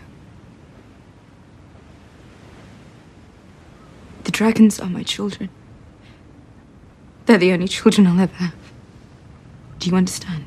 The 4.25 4.31
dragons 4.31 4.79
are 4.79 4.91
my 4.91 5.03
children. 5.03 5.49
They're 7.25 7.39
the 7.39 7.53
only 7.53 7.69
children 7.69 8.07
I'll 8.07 8.21
ever 8.21 8.35
have. 8.35 8.55
Do 9.79 9.89
you 9.89 9.97
understand? 9.97 10.45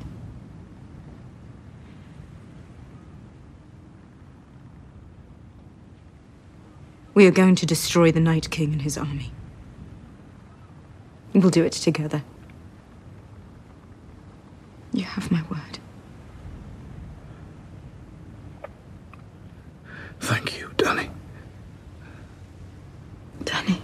We 7.19 7.27
are 7.27 7.31
going 7.31 7.55
to 7.55 7.65
destroy 7.65 8.13
the 8.13 8.21
Night 8.21 8.49
King 8.49 8.71
and 8.71 8.81
his 8.81 8.97
army. 8.97 9.33
We'll 11.33 11.49
do 11.49 11.65
it 11.65 11.73
together. 11.73 12.23
You 14.93 15.03
have 15.03 15.29
my 15.29 15.43
word. 15.51 15.79
Thank 20.21 20.61
you, 20.61 20.71
Danny. 20.77 21.09
Danny. 23.43 23.81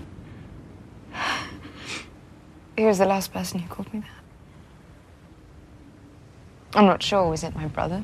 He 2.78 2.86
was 2.86 3.00
the 3.00 3.06
last 3.06 3.34
person 3.34 3.60
who 3.60 3.68
called 3.68 3.94
me 3.94 4.00
that. 4.00 4.24
I'm 6.74 6.86
not 6.86 7.04
sure. 7.04 7.30
Was 7.30 7.44
it 7.44 7.54
my 7.54 7.68
brother? 7.68 8.02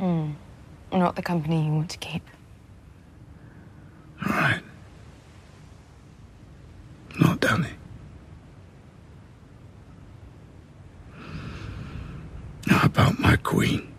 Mm. 0.00 0.36
Not 0.90 1.16
the 1.16 1.22
company 1.22 1.66
you 1.66 1.72
want 1.72 1.90
to 1.90 1.98
keep. 1.98 2.22
Right. 4.28 4.60
Not 7.18 7.40
Danny. 7.40 7.70
How 12.68 12.86
about 12.86 13.18
my 13.18 13.36
queen? 13.36 13.92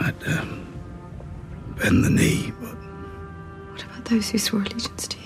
I'd 0.00 0.14
um, 0.26 0.66
bend 1.78 2.04
the 2.04 2.10
knee, 2.10 2.52
but 2.60 2.74
What 3.70 3.84
about 3.84 4.04
those 4.06 4.30
who 4.30 4.38
swore 4.38 4.62
allegiance 4.62 5.08
to 5.08 5.16
you? 5.18 5.24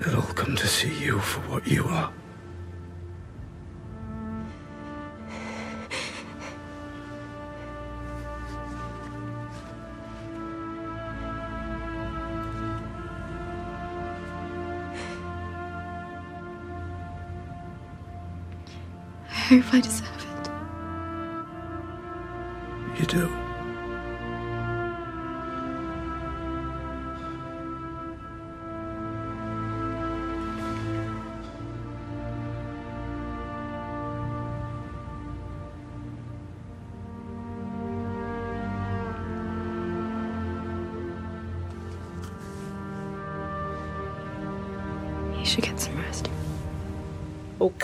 they'll 0.00 0.16
all 0.16 0.22
come 0.34 0.56
to 0.56 0.66
see 0.66 0.92
you 1.04 1.18
for 1.20 1.40
what 1.50 1.66
you 1.66 1.84
are. 1.84 2.12
I 19.52 19.56
hope 19.58 19.99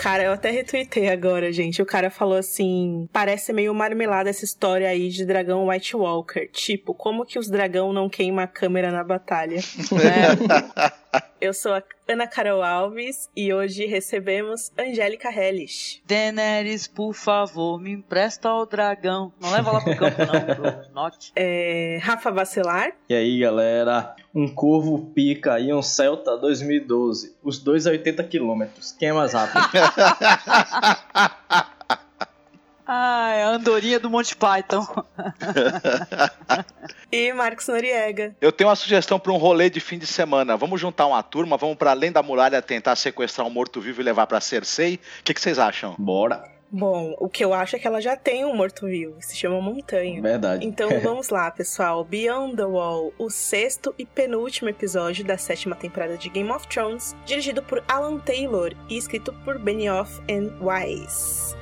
cara, 0.07 0.23
eu 0.23 0.31
até 0.31 0.49
retuitei 0.49 1.09
agora, 1.09 1.51
gente. 1.51 1.81
O 1.81 1.85
cara 1.85 2.09
falou 2.09 2.37
assim: 2.37 3.09
parece 3.11 3.51
meio 3.51 3.75
marmelada 3.75 4.29
essa 4.29 4.45
história 4.45 4.87
aí 4.87 5.09
de 5.09 5.25
dragão 5.25 5.67
White 5.67 5.97
Walker. 5.97 6.47
Tipo, 6.47 6.93
como 6.93 7.25
que 7.25 7.37
os 7.37 7.49
dragão 7.49 7.91
não 7.91 8.07
queimam 8.07 8.41
a 8.41 8.47
câmera 8.47 8.89
na 8.89 9.03
batalha? 9.03 9.59
eu 11.39 11.53
sou 11.53 11.73
a 11.73 11.83
Ana 12.07 12.25
Carol 12.25 12.63
Alves 12.63 13.29
e 13.35 13.53
hoje 13.53 13.85
recebemos 13.85 14.71
Angélica 14.77 15.29
Hellish. 15.29 16.01
Daenerys, 16.05 16.87
por 16.87 17.13
favor, 17.13 17.79
me 17.79 17.91
empresta 17.91 18.51
o 18.53 18.65
dragão. 18.65 19.31
Não 19.39 19.51
leva 19.51 19.71
lá 19.71 19.81
pro 19.81 19.95
campo, 19.95 20.17
não, 20.19 20.55
pro 20.55 20.93
norte. 20.93 21.31
É, 21.35 21.99
Rafa 22.01 22.31
Vacilar. 22.31 22.93
E 23.09 23.13
aí, 23.13 23.39
galera? 23.39 24.15
Um 24.33 24.47
Corvo 24.47 25.11
pica 25.13 25.59
e 25.59 25.73
um 25.73 25.81
Celta 25.81 26.37
2012. 26.37 27.35
Os 27.43 27.59
dois 27.59 27.85
a 27.85 27.91
80 27.91 28.23
km. 28.23 28.63
Quem 28.97 29.09
é 29.09 29.13
mais 29.13 29.33
rápido? 29.33 29.67
Ah, 32.87 33.33
é 33.33 33.43
a 33.43 33.49
andorinha 33.49 33.99
do 33.99 34.09
Monty 34.09 34.35
Python. 34.35 34.85
E 37.11 37.31
Marcos 37.31 37.67
Noriega. 37.67 38.35
Eu 38.41 38.51
tenho 38.51 38.69
uma 38.69 38.75
sugestão 38.75 39.17
para 39.17 39.31
um 39.31 39.37
rolê 39.37 39.69
de 39.69 39.79
fim 39.79 39.97
de 39.97 40.05
semana. 40.05 40.57
Vamos 40.57 40.79
juntar 40.79 41.07
uma 41.07 41.23
turma, 41.23 41.55
vamos 41.55 41.77
para 41.77 41.91
além 41.91 42.11
da 42.11 42.21
muralha 42.21 42.61
tentar 42.61 42.95
sequestrar 42.97 43.47
um 43.47 43.49
morto-vivo 43.49 44.01
e 44.01 44.03
levar 44.03 44.27
para 44.27 44.41
Cersei. 44.41 44.95
O 44.95 45.23
que, 45.23 45.33
que 45.33 45.39
vocês 45.39 45.57
acham? 45.57 45.95
Bora. 45.97 46.43
Bom, 46.69 47.15
o 47.17 47.29
que 47.29 47.43
eu 47.43 47.53
acho 47.53 47.77
é 47.77 47.79
que 47.79 47.87
ela 47.87 48.01
já 48.01 48.17
tem 48.17 48.43
um 48.43 48.53
morto-vivo, 48.53 49.15
se 49.21 49.37
chama 49.37 49.61
Montanha. 49.61 50.21
Verdade. 50.21 50.65
Então 50.65 50.89
vamos 50.99 51.29
lá, 51.29 51.49
pessoal. 51.49 52.03
Beyond 52.03 52.57
the 52.57 52.65
Wall, 52.65 53.13
o 53.17 53.29
sexto 53.29 53.95
e 53.97 54.05
penúltimo 54.05 54.69
episódio 54.69 55.23
da 55.23 55.37
sétima 55.37 55.77
temporada 55.77 56.17
de 56.17 56.27
Game 56.27 56.51
of 56.51 56.67
Thrones, 56.67 57.15
dirigido 57.25 57.63
por 57.63 57.81
Alan 57.87 58.17
Taylor 58.19 58.73
e 58.89 58.97
escrito 58.97 59.31
por 59.45 59.57
Benioff 59.57 60.19
and 60.29 60.51
Weiss. 60.61 61.55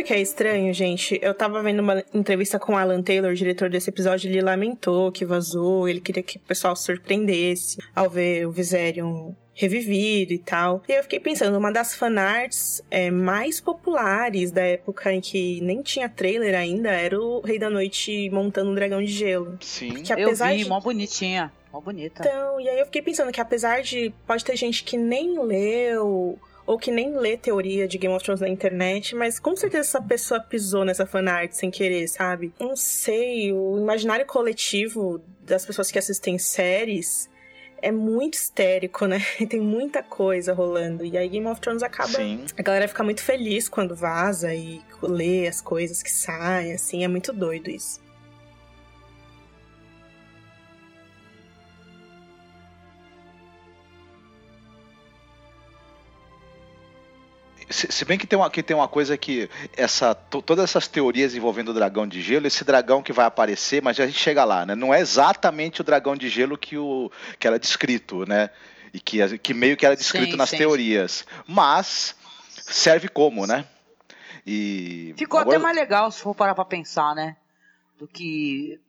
Sabe 0.00 0.02
o 0.02 0.06
que 0.06 0.14
é 0.14 0.20
estranho, 0.20 0.72
gente? 0.72 1.18
Eu 1.20 1.34
tava 1.34 1.62
vendo 1.62 1.80
uma 1.80 2.02
entrevista 2.14 2.58
com 2.58 2.72
o 2.72 2.76
Alan 2.76 3.02
Taylor, 3.02 3.34
diretor 3.34 3.68
desse 3.68 3.90
episódio, 3.90 4.30
ele 4.30 4.40
lamentou 4.40 5.12
que 5.12 5.26
vazou, 5.26 5.86
ele 5.86 6.00
queria 6.00 6.22
que 6.22 6.38
o 6.38 6.40
pessoal 6.40 6.74
se 6.74 6.84
surpreendesse 6.84 7.76
ao 7.94 8.08
ver 8.08 8.46
o 8.46 8.50
Viserion 8.50 9.32
revivido 9.52 10.32
e 10.32 10.38
tal. 10.38 10.82
E 10.88 10.92
eu 10.92 11.02
fiquei 11.02 11.20
pensando, 11.20 11.58
uma 11.58 11.70
das 11.70 11.94
fanarts 11.94 12.82
é, 12.90 13.10
mais 13.10 13.60
populares 13.60 14.50
da 14.50 14.62
época 14.62 15.12
em 15.12 15.20
que 15.20 15.60
nem 15.60 15.82
tinha 15.82 16.08
trailer 16.08 16.54
ainda 16.54 16.90
era 16.90 17.20
o 17.20 17.42
Rei 17.42 17.58
da 17.58 17.68
Noite 17.68 18.30
montando 18.30 18.70
um 18.70 18.74
dragão 18.74 19.02
de 19.02 19.12
gelo. 19.12 19.58
Sim. 19.60 20.02
Que 20.02 20.14
Eu 20.14 20.28
apesar 20.28 20.54
vi, 20.54 20.64
de... 20.64 20.68
mó 20.68 20.80
bonitinha. 20.80 21.52
Mó 21.70 21.78
bonita. 21.78 22.22
Então, 22.26 22.58
e 22.58 22.70
aí 22.70 22.80
eu 22.80 22.86
fiquei 22.86 23.02
pensando 23.02 23.30
que 23.30 23.40
apesar 23.40 23.82
de 23.82 24.14
pode 24.26 24.42
ter 24.46 24.56
gente 24.56 24.82
que 24.82 24.96
nem 24.96 25.38
leu 25.38 26.38
ou 26.70 26.78
que 26.78 26.92
nem 26.92 27.18
lê 27.18 27.36
teoria 27.36 27.88
de 27.88 27.98
Game 27.98 28.14
of 28.14 28.24
Thrones 28.24 28.40
na 28.40 28.48
internet, 28.48 29.16
mas 29.16 29.40
com 29.40 29.56
certeza 29.56 29.80
essa 29.80 30.00
pessoa 30.00 30.38
pisou 30.38 30.84
nessa 30.84 31.04
fanart 31.04 31.50
sem 31.50 31.68
querer, 31.68 32.06
sabe? 32.06 32.54
Não 32.60 32.76
sei, 32.76 33.52
o 33.52 33.76
imaginário 33.76 34.24
coletivo 34.24 35.20
das 35.40 35.66
pessoas 35.66 35.90
que 35.90 35.98
assistem 35.98 36.38
séries 36.38 37.28
é 37.82 37.90
muito 37.90 38.34
histérico, 38.34 39.06
né? 39.06 39.18
Tem 39.50 39.58
muita 39.58 40.00
coisa 40.00 40.52
rolando. 40.52 41.04
E 41.04 41.18
aí 41.18 41.28
Game 41.28 41.48
of 41.48 41.60
Thrones 41.60 41.82
acaba. 41.82 42.08
Sim. 42.10 42.44
A 42.56 42.62
galera 42.62 42.86
fica 42.86 43.02
muito 43.02 43.20
feliz 43.20 43.68
quando 43.68 43.96
vaza 43.96 44.54
e 44.54 44.80
lê 45.02 45.48
as 45.48 45.60
coisas 45.60 46.04
que 46.04 46.10
saem, 46.12 46.72
assim, 46.72 47.02
é 47.02 47.08
muito 47.08 47.32
doido 47.32 47.68
isso. 47.68 48.00
Se, 57.70 57.90
se 57.90 58.04
bem 58.04 58.18
que 58.18 58.26
tem, 58.26 58.36
uma, 58.38 58.50
que 58.50 58.62
tem 58.62 58.76
uma 58.76 58.88
coisa 58.88 59.16
que 59.16 59.48
essa, 59.76 60.14
to- 60.14 60.42
todas 60.42 60.64
essas 60.64 60.88
teorias 60.88 61.34
envolvendo 61.34 61.68
o 61.70 61.74
dragão 61.74 62.06
de 62.06 62.20
gelo, 62.20 62.46
esse 62.46 62.64
dragão 62.64 63.00
que 63.02 63.12
vai 63.12 63.24
aparecer, 63.26 63.80
mas 63.80 63.98
a 64.00 64.06
gente 64.06 64.18
chega 64.18 64.44
lá, 64.44 64.66
né? 64.66 64.74
Não 64.74 64.92
é 64.92 65.00
exatamente 65.00 65.80
o 65.80 65.84
dragão 65.84 66.16
de 66.16 66.28
gelo 66.28 66.58
que, 66.58 66.76
o, 66.76 67.10
que 67.38 67.46
era 67.46 67.58
descrito, 67.60 68.26
né? 68.26 68.50
E 68.92 68.98
que, 68.98 69.38
que 69.38 69.54
meio 69.54 69.76
que 69.76 69.86
era 69.86 69.94
descrito 69.94 70.32
Sim, 70.32 70.36
nas 70.36 70.50
sim. 70.50 70.56
teorias. 70.58 71.24
Mas 71.46 72.16
serve 72.56 73.08
como, 73.08 73.46
né? 73.46 73.64
E 74.44 75.14
Ficou 75.16 75.38
agora- 75.38 75.56
até 75.56 75.62
mais 75.62 75.76
legal 75.76 76.10
se 76.10 76.20
for 76.20 76.34
parar 76.34 76.54
pra 76.56 76.64
pensar, 76.64 77.14
né? 77.14 77.36
Do 77.98 78.08
que. 78.08 78.80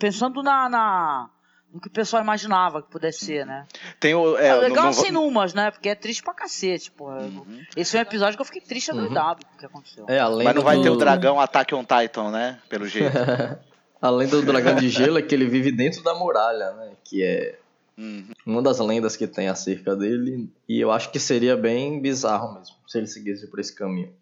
Pensando 0.00 0.42
na, 0.42 0.68
na- 0.68 1.30
no 1.74 1.80
que 1.80 1.88
o 1.88 1.90
pessoal 1.90 2.22
imaginava 2.22 2.80
que 2.80 2.88
pudesse 2.88 3.24
ser, 3.24 3.44
né? 3.44 3.66
tem 3.98 4.14
o. 4.14 4.38
É, 4.38 4.46
É, 4.46 4.52
não- 4.54 4.60
legal 4.60 4.82
não- 4.84 4.90
assim 4.90 5.10
numas, 5.10 5.52
né? 5.52 5.70
Porque 5.72 5.88
é 5.88 5.94
triste 5.96 6.22
pra 6.22 6.32
cacete, 6.32 6.90
porra. 6.92 7.16
Uhum. 7.22 7.60
Esse 7.76 7.96
é 7.96 7.98
um 7.98 8.02
episódio 8.02 8.36
que 8.36 8.40
eu 8.42 8.46
fiquei 8.46 8.60
triste 8.62 8.90
adoidado 8.92 9.44
com 9.44 9.54
o 9.54 9.58
que 9.58 9.66
aconteceu. 9.66 10.04
É, 10.08 10.20
além 10.20 10.44
mas 10.46 10.54
não 10.54 10.62
vai 10.62 10.76
do... 10.76 10.82
ter 10.84 10.90
o 10.90 10.96
dragão 10.96 11.40
Attack 11.40 11.74
on 11.74 11.84
Titan, 11.84 12.30
né? 12.30 12.60
Pelo 12.68 12.86
jeito. 12.86 13.12
Além 14.00 14.28
do 14.28 14.42
dragão 14.42 14.74
de 14.76 14.90
gelo, 14.90 15.18
é 15.18 15.22
que 15.22 15.34
ele 15.34 15.46
vive 15.46 15.72
dentro 15.72 16.02
da 16.02 16.14
muralha, 16.14 16.72
né? 16.72 16.92
Que 17.02 17.22
é 17.24 17.58
Uhum. 17.96 18.26
uma 18.44 18.60
das 18.60 18.78
lendas 18.80 19.16
que 19.16 19.26
tem 19.26 19.48
acerca 19.48 19.94
dele. 19.96 20.50
E 20.68 20.78
eu 20.80 20.90
acho 20.92 21.10
que 21.10 21.18
seria 21.18 21.56
bem 21.56 22.00
bizarro 22.02 22.54
mesmo, 22.54 22.74
se 22.86 22.98
ele 22.98 23.06
seguisse 23.06 23.46
por 23.46 23.60
esse 23.60 23.74
caminho. 23.74 24.12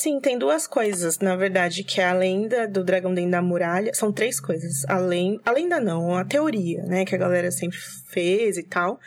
Sim, 0.00 0.18
tem 0.18 0.38
duas 0.38 0.66
coisas, 0.66 1.18
na 1.18 1.36
verdade, 1.36 1.84
que 1.84 2.00
é 2.00 2.06
a 2.06 2.14
lenda 2.14 2.66
do 2.66 2.82
dragão 2.82 3.12
dentro 3.12 3.32
da 3.32 3.42
muralha. 3.42 3.92
São 3.92 4.10
três 4.10 4.40
coisas. 4.40 4.82
Além, 4.88 5.38
a 5.44 5.50
lenda 5.50 5.78
não, 5.78 6.16
a 6.16 6.24
teoria, 6.24 6.82
né, 6.84 7.04
que 7.04 7.14
a 7.14 7.18
galera 7.18 7.50
sempre 7.50 7.76
fez 8.08 8.56
e 8.56 8.62
tal. 8.62 8.98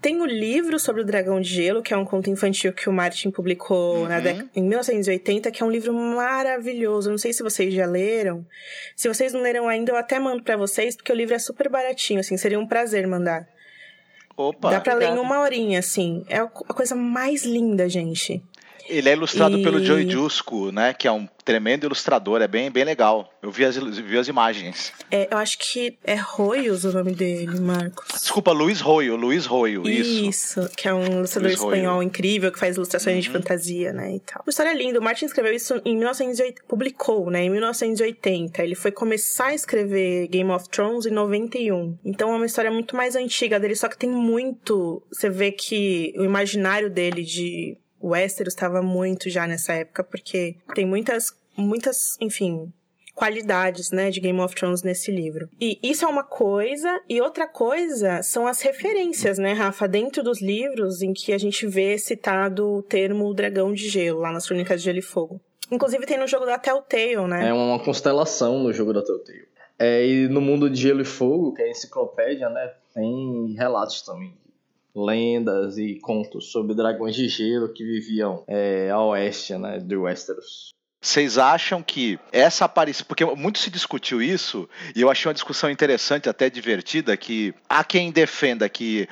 Tem 0.00 0.18
o 0.22 0.24
livro 0.24 0.78
sobre 0.80 1.02
o 1.02 1.04
dragão 1.04 1.38
de 1.38 1.50
gelo, 1.50 1.82
que 1.82 1.92
é 1.92 1.96
um 1.98 2.06
conto 2.06 2.30
infantil 2.30 2.72
que 2.72 2.88
o 2.88 2.92
Martin 2.94 3.30
publicou 3.30 3.98
Uhum. 3.98 4.08
década, 4.08 4.48
em 4.56 4.62
1980, 4.62 5.50
que 5.50 5.62
é 5.62 5.66
um 5.66 5.70
livro 5.70 5.92
maravilhoso. 5.92 7.10
Não 7.10 7.18
sei 7.18 7.34
se 7.34 7.42
vocês 7.42 7.74
já 7.74 7.84
leram. 7.84 8.42
Se 8.96 9.08
vocês 9.08 9.34
não 9.34 9.42
leram 9.42 9.68
ainda, 9.68 9.92
eu 9.92 9.96
até 9.96 10.18
mando 10.18 10.42
pra 10.42 10.56
vocês, 10.56 10.96
porque 10.96 11.12
o 11.12 11.14
livro 11.14 11.34
é 11.34 11.38
super 11.38 11.68
baratinho, 11.68 12.20
assim, 12.20 12.38
seria 12.38 12.58
um 12.58 12.66
prazer 12.66 13.06
mandar. 13.06 13.46
Opa! 14.34 14.70
Dá 14.70 14.80
pra 14.80 14.94
ler 14.94 15.10
em 15.10 15.18
uma 15.18 15.40
horinha, 15.40 15.78
assim. 15.78 16.24
É 16.26 16.38
a 16.38 16.46
coisa 16.46 16.94
mais 16.94 17.44
linda, 17.44 17.86
gente. 17.86 18.42
Ele 18.88 19.08
é 19.08 19.12
ilustrado 19.12 19.58
E- 19.58 19.62
pelo 19.62 19.82
Joey 19.84 20.08
Jusco, 20.10 20.70
né? 20.72 20.92
Que 20.94 21.06
é 21.08 21.12
um 21.12 21.26
tremendo 21.44 21.86
ilustrador, 21.86 22.40
é 22.40 22.46
bem, 22.46 22.70
bem 22.70 22.84
legal. 22.84 23.32
Eu 23.42 23.50
vi 23.50 23.64
as, 23.64 23.76
vi 23.76 24.16
as 24.16 24.28
imagens. 24.28 24.92
É, 25.10 25.28
eu 25.32 25.38
acho 25.38 25.58
que 25.58 25.98
é 26.04 26.14
Royos 26.14 26.84
o 26.84 26.92
nome 26.92 27.12
dele, 27.14 27.58
Marcos. 27.60 28.06
Desculpa, 28.12 28.52
Luiz 28.52 28.80
Roio, 28.80 29.16
Luiz 29.16 29.44
Roio, 29.44 29.82
isso. 29.88 30.68
que 30.76 30.86
é 30.86 30.94
um 30.94 31.02
ilustrador 31.04 31.48
Luiz 31.50 31.58
Royo. 31.60 31.74
espanhol 31.74 32.02
incrível 32.02 32.52
que 32.52 32.58
faz 32.60 32.76
ilustrações 32.76 33.24
de 33.24 33.28
Uhum. 33.30 33.36
fantasia, 33.36 33.92
né, 33.92 34.14
e 34.14 34.20
tal. 34.20 34.42
Uma 34.46 34.50
história 34.50 34.72
linda. 34.72 35.00
O 35.00 35.02
Martin 35.02 35.24
escreveu 35.24 35.52
isso 35.52 35.80
em 35.84 35.96
1980, 35.96 36.62
publicou, 36.68 37.28
né, 37.30 37.42
em 37.44 37.50
1980. 37.50 38.62
Ele 38.62 38.74
foi 38.76 38.92
começar 38.92 39.46
a 39.46 39.54
escrever 39.54 40.28
Game 40.28 40.50
of 40.50 40.68
Thrones 40.68 41.06
em 41.06 41.10
91. 41.10 41.96
Então 42.04 42.32
é 42.32 42.36
uma 42.36 42.46
história 42.46 42.70
muito 42.70 42.94
mais 42.96 43.16
antiga 43.16 43.58
dele, 43.58 43.74
só 43.74 43.88
que 43.88 43.98
tem 43.98 44.10
muito, 44.10 45.02
você 45.10 45.28
vê 45.28 45.50
que 45.50 46.14
o 46.16 46.24
imaginário 46.24 46.88
dele 46.88 47.22
de 47.24 47.76
Westeros 48.02 48.54
estava 48.54 48.82
muito 48.82 49.30
já 49.30 49.46
nessa 49.46 49.72
época, 49.72 50.02
porque 50.04 50.56
tem 50.74 50.86
muitas 50.86 51.32
muitas, 51.56 52.16
enfim, 52.20 52.72
qualidades, 53.14 53.90
né, 53.90 54.10
de 54.10 54.20
Game 54.20 54.40
of 54.40 54.54
Thrones 54.54 54.82
nesse 54.82 55.10
livro. 55.10 55.48
E 55.60 55.78
isso 55.82 56.04
é 56.04 56.08
uma 56.08 56.24
coisa, 56.24 57.00
e 57.08 57.20
outra 57.20 57.46
coisa 57.46 58.22
são 58.22 58.46
as 58.46 58.60
referências, 58.62 59.38
né, 59.38 59.52
Rafa, 59.52 59.86
dentro 59.86 60.22
dos 60.22 60.40
livros 60.40 61.02
em 61.02 61.12
que 61.12 61.32
a 61.32 61.38
gente 61.38 61.66
vê 61.66 61.98
citado 61.98 62.66
o 62.66 62.82
termo 62.82 63.32
dragão 63.34 63.72
de 63.72 63.88
gelo, 63.88 64.20
lá 64.20 64.32
nas 64.32 64.46
Crônicas 64.46 64.80
de 64.80 64.86
Gelo 64.86 64.98
e 64.98 65.02
Fogo. 65.02 65.40
Inclusive 65.70 66.04
tem 66.06 66.18
no 66.18 66.26
jogo 66.26 66.44
da 66.44 66.58
Telltale, 66.58 67.26
né? 67.28 67.48
É 67.48 67.52
uma 67.52 67.78
constelação 67.78 68.58
no 68.58 68.72
jogo 68.72 68.92
da 68.92 69.02
Telltale. 69.02 69.48
É, 69.78 70.06
e 70.06 70.28
no 70.28 70.40
mundo 70.40 70.68
de 70.68 70.80
Gelo 70.80 71.00
e 71.00 71.04
Fogo, 71.04 71.54
que 71.54 71.62
é 71.62 71.66
a 71.66 71.70
enciclopédia, 71.70 72.48
né, 72.48 72.72
tem 72.94 73.54
relatos 73.56 74.02
também. 74.02 74.34
Lendas 74.94 75.78
e 75.78 75.98
contos 76.00 76.52
sobre 76.52 76.74
dragões 76.74 77.14
de 77.14 77.28
gelo 77.28 77.72
que 77.72 77.84
viviam 77.84 78.44
é, 78.46 78.90
a 78.90 79.00
oeste 79.00 79.56
né, 79.56 79.78
de 79.78 79.96
Westeros. 79.96 80.72
Vocês 81.02 81.36
acham 81.36 81.82
que 81.82 82.16
essa 82.30 82.64
aparição. 82.64 83.04
Porque 83.08 83.24
muito 83.24 83.58
se 83.58 83.70
discutiu 83.70 84.22
isso, 84.22 84.68
e 84.94 85.00
eu 85.00 85.10
achei 85.10 85.28
uma 85.28 85.34
discussão 85.34 85.68
interessante, 85.68 86.28
até 86.28 86.48
divertida, 86.48 87.16
que 87.16 87.52
há 87.68 87.82
quem 87.82 88.12
defenda 88.12 88.68
que 88.68 89.08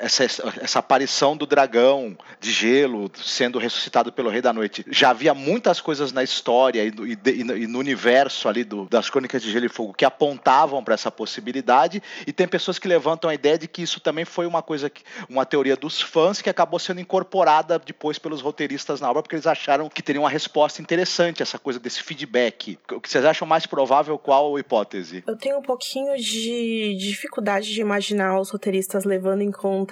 essa, 0.00 0.24
essa 0.24 0.78
aparição 0.78 1.36
do 1.36 1.46
dragão 1.46 2.16
de 2.40 2.50
gelo 2.50 3.10
sendo 3.14 3.58
ressuscitado 3.58 4.10
pelo 4.12 4.30
Rei 4.30 4.40
da 4.40 4.52
Noite. 4.52 4.84
Já 4.90 5.10
havia 5.10 5.34
muitas 5.34 5.80
coisas 5.80 6.10
na 6.12 6.22
história 6.22 6.84
e, 6.84 6.90
no- 6.90 7.06
e 7.06 7.18
e 7.24 7.66
no 7.66 7.78
universo 7.78 8.48
ali 8.48 8.64
do- 8.64 8.86
das 8.86 9.10
Crônicas 9.10 9.42
de 9.42 9.50
Gelo 9.52 9.66
e 9.66 9.68
Fogo 9.68 9.92
que 9.92 10.04
apontavam 10.04 10.82
para 10.82 10.94
essa 10.94 11.10
possibilidade, 11.10 12.02
e 12.26 12.32
tem 12.32 12.48
pessoas 12.48 12.78
que 12.78 12.88
levantam 12.88 13.28
a 13.28 13.34
ideia 13.34 13.58
de 13.58 13.68
que 13.68 13.82
isso 13.82 14.00
também 14.00 14.24
foi 14.24 14.46
uma 14.46 14.62
coisa, 14.62 14.88
que, 14.88 15.02
uma 15.28 15.44
teoria 15.44 15.76
dos 15.76 16.00
fãs 16.00 16.40
que 16.40 16.48
acabou 16.48 16.78
sendo 16.78 17.00
incorporada 17.00 17.78
depois 17.78 18.18
pelos 18.18 18.40
roteiristas 18.40 19.00
na 19.00 19.10
obra, 19.10 19.22
porque 19.22 19.34
eles 19.36 19.46
acharam 19.46 19.88
que 19.88 20.02
teria 20.02 20.20
uma 20.20 20.30
resposta 20.30 20.80
interessante 20.80 21.42
essa 21.42 21.58
coisa 21.58 21.78
desse 21.78 22.02
feedback. 22.02 22.78
O 22.92 23.00
que 23.00 23.08
vocês 23.10 23.24
acham 23.24 23.46
mais 23.46 23.66
provável? 23.66 24.16
Qual 24.18 24.58
hipótese? 24.58 25.22
Eu 25.26 25.36
tenho 25.36 25.58
um 25.58 25.62
pouquinho 25.62 26.16
de 26.16 26.96
dificuldade 26.98 27.72
de 27.72 27.80
imaginar 27.80 28.38
os 28.40 28.50
roteiristas 28.50 29.04
levando 29.04 29.42
em 29.42 29.50
conta. 29.50 29.89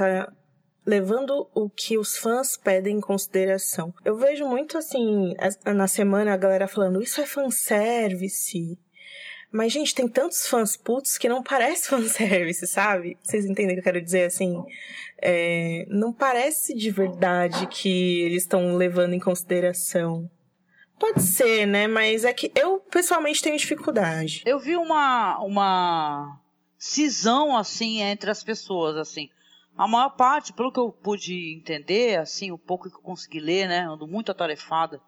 Levando 0.87 1.49
o 1.55 1.69
que 1.69 1.99
os 1.99 2.17
fãs 2.17 2.57
pedem 2.57 2.97
em 2.97 3.01
consideração. 3.01 3.93
Eu 4.05 4.17
vejo 4.17 4.47
muito 4.47 4.79
assim, 4.79 5.35
as- 5.39 5.59
na 5.65 5.87
semana 5.87 6.33
a 6.33 6.37
galera 6.37 6.67
falando, 6.67 7.03
isso 7.03 7.21
é 7.21 7.27
fanservice. 7.27 8.79
Mas, 9.51 9.73
gente, 9.73 9.95
tem 9.95 10.07
tantos 10.09 10.47
fãs 10.47 10.77
putos 10.77 11.17
que 11.19 11.29
não 11.29 11.43
parece 11.43 11.89
fanservice, 11.91 12.67
sabe? 12.67 13.19
Vocês 13.23 13.45
entendem 13.45 13.73
o 13.73 13.75
que 13.75 13.81
eu 13.81 13.85
quero 13.85 14.03
dizer? 14.03 14.25
Assim, 14.27 14.63
é, 15.21 15.87
não 15.89 16.13
parece 16.13 16.75
de 16.75 16.91
verdade 16.91 17.67
que 17.67 18.21
eles 18.23 18.43
estão 18.43 18.77
levando 18.77 19.13
em 19.15 19.21
consideração. 19.21 20.31
Pode 20.99 21.23
ser, 21.23 21.67
né? 21.67 21.87
Mas 21.87 22.25
é 22.25 22.33
que 22.33 22.51
eu, 22.55 22.81
pessoalmente, 22.81 23.43
tenho 23.43 23.57
dificuldade. 23.57 24.43
Eu 24.45 24.59
vi 24.59 24.75
uma, 24.77 25.39
uma 25.41 26.41
cisão, 26.79 27.57
assim, 27.57 28.01
entre 28.03 28.31
as 28.31 28.43
pessoas, 28.43 28.97
assim. 28.97 29.29
A 29.79 29.87
maior 29.87 30.11
parte, 30.11 30.53
pelo 30.53 30.73
que 30.73 30.81
eu 30.81 30.91
pude 30.91 31.55
entender, 31.55 32.19
assim, 32.19 32.51
o 32.51 32.59
pouco 32.59 32.91
que 32.91 32.97
eu 32.97 33.01
consegui 33.01 33.39
ler, 33.39 33.69
né, 33.69 33.87
ando 33.89 34.09
muito 34.09 34.33
atarefada, 34.33 35.01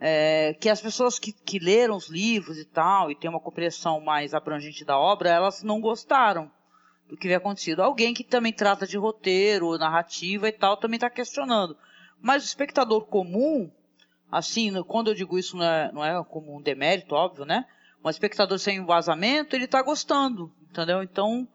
é, 0.00 0.54
que 0.58 0.70
as 0.70 0.80
pessoas 0.80 1.18
que, 1.18 1.32
que 1.32 1.58
leram 1.58 1.96
os 1.96 2.08
livros 2.08 2.56
e 2.56 2.64
tal, 2.64 3.10
e 3.10 3.14
tem 3.14 3.28
uma 3.28 3.38
compreensão 3.38 4.00
mais 4.00 4.32
abrangente 4.32 4.86
da 4.86 4.98
obra, 4.98 5.28
elas 5.28 5.62
não 5.62 5.82
gostaram 5.82 6.50
do 7.10 7.16
que 7.16 7.26
havia 7.26 7.36
acontecido. 7.36 7.82
Alguém 7.82 8.14
que 8.14 8.24
também 8.24 8.54
trata 8.54 8.86
de 8.86 8.96
roteiro, 8.96 9.76
narrativa 9.76 10.48
e 10.48 10.52
tal, 10.52 10.78
também 10.78 10.96
está 10.96 11.10
questionando. 11.10 11.76
Mas 12.22 12.42
o 12.42 12.46
espectador 12.46 13.04
comum, 13.04 13.70
assim, 14.32 14.82
quando 14.84 15.08
eu 15.08 15.14
digo 15.14 15.38
isso 15.38 15.58
não 15.58 15.64
é, 15.64 15.92
não 15.92 16.02
é 16.02 16.24
como 16.24 16.56
um 16.56 16.62
demérito, 16.62 17.14
óbvio, 17.14 17.44
né? 17.44 17.66
Um 18.02 18.08
espectador 18.08 18.58
sem 18.58 18.82
vazamento, 18.86 19.54
ele 19.54 19.66
tá 19.66 19.82
gostando, 19.82 20.50
entendeu? 20.70 21.02
Então, 21.02 21.46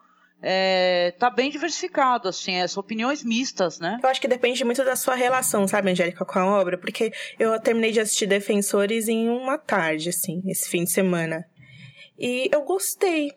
é, 0.42 1.13
tá 1.18 1.30
bem 1.30 1.50
diversificado, 1.50 2.30
assim, 2.30 2.56
é, 2.56 2.65
opiniões 2.77 3.24
mistas, 3.24 3.80
né? 3.80 4.00
Eu 4.04 4.10
acho 4.10 4.22
que 4.22 4.27
depende 4.27 4.63
muito 4.63 4.84
da 4.84 4.96
sua 4.96 5.15
relação, 5.15 5.68
sabe, 5.68 5.92
Angélica, 5.92 6.25
com 6.25 6.39
a 6.39 6.46
obra, 6.46 6.77
porque 6.77 7.12
eu 7.39 7.60
terminei 7.60 7.92
de 7.92 8.00
assistir 8.00 8.27
Defensores 8.27 9.08
em 9.08 9.30
uma 9.30 9.58
tarde, 9.58 10.10
assim, 10.10 10.42
esse 10.46 10.70
fim 10.70 10.84
de 10.84 10.92
semana. 10.92 11.46
E 12.18 12.50
eu 12.51 12.62
gostei. 12.63 13.34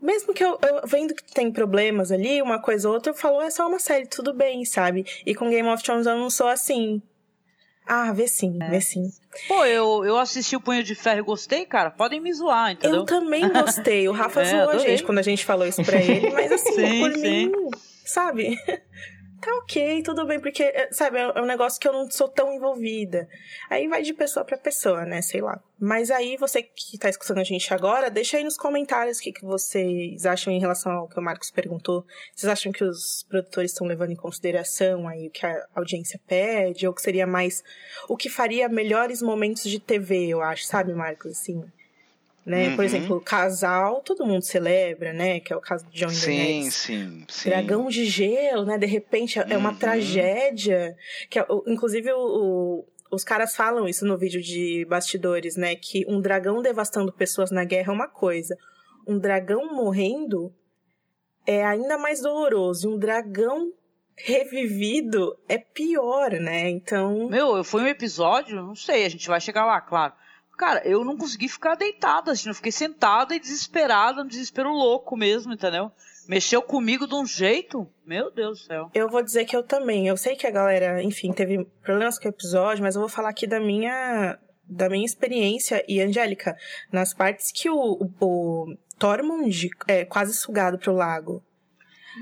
Mesmo 0.00 0.34
que 0.34 0.44
eu, 0.44 0.58
eu 0.62 0.86
vendo 0.86 1.14
que 1.14 1.32
tem 1.32 1.52
problemas 1.52 2.10
ali, 2.10 2.42
uma 2.42 2.60
coisa 2.60 2.88
ou 2.88 2.94
outra, 2.94 3.12
eu 3.12 3.16
falo, 3.16 3.40
é 3.40 3.50
só 3.50 3.68
uma 3.68 3.78
série, 3.78 4.06
tudo 4.06 4.34
bem, 4.34 4.64
sabe? 4.64 5.04
E 5.24 5.34
com 5.34 5.48
Game 5.48 5.68
of 5.68 5.82
Thrones 5.82 6.06
eu 6.06 6.16
não 6.16 6.28
sou 6.28 6.48
assim. 6.48 7.00
Ah, 7.94 8.10
vê 8.10 8.26
sim, 8.26 8.56
é. 8.58 8.70
vê 8.70 8.80
sim. 8.80 9.12
Pô, 9.46 9.66
eu, 9.66 10.02
eu 10.02 10.18
assisti 10.18 10.56
o 10.56 10.60
Punho 10.60 10.82
de 10.82 10.94
Ferro 10.94 11.18
e 11.18 11.22
gostei, 11.22 11.66
cara. 11.66 11.90
Podem 11.90 12.20
me 12.20 12.32
zoar, 12.32 12.72
entendeu? 12.72 13.00
Eu 13.00 13.04
também 13.04 13.46
gostei. 13.46 14.08
O 14.08 14.12
Rafa 14.16 14.40
é, 14.40 14.44
zoou 14.46 14.70
a 14.70 14.78
gente 14.78 15.04
quando 15.04 15.18
a 15.18 15.22
gente 15.22 15.44
falou 15.44 15.66
isso 15.66 15.84
pra 15.84 16.00
ele, 16.00 16.30
mas 16.30 16.50
assim, 16.50 16.72
sim, 16.72 17.00
por 17.00 17.12
sim. 17.12 17.20
mim, 17.20 17.52
sabe? 18.02 18.58
Tá 19.42 19.52
ok, 19.56 20.02
tudo 20.04 20.24
bem, 20.24 20.38
porque, 20.38 20.62
eh, 20.62 20.88
sabe, 20.92 21.18
é, 21.18 21.22
é 21.22 21.42
um 21.42 21.46
negócio 21.46 21.80
que 21.80 21.88
eu 21.88 21.92
não 21.92 22.08
sou 22.08 22.28
tão 22.28 22.52
envolvida. 22.52 23.28
Aí 23.68 23.88
vai 23.88 24.00
de 24.00 24.14
pessoa 24.14 24.44
para 24.44 24.56
pessoa, 24.56 25.04
né? 25.04 25.20
Sei 25.20 25.40
lá. 25.40 25.60
Mas 25.80 26.12
aí, 26.12 26.36
você 26.36 26.62
que 26.62 26.96
tá 26.96 27.08
escutando 27.10 27.38
a 27.38 27.44
gente 27.44 27.74
agora, 27.74 28.08
deixa 28.08 28.36
aí 28.36 28.44
nos 28.44 28.56
comentários 28.56 29.18
o 29.18 29.22
que, 29.22 29.32
que 29.32 29.44
vocês 29.44 30.24
acham 30.24 30.52
em 30.52 30.60
relação 30.60 30.92
ao 30.92 31.08
que 31.08 31.18
o 31.18 31.22
Marcos 31.22 31.50
perguntou. 31.50 32.06
Vocês 32.32 32.50
acham 32.50 32.70
que 32.70 32.84
os 32.84 33.24
produtores 33.28 33.72
estão 33.72 33.86
levando 33.86 34.12
em 34.12 34.16
consideração 34.16 35.08
aí 35.08 35.26
o 35.26 35.30
que 35.30 35.44
a 35.44 35.66
audiência 35.74 36.20
pede? 36.26 36.86
Ou 36.86 36.94
que 36.94 37.02
seria 37.02 37.26
mais 37.26 37.64
o 38.08 38.16
que 38.16 38.30
faria 38.30 38.68
melhores 38.68 39.20
momentos 39.20 39.64
de 39.64 39.80
TV, 39.80 40.28
eu 40.28 40.40
acho, 40.40 40.64
sabe, 40.64 40.94
Marcos? 40.94 41.32
Assim 41.32 41.64
né? 42.44 42.68
Uhum. 42.68 42.76
Por 42.76 42.84
exemplo, 42.84 43.20
casal, 43.20 44.00
todo 44.00 44.26
mundo 44.26 44.42
celebra, 44.42 45.12
né? 45.12 45.40
Que 45.40 45.52
é 45.52 45.56
o 45.56 45.60
caso 45.60 45.86
de 45.86 46.00
John 46.00 46.10
Sim, 46.10 46.70
sim, 46.70 47.24
sim. 47.28 47.48
Dragão 47.48 47.88
de 47.88 48.04
gelo, 48.04 48.64
né? 48.64 48.76
De 48.76 48.86
repente 48.86 49.38
é 49.38 49.56
uma 49.56 49.70
uhum. 49.70 49.76
tragédia. 49.76 50.96
Que 51.30 51.38
é, 51.38 51.46
inclusive 51.66 52.12
o, 52.12 52.18
o, 52.18 52.84
os 53.10 53.22
caras 53.22 53.54
falam 53.54 53.88
isso 53.88 54.04
no 54.04 54.18
vídeo 54.18 54.42
de 54.42 54.84
bastidores, 54.88 55.56
né? 55.56 55.76
Que 55.76 56.04
um 56.08 56.20
dragão 56.20 56.60
devastando 56.60 57.12
pessoas 57.12 57.50
na 57.50 57.64
guerra 57.64 57.92
é 57.92 57.94
uma 57.94 58.08
coisa. 58.08 58.56
Um 59.06 59.18
dragão 59.18 59.72
morrendo 59.74 60.52
é 61.46 61.64
ainda 61.64 61.96
mais 61.96 62.20
doloroso. 62.20 62.88
E 62.88 62.92
um 62.92 62.98
dragão 62.98 63.72
revivido 64.16 65.36
é 65.48 65.58
pior, 65.58 66.32
né? 66.32 66.68
Então. 66.68 67.28
Meu, 67.28 67.62
foi 67.62 67.82
um 67.82 67.86
episódio, 67.86 68.56
não 68.56 68.74
sei, 68.74 69.04
a 69.04 69.08
gente 69.08 69.28
vai 69.28 69.40
chegar 69.40 69.64
lá, 69.64 69.80
claro. 69.80 70.12
Cara, 70.56 70.86
eu 70.86 71.04
não 71.04 71.16
consegui 71.16 71.48
ficar 71.48 71.74
deitada, 71.74 72.32
assim, 72.32 72.48
eu 72.48 72.54
fiquei 72.54 72.72
sentada 72.72 73.34
e 73.34 73.40
desesperada, 73.40 74.22
um 74.22 74.26
desespero 74.26 74.70
louco 74.70 75.16
mesmo, 75.16 75.52
entendeu? 75.52 75.90
Mexeu 76.28 76.62
comigo 76.62 77.06
de 77.06 77.14
um 77.14 77.26
jeito, 77.26 77.88
meu 78.06 78.30
Deus 78.30 78.60
do 78.60 78.66
céu. 78.66 78.90
Eu 78.94 79.08
vou 79.08 79.22
dizer 79.22 79.44
que 79.44 79.56
eu 79.56 79.62
também. 79.62 80.06
Eu 80.06 80.16
sei 80.16 80.36
que 80.36 80.46
a 80.46 80.50
galera, 80.50 81.02
enfim, 81.02 81.32
teve 81.32 81.64
problemas 81.82 82.18
com 82.18 82.26
o 82.26 82.30
episódio, 82.30 82.84
mas 82.84 82.94
eu 82.94 83.00
vou 83.00 83.08
falar 83.08 83.30
aqui 83.30 83.46
da 83.46 83.58
minha 83.58 84.38
da 84.64 84.88
minha 84.88 85.04
experiência 85.04 85.84
e 85.86 86.00
Angélica, 86.00 86.56
nas 86.90 87.12
partes 87.12 87.52
que 87.52 87.68
o, 87.68 88.08
o, 88.20 88.76
Tormund 88.98 89.68
é 89.88 90.04
quase 90.04 90.32
sugado 90.32 90.78
pro 90.78 90.94
lago. 90.94 91.44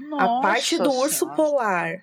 Nossa 0.08 0.24
a 0.24 0.40
parte 0.40 0.78
do 0.78 0.90
senhora. 0.90 1.06
urso 1.06 1.30
polar 1.34 2.00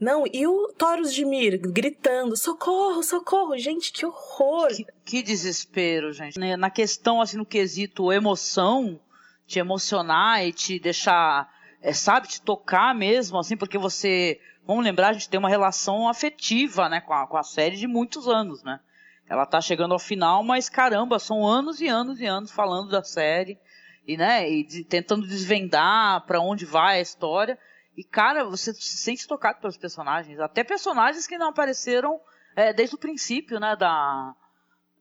não, 0.00 0.24
e 0.32 0.46
o 0.46 0.72
Taurus 0.76 1.12
de 1.12 1.24
Mir 1.24 1.58
gritando: 1.58 2.36
socorro, 2.36 3.02
socorro, 3.02 3.56
gente, 3.56 3.92
que 3.92 4.04
horror! 4.04 4.68
Que, 4.68 4.86
que 5.04 5.22
desespero, 5.22 6.12
gente. 6.12 6.38
Né, 6.38 6.56
na 6.56 6.70
questão, 6.70 7.20
assim, 7.20 7.36
no 7.36 7.46
quesito 7.46 8.12
emoção, 8.12 9.00
te 9.46 9.58
emocionar 9.58 10.44
e 10.44 10.52
te 10.52 10.78
deixar, 10.78 11.48
é, 11.80 11.92
sabe, 11.92 12.28
te 12.28 12.40
tocar 12.40 12.94
mesmo, 12.94 13.38
assim, 13.38 13.56
porque 13.56 13.78
você. 13.78 14.40
Vamos 14.66 14.84
lembrar, 14.84 15.08
a 15.08 15.12
gente 15.12 15.28
tem 15.28 15.38
uma 15.38 15.48
relação 15.48 16.08
afetiva, 16.08 16.88
né, 16.88 17.00
com 17.00 17.12
a, 17.12 17.26
com 17.26 17.36
a 17.36 17.42
série 17.42 17.76
de 17.76 17.86
muitos 17.86 18.26
anos, 18.26 18.62
né? 18.62 18.80
Ela 19.28 19.46
tá 19.46 19.60
chegando 19.60 19.92
ao 19.92 19.98
final, 19.98 20.42
mas 20.42 20.68
caramba, 20.68 21.18
são 21.18 21.46
anos 21.46 21.80
e 21.80 21.88
anos 21.88 22.20
e 22.20 22.26
anos 22.26 22.50
falando 22.50 22.90
da 22.90 23.02
série 23.02 23.58
e, 24.06 24.16
né, 24.16 24.50
e 24.50 24.64
de, 24.64 24.84
tentando 24.84 25.26
desvendar 25.26 26.24
para 26.26 26.40
onde 26.40 26.64
vai 26.64 26.98
a 26.98 27.02
história. 27.02 27.58
E, 27.96 28.02
cara, 28.02 28.44
você 28.44 28.74
se 28.74 28.96
sente 28.96 29.26
tocado 29.26 29.60
pelos 29.60 29.76
personagens. 29.76 30.40
Até 30.40 30.64
personagens 30.64 31.26
que 31.26 31.38
não 31.38 31.48
apareceram 31.48 32.20
é, 32.56 32.72
desde 32.72 32.96
o 32.96 32.98
princípio, 32.98 33.60
né? 33.60 33.76
Da, 33.76 34.34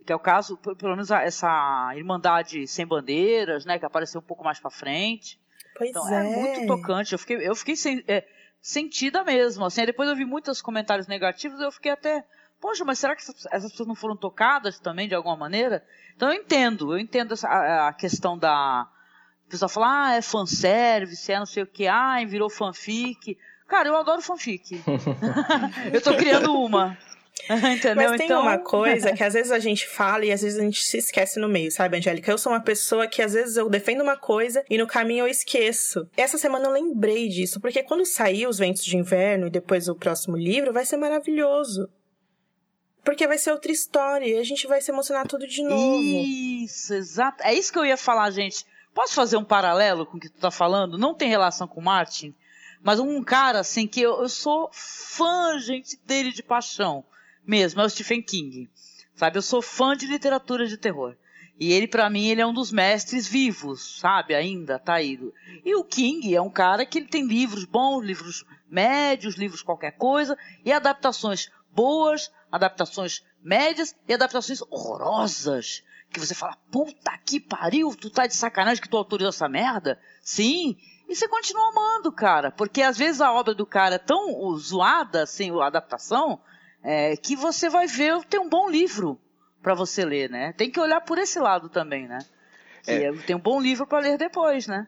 que 0.06 0.12
é 0.12 0.16
o 0.16 0.20
caso, 0.20 0.58
pelo 0.58 0.92
menos 0.92 1.10
essa 1.10 1.92
Irmandade 1.96 2.68
Sem 2.68 2.86
Bandeiras, 2.86 3.66
né? 3.66 3.80
Que 3.80 3.86
apareceu 3.86 4.20
um 4.20 4.24
pouco 4.24 4.44
mais 4.44 4.60
pra 4.60 4.70
frente. 4.70 5.40
Pois 5.76 5.90
então, 5.90 6.08
é. 6.08 6.20
é 6.20 6.36
muito 6.36 6.68
tocante. 6.68 7.14
Eu 7.14 7.20
fiquei, 7.20 7.48
eu 7.48 7.56
fiquei 7.56 7.76
sem, 7.76 8.04
é, 8.08 8.28
sentida 8.62 9.24
mesmo. 9.24 9.66
Assim, 9.66 9.86
depois 9.86 10.08
eu 10.08 10.16
vi 10.16 10.26
muitos 10.26 10.62
comentários 10.62 11.08
negativos 11.08 11.60
eu 11.60 11.72
fiquei 11.72 11.92
até. 11.92 12.26
Poxa, 12.62 12.86
mas 12.86 13.00
será 13.00 13.16
que 13.16 13.22
essas 13.22 13.72
pessoas 13.72 13.88
não 13.88 13.96
foram 13.96 14.16
tocadas 14.16 14.80
também 14.80 15.08
de 15.08 15.16
alguma 15.16 15.36
maneira? 15.36 15.86
Então 16.16 16.30
eu 16.30 16.36
entendo, 16.36 16.94
eu 16.94 17.00
entendo 17.00 17.34
essa, 17.34 17.48
a, 17.48 17.90
a 17.90 17.94
questão 17.94 18.38
da, 18.38 18.88
pessoal 19.54 19.70
fala, 19.70 20.08
ah, 20.08 20.16
é 20.16 20.22
fanservice, 20.22 21.32
é 21.32 21.40
não 21.40 21.46
sei 21.46 21.64
o 21.64 21.68
que, 21.68 21.88
ah, 21.88 22.24
virou 22.26 22.50
fanfic. 22.50 23.38
Cara, 23.68 23.88
eu 23.88 23.96
adoro 23.96 24.22
fanfic. 24.22 24.82
eu 25.94 26.02
tô 26.02 26.16
criando 26.16 26.54
uma. 26.54 26.98
Entendeu? 27.50 28.10
Mas 28.10 28.18
tem 28.18 28.26
então... 28.26 28.42
uma 28.42 28.58
coisa 28.58 29.12
que 29.14 29.24
às 29.24 29.34
vezes 29.34 29.52
a 29.52 29.60
gente 29.60 29.88
fala 29.88 30.26
e 30.26 30.32
às 30.32 30.42
vezes 30.42 30.60
a 30.60 30.64
gente 30.64 30.84
se 30.84 30.98
esquece 30.98 31.40
no 31.40 31.48
meio, 31.48 31.72
sabe, 31.72 31.98
Angélica? 31.98 32.32
Eu 32.32 32.38
sou 32.38 32.52
uma 32.52 32.62
pessoa 32.62 33.08
que 33.08 33.22
às 33.22 33.34
vezes 33.34 33.58
eu 33.58 33.70
defendo 33.70 34.02
uma 34.02 34.18
coisa 34.18 34.64
e 34.70 34.78
no 34.78 34.88
caminho 34.88 35.26
eu 35.26 35.28
esqueço. 35.28 36.08
Essa 36.18 36.38
semana 36.38 36.66
eu 36.66 36.72
lembrei 36.72 37.28
disso, 37.28 37.60
porque 37.60 37.84
quando 37.84 38.06
sair 38.06 38.48
os 38.48 38.58
ventos 38.58 38.84
de 38.84 38.98
inverno 38.98 39.48
e 39.48 39.52
depois 39.52 39.88
o 39.88 39.96
próximo 39.96 40.36
livro, 40.36 40.74
vai 40.74 40.86
ser 40.86 40.98
maravilhoso. 40.98 41.90
Porque 43.04 43.28
vai 43.28 43.38
ser 43.38 43.52
outra 43.52 43.72
história 43.72 44.26
e 44.26 44.38
a 44.38 44.44
gente 44.44 44.66
vai 44.66 44.80
se 44.80 44.90
emocionar 44.90 45.28
tudo 45.28 45.46
de 45.46 45.62
novo. 45.62 46.02
Isso, 46.02 46.94
exato. 46.94 47.44
É 47.44 47.54
isso 47.54 47.72
que 47.72 47.78
eu 47.78 47.86
ia 47.86 47.98
falar, 47.98 48.32
gente. 48.32 48.66
Posso 48.94 49.14
fazer 49.14 49.38
um 49.38 49.44
paralelo 49.44 50.06
com 50.06 50.18
o 50.18 50.20
que 50.20 50.30
tu 50.30 50.40
tá 50.40 50.52
falando? 50.52 50.98
Não 50.98 51.14
tem 51.14 51.28
relação 51.28 51.68
com 51.68 51.80
o 51.80 51.84
Martin, 51.84 52.34
mas 52.82 53.00
um 53.00 53.24
cara 53.24 53.60
assim 53.60 53.88
que 53.88 54.02
eu, 54.02 54.22
eu 54.22 54.30
sou 54.30 54.70
fã, 54.72 55.58
gente, 55.58 56.00
dele 56.06 56.32
de 56.32 56.44
paixão 56.44 57.04
mesmo, 57.46 57.82
é 57.82 57.86
o 57.86 57.90
Stephen 57.90 58.22
King. 58.22 58.70
Sabe, 59.16 59.38
eu 59.38 59.42
sou 59.42 59.62
fã 59.62 59.96
de 59.96 60.06
literatura 60.06 60.68
de 60.68 60.78
terror. 60.78 61.16
E 61.60 61.72
ele, 61.72 61.88
para 61.88 62.10
mim, 62.10 62.28
ele 62.28 62.42
é 62.42 62.46
um 62.46 62.54
dos 62.54 62.72
mestres 62.72 63.28
vivos, 63.28 64.00
sabe? 64.00 64.34
Ainda 64.34 64.80
tá 64.80 64.96
aí. 64.96 65.20
E 65.64 65.76
o 65.76 65.84
King 65.84 66.36
é 66.36 66.42
um 66.42 66.50
cara 66.50 66.86
que 66.86 66.98
ele 66.98 67.08
tem 67.08 67.26
livros 67.26 67.64
bons, 67.64 68.04
livros 68.04 68.44
médios, 68.68 69.36
livros 69.36 69.62
qualquer 69.62 69.92
coisa, 69.92 70.38
e 70.66 70.72
adaptações 70.72 71.52
boas, 71.72 72.32
adaptações 72.52 73.24
médias 73.42 73.96
e 74.08 74.14
adaptações 74.14 74.62
horrorosas 74.64 75.84
que 76.14 76.20
você 76.20 76.36
fala, 76.36 76.58
puta 76.72 77.18
que 77.26 77.40
pariu, 77.40 77.96
tu 77.96 78.10
tá 78.10 78.28
de 78.28 78.36
sacanagem 78.36 78.82
que 78.82 78.88
tu 78.88 78.98
autorizou 78.98 79.30
essa 79.30 79.50
merda? 79.50 80.00
Sim. 80.22 80.78
E 81.10 81.16
você 81.16 81.28
continua 81.28 81.70
amando, 81.70 82.12
cara. 82.12 82.52
Porque 82.52 82.82
às 82.82 82.98
vezes 82.98 83.20
a 83.20 83.34
obra 83.34 83.54
do 83.54 83.66
cara 83.66 83.96
é 83.96 84.00
tão 84.00 84.56
zoada, 84.58 85.24
assim, 85.24 85.52
a 85.60 85.66
adaptação, 85.66 86.40
é, 86.84 87.18
que 87.18 87.36
você 87.36 87.70
vai 87.70 87.88
ver, 87.88 88.24
tem 88.26 88.40
um 88.40 88.50
bom 88.50 88.70
livro 88.70 89.20
para 89.62 89.74
você 89.74 90.06
ler, 90.06 90.30
né? 90.30 90.54
Tem 90.54 90.70
que 90.70 90.80
olhar 90.80 91.02
por 91.02 91.18
esse 91.18 91.40
lado 91.40 91.70
também, 91.70 92.08
né? 92.08 92.20
É. 92.86 93.12
Tem 93.12 93.36
um 93.36 93.40
bom 93.40 93.62
livro 93.62 93.88
para 93.88 94.00
ler 94.00 94.18
depois, 94.18 94.68
né? 94.68 94.88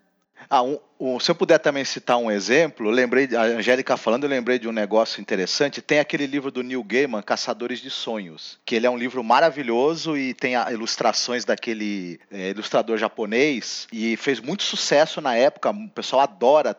Ah, 0.50 0.62
um, 0.62 0.78
um, 1.00 1.20
se 1.20 1.32
eu 1.32 1.36
puder 1.36 1.58
também 1.60 1.84
citar 1.84 2.18
um 2.18 2.30
exemplo, 2.30 2.90
lembrei, 2.90 3.28
a 3.36 3.42
Angélica 3.42 3.98
falando, 3.98 4.24
eu 4.26 4.30
lembrei 4.30 4.60
de 4.60 4.68
um 4.68 4.72
negócio 4.72 5.22
interessante. 5.22 5.82
Tem 5.82 6.00
aquele 6.00 6.26
livro 6.26 6.52
do 6.52 6.62
Neil 6.62 6.84
Gaiman, 6.84 7.22
Caçadores 7.22 7.80
de 7.80 7.90
Sonhos, 7.90 8.60
que 8.66 8.76
ele 8.76 8.86
é 8.86 8.90
um 8.90 8.98
livro 8.98 9.24
maravilhoso 9.24 10.16
e 10.18 10.34
tem 10.34 10.54
ilustrações 10.72 11.46
daquele 11.46 12.20
é, 12.32 12.50
ilustrador 12.52 12.98
japonês 12.98 13.88
e 13.92 14.16
fez 14.18 14.40
muito 14.40 14.64
sucesso 14.64 15.20
na 15.20 15.36
época. 15.36 15.72
O 15.72 15.90
pessoal 15.90 16.22
adora 16.22 16.76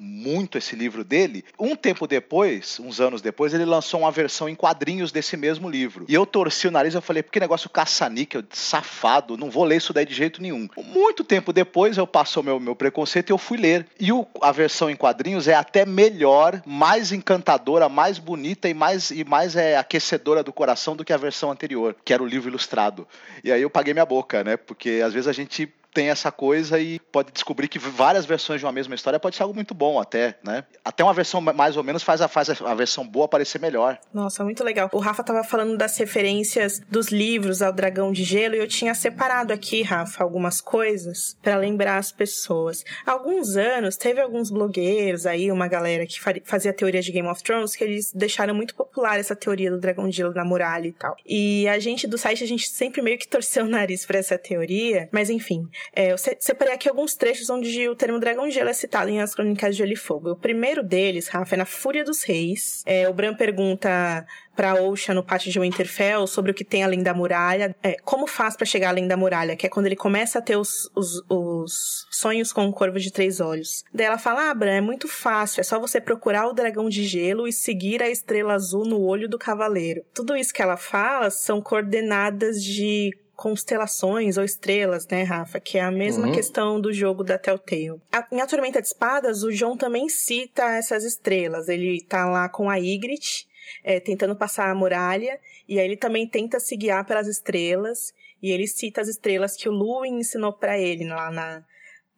muito 0.00 0.56
esse 0.56 0.74
livro 0.74 1.04
dele. 1.04 1.44
Um 1.58 1.76
tempo 1.76 2.06
depois, 2.06 2.80
uns 2.80 3.00
anos 3.00 3.20
depois, 3.20 3.52
ele 3.52 3.66
lançou 3.66 4.00
uma 4.00 4.10
versão 4.10 4.48
em 4.48 4.54
quadrinhos 4.54 5.12
desse 5.12 5.36
mesmo 5.36 5.68
livro. 5.68 6.06
E 6.08 6.14
eu 6.14 6.24
torci 6.24 6.66
o 6.66 6.70
nariz, 6.70 6.94
eu 6.94 7.02
falei, 7.02 7.22
porque 7.22 7.38
negócio 7.38 7.68
caça-níquel, 7.68 8.42
safado, 8.50 9.36
não 9.36 9.50
vou 9.50 9.64
ler 9.64 9.76
isso 9.76 9.92
daí 9.92 10.06
de 10.06 10.14
jeito 10.14 10.40
nenhum. 10.40 10.66
Muito 10.78 11.22
tempo 11.22 11.52
depois, 11.52 11.98
eu 11.98 12.06
passou 12.06 12.42
meu, 12.42 12.58
meu 12.58 12.74
preconceito 12.74 13.28
e 13.28 13.32
eu 13.32 13.38
fui 13.38 13.58
ler. 13.58 13.86
E 14.00 14.10
o, 14.10 14.26
a 14.40 14.50
versão 14.50 14.88
em 14.88 14.96
quadrinhos 14.96 15.46
é 15.46 15.54
até 15.54 15.84
melhor, 15.84 16.62
mais 16.64 17.12
encantadora, 17.12 17.88
mais 17.88 18.18
bonita 18.18 18.68
e 18.70 18.74
mais, 18.74 19.10
e 19.10 19.22
mais 19.22 19.54
é, 19.54 19.76
aquecedora 19.76 20.42
do 20.42 20.52
coração 20.52 20.96
do 20.96 21.04
que 21.04 21.12
a 21.12 21.18
versão 21.18 21.50
anterior, 21.50 21.94
que 22.02 22.14
era 22.14 22.22
o 22.22 22.26
livro 22.26 22.48
ilustrado. 22.48 23.06
E 23.44 23.52
aí 23.52 23.60
eu 23.60 23.68
paguei 23.68 23.92
minha 23.92 24.06
boca, 24.06 24.42
né? 24.42 24.56
Porque 24.56 25.02
às 25.04 25.12
vezes 25.12 25.28
a 25.28 25.32
gente 25.32 25.70
tem 25.92 26.08
essa 26.08 26.30
coisa 26.30 26.78
e 26.78 26.98
pode 26.98 27.32
descobrir 27.32 27.68
que 27.68 27.78
várias 27.78 28.24
versões 28.24 28.60
de 28.60 28.66
uma 28.66 28.72
mesma 28.72 28.94
história 28.94 29.18
pode 29.18 29.36
ser 29.36 29.42
algo 29.42 29.54
muito 29.54 29.74
bom 29.74 29.98
até, 29.98 30.36
né? 30.44 30.64
Até 30.84 31.02
uma 31.02 31.12
versão 31.12 31.40
mais 31.40 31.76
ou 31.76 31.84
menos 31.84 32.02
faz 32.02 32.20
a, 32.20 32.28
faz 32.28 32.48
a 32.48 32.74
versão 32.74 33.06
boa 33.06 33.28
parecer 33.28 33.60
melhor. 33.60 33.98
Nossa, 34.12 34.44
muito 34.44 34.62
legal. 34.64 34.88
O 34.92 34.98
Rafa 34.98 35.22
tava 35.22 35.42
falando 35.44 35.76
das 35.76 35.96
referências 35.96 36.80
dos 36.88 37.08
livros 37.08 37.62
ao 37.62 37.72
Dragão 37.72 38.12
de 38.12 38.24
Gelo 38.24 38.54
e 38.54 38.58
eu 38.58 38.68
tinha 38.68 38.94
separado 38.94 39.52
aqui, 39.52 39.82
Rafa, 39.82 40.22
algumas 40.22 40.60
coisas 40.60 41.36
para 41.42 41.56
lembrar 41.56 41.98
as 41.98 42.12
pessoas. 42.12 42.84
Há 43.04 43.12
alguns 43.12 43.56
anos, 43.56 43.96
teve 43.96 44.20
alguns 44.20 44.50
blogueiros 44.50 45.26
aí, 45.26 45.50
uma 45.50 45.68
galera 45.68 46.06
que 46.06 46.20
fazia 46.44 46.72
teoria 46.72 47.02
de 47.02 47.12
Game 47.12 47.28
of 47.28 47.42
Thrones, 47.42 47.74
que 47.74 47.84
eles 47.84 48.12
deixaram 48.12 48.54
muito 48.54 48.74
popular 48.74 49.18
essa 49.18 49.34
teoria 49.34 49.70
do 49.70 49.78
Dragão 49.78 50.08
de 50.08 50.16
Gelo 50.16 50.34
na 50.34 50.44
muralha 50.44 50.88
e 50.88 50.92
tal. 50.92 51.16
E 51.26 51.68
a 51.68 51.78
gente 51.78 52.06
do 52.06 52.18
site, 52.18 52.44
a 52.44 52.46
gente 52.46 52.68
sempre 52.68 53.02
meio 53.02 53.18
que 53.18 53.28
torceu 53.28 53.64
o 53.64 53.68
nariz 53.68 54.06
para 54.06 54.18
essa 54.18 54.38
teoria, 54.38 55.08
mas 55.12 55.30
enfim, 55.30 55.68
é, 55.94 56.12
eu 56.12 56.18
separei 56.18 56.74
aqui 56.74 56.88
alguns 56.88 57.14
trechos 57.14 57.50
onde 57.50 57.88
o 57.88 57.94
termo 57.94 58.18
dragão 58.18 58.46
de 58.46 58.52
gelo 58.52 58.68
é 58.68 58.72
citado 58.72 59.10
em 59.10 59.20
As 59.20 59.34
Crônicas 59.34 59.74
de 59.74 59.78
Gelo 59.78 59.92
e 59.92 59.96
Fogo. 59.96 60.30
O 60.30 60.36
primeiro 60.36 60.82
deles, 60.82 61.28
Rafa, 61.28 61.54
é 61.54 61.58
na 61.58 61.64
Fúria 61.64 62.04
dos 62.04 62.22
Reis. 62.22 62.82
É, 62.86 63.08
o 63.08 63.12
Bran 63.12 63.34
pergunta 63.34 64.26
para 64.54 64.74
Osha 64.74 65.14
no 65.14 65.22
pátio 65.22 65.50
de 65.50 65.58
Winterfell 65.58 66.26
sobre 66.26 66.50
o 66.50 66.54
que 66.54 66.64
tem 66.64 66.84
além 66.84 67.02
da 67.02 67.14
muralha. 67.14 67.74
É, 67.82 67.96
como 68.04 68.26
faz 68.26 68.56
para 68.56 68.66
chegar 68.66 68.90
além 68.90 69.08
da 69.08 69.16
muralha? 69.16 69.56
Que 69.56 69.66
é 69.66 69.70
quando 69.70 69.86
ele 69.86 69.96
começa 69.96 70.38
a 70.38 70.42
ter 70.42 70.56
os, 70.56 70.90
os, 70.94 71.22
os 71.28 72.06
sonhos 72.10 72.52
com 72.52 72.66
o 72.66 72.72
corvo 72.72 72.98
de 72.98 73.10
três 73.10 73.40
olhos. 73.40 73.84
Daí 73.92 74.06
ela 74.06 74.18
fala: 74.18 74.50
Ah, 74.50 74.54
Bran, 74.54 74.72
é 74.72 74.80
muito 74.80 75.08
fácil. 75.08 75.60
É 75.60 75.64
só 75.64 75.80
você 75.80 76.00
procurar 76.00 76.46
o 76.46 76.52
dragão 76.52 76.88
de 76.88 77.04
gelo 77.04 77.48
e 77.48 77.52
seguir 77.52 78.02
a 78.02 78.10
estrela 78.10 78.54
azul 78.54 78.84
no 78.84 79.00
olho 79.00 79.28
do 79.28 79.38
cavaleiro. 79.38 80.04
Tudo 80.12 80.36
isso 80.36 80.52
que 80.52 80.60
ela 80.62 80.76
fala 80.76 81.30
são 81.30 81.62
coordenadas 81.62 82.62
de 82.62 83.16
constelações 83.40 84.36
ou 84.36 84.44
estrelas, 84.44 85.08
né, 85.08 85.22
Rafa? 85.22 85.58
Que 85.58 85.78
é 85.78 85.80
a 85.80 85.90
mesma 85.90 86.26
uhum. 86.26 86.32
questão 86.32 86.78
do 86.78 86.92
jogo 86.92 87.24
da 87.24 87.38
Telltale. 87.38 87.98
A, 88.12 88.26
em 88.30 88.38
A 88.38 88.46
Tormenta 88.46 88.82
de 88.82 88.88
Espadas, 88.88 89.42
o 89.42 89.50
John 89.50 89.78
também 89.78 90.10
cita 90.10 90.62
essas 90.76 91.04
estrelas. 91.04 91.66
Ele 91.66 92.02
tá 92.02 92.28
lá 92.28 92.50
com 92.50 92.68
a 92.68 92.76
Ygritte, 92.76 93.48
é, 93.82 93.98
tentando 93.98 94.36
passar 94.36 94.70
a 94.70 94.74
muralha, 94.74 95.40
e 95.66 95.80
aí 95.80 95.86
ele 95.86 95.96
também 95.96 96.28
tenta 96.28 96.60
se 96.60 96.76
guiar 96.76 97.06
pelas 97.06 97.26
estrelas, 97.26 98.12
e 98.42 98.50
ele 98.50 98.66
cita 98.66 99.00
as 99.00 99.08
estrelas 99.08 99.56
que 99.56 99.70
o 99.70 99.72
Luwin 99.72 100.18
ensinou 100.18 100.52
para 100.52 100.78
ele 100.78 101.08
lá 101.08 101.30
na, 101.30 101.64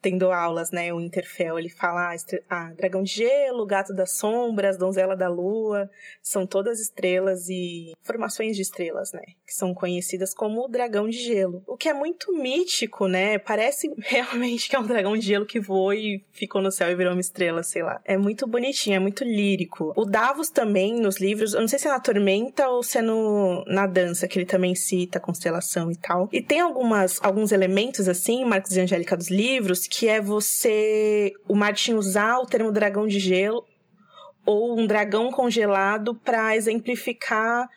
tendo 0.03 0.33
aulas, 0.33 0.73
né, 0.73 0.93
o 0.93 1.01
Interfell, 1.01 1.59
ele 1.59 1.69
fala, 1.69 2.13
ah, 2.13 2.17
ah, 2.51 2.73
dragão 2.77 3.05
de 3.05 3.13
gelo, 3.13 3.65
gato 3.65 3.95
das 3.95 4.19
sombras, 4.19 4.77
donzela 4.77 5.17
da 5.17 5.29
lua, 5.29 5.89
são 6.21 6.45
todas 6.45 6.81
estrelas 6.81 7.49
e 7.49 7.93
formações 8.03 8.57
de 8.57 8.63
estrelas, 8.63 9.13
né, 9.13 9.23
que 9.47 9.55
são 9.55 9.73
conhecidas 9.73 10.35
como 10.35 10.65
o 10.65 10.69
dragão 10.69 11.09
de 11.09 11.19
gelo. 11.19 11.63
O 11.69 11.77
que 11.77 11.89
é 11.89 11.95
muito 11.95 12.33
mítico, 12.33 13.07
né, 13.07 13.39
parece 13.39 13.95
realmente 14.03 14.69
que 14.69 14.75
é 14.75 14.81
um 14.81 14.87
dragão 14.87 15.17
de 15.17 15.25
gelo 15.25 15.47
que 15.47 15.61
voou 15.61 15.95
e 15.95 16.25
ficou 16.33 16.61
no 16.61 16.73
céu 16.73 16.91
e 16.91 16.97
virou 16.97 17.13
uma 17.13 17.21
estrela, 17.21 17.63
sei 17.63 17.85
lá. 17.85 18.01
É 18.05 18.17
muito 18.17 18.45
bonitinho, 18.47 18.97
é 18.97 18.99
muito 18.99 19.23
lírico. 19.23 19.93
O 19.97 20.05
Davos 20.05 20.51
também, 20.51 21.01
nos 21.01 21.21
livros, 21.21 21.55
eu 21.55 21.61
não 21.61 21.69
sei 21.69 21.79
se 21.79 21.87
é 21.87 21.91
na 21.91 22.01
Tormenta 22.01 22.69
ou 22.69 22.83
se 22.83 22.99
é 22.99 23.03
no, 23.03 23.65
na 23.67 23.87
dança, 23.87 24.27
que 24.27 24.37
ele 24.37 24.47
também 24.47 24.75
cita 24.75 25.19
a 25.19 25.21
constelação 25.21 25.93
e 25.93 25.97
tal. 25.97 26.29
E 26.33 26.43
tem 26.43 26.61
algumas, 26.61 27.21
alguns 27.23 27.53
elementos, 27.53 28.09
assim, 28.09 28.45
Marcos 28.45 28.77
e 28.77 28.81
Angélica 28.81 29.17
dos 29.17 29.31
livros, 29.31 29.87
que 29.93 30.09
é 30.09 30.23
você, 30.23 31.35
o 31.47 31.55
Martin 31.55 31.93
usar 31.93 32.39
o 32.39 32.47
termo 32.47 32.73
dragão 32.73 33.07
de 33.07 33.19
gelo 33.19 33.63
ou 34.47 34.81
um 34.81 34.87
dragão 34.87 35.31
congelado 35.31 36.15
para 36.15 36.57
exemplificar 36.57 37.69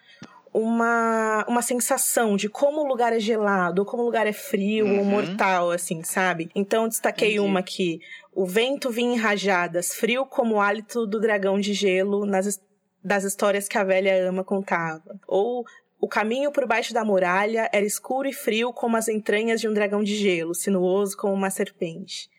uma, 0.53 1.45
uma 1.45 1.61
sensação 1.61 2.37
de 2.37 2.47
como 2.47 2.79
o 2.79 2.87
lugar 2.87 3.11
é 3.11 3.19
gelado, 3.19 3.81
ou 3.81 3.85
como 3.85 4.01
o 4.01 4.05
lugar 4.05 4.25
é 4.25 4.31
frio 4.31 4.85
uhum. 4.85 4.99
ou 4.99 5.03
mortal, 5.03 5.71
assim, 5.71 6.03
sabe? 6.03 6.49
Então, 6.55 6.87
destaquei 6.87 7.33
Entendi. 7.33 7.45
uma 7.45 7.59
aqui. 7.59 7.99
O 8.33 8.45
vento 8.45 8.89
vinha 8.89 9.13
em 9.13 9.17
rajadas, 9.17 9.93
frio 9.93 10.25
como 10.25 10.55
o 10.55 10.61
hálito 10.61 11.05
do 11.05 11.19
dragão 11.19 11.59
de 11.59 11.73
gelo 11.73 12.25
nas, 12.25 12.61
das 13.03 13.25
histórias 13.25 13.67
que 13.67 13.77
a 13.77 13.83
velha 13.83 14.29
ama 14.29 14.41
contava. 14.41 15.19
Ou 15.27 15.65
o 16.05 16.07
caminho 16.07 16.51
por 16.51 16.67
baixo 16.67 16.93
da 16.93 17.03
muralha 17.03 17.67
era 17.73 17.83
escuro 17.83 18.27
e 18.29 18.31
frio 18.31 18.71
como 18.71 18.95
as 18.95 19.07
entranhas 19.07 19.59
de 19.59 19.67
um 19.67 19.73
dragão 19.73 20.03
de 20.03 20.15
gelo, 20.15 20.53
sinuoso 20.53 21.17
como 21.17 21.33
uma 21.33 21.49
serpente. 21.49 22.29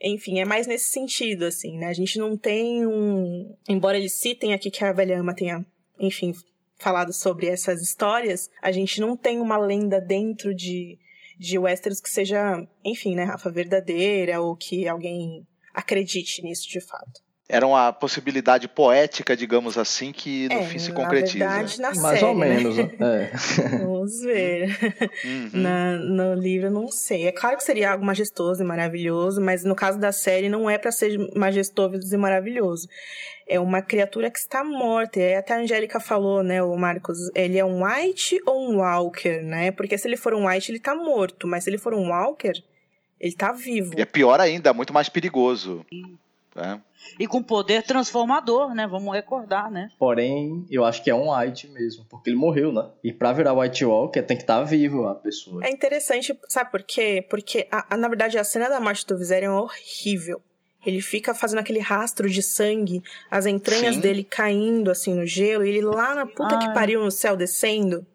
Enfim, 0.00 0.40
é 0.40 0.44
mais 0.46 0.66
nesse 0.66 0.86
sentido, 0.86 1.44
assim, 1.44 1.76
né? 1.76 1.88
A 1.88 1.92
gente 1.92 2.18
não 2.18 2.34
tem 2.34 2.86
um. 2.86 3.54
Embora 3.68 3.98
eles 3.98 4.14
citem 4.14 4.54
aqui 4.54 4.70
que 4.70 4.82
a 4.82 4.90
velha 4.90 5.20
ama 5.20 5.34
tenha, 5.34 5.66
enfim, 6.00 6.32
falado 6.78 7.12
sobre 7.12 7.46
essas 7.46 7.82
histórias, 7.82 8.50
a 8.62 8.72
gente 8.72 8.98
não 9.02 9.18
tem 9.18 9.38
uma 9.38 9.58
lenda 9.58 10.00
dentro 10.00 10.54
de, 10.54 10.98
de 11.38 11.58
Westeros 11.58 12.00
que 12.00 12.08
seja, 12.08 12.66
enfim, 12.82 13.14
né, 13.14 13.24
Rafa, 13.24 13.50
verdadeira 13.50 14.40
ou 14.40 14.56
que 14.56 14.88
alguém 14.88 15.46
acredite 15.74 16.40
nisso 16.40 16.66
de 16.66 16.80
fato 16.80 17.22
era 17.46 17.66
uma 17.66 17.92
possibilidade 17.92 18.66
poética, 18.66 19.36
digamos 19.36 19.76
assim, 19.76 20.12
que 20.12 20.48
no 20.48 20.60
é, 20.60 20.66
fim 20.66 20.78
se 20.78 20.92
concretiza. 20.92 21.44
Na 21.44 21.56
verdade, 21.56 21.80
na 21.80 21.94
Mais 21.94 22.18
série, 22.18 22.24
ou 22.24 22.38
né? 22.38 22.48
menos. 22.48 22.76
Né? 22.76 22.90
É. 23.00 23.76
Vamos 23.84 24.20
ver. 24.22 24.78
Uhum. 25.24 25.50
Na, 25.52 25.92
no 25.92 26.34
livro, 26.34 26.70
não 26.70 26.88
sei. 26.88 27.26
É 27.26 27.32
claro 27.32 27.58
que 27.58 27.64
seria 27.64 27.92
algo 27.92 28.04
majestoso 28.04 28.62
e 28.62 28.66
maravilhoso, 28.66 29.42
mas 29.42 29.62
no 29.62 29.74
caso 29.74 29.98
da 29.98 30.10
série 30.10 30.48
não 30.48 30.70
é 30.70 30.78
para 30.78 30.90
ser 30.90 31.18
majestoso 31.36 32.14
e 32.14 32.16
maravilhoso. 32.16 32.88
É 33.46 33.60
uma 33.60 33.82
criatura 33.82 34.30
que 34.30 34.38
está 34.38 34.64
morta. 34.64 35.20
E 35.20 35.34
até 35.34 35.52
a 35.52 35.58
Angélica 35.58 36.00
falou, 36.00 36.42
né, 36.42 36.62
o 36.62 36.74
Marcos, 36.76 37.18
ele 37.34 37.58
é 37.58 37.64
um 37.64 37.84
White 37.84 38.40
ou 38.46 38.70
um 38.70 38.78
Walker, 38.78 39.42
né? 39.42 39.70
Porque 39.70 39.98
se 39.98 40.08
ele 40.08 40.16
for 40.16 40.32
um 40.32 40.46
White, 40.48 40.72
ele 40.72 40.80
tá 40.80 40.94
morto, 40.94 41.46
mas 41.46 41.64
se 41.64 41.68
ele 41.70 41.76
for 41.76 41.92
um 41.92 42.08
Walker, 42.08 42.54
ele 43.20 43.34
tá 43.34 43.52
vivo. 43.52 43.92
E 43.98 44.00
é 44.00 44.06
pior 44.06 44.40
ainda, 44.40 44.72
muito 44.72 44.94
mais 44.94 45.10
perigoso. 45.10 45.84
Né? 46.54 46.80
E 47.18 47.26
com 47.26 47.42
poder 47.42 47.82
transformador, 47.82 48.74
né? 48.74 48.86
Vamos 48.86 49.12
recordar, 49.12 49.70
né? 49.70 49.90
Porém, 49.98 50.66
eu 50.70 50.84
acho 50.84 51.02
que 51.02 51.10
é 51.10 51.14
um 51.14 51.34
White 51.34 51.68
mesmo, 51.68 52.04
porque 52.08 52.30
ele 52.30 52.36
morreu, 52.36 52.72
né? 52.72 52.88
E 53.02 53.12
pra 53.12 53.32
virar 53.32 53.52
White 53.52 53.84
Walker 53.84 54.22
tem 54.22 54.36
que 54.36 54.42
estar 54.42 54.58
tá 54.58 54.64
vivo 54.64 55.06
a 55.06 55.14
pessoa. 55.14 55.64
É 55.64 55.70
interessante, 55.70 56.38
sabe 56.48 56.70
por 56.70 56.82
quê? 56.82 57.26
Porque, 57.28 57.66
a, 57.70 57.94
a, 57.94 57.96
na 57.96 58.08
verdade, 58.08 58.38
a 58.38 58.44
cena 58.44 58.68
da 58.68 58.80
morte 58.80 59.06
do 59.06 59.18
Viserion 59.18 59.58
é 59.58 59.60
horrível. 59.60 60.40
Ele 60.86 61.00
fica 61.00 61.34
fazendo 61.34 61.60
aquele 61.60 61.78
rastro 61.78 62.28
de 62.28 62.42
sangue, 62.42 63.02
as 63.30 63.46
entranhas 63.46 63.94
Sim. 63.94 64.00
dele 64.00 64.22
caindo 64.22 64.90
assim 64.90 65.14
no 65.14 65.26
gelo, 65.26 65.64
e 65.64 65.70
ele 65.70 65.80
lá 65.80 66.14
na 66.14 66.26
puta 66.26 66.58
que 66.58 66.72
pariu 66.74 67.02
no 67.02 67.10
céu 67.10 67.36
descendo. 67.36 68.06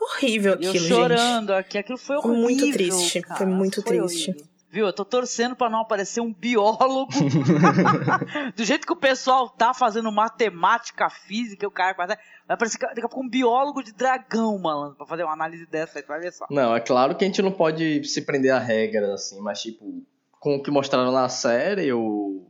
Horrível 0.00 0.54
aquilo, 0.54 0.76
eu 0.76 0.80
chorando 0.80 1.48
gente. 1.48 1.58
aqui, 1.58 1.78
aquilo 1.78 1.98
foi 1.98 2.16
horrível. 2.16 2.40
Muito 2.40 2.72
triste, 2.72 3.20
cara. 3.22 3.38
foi 3.38 3.46
muito 3.46 3.82
foi 3.82 3.98
triste. 3.98 4.30
Horrível. 4.30 4.55
Viu? 4.70 4.86
Eu 4.86 4.92
tô 4.92 5.04
torcendo 5.04 5.54
para 5.54 5.70
não 5.70 5.80
aparecer 5.80 6.20
um 6.20 6.32
biólogo. 6.32 7.12
Do 8.56 8.64
jeito 8.64 8.86
que 8.86 8.92
o 8.92 8.96
pessoal 8.96 9.48
tá 9.48 9.72
fazendo 9.72 10.10
matemática, 10.10 11.08
física, 11.08 11.66
o 11.66 11.70
cara 11.70 11.94
vai 11.96 12.16
aparecer 12.48 12.78
daqui 12.78 13.00
a 13.00 13.08
pouco 13.08 13.24
um 13.24 13.28
biólogo 13.28 13.82
de 13.82 13.92
dragão, 13.92 14.58
malandro, 14.58 14.96
pra 14.96 15.06
fazer 15.06 15.22
uma 15.22 15.32
análise 15.32 15.66
dessa 15.66 15.98
aí, 15.98 16.02
tu 16.02 16.08
vai 16.08 16.20
ver 16.20 16.32
só. 16.32 16.46
Não, 16.50 16.74
é 16.74 16.80
claro 16.80 17.14
que 17.16 17.24
a 17.24 17.26
gente 17.28 17.42
não 17.42 17.52
pode 17.52 18.04
se 18.04 18.22
prender 18.22 18.52
a 18.52 18.58
regras, 18.58 19.08
assim, 19.10 19.40
mas 19.40 19.62
tipo, 19.62 20.02
com 20.40 20.56
o 20.56 20.62
que 20.62 20.70
mostraram 20.70 21.12
na 21.12 21.28
série, 21.28 21.92
o... 21.92 22.44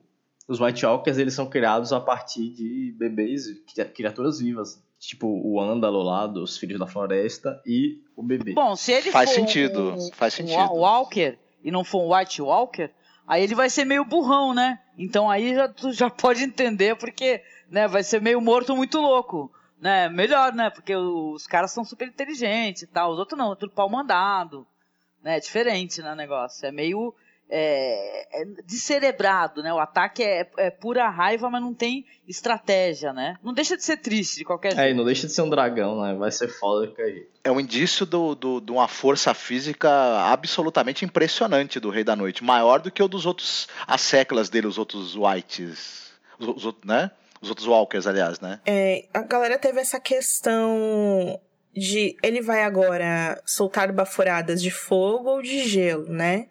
os 0.48 0.60
White 0.60 0.84
Walkers, 0.84 1.18
eles 1.18 1.34
são 1.34 1.48
criados 1.48 1.92
a 1.92 2.00
partir 2.00 2.50
de 2.50 2.94
bebês, 2.98 3.44
criaturas 3.94 4.40
vivas. 4.40 4.84
Tipo, 4.98 5.26
o 5.26 5.60
Ândalo 5.60 6.02
lá, 6.02 6.26
dos 6.26 6.56
Filhos 6.56 6.78
da 6.78 6.86
Floresta, 6.86 7.60
e 7.66 8.00
o 8.16 8.22
bebê. 8.22 8.54
Bom, 8.54 8.74
se 8.74 8.92
ele 8.92 9.10
faz 9.10 9.28
for 9.30 9.36
sentido, 9.36 9.94
um, 9.94 10.12
faz 10.14 10.32
sentido. 10.32 10.58
Um 10.72 10.78
Walker, 10.78 11.38
e 11.66 11.70
não 11.72 11.82
for 11.82 12.00
um 12.00 12.14
White 12.14 12.40
Walker, 12.40 12.88
aí 13.26 13.42
ele 13.42 13.56
vai 13.56 13.68
ser 13.68 13.84
meio 13.84 14.04
burrão, 14.04 14.54
né? 14.54 14.80
Então 14.96 15.28
aí 15.28 15.52
já, 15.52 15.68
tu 15.68 15.92
já 15.92 16.08
pode 16.08 16.44
entender, 16.44 16.96
porque 16.96 17.42
né, 17.68 17.88
vai 17.88 18.04
ser 18.04 18.22
meio 18.22 18.40
morto 18.40 18.76
muito 18.76 19.00
louco. 19.00 19.52
Né? 19.80 20.08
Melhor, 20.08 20.54
né? 20.54 20.70
Porque 20.70 20.94
os 20.94 21.44
caras 21.48 21.72
são 21.72 21.84
super 21.84 22.06
inteligentes 22.06 22.82
e 22.82 22.86
tal. 22.86 23.10
Os 23.10 23.18
outros 23.18 23.36
não, 23.36 23.56
tudo 23.56 23.72
pau 23.72 23.90
mandado. 23.90 24.64
Né? 25.20 25.38
É 25.38 25.40
diferente, 25.40 26.00
né, 26.00 26.14
negócio. 26.14 26.64
É 26.64 26.70
meio 26.70 27.12
é, 27.48 28.42
é 28.42 28.44
descerebrado, 28.64 29.62
né? 29.62 29.72
O 29.72 29.78
ataque 29.78 30.22
é, 30.22 30.48
é, 30.58 30.70
pura 30.70 31.08
raiva, 31.08 31.48
mas 31.48 31.62
não 31.62 31.72
tem 31.72 32.04
estratégia, 32.26 33.12
né? 33.12 33.36
Não 33.42 33.54
deixa 33.54 33.76
de 33.76 33.84
ser 33.84 33.98
triste 33.98 34.38
de 34.38 34.44
qualquer 34.44 34.74
jeito. 34.74 34.90
É, 34.90 34.94
não 34.94 35.04
deixa 35.04 35.26
de 35.26 35.32
ser 35.32 35.42
um 35.42 35.50
dragão, 35.50 36.00
né? 36.02 36.14
Vai 36.14 36.32
ser 36.32 36.48
foda 36.48 36.86
de 36.86 36.92
qualquer 36.92 37.12
jeito. 37.12 37.28
É 37.44 37.50
um 37.50 37.60
indício 37.60 38.04
do, 38.04 38.34
do, 38.34 38.60
de 38.60 38.72
uma 38.72 38.88
força 38.88 39.32
física 39.32 39.88
absolutamente 40.24 41.04
impressionante 41.04 41.78
do 41.78 41.90
Rei 41.90 42.02
da 42.02 42.16
Noite. 42.16 42.42
Maior 42.42 42.80
do 42.80 42.90
que 42.90 43.02
o 43.02 43.08
dos 43.08 43.26
outros, 43.26 43.68
as 43.86 44.00
séculas 44.00 44.48
dele, 44.48 44.66
os 44.66 44.78
outros 44.78 45.14
Whites, 45.16 46.12
os, 46.38 46.64
os, 46.64 46.74
né? 46.84 47.10
Os 47.40 47.50
outros 47.50 47.68
Walkers, 47.68 48.06
aliás, 48.06 48.40
né? 48.40 48.60
É, 48.66 49.06
a 49.14 49.22
galera 49.22 49.58
teve 49.58 49.78
essa 49.78 50.00
questão 50.00 51.38
de 51.72 52.16
ele 52.22 52.40
vai 52.40 52.62
agora 52.62 53.40
soltar 53.44 53.92
baforadas 53.92 54.62
de 54.62 54.70
fogo 54.70 55.28
ou 55.28 55.42
de 55.42 55.68
gelo, 55.68 56.08
né? 56.08 56.48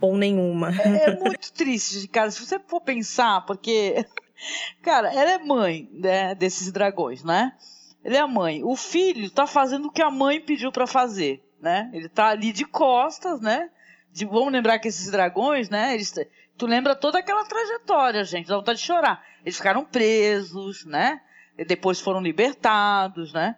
Ou 0.00 0.16
nenhuma. 0.16 0.70
É, 0.80 1.10
é 1.10 1.16
muito 1.16 1.52
triste, 1.52 2.08
cara. 2.08 2.30
Se 2.30 2.44
você 2.44 2.58
for 2.58 2.80
pensar, 2.80 3.44
porque. 3.46 4.04
Cara, 4.80 5.12
ela 5.12 5.32
é 5.32 5.38
mãe 5.38 5.86
né, 5.92 6.34
desses 6.34 6.72
dragões, 6.72 7.22
né? 7.22 7.52
Ele 8.02 8.16
é 8.16 8.20
a 8.20 8.26
mãe. 8.26 8.64
O 8.64 8.74
filho 8.74 9.30
tá 9.30 9.46
fazendo 9.46 9.88
o 9.88 9.92
que 9.92 10.00
a 10.00 10.10
mãe 10.10 10.40
pediu 10.40 10.72
para 10.72 10.86
fazer, 10.86 11.44
né? 11.60 11.90
Ele 11.92 12.08
tá 12.08 12.28
ali 12.28 12.50
de 12.50 12.64
costas, 12.64 13.38
né? 13.42 13.68
de, 14.12 14.24
vamos 14.24 14.52
lembrar 14.52 14.78
que 14.78 14.88
esses 14.88 15.10
dragões, 15.10 15.68
né? 15.68 15.94
Eles, 15.94 16.12
tu 16.56 16.66
lembra 16.66 16.94
toda 16.94 17.18
aquela 17.18 17.44
trajetória, 17.44 18.24
gente, 18.24 18.48
dá 18.48 18.56
vontade 18.56 18.78
de 18.78 18.84
chorar. 18.84 19.24
Eles 19.44 19.56
ficaram 19.56 19.84
presos, 19.84 20.84
né? 20.84 21.20
E 21.56 21.64
depois 21.64 22.00
foram 22.00 22.20
libertados, 22.20 23.32
né? 23.32 23.56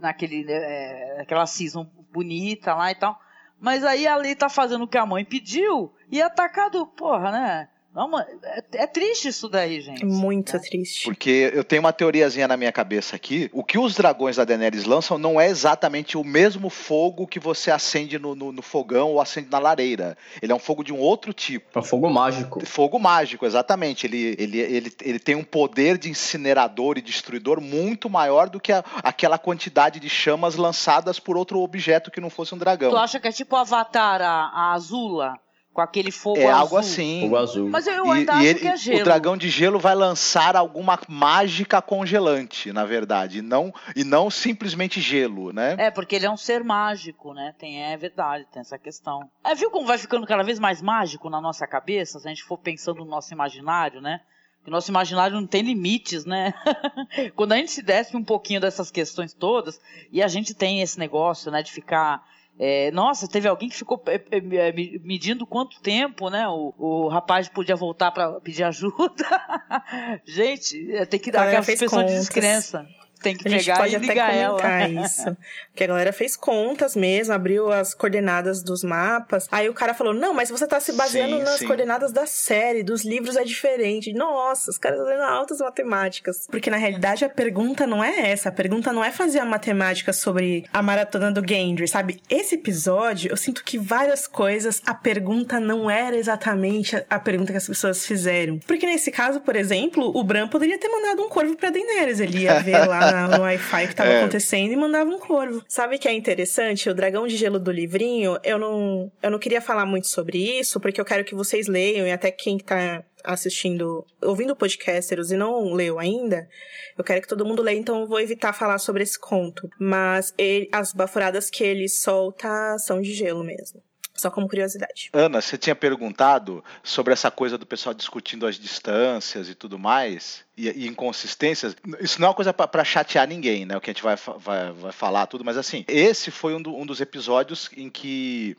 Naquele, 0.00 0.44
é, 0.50 1.20
aquela 1.20 1.46
season 1.46 1.88
bonita 2.12 2.74
lá 2.74 2.90
e 2.90 2.94
tal. 2.94 3.18
Mas 3.60 3.84
aí 3.84 4.06
a 4.06 4.16
Lei 4.16 4.34
tá 4.34 4.48
fazendo 4.48 4.84
o 4.84 4.88
que 4.88 4.98
a 4.98 5.06
mãe 5.06 5.24
pediu 5.24 5.92
e 6.10 6.20
é 6.20 6.24
atacado, 6.24 6.86
porra, 6.86 7.30
né? 7.30 7.68
Não, 7.96 8.20
é, 8.20 8.62
é, 8.74 8.86
triste 8.86 9.28
isso 9.28 9.48
daí, 9.48 9.80
gente. 9.80 10.04
Muito 10.04 10.54
é. 10.54 10.58
triste. 10.58 11.04
Porque 11.04 11.50
eu 11.54 11.64
tenho 11.64 11.80
uma 11.80 11.94
teoriazinha 11.94 12.46
na 12.46 12.54
minha 12.54 12.70
cabeça 12.70 13.16
aqui. 13.16 13.48
O 13.54 13.64
que 13.64 13.78
os 13.78 13.94
dragões 13.94 14.36
da 14.36 14.44
Daenerys 14.44 14.84
lançam 14.84 15.16
não 15.16 15.40
é 15.40 15.48
exatamente 15.48 16.18
o 16.18 16.22
mesmo 16.22 16.68
fogo 16.68 17.26
que 17.26 17.40
você 17.40 17.70
acende 17.70 18.18
no, 18.18 18.34
no, 18.34 18.52
no 18.52 18.60
fogão 18.60 19.12
ou 19.12 19.20
acende 19.20 19.48
na 19.50 19.58
lareira. 19.58 20.14
Ele 20.42 20.52
é 20.52 20.54
um 20.54 20.58
fogo 20.58 20.84
de 20.84 20.92
um 20.92 20.98
outro 20.98 21.32
tipo. 21.32 21.78
É 21.78 21.78
um 21.78 21.82
fogo 21.82 22.10
mágico. 22.10 22.66
Fogo 22.66 22.98
mágico, 22.98 23.46
exatamente. 23.46 24.06
Ele, 24.06 24.36
ele, 24.38 24.58
ele, 24.58 24.92
ele 25.02 25.18
tem 25.18 25.34
um 25.34 25.44
poder 25.44 25.96
de 25.96 26.10
incinerador 26.10 26.98
e 26.98 27.00
destruidor 27.00 27.62
muito 27.62 28.10
maior 28.10 28.50
do 28.50 28.60
que 28.60 28.72
a, 28.72 28.84
aquela 28.96 29.38
quantidade 29.38 29.98
de 29.98 30.10
chamas 30.10 30.54
lançadas 30.56 31.18
por 31.18 31.34
outro 31.34 31.60
objeto 31.60 32.10
que 32.10 32.20
não 32.20 32.28
fosse 32.28 32.54
um 32.54 32.58
dragão. 32.58 32.90
Tu 32.90 32.96
acha 32.98 33.18
que 33.18 33.28
é 33.28 33.32
tipo 33.32 33.56
o 33.56 33.58
Avatar, 33.58 34.20
a, 34.20 34.50
a 34.52 34.72
Azula? 34.74 35.40
Com 35.76 35.82
aquele 35.82 36.10
fogo 36.10 36.40
é 36.40 36.46
azul. 36.46 36.58
algo 36.58 36.76
assim. 36.78 37.20
Fogo 37.20 37.36
azul. 37.36 37.68
Mas 37.68 37.86
eu 37.86 38.10
ainda 38.10 38.32
e, 38.32 38.36
acho 38.36 38.46
ele, 38.46 38.58
que 38.60 38.68
é 38.68 38.76
gelo. 38.78 39.00
O 39.02 39.04
dragão 39.04 39.36
de 39.36 39.50
gelo 39.50 39.78
vai 39.78 39.94
lançar 39.94 40.56
alguma 40.56 40.98
mágica 41.06 41.82
congelante, 41.82 42.72
na 42.72 42.86
verdade, 42.86 43.40
e 43.40 43.42
não 43.42 43.74
e 43.94 44.02
não 44.02 44.30
simplesmente 44.30 45.02
gelo, 45.02 45.52
né? 45.52 45.76
É, 45.78 45.90
porque 45.90 46.16
ele 46.16 46.24
é 46.24 46.30
um 46.30 46.36
ser 46.36 46.64
mágico, 46.64 47.34
né? 47.34 47.54
Tem 47.58 47.84
é 47.84 47.94
verdade, 47.94 48.46
tem 48.50 48.60
essa 48.60 48.78
questão. 48.78 49.28
É, 49.44 49.54
viu 49.54 49.70
como 49.70 49.86
vai 49.86 49.98
ficando 49.98 50.26
cada 50.26 50.42
vez 50.42 50.58
mais 50.58 50.80
mágico 50.80 51.28
na 51.28 51.42
nossa 51.42 51.66
cabeça, 51.66 52.18
se 52.18 52.26
a 52.26 52.30
gente 52.30 52.42
for 52.42 52.56
pensando 52.56 53.04
no 53.04 53.10
nosso 53.10 53.34
imaginário, 53.34 54.00
né? 54.00 54.22
o 54.66 54.70
nosso 54.70 54.90
imaginário 54.90 55.36
não 55.36 55.46
tem 55.46 55.62
limites, 55.62 56.24
né? 56.24 56.52
Quando 57.36 57.52
a 57.52 57.56
gente 57.56 57.70
se 57.70 57.82
desce 57.82 58.16
um 58.16 58.24
pouquinho 58.24 58.60
dessas 58.60 58.90
questões 58.90 59.32
todas, 59.32 59.80
e 60.10 60.20
a 60.20 60.26
gente 60.26 60.54
tem 60.54 60.80
esse 60.80 60.98
negócio, 60.98 61.52
né, 61.52 61.62
de 61.62 61.70
ficar 61.70 62.24
é, 62.58 62.90
nossa, 62.90 63.28
teve 63.28 63.46
alguém 63.46 63.68
que 63.68 63.76
ficou 63.76 64.02
é, 64.06 64.20
é, 64.30 64.72
medindo 65.02 65.46
quanto 65.46 65.80
tempo, 65.80 66.30
né? 66.30 66.48
O, 66.48 66.74
o 66.78 67.08
rapaz 67.08 67.48
podia 67.48 67.76
voltar 67.76 68.10
para 68.10 68.40
pedir 68.40 68.64
ajuda. 68.64 69.26
Gente, 70.24 70.92
é, 70.94 71.04
tem 71.04 71.20
que 71.20 71.30
dar 71.30 71.46
aquelas 71.46 71.66
pessoas 71.66 71.90
contas. 71.90 72.12
de 72.12 72.18
descrença 72.18 72.86
tem 73.20 73.36
que 73.36 73.48
a 73.48 73.50
pegar 73.50 73.76
pode 73.78 73.94
e 73.94 73.98
ligar 73.98 74.30
até 74.30 74.46
comentar 74.46 74.90
ela. 74.90 75.00
isso. 75.06 75.36
Porque 75.70 75.84
a 75.84 75.86
galera 75.86 76.12
fez 76.12 76.36
contas 76.36 76.96
mesmo, 76.96 77.34
abriu 77.34 77.70
as 77.70 77.94
coordenadas 77.94 78.62
dos 78.62 78.82
mapas. 78.82 79.48
Aí 79.50 79.68
o 79.68 79.74
cara 79.74 79.94
falou: 79.94 80.14
Não, 80.14 80.32
mas 80.32 80.50
você 80.50 80.66
tá 80.66 80.80
se 80.80 80.92
baseando 80.92 81.36
sim, 81.36 81.42
nas 81.42 81.58
sim. 81.58 81.66
coordenadas 81.66 82.12
da 82.12 82.26
série, 82.26 82.82
dos 82.82 83.04
livros 83.04 83.36
é 83.36 83.44
diferente. 83.44 84.12
Nossa, 84.12 84.70
os 84.70 84.78
caras 84.78 85.00
fazendo 85.00 85.22
altas 85.22 85.58
matemáticas. 85.58 86.46
Porque 86.50 86.70
na 86.70 86.76
realidade 86.76 87.24
a 87.24 87.28
pergunta 87.28 87.86
não 87.86 88.02
é 88.02 88.30
essa. 88.30 88.48
A 88.48 88.52
pergunta 88.52 88.92
não 88.92 89.04
é 89.04 89.10
fazer 89.10 89.40
a 89.40 89.44
matemática 89.44 90.12
sobre 90.12 90.64
a 90.72 90.82
maratona 90.82 91.30
do 91.32 91.46
Gendry, 91.46 91.88
sabe? 91.88 92.20
Esse 92.28 92.54
episódio, 92.54 93.30
eu 93.30 93.36
sinto 93.36 93.64
que 93.64 93.78
várias 93.78 94.26
coisas, 94.26 94.82
a 94.86 94.94
pergunta 94.94 95.58
não 95.60 95.90
era 95.90 96.16
exatamente 96.16 96.96
a 97.08 97.18
pergunta 97.18 97.52
que 97.52 97.58
as 97.58 97.66
pessoas 97.66 98.06
fizeram. 98.06 98.58
Porque 98.66 98.86
nesse 98.86 99.10
caso, 99.10 99.40
por 99.40 99.56
exemplo, 99.56 100.10
o 100.14 100.22
Bran 100.22 100.48
poderia 100.48 100.78
ter 100.78 100.88
mandado 100.88 101.22
um 101.22 101.28
corvo 101.28 101.56
pra 101.56 101.70
Daenerys. 101.70 102.20
Ele 102.20 102.40
ia 102.40 102.60
ver 102.60 102.86
lá 102.86 103.05
no 103.12 103.42
Wi-Fi 103.42 103.88
que 103.88 103.94
tava 103.94 104.10
é. 104.10 104.18
acontecendo 104.20 104.72
e 104.72 104.76
mandava 104.76 105.10
um 105.10 105.18
corvo. 105.18 105.62
Sabe 105.68 105.98
que 105.98 106.08
é 106.08 106.12
interessante? 106.12 106.88
O 106.88 106.94
dragão 106.94 107.26
de 107.26 107.36
gelo 107.36 107.58
do 107.58 107.70
livrinho, 107.70 108.38
eu 108.42 108.58
não, 108.58 109.10
eu 109.22 109.30
não 109.30 109.38
queria 109.38 109.60
falar 109.60 109.86
muito 109.86 110.08
sobre 110.08 110.38
isso, 110.58 110.80
porque 110.80 111.00
eu 111.00 111.04
quero 111.04 111.24
que 111.24 111.34
vocês 111.34 111.66
leiam 111.66 112.06
e 112.06 112.12
até 112.12 112.30
quem 112.30 112.58
tá 112.58 113.04
assistindo, 113.24 114.06
ouvindo 114.22 114.54
podcasteros 114.54 115.32
e 115.32 115.36
não 115.36 115.72
leu 115.72 115.98
ainda, 115.98 116.48
eu 116.96 117.02
quero 117.02 117.20
que 117.20 117.28
todo 117.28 117.44
mundo 117.44 117.62
leia, 117.62 117.78
então 117.78 118.00
eu 118.00 118.06
vou 118.06 118.20
evitar 118.20 118.52
falar 118.52 118.78
sobre 118.78 119.02
esse 119.02 119.18
conto. 119.18 119.68
Mas 119.78 120.32
ele, 120.38 120.68
as 120.72 120.92
bafuradas 120.92 121.50
que 121.50 121.64
ele 121.64 121.88
solta 121.88 122.78
são 122.78 123.00
de 123.00 123.12
gelo 123.12 123.42
mesmo. 123.42 123.82
Só 124.16 124.30
como 124.30 124.48
curiosidade. 124.48 125.10
Ana, 125.12 125.40
você 125.40 125.58
tinha 125.58 125.74
perguntado 125.74 126.64
sobre 126.82 127.12
essa 127.12 127.30
coisa 127.30 127.58
do 127.58 127.66
pessoal 127.66 127.94
discutindo 127.94 128.46
as 128.46 128.58
distâncias 128.58 129.48
e 129.48 129.54
tudo 129.54 129.78
mais, 129.78 130.44
e, 130.56 130.68
e 130.68 130.86
inconsistências. 130.86 131.76
Isso 132.00 132.20
não 132.20 132.26
é 132.26 132.28
uma 132.30 132.34
coisa 132.34 132.52
para 132.52 132.84
chatear 132.84 133.28
ninguém, 133.28 133.66
né? 133.66 133.76
O 133.76 133.80
que 133.80 133.90
a 133.90 133.92
gente 133.92 134.02
vai, 134.02 134.16
vai, 134.38 134.72
vai 134.72 134.92
falar, 134.92 135.26
tudo, 135.26 135.44
mas 135.44 135.56
assim, 135.56 135.84
esse 135.86 136.30
foi 136.30 136.54
um, 136.54 136.62
do, 136.62 136.74
um 136.74 136.86
dos 136.86 137.00
episódios 137.00 137.70
em 137.76 137.90
que 137.90 138.56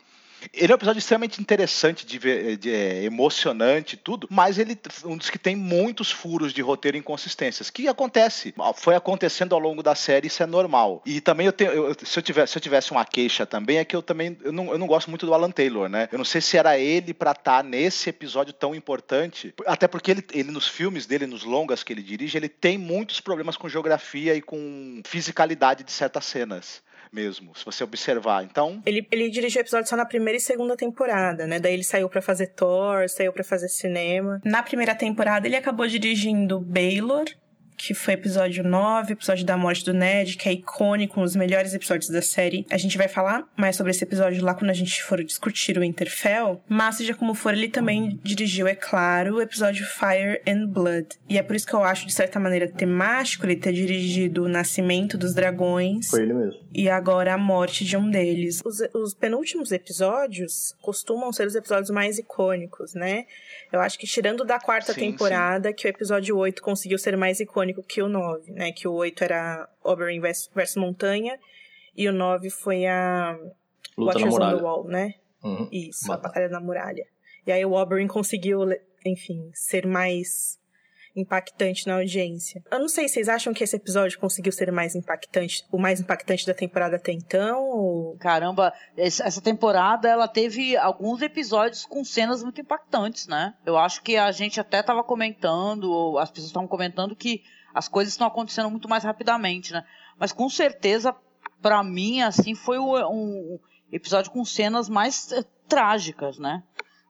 ele 0.52 0.72
é 0.72 0.74
um 0.74 0.78
episódio 0.78 0.98
extremamente 0.98 1.40
interessante, 1.40 2.06
de, 2.06 2.18
ver, 2.18 2.56
de 2.56 2.72
é, 2.72 3.04
emocionante 3.04 3.96
tudo, 3.96 4.26
mas 4.30 4.58
ele 4.58 4.78
um 5.04 5.16
dos 5.16 5.30
que 5.30 5.38
tem 5.38 5.56
muitos 5.56 6.10
furos 6.10 6.52
de 6.52 6.62
roteiro 6.62 6.96
e 6.96 7.00
inconsistências, 7.00 7.70
que 7.70 7.88
acontece, 7.88 8.54
foi 8.76 8.94
acontecendo 8.94 9.54
ao 9.54 9.58
longo 9.58 9.82
da 9.82 9.94
série, 9.94 10.26
isso 10.26 10.42
é 10.42 10.46
normal. 10.46 11.02
E 11.04 11.20
também 11.20 11.46
eu 11.46 11.52
tenho, 11.52 11.70
eu, 11.70 11.96
se, 12.02 12.18
eu 12.18 12.22
tivesse, 12.22 12.52
se 12.52 12.58
eu 12.58 12.62
tivesse 12.62 12.90
uma 12.90 13.04
queixa 13.04 13.46
também, 13.46 13.78
é 13.78 13.84
que 13.84 13.94
eu 13.94 14.02
também 14.02 14.36
eu 14.42 14.52
não, 14.52 14.70
eu 14.72 14.78
não 14.78 14.86
gosto 14.86 15.10
muito 15.10 15.26
do 15.26 15.34
Alan 15.34 15.50
Taylor, 15.50 15.88
né? 15.88 16.08
Eu 16.10 16.18
não 16.18 16.24
sei 16.24 16.40
se 16.40 16.56
era 16.56 16.78
ele 16.78 17.12
para 17.12 17.32
estar 17.32 17.58
tá 17.58 17.62
nesse 17.62 18.10
episódio 18.10 18.52
tão 18.52 18.74
importante, 18.74 19.54
até 19.66 19.86
porque 19.88 20.10
ele, 20.10 20.24
ele 20.32 20.50
nos 20.50 20.68
filmes 20.68 21.06
dele, 21.06 21.26
nos 21.26 21.44
longas 21.44 21.82
que 21.82 21.92
ele 21.92 22.02
dirige, 22.02 22.36
ele 22.36 22.48
tem 22.48 22.78
muitos 22.78 23.20
problemas 23.20 23.56
com 23.56 23.68
geografia 23.68 24.34
e 24.34 24.42
com 24.42 25.02
fisicalidade 25.04 25.84
de 25.84 25.92
certas 25.92 26.24
cenas 26.24 26.82
mesmo, 27.12 27.56
se 27.56 27.64
você 27.64 27.84
observar. 27.84 28.44
Então. 28.44 28.82
Ele, 28.84 29.06
ele 29.10 29.30
dirigiu 29.30 29.60
episódio 29.60 29.88
só 29.88 29.96
na 29.96 30.04
primeira 30.04 30.36
e 30.36 30.40
segunda 30.40 30.76
temporada, 30.76 31.46
né? 31.46 31.58
Daí 31.58 31.74
ele 31.74 31.84
saiu 31.84 32.08
para 32.08 32.22
fazer 32.22 32.48
Thor, 32.48 33.08
saiu 33.08 33.32
para 33.32 33.44
fazer 33.44 33.68
cinema. 33.68 34.40
Na 34.44 34.62
primeira 34.62 34.94
temporada, 34.94 35.46
ele 35.46 35.56
acabou 35.56 35.86
dirigindo 35.86 36.60
Baylor, 36.60 37.24
que 37.78 37.94
foi 37.94 38.14
episódio 38.14 38.64
9, 38.64 39.12
episódio 39.12 39.46
da 39.46 39.56
morte 39.56 39.84
do 39.84 39.94
Ned, 39.94 40.36
que 40.36 40.48
é 40.48 40.52
icônico, 40.52 41.20
um 41.20 41.22
dos 41.22 41.36
melhores 41.36 41.72
episódios 41.72 42.10
da 42.10 42.20
série. 42.20 42.66
A 42.70 42.76
gente 42.76 42.98
vai 42.98 43.06
falar 43.06 43.48
mais 43.56 43.76
sobre 43.76 43.92
esse 43.92 44.02
episódio 44.02 44.44
lá 44.44 44.52
quando 44.52 44.70
a 44.70 44.74
gente 44.74 45.02
for 45.02 45.22
discutir 45.22 45.78
o 45.78 45.84
Interfell, 45.84 46.60
mas 46.68 46.96
seja 46.96 47.14
como 47.14 47.34
for, 47.34 47.54
ele 47.54 47.68
também 47.68 48.18
dirigiu, 48.22 48.66
é 48.66 48.74
claro, 48.74 49.36
o 49.36 49.40
episódio 49.40 49.86
Fire 49.86 50.42
and 50.46 50.66
Blood. 50.66 51.08
E 51.28 51.38
é 51.38 51.42
por 51.42 51.54
isso 51.54 51.66
que 51.66 51.74
eu 51.74 51.84
acho, 51.84 52.06
de 52.06 52.12
certa 52.12 52.40
maneira, 52.40 52.68
temático 52.68 53.46
ele 53.46 53.56
ter 53.56 53.72
dirigido 53.72 54.44
o 54.44 54.48
Nascimento 54.48 55.16
dos 55.16 55.32
Dragões. 55.32 56.08
Foi 56.08 56.22
ele 56.22 56.34
mesmo. 56.34 56.60
E 56.74 56.88
agora 56.88 57.34
a 57.34 57.38
morte 57.38 57.84
de 57.84 57.96
um 57.96 58.10
deles. 58.10 58.60
Os, 58.64 58.80
os 58.92 59.14
penúltimos 59.14 59.70
episódios 59.70 60.74
costumam 60.82 61.32
ser 61.32 61.46
os 61.46 61.54
episódios 61.54 61.90
mais 61.90 62.18
icônicos, 62.18 62.94
né? 62.94 63.24
Eu 63.72 63.80
acho 63.80 63.98
que 63.98 64.06
tirando 64.06 64.44
da 64.44 64.58
quarta 64.58 64.92
sim, 64.92 65.00
temporada, 65.00 65.68
sim. 65.68 65.74
que 65.74 65.86
o 65.86 65.90
episódio 65.90 66.36
8 66.36 66.62
conseguiu 66.62 66.98
ser 66.98 67.16
mais 67.16 67.38
icônico 67.38 67.67
que 67.74 68.02
o 68.02 68.08
9, 68.08 68.52
né? 68.52 68.72
Que 68.72 68.86
o 68.86 68.92
8 68.92 69.24
era 69.24 69.68
Oberyn 69.82 70.20
versus 70.20 70.76
Montanha 70.76 71.38
e 71.96 72.08
o 72.08 72.12
9 72.12 72.50
foi 72.50 72.86
a 72.86 73.38
Luta 73.96 74.18
Watchers 74.18 74.34
on 74.34 74.38
the 74.38 74.62
Wall, 74.62 74.84
né? 74.84 75.14
Uhum. 75.42 75.68
Isso, 75.72 76.08
Mata. 76.08 76.20
a 76.20 76.28
Batalha 76.28 76.48
da 76.48 76.60
Muralha. 76.60 77.06
E 77.46 77.52
aí 77.52 77.64
o 77.64 77.72
Oberyn 77.72 78.06
conseguiu, 78.06 78.60
enfim, 79.04 79.50
ser 79.54 79.86
mais 79.86 80.58
impactante 81.20 81.86
na 81.86 81.96
audiência. 81.96 82.62
Eu 82.70 82.78
não 82.78 82.88
sei, 82.88 83.08
vocês 83.08 83.28
acham 83.28 83.52
que 83.52 83.64
esse 83.64 83.74
episódio 83.74 84.18
conseguiu 84.18 84.52
ser 84.52 84.70
mais 84.70 84.94
impactante, 84.94 85.64
o 85.72 85.78
mais 85.78 86.00
impactante 86.00 86.46
da 86.46 86.54
temporada 86.54 86.96
até 86.96 87.12
então? 87.12 87.64
Ou... 87.64 88.16
Caramba, 88.18 88.72
essa 88.96 89.40
temporada 89.40 90.08
ela 90.08 90.28
teve 90.28 90.76
alguns 90.76 91.20
episódios 91.22 91.84
com 91.84 92.04
cenas 92.04 92.42
muito 92.42 92.60
impactantes, 92.60 93.26
né? 93.26 93.54
Eu 93.66 93.76
acho 93.76 94.02
que 94.02 94.16
a 94.16 94.30
gente 94.30 94.60
até 94.60 94.80
estava 94.80 95.02
comentando, 95.02 95.90
ou 95.90 96.18
as 96.18 96.30
pessoas 96.30 96.48
estavam 96.48 96.68
comentando 96.68 97.16
que 97.16 97.42
as 97.74 97.88
coisas 97.88 98.14
estão 98.14 98.26
acontecendo 98.26 98.70
muito 98.70 98.88
mais 98.88 99.04
rapidamente, 99.04 99.72
né? 99.72 99.84
Mas 100.18 100.32
com 100.32 100.48
certeza, 100.48 101.14
para 101.60 101.82
mim, 101.82 102.22
assim, 102.22 102.54
foi 102.54 102.78
um 102.78 103.58
episódio 103.92 104.30
com 104.30 104.44
cenas 104.44 104.88
mais 104.88 105.32
eh, 105.32 105.44
trágicas, 105.68 106.38
né? 106.38 106.62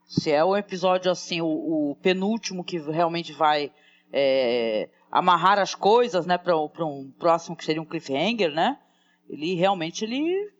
Se 0.06 0.30
é 0.30 0.42
o 0.42 0.56
episódio, 0.56 1.10
assim, 1.10 1.40
o, 1.40 1.46
o 1.90 1.96
penúltimo 1.96 2.64
que 2.64 2.78
realmente 2.78 3.32
vai 3.32 3.72
é, 4.12 4.88
amarrar 5.10 5.58
as 5.58 5.74
coisas, 5.74 6.26
né, 6.26 6.38
para 6.38 6.56
um 6.56 7.12
próximo 7.18 7.56
que 7.56 7.64
seria 7.64 7.82
um 7.82 7.86
cliffhanger, 7.86 8.50
né? 8.50 8.78
Ele 9.28 9.54
realmente 9.54 10.04
ele 10.04 10.50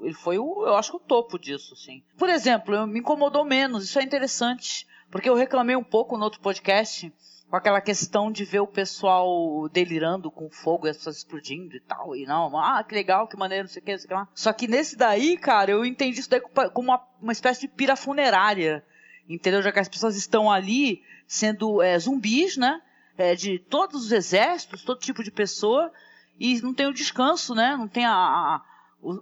ele 0.00 0.14
foi 0.14 0.38
o, 0.38 0.64
eu 0.64 0.76
acho 0.76 0.92
que 0.92 0.96
o 0.96 1.00
topo 1.00 1.38
disso, 1.38 1.74
assim. 1.74 2.04
Por 2.16 2.28
exemplo, 2.28 2.86
me 2.86 3.00
incomodou 3.00 3.44
menos, 3.44 3.84
isso 3.84 3.98
é 3.98 4.02
interessante, 4.02 4.86
porque 5.10 5.28
eu 5.28 5.34
reclamei 5.34 5.74
um 5.74 5.82
pouco 5.82 6.16
no 6.16 6.24
outro 6.24 6.40
podcast 6.40 7.12
com 7.48 7.56
aquela 7.56 7.80
questão 7.80 8.30
de 8.30 8.44
ver 8.44 8.60
o 8.60 8.66
pessoal 8.66 9.68
delirando 9.68 10.30
com 10.30 10.50
fogo 10.50 10.86
e 10.86 10.90
as 10.90 10.96
pessoas 10.96 11.16
explodindo 11.18 11.76
e 11.76 11.80
tal, 11.80 12.14
e 12.14 12.26
não, 12.26 12.58
ah, 12.58 12.84
que 12.84 12.94
legal, 12.94 13.26
que 13.26 13.36
maneiro, 13.36 13.64
não 13.64 13.70
sei 13.70 13.80
o 13.80 13.84
que, 13.84 13.92
não 13.92 13.98
sei 13.98 14.06
o 14.06 14.08
que 14.08 14.14
lá. 14.14 14.28
Só 14.34 14.52
que 14.52 14.68
nesse 14.68 14.96
daí, 14.96 15.36
cara, 15.36 15.70
eu 15.70 15.84
entendi 15.84 16.20
isso 16.20 16.30
daí 16.30 16.40
como 16.40 16.88
uma, 16.88 17.02
uma 17.20 17.32
espécie 17.32 17.62
de 17.62 17.68
pira 17.68 17.96
funerária, 17.96 18.84
entendeu? 19.28 19.62
Já 19.62 19.72
que 19.72 19.80
as 19.80 19.88
pessoas 19.88 20.16
estão 20.16 20.50
ali 20.50 21.02
sendo 21.26 21.82
é, 21.82 21.98
zumbis, 21.98 22.56
né? 22.56 22.82
é, 23.18 23.34
de 23.34 23.58
todos 23.58 24.06
os 24.06 24.12
exércitos, 24.12 24.84
todo 24.84 25.00
tipo 25.00 25.24
de 25.24 25.30
pessoa, 25.30 25.92
e 26.38 26.62
não 26.62 26.72
tem 26.72 26.86
o 26.86 26.94
descanso, 26.94 27.54
né? 27.54 27.76
Não 27.76 27.88
tem 27.88 28.06
a, 28.06 28.14
a 28.14 28.62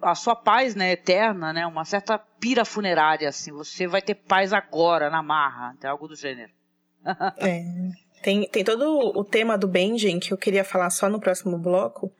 a 0.00 0.14
sua 0.14 0.34
paz, 0.34 0.74
né, 0.74 0.92
eterna, 0.92 1.52
né, 1.52 1.66
uma 1.66 1.84
certa 1.84 2.18
pira 2.18 2.64
funerária, 2.64 3.28
assim, 3.28 3.52
você 3.52 3.86
vai 3.86 4.00
ter 4.00 4.14
paz 4.14 4.54
agora, 4.54 5.10
na 5.10 5.22
marra, 5.22 5.76
tem 5.78 5.90
algo 5.90 6.08
do 6.08 6.16
gênero. 6.16 6.50
É. 7.36 7.62
Tem, 8.26 8.42
tem 8.48 8.64
todo 8.64 9.16
o 9.16 9.22
tema 9.22 9.56
do 9.56 9.68
Benjen 9.68 10.18
que 10.18 10.32
eu 10.32 10.36
queria 10.36 10.64
falar 10.64 10.90
só 10.90 11.08
no 11.08 11.20
próximo 11.20 11.56
bloco. 11.56 12.12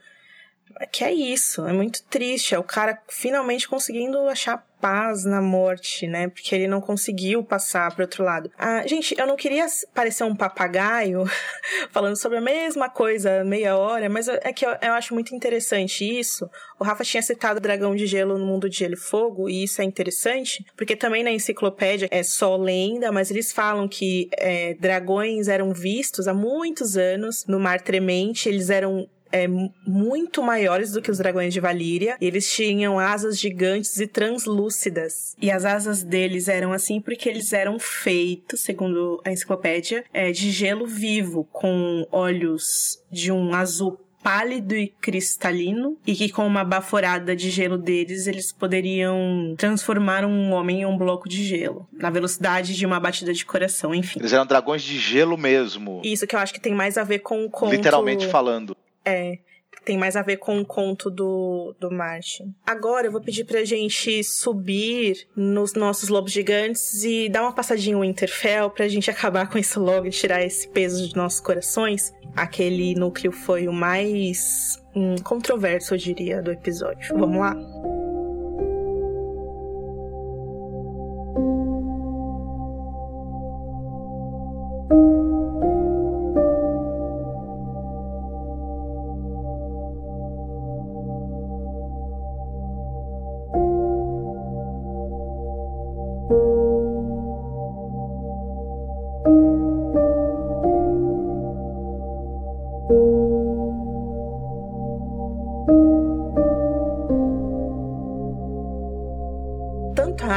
Que 0.93 1.05
é 1.05 1.13
isso, 1.13 1.67
é 1.67 1.73
muito 1.73 2.03
triste. 2.05 2.55
É 2.55 2.59
o 2.59 2.65
cara 2.65 3.01
finalmente 3.09 3.69
conseguindo 3.69 4.19
achar 4.29 4.65
paz 4.81 5.25
na 5.25 5.41
morte, 5.41 6.07
né? 6.07 6.29
Porque 6.29 6.55
ele 6.55 6.69
não 6.69 6.81
conseguiu 6.81 7.43
passar 7.43 7.93
pro 7.93 8.03
outro 8.03 8.23
lado. 8.23 8.51
Ah, 8.59 8.87
gente, 8.87 9.15
eu 9.19 9.27
não 9.27 9.37
queria 9.37 9.67
parecer 9.95 10.25
um 10.25 10.37
papagaio 10.37 11.25
falando 11.91 12.17
sobre 12.17 12.39
a 12.39 12.43
mesma 12.43 12.89
coisa 12.89 13.43
meia 13.43 13.77
hora, 13.77 14.09
mas 14.09 14.29
é 14.29 14.53
que 14.53 14.67
eu, 14.67 14.71
eu 14.83 14.93
acho 14.93 15.15
muito 15.15 15.35
interessante 15.35 16.05
isso. 16.05 16.49
O 16.79 16.85
Rafa 16.85 17.05
tinha 17.05 17.23
citado 17.23 17.59
dragão 17.59 17.97
de 17.97 18.07
gelo 18.07 18.39
no 18.39 18.47
mundo 18.47 18.69
de 18.69 18.77
gelo 18.77 18.95
e 18.95 18.99
fogo, 18.99 19.49
e 19.49 19.65
isso 19.65 19.81
é 19.81 19.85
interessante, 19.85 20.65
porque 20.77 20.95
também 20.95 21.25
na 21.25 21.31
enciclopédia 21.31 22.09
é 22.11 22.23
só 22.23 22.57
lenda, 22.57 23.11
mas 23.11 23.31
eles 23.31 23.53
falam 23.53 23.89
que 23.89 24.29
é, 24.37 24.75
dragões 24.75 25.49
eram 25.49 25.73
vistos 25.73 26.29
há 26.29 26.35
muitos 26.35 26.97
anos 26.97 27.47
no 27.47 27.59
Mar 27.59 27.81
Tremente, 27.81 28.49
eles 28.49 28.69
eram 28.69 29.09
é, 29.33 29.47
mu- 29.49 29.73
muito 29.87 30.43
maiores 30.43 30.93
do 30.93 31.03
que 31.03 31.11
os 31.11 31.19
dragões 31.19 31.53
de 31.53 31.61
Valíria. 31.61 32.17
Eles 32.21 32.51
tinham 32.53 32.99
asas 32.99 33.39
gigantes 33.39 33.99
e 33.99 34.07
translúcidas. 34.07 35.35
E 35.41 35.51
as 35.51 35.65
asas 35.65 36.03
deles 36.03 36.49
eram 36.49 36.73
assim 36.73 37.01
porque 37.01 37.29
eles 37.29 37.53
eram 37.53 37.79
feitos, 37.79 38.61
segundo 38.61 39.21
a 39.25 39.31
enciclopédia, 39.31 40.05
é, 40.13 40.31
de 40.33 40.51
gelo 40.51 40.87
vivo, 40.87 41.45
com 41.53 42.07
olhos 42.11 43.01
de 43.11 43.31
um 43.33 43.55
azul 43.55 43.99
pálido 44.23 44.75
e 44.75 44.89
cristalino, 44.89 45.97
e 46.05 46.13
que 46.13 46.29
com 46.31 46.45
uma 46.45 46.65
baforada 46.65 47.37
de 47.37 47.49
gelo 47.49 47.79
deles, 47.79 48.27
eles 48.27 48.51
poderiam 48.53 49.55
transformar 49.57 50.25
um 50.25 50.51
homem 50.51 50.81
em 50.81 50.87
um 50.87 50.99
bloco 50.99 51.29
de 51.29 51.45
gelo, 51.45 51.87
na 51.93 52.11
velocidade 52.11 52.75
de 52.75 52.85
uma 52.85 52.99
batida 52.99 53.33
de 53.33 53.45
coração, 53.45 53.95
enfim. 53.95 54.19
Eles 54.19 54.33
eram 54.33 54.45
dragões 54.45 54.83
de 54.83 54.99
gelo 54.99 55.39
mesmo. 55.39 56.01
Isso 56.03 56.27
que 56.27 56.35
eu 56.35 56.41
acho 56.41 56.53
que 56.53 56.61
tem 56.61 56.75
mais 56.75 56.99
a 56.99 57.05
ver 57.05 57.21
com 57.21 57.45
o 57.45 57.51
conto... 57.51 57.71
Literalmente 57.73 58.27
falando. 58.27 58.77
É, 59.07 59.39
tem 59.87 59.97
mais 59.97 60.17
a 60.17 60.23
ver 60.23 60.39
com 60.39 60.59
o 60.59 60.67
conto 60.67 61.09
do, 61.09 61.75
do 61.79 61.91
Martin. 61.93 62.53
Agora 62.67 63.07
eu 63.07 63.13
vou 63.13 63.21
pedir 63.21 63.45
pra 63.45 63.65
gente 63.65 64.23
subir 64.25 65.29
nos 65.37 65.75
nossos 65.75 66.09
lobos 66.09 66.33
gigantes 66.33 67.05
e 67.05 67.29
dar 67.29 67.43
uma 67.43 67.53
passadinha 67.53 67.97
no 67.97 68.03
Winterfell 68.03 68.69
pra 68.69 68.89
gente 68.89 69.09
acabar 69.11 69.49
com 69.49 69.57
isso 69.59 69.81
logo 69.81 70.07
e 70.07 70.11
tirar 70.11 70.43
esse 70.43 70.69
peso 70.69 71.09
de 71.09 71.15
nossos 71.15 71.41
corações. 71.41 72.13
Aquele 72.35 72.95
núcleo 72.97 73.31
foi 73.31 73.69
o 73.69 73.73
mais 73.73 74.83
hum, 74.95 75.15
controverso, 75.23 75.95
eu 75.95 75.99
diria, 75.99 76.43
do 76.43 76.51
episódio. 76.51 77.17
Vamos 77.17 77.39
lá? 77.39 77.96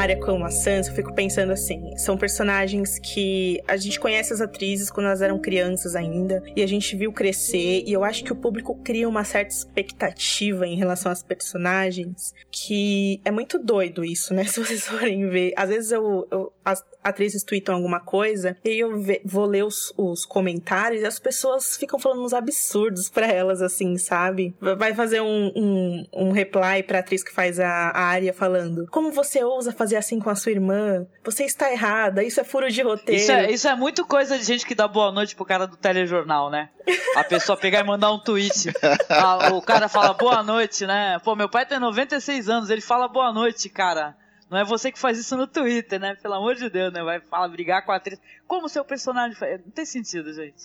a 0.00 0.02
Arya 0.02 0.16
como 0.18 0.44
a 0.44 0.50
Sansa, 0.50 0.90
eu 0.90 0.94
fico 0.94 1.12
pensando 1.12 1.52
assim, 1.52 1.96
são 1.96 2.16
personagens 2.16 2.98
que 2.98 3.60
a 3.68 3.76
gente 3.76 4.00
conhece 4.00 4.32
as 4.32 4.40
atrizes 4.40 4.90
quando 4.90 5.06
elas 5.06 5.20
eram 5.20 5.38
crianças 5.38 5.94
ainda, 5.94 6.42
e 6.56 6.62
a 6.62 6.66
gente 6.66 6.96
viu 6.96 7.12
crescer, 7.12 7.84
e 7.86 7.92
eu 7.92 8.02
acho 8.02 8.24
que 8.24 8.32
o 8.32 8.36
público 8.36 8.74
cria 8.82 9.08
uma 9.08 9.24
certa 9.24 9.52
expectativa 9.52 10.66
em 10.66 10.76
relação 10.76 11.12
às 11.12 11.22
personagens, 11.22 12.34
que 12.50 13.20
é 13.24 13.30
muito 13.30 13.58
doido 13.58 14.04
isso, 14.04 14.32
né? 14.32 14.44
Se 14.50 14.60
vocês 14.60 14.86
forem 14.86 15.28
ver. 15.28 15.52
Às 15.56 15.68
vezes 15.68 15.92
eu, 15.92 16.26
eu 16.30 16.52
as 16.64 16.84
atrizes 17.02 17.42
tweetam 17.42 17.74
alguma 17.74 18.00
coisa, 18.00 18.56
e 18.64 18.82
eu 18.82 19.02
vou 19.24 19.46
ler 19.46 19.64
os, 19.64 19.92
os 19.96 20.24
comentários, 20.24 21.02
e 21.02 21.06
as 21.06 21.18
pessoas 21.18 21.76
ficam 21.76 21.98
falando 21.98 22.22
uns 22.22 22.32
absurdos 22.32 23.08
pra 23.08 23.26
elas, 23.26 23.62
assim, 23.62 23.96
sabe? 23.96 24.54
Vai 24.60 24.94
fazer 24.94 25.20
um, 25.20 25.52
um, 25.56 26.06
um 26.12 26.30
reply 26.32 26.82
pra 26.82 27.00
atriz 27.00 27.22
que 27.22 27.32
faz 27.32 27.58
a, 27.58 27.90
a 27.90 28.02
Arya 28.02 28.32
falando: 28.32 28.86
Como 28.90 29.10
você 29.10 29.42
ousa 29.42 29.72
fazer 29.72 29.96
assim 29.96 30.18
com 30.18 30.30
a 30.30 30.34
sua 30.34 30.52
irmã? 30.52 31.06
Você 31.24 31.44
está 31.44 31.72
errada, 31.72 32.22
isso 32.22 32.40
é 32.40 32.44
furo 32.44 32.70
de 32.70 32.82
roteiro. 32.82 33.20
Isso 33.20 33.32
é, 33.32 33.50
isso 33.50 33.68
é 33.68 33.74
muito 33.74 34.04
coisa 34.04 34.38
de 34.38 34.44
gente 34.44 34.66
que 34.66 34.74
dá 34.74 34.88
boa 34.88 35.12
noite 35.12 35.34
pro 35.36 35.44
cara 35.44 35.66
do 35.66 35.76
telejornal, 35.76 36.50
né? 36.50 36.68
A 37.16 37.24
pessoa 37.24 37.56
pegar 37.56 37.80
e 37.80 37.84
mandar 37.84 38.12
um 38.12 38.18
tweet. 38.18 38.72
Ah, 39.08 39.52
o 39.54 39.62
cara 39.62 39.88
fala 39.88 40.14
boa 40.14 40.42
noite, 40.42 40.86
né? 40.86 41.18
Pô, 41.22 41.36
meu 41.36 41.48
pai 41.48 41.66
tem 41.66 41.78
96 41.78 42.48
anos, 42.48 42.70
ele 42.70 42.80
fala 42.80 43.08
boa 43.08 43.32
noite, 43.32 43.68
cara. 43.68 44.16
Não 44.50 44.58
é 44.58 44.64
você 44.64 44.90
que 44.90 44.98
faz 44.98 45.16
isso 45.16 45.36
no 45.36 45.46
Twitter, 45.46 46.00
né? 46.00 46.16
Pelo 46.16 46.34
amor 46.34 46.56
de 46.56 46.68
Deus, 46.68 46.92
né? 46.92 47.02
Vai 47.04 47.20
falar, 47.20 47.46
brigar 47.48 47.84
com 47.84 47.92
a 47.92 47.96
atriz. 47.96 48.20
Como 48.50 48.66
o 48.66 48.68
seu 48.68 48.84
personagem 48.84 49.36
faz. 49.36 49.60
Não 49.64 49.70
tem 49.70 49.86
sentido, 49.86 50.34
gente. 50.34 50.64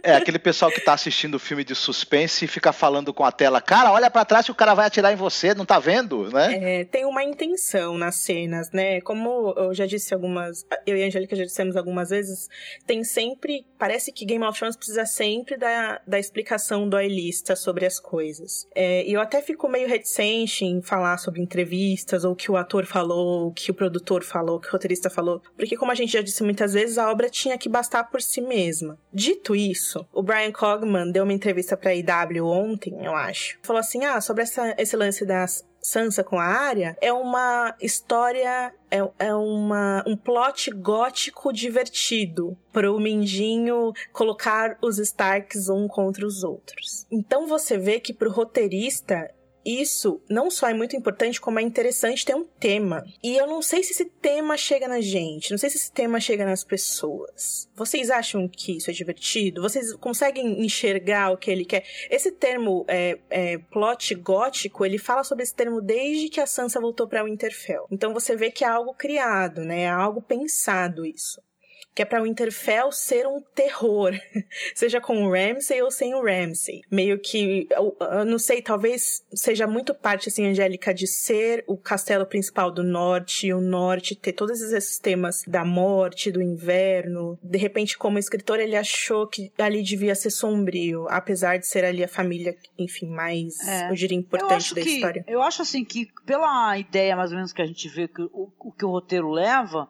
É, 0.00 0.14
aquele 0.14 0.38
pessoal 0.38 0.70
que 0.70 0.80
tá 0.80 0.92
assistindo 0.92 1.40
filme 1.40 1.64
de 1.64 1.74
suspense 1.74 2.44
e 2.44 2.48
fica 2.48 2.72
falando 2.72 3.12
com 3.12 3.24
a 3.24 3.32
tela, 3.32 3.60
cara, 3.60 3.90
olha 3.90 4.08
pra 4.08 4.24
trás 4.24 4.46
que 4.46 4.52
o 4.52 4.54
cara 4.54 4.74
vai 4.74 4.86
atirar 4.86 5.12
em 5.12 5.16
você, 5.16 5.54
não 5.54 5.66
tá 5.66 5.80
vendo, 5.80 6.30
né? 6.30 6.80
É, 6.80 6.84
tem 6.84 7.04
uma 7.04 7.24
intenção 7.24 7.98
nas 7.98 8.14
cenas, 8.16 8.70
né? 8.70 9.00
Como 9.00 9.52
eu 9.56 9.74
já 9.74 9.86
disse 9.86 10.14
algumas. 10.14 10.64
Eu 10.86 10.96
e 10.96 11.02
a 11.02 11.06
Angélica 11.06 11.34
já 11.34 11.42
dissemos 11.42 11.76
algumas 11.76 12.10
vezes, 12.10 12.48
tem 12.86 13.02
sempre. 13.02 13.66
Parece 13.76 14.12
que 14.12 14.24
Game 14.24 14.44
of 14.44 14.56
Thrones 14.56 14.76
precisa 14.76 15.04
sempre 15.04 15.56
da, 15.56 16.00
da 16.06 16.18
explicação 16.20 16.88
doilista 16.88 17.56
sobre 17.56 17.86
as 17.86 17.98
coisas. 17.98 18.68
É, 18.72 19.04
e 19.04 19.12
eu 19.12 19.20
até 19.20 19.42
fico 19.42 19.68
meio 19.68 19.88
reticente 19.88 20.64
em 20.64 20.80
falar 20.80 21.18
sobre 21.18 21.42
entrevistas, 21.42 22.24
ou 22.24 22.34
o 22.34 22.36
que 22.36 22.52
o 22.52 22.56
ator 22.56 22.86
falou, 22.86 23.48
o 23.48 23.52
que 23.52 23.72
o 23.72 23.74
produtor 23.74 24.22
falou, 24.22 24.58
o 24.58 24.60
que 24.60 24.68
o 24.68 24.72
roteirista 24.72 25.10
falou. 25.10 25.42
Porque, 25.56 25.76
como 25.76 25.90
a 25.90 25.96
gente 25.96 26.12
já 26.12 26.22
disse 26.22 26.44
muitas 26.44 26.72
vezes, 26.72 26.83
a 26.98 27.10
obra 27.10 27.28
tinha 27.28 27.58
que 27.58 27.68
bastar 27.68 28.04
por 28.04 28.20
si 28.20 28.40
mesma. 28.40 28.98
Dito 29.12 29.54
isso, 29.54 30.06
o 30.12 30.22
Brian 30.22 30.52
Cogman 30.52 31.10
deu 31.10 31.24
uma 31.24 31.32
entrevista 31.32 31.76
pra 31.76 31.94
IW 31.94 32.46
ontem, 32.46 33.04
eu 33.04 33.14
acho. 33.14 33.58
Falou 33.62 33.80
assim: 33.80 34.04
ah, 34.04 34.20
sobre 34.20 34.42
essa, 34.42 34.74
esse 34.78 34.96
lance 34.96 35.24
das 35.24 35.64
Sansa 35.84 36.24
com 36.24 36.40
a 36.40 36.44
Arya 36.44 36.96
é 36.98 37.12
uma 37.12 37.74
história, 37.78 38.72
é, 38.90 38.98
é 39.18 39.34
uma, 39.34 40.02
um 40.06 40.16
plot 40.16 40.70
gótico 40.70 41.52
divertido 41.52 42.56
pro 42.72 42.98
Mindinho 42.98 43.92
colocar 44.10 44.78
os 44.80 44.98
Starks 44.98 45.68
um 45.68 45.86
contra 45.86 46.26
os 46.26 46.42
outros. 46.42 47.06
Então 47.10 47.46
você 47.46 47.76
vê 47.76 48.00
que 48.00 48.14
pro 48.14 48.30
roteirista 48.30 49.30
isso 49.64 50.20
não 50.28 50.50
só 50.50 50.68
é 50.68 50.74
muito 50.74 50.96
importante, 50.96 51.40
como 51.40 51.58
é 51.58 51.62
interessante 51.62 52.24
ter 52.24 52.34
um 52.34 52.44
tema. 52.44 53.04
E 53.22 53.36
eu 53.36 53.46
não 53.46 53.62
sei 53.62 53.82
se 53.82 53.92
esse 53.92 54.04
tema 54.04 54.56
chega 54.56 54.86
na 54.86 55.00
gente, 55.00 55.50
não 55.50 55.58
sei 55.58 55.70
se 55.70 55.76
esse 55.76 55.92
tema 55.92 56.20
chega 56.20 56.44
nas 56.44 56.62
pessoas. 56.62 57.68
Vocês 57.74 58.10
acham 58.10 58.48
que 58.48 58.76
isso 58.76 58.90
é 58.90 58.92
divertido? 58.92 59.62
Vocês 59.62 59.92
conseguem 59.94 60.64
enxergar 60.64 61.32
o 61.32 61.36
que 61.36 61.50
ele 61.50 61.64
quer? 61.64 61.84
Esse 62.10 62.30
termo 62.30 62.84
é, 62.88 63.18
é, 63.30 63.58
plot 63.58 64.14
gótico, 64.16 64.84
ele 64.84 64.98
fala 64.98 65.24
sobre 65.24 65.44
esse 65.44 65.54
termo 65.54 65.80
desde 65.80 66.28
que 66.28 66.40
a 66.40 66.46
Sansa 66.46 66.80
voltou 66.80 67.08
para 67.08 67.24
Winterfell. 67.24 67.86
Então 67.90 68.12
você 68.12 68.36
vê 68.36 68.50
que 68.50 68.64
é 68.64 68.68
algo 68.68 68.94
criado, 68.94 69.62
né? 69.62 69.82
É 69.82 69.90
algo 69.90 70.20
pensado 70.20 71.06
isso 71.06 71.40
que 71.94 72.02
é 72.02 72.04
para 72.04 72.20
o 72.20 72.24
Winterfell 72.24 72.90
ser 72.90 73.26
um 73.26 73.40
terror, 73.40 74.12
seja 74.74 75.00
com 75.00 75.24
o 75.24 75.30
Ramsay 75.30 75.80
ou 75.80 75.90
sem 75.90 76.14
o 76.14 76.22
Ramsay. 76.22 76.82
Meio 76.90 77.18
que, 77.18 77.68
eu, 77.70 77.96
eu 78.00 78.24
não 78.24 78.38
sei, 78.38 78.60
talvez 78.60 79.24
seja 79.32 79.66
muito 79.66 79.94
parte, 79.94 80.28
assim, 80.28 80.46
Angélica, 80.46 80.92
de 80.92 81.06
ser 81.06 81.62
o 81.66 81.76
castelo 81.76 82.26
principal 82.26 82.70
do 82.70 82.82
norte, 82.82 83.46
e 83.46 83.54
o 83.54 83.60
norte 83.60 84.16
ter 84.16 84.32
todos 84.32 84.60
esses 84.60 84.98
temas 84.98 85.42
da 85.46 85.64
morte, 85.64 86.32
do 86.32 86.42
inverno. 86.42 87.38
De 87.42 87.58
repente, 87.58 87.96
como 87.96 88.18
escritor, 88.18 88.58
ele 88.58 88.76
achou 88.76 89.26
que 89.26 89.52
ali 89.58 89.82
devia 89.82 90.14
ser 90.14 90.30
sombrio, 90.30 91.06
apesar 91.08 91.58
de 91.58 91.66
ser 91.66 91.84
ali 91.84 92.02
a 92.02 92.08
família, 92.08 92.56
enfim, 92.78 93.06
mais, 93.06 93.60
É. 93.68 93.90
eu 93.90 93.94
diria, 93.94 94.18
importante 94.18 94.74
da 94.74 94.80
que, 94.80 94.88
história. 94.88 95.24
Eu 95.28 95.42
acho 95.42 95.62
assim 95.62 95.84
que, 95.84 96.08
pela 96.26 96.76
ideia 96.78 97.14
mais 97.14 97.30
ou 97.30 97.36
menos 97.36 97.52
que 97.52 97.62
a 97.62 97.66
gente 97.66 97.88
vê 97.88 98.08
que 98.08 98.22
o, 98.22 98.50
o 98.58 98.72
que 98.72 98.84
o 98.84 98.90
roteiro 98.90 99.30
leva, 99.30 99.88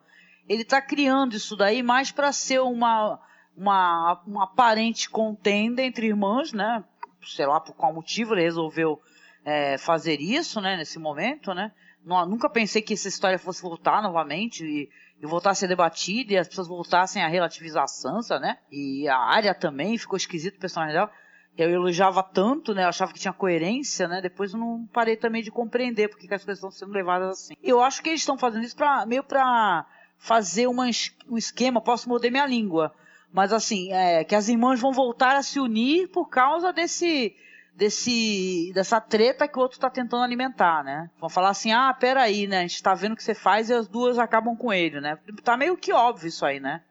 ele 0.49 0.65
tá 0.65 0.81
criando 0.81 1.35
isso 1.35 1.57
daí 1.57 1.83
mais 1.83 2.11
para 2.11 2.33
ser 2.33 2.61
uma, 2.61 3.19
uma, 3.57 4.23
uma 4.27 4.45
aparente 4.45 5.09
contenda 5.09 5.83
entre 5.83 6.07
irmãs, 6.07 6.53
né? 6.53 6.85
Sei 7.27 7.47
lá 7.47 7.61
por 7.61 7.75
qual 7.75 7.93
motivo 7.93 8.35
ele 8.35 8.43
resolveu 8.43 9.01
é, 9.45 9.79
fazer 9.79 10.21
isso, 10.21 10.61
né? 10.61 10.77
Nesse 10.77 10.99
momento, 10.99 11.55
né? 11.55 11.73
Não- 12.05 12.27
nunca 12.27 12.51
pensei 12.51 12.83
que 12.83 12.93
essa 12.95 13.09
história 13.09 13.39
fosse 13.39 13.63
voltar 13.63 14.03
novamente 14.03 14.63
e, 14.65 14.91
e 15.23 15.27
voltar 15.27 15.51
a 15.51 15.55
ser 15.55 15.69
debatida 15.69 16.35
e 16.35 16.37
as 16.37 16.47
pessoas 16.49 16.69
voltassem 16.69 17.23
a 17.23 17.29
relativizar 17.29 17.85
a 17.85 17.89
Sansa, 17.89 18.39
né? 18.39 18.59
E 18.71 19.09
a 19.09 19.19
área 19.19 19.55
também 19.55 19.97
ficou 19.97 20.17
esquisito 20.17 20.57
o 20.57 20.61
personagem 20.61 20.95
dela. 20.95 21.11
eu 21.57 21.71
elogiava 21.71 22.23
tanto, 22.23 22.75
né? 22.75 22.85
Eu 22.85 22.89
achava 22.89 23.13
que 23.13 23.19
tinha 23.21 23.33
coerência, 23.33 24.07
né? 24.07 24.21
Depois 24.21 24.53
eu 24.53 24.59
não 24.59 24.87
parei 24.93 25.17
também 25.17 25.43
de 25.43 25.51
compreender 25.51 26.09
porque 26.09 26.29
que 26.29 26.35
as 26.35 26.45
coisas 26.45 26.59
estão 26.59 26.71
sendo 26.71 26.93
levadas 26.93 27.31
assim. 27.31 27.55
Eu 27.63 27.83
acho 27.83 28.03
que 28.03 28.11
eles 28.11 28.21
estão 28.21 28.37
fazendo 28.37 28.65
isso 28.65 28.77
pra, 28.77 29.07
meio 29.07 29.25
pra 29.25 29.87
fazer 30.25 30.67
uma, 30.67 30.87
um 31.29 31.37
esquema, 31.37 31.83
posso 31.83 32.09
morder 32.09 32.31
minha 32.31 32.47
língua, 32.47 32.95
mas 33.31 33.53
assim, 33.53 33.93
é, 33.93 34.25
que 34.25 34.35
as 34.35 34.49
irmãs 34.49 34.81
vão 34.81 34.91
voltar 34.91 35.37
a 35.37 35.43
se 35.43 35.61
unir 35.61 36.09
por 36.09 36.31
causa 36.31 36.73
desse 36.73 37.37
desse 37.77 38.73
dessa 38.73 39.03
treta 39.03 39.47
que 39.47 39.59
o 39.59 39.61
outro 39.61 39.77
está 39.77 39.91
tentando 39.91 40.23
alimentar, 40.23 40.83
né? 40.83 41.11
Vão 41.21 41.29
falar 41.29 41.51
assim, 41.51 41.73
ah, 41.73 41.93
peraí, 41.93 42.47
né? 42.47 42.61
A 42.61 42.63
gente 42.63 42.77
está 42.77 42.95
vendo 42.95 43.13
o 43.13 43.17
que 43.17 43.23
você 43.23 43.35
faz 43.35 43.69
e 43.69 43.75
as 43.75 43.87
duas 43.87 44.19
acabam 44.19 44.57
com 44.57 44.73
ele, 44.73 44.99
né? 44.99 45.19
Tá 45.43 45.59
meio 45.59 45.77
que 45.77 45.93
óbvio 45.93 46.29
isso 46.29 46.47
aí, 46.47 46.59
né? 46.59 46.83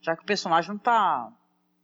Já 0.00 0.16
que 0.16 0.22
o 0.22 0.26
personagem 0.26 0.70
não 0.70 0.78
tá 0.78 1.30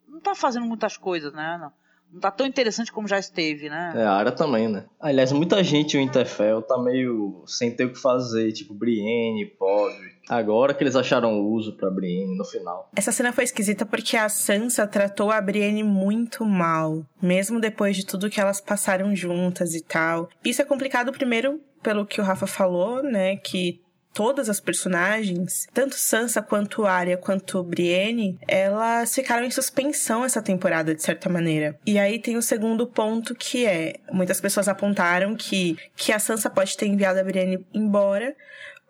não 0.08 0.20
tá 0.20 0.34
fazendo 0.34 0.64
muitas 0.64 0.96
coisas, 0.96 1.34
né? 1.34 1.58
Não 1.60 1.70
não 2.12 2.20
tá 2.20 2.30
tão 2.30 2.46
interessante 2.46 2.92
como 2.92 3.08
já 3.08 3.18
esteve, 3.18 3.68
né? 3.68 3.92
É, 3.96 4.02
a 4.02 4.12
área 4.12 4.32
também, 4.32 4.68
né? 4.68 4.84
Aliás, 5.00 5.32
muita 5.32 5.62
gente, 5.64 5.96
o 5.96 6.00
Interfell, 6.00 6.62
tá 6.62 6.78
meio 6.78 7.42
sem 7.46 7.70
ter 7.70 7.86
o 7.86 7.92
que 7.92 7.98
fazer, 7.98 8.52
tipo 8.52 8.72
Brienne, 8.72 9.46
Podre. 9.46 10.14
Agora 10.28 10.72
que 10.72 10.82
eles 10.82 10.96
acharam 10.96 11.38
o 11.38 11.52
uso 11.52 11.76
pra 11.76 11.90
Brienne 11.90 12.36
no 12.36 12.44
final. 12.44 12.88
Essa 12.96 13.12
cena 13.12 13.32
foi 13.32 13.44
esquisita 13.44 13.84
porque 13.84 14.16
a 14.16 14.28
Sansa 14.28 14.86
tratou 14.86 15.30
a 15.30 15.40
Brienne 15.40 15.82
muito 15.82 16.46
mal, 16.46 17.04
mesmo 17.20 17.60
depois 17.60 17.96
de 17.96 18.06
tudo 18.06 18.30
que 18.30 18.40
elas 18.40 18.60
passaram 18.60 19.14
juntas 19.14 19.74
e 19.74 19.82
tal. 19.82 20.28
Isso 20.44 20.62
é 20.62 20.64
complicado 20.64 21.12
primeiro 21.12 21.60
pelo 21.82 22.06
que 22.06 22.20
o 22.20 22.24
Rafa 22.24 22.46
falou, 22.46 23.02
né, 23.02 23.36
que 23.36 23.83
todas 24.14 24.48
as 24.48 24.60
personagens, 24.60 25.66
tanto 25.74 25.96
Sansa 25.96 26.40
quanto 26.40 26.86
Arya 26.86 27.16
quanto 27.16 27.62
Brienne, 27.62 28.38
elas 28.46 29.12
ficaram 29.14 29.44
em 29.44 29.50
suspensão 29.50 30.24
essa 30.24 30.40
temporada 30.40 30.94
de 30.94 31.02
certa 31.02 31.28
maneira. 31.28 31.76
E 31.84 31.98
aí 31.98 32.18
tem 32.18 32.36
o 32.36 32.42
segundo 32.42 32.86
ponto 32.86 33.34
que 33.34 33.66
é, 33.66 33.96
muitas 34.10 34.40
pessoas 34.40 34.68
apontaram 34.68 35.34
que 35.34 35.76
que 35.96 36.12
a 36.12 36.18
Sansa 36.18 36.48
pode 36.48 36.76
ter 36.76 36.86
enviado 36.86 37.18
a 37.18 37.24
Brienne 37.24 37.66
embora 37.74 38.34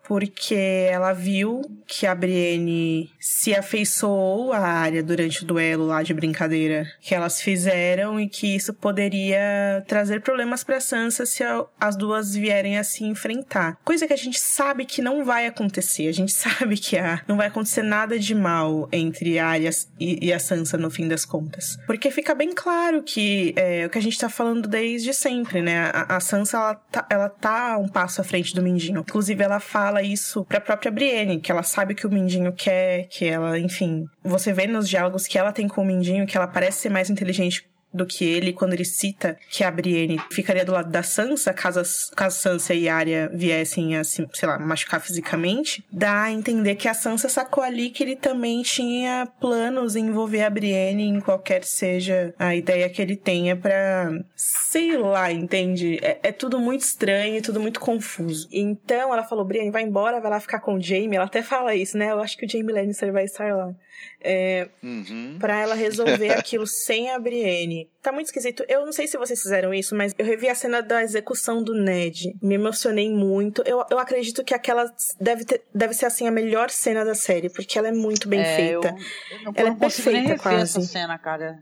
porque 0.06 0.88
ela 0.90 1.12
viu 1.12 1.62
que 1.86 2.06
a 2.06 2.14
Brienne 2.14 3.10
se 3.18 3.54
afeiçoou 3.54 4.52
à 4.52 4.60
área 4.60 5.02
durante 5.02 5.42
o 5.42 5.46
duelo 5.46 5.86
lá 5.86 6.02
de 6.02 6.12
brincadeira 6.12 6.86
que 7.00 7.14
elas 7.14 7.40
fizeram 7.40 8.20
e 8.20 8.28
que 8.28 8.54
isso 8.54 8.72
poderia 8.72 9.82
trazer 9.86 10.20
problemas 10.20 10.62
para 10.62 10.80
Sansa 10.80 11.26
se 11.26 11.42
as 11.80 11.96
duas 11.96 12.34
vierem 12.34 12.78
a 12.78 12.84
se 12.84 13.04
enfrentar. 13.04 13.78
Coisa 13.84 14.06
que 14.06 14.12
a 14.12 14.16
gente 14.16 14.38
sabe 14.38 14.84
que 14.84 15.00
não 15.00 15.24
vai 15.24 15.46
acontecer. 15.46 16.08
A 16.08 16.12
gente 16.12 16.32
sabe 16.34 16.76
que 16.76 16.96
não 17.26 17.36
vai 17.36 17.48
acontecer 17.48 17.82
nada 17.82 18.18
de 18.18 18.34
mal 18.34 18.88
entre 18.92 19.38
a 19.38 19.48
Arya 19.48 19.70
e, 19.98 20.26
e 20.26 20.32
a 20.32 20.38
Sansa 20.38 20.76
no 20.76 20.90
fim 20.90 21.08
das 21.08 21.24
contas. 21.24 21.78
Porque 21.86 22.10
fica 22.10 22.34
bem 22.34 22.52
claro 22.54 23.02
que 23.02 23.54
é 23.56 23.86
o 23.86 23.90
que 23.90 23.98
a 23.98 24.02
gente 24.02 24.18
tá 24.18 24.28
falando 24.28 24.68
desde 24.68 25.12
sempre, 25.14 25.62
né? 25.62 25.90
A, 25.92 26.16
a 26.16 26.20
Sansa, 26.20 26.56
ela 26.56 26.74
tá, 26.74 27.06
ela 27.10 27.28
tá 27.28 27.78
um 27.78 27.88
passo 27.88 28.20
à 28.20 28.24
frente 28.24 28.54
do 28.54 28.62
Mindinho. 28.62 29.00
Inclusive, 29.00 29.42
ela 29.42 29.60
fala 29.60 29.93
fala 29.94 30.02
isso 30.02 30.44
pra 30.44 30.60
própria 30.60 30.90
Brienne, 30.90 31.40
que 31.40 31.52
ela 31.52 31.62
sabe 31.62 31.94
que 31.94 32.06
o 32.06 32.10
Mindinho 32.10 32.52
quer, 32.52 33.06
que 33.08 33.26
ela, 33.26 33.58
enfim. 33.58 34.04
Você 34.24 34.52
vê 34.52 34.66
nos 34.66 34.88
diálogos 34.88 35.26
que 35.26 35.38
ela 35.38 35.52
tem 35.52 35.68
com 35.68 35.82
o 35.82 35.84
Mindinho 35.84 36.26
que 36.26 36.36
ela 36.36 36.48
parece 36.48 36.78
ser 36.78 36.88
mais 36.88 37.10
inteligente 37.10 37.64
do 37.94 38.04
que 38.04 38.24
ele 38.24 38.52
quando 38.52 38.74
ele 38.74 38.84
cita 38.84 39.38
que 39.48 39.62
a 39.62 39.70
Brienne 39.70 40.20
ficaria 40.30 40.64
do 40.64 40.72
lado 40.72 40.90
da 40.90 41.02
Sansa 41.02 41.54
caso, 41.54 41.80
caso 42.16 42.38
Sansa 42.38 42.74
e 42.74 42.88
Arya 42.88 43.30
viessem 43.32 43.96
a, 43.96 44.02
sei 44.02 44.26
lá, 44.42 44.58
machucar 44.58 45.00
fisicamente, 45.00 45.84
dá 45.90 46.24
a 46.24 46.32
entender 46.32 46.74
que 46.74 46.88
a 46.88 46.94
Sansa 46.94 47.28
sacou 47.28 47.62
ali 47.62 47.90
que 47.90 48.02
ele 48.02 48.16
também 48.16 48.62
tinha 48.62 49.28
planos 49.40 49.94
em 49.94 50.06
envolver 50.06 50.42
a 50.42 50.50
Brienne 50.50 51.04
em 51.04 51.20
qualquer 51.20 51.64
seja 51.64 52.34
a 52.38 52.54
ideia 52.54 52.88
que 52.88 53.00
ele 53.00 53.16
tenha 53.16 53.56
para 53.56 54.10
sei 54.36 54.96
lá, 54.96 55.30
entende? 55.30 55.98
É, 56.02 56.18
é, 56.24 56.32
tudo 56.32 56.58
muito 56.58 56.82
estranho, 56.82 57.40
tudo 57.42 57.60
muito 57.60 57.78
confuso. 57.78 58.48
Então 58.52 59.12
ela 59.12 59.22
falou, 59.22 59.44
Brienne, 59.44 59.70
vai 59.70 59.82
embora, 59.82 60.20
vai 60.20 60.30
lá 60.30 60.40
ficar 60.40 60.60
com 60.60 60.74
o 60.74 60.82
Jaime. 60.82 61.16
Ela 61.16 61.26
até 61.26 61.42
fala 61.42 61.74
isso, 61.74 61.96
né? 61.96 62.10
Eu 62.10 62.20
acho 62.20 62.36
que 62.36 62.44
o 62.44 62.48
Jaime 62.48 62.72
Lannister 62.72 63.12
vai 63.12 63.24
estar 63.24 63.54
lá 63.54 63.74
é, 64.20 64.68
uhum. 64.82 65.36
para 65.38 65.60
ela 65.60 65.74
resolver 65.74 66.32
aquilo 66.38 66.66
sem 66.66 67.10
a 67.10 67.18
Brienne. 67.18 67.90
Tá 68.02 68.10
muito 68.10 68.26
esquisito. 68.26 68.64
Eu 68.68 68.84
não 68.84 68.92
sei 68.92 69.06
se 69.06 69.18
vocês 69.18 69.40
fizeram 69.40 69.72
isso, 69.74 69.94
mas 69.94 70.14
eu 70.18 70.24
revi 70.24 70.48
a 70.48 70.54
cena 70.54 70.82
da 70.82 71.02
execução 71.02 71.62
do 71.62 71.74
Ned. 71.74 72.34
Me 72.42 72.54
emocionei 72.54 73.10
muito. 73.10 73.62
Eu, 73.66 73.84
eu 73.90 73.98
acredito 73.98 74.42
que 74.42 74.54
aquela 74.54 74.86
deve, 75.20 75.44
ter, 75.44 75.62
deve 75.74 75.92
ser 75.92 76.06
assim 76.06 76.26
a 76.26 76.30
melhor 76.30 76.70
cena 76.70 77.04
da 77.04 77.14
série, 77.14 77.50
porque 77.50 77.78
ela 77.78 77.88
é 77.88 77.92
muito 77.92 78.28
bem 78.28 78.40
é, 78.40 78.56
feita. 78.56 78.88
Eu, 78.88 79.38
eu 79.38 79.44
não, 79.44 79.52
ela 79.54 79.68
é 79.70 79.74
perfeita 79.74 80.38
quase. 80.38 80.62
essa 80.62 80.80
cena, 80.80 81.18
cara. 81.18 81.58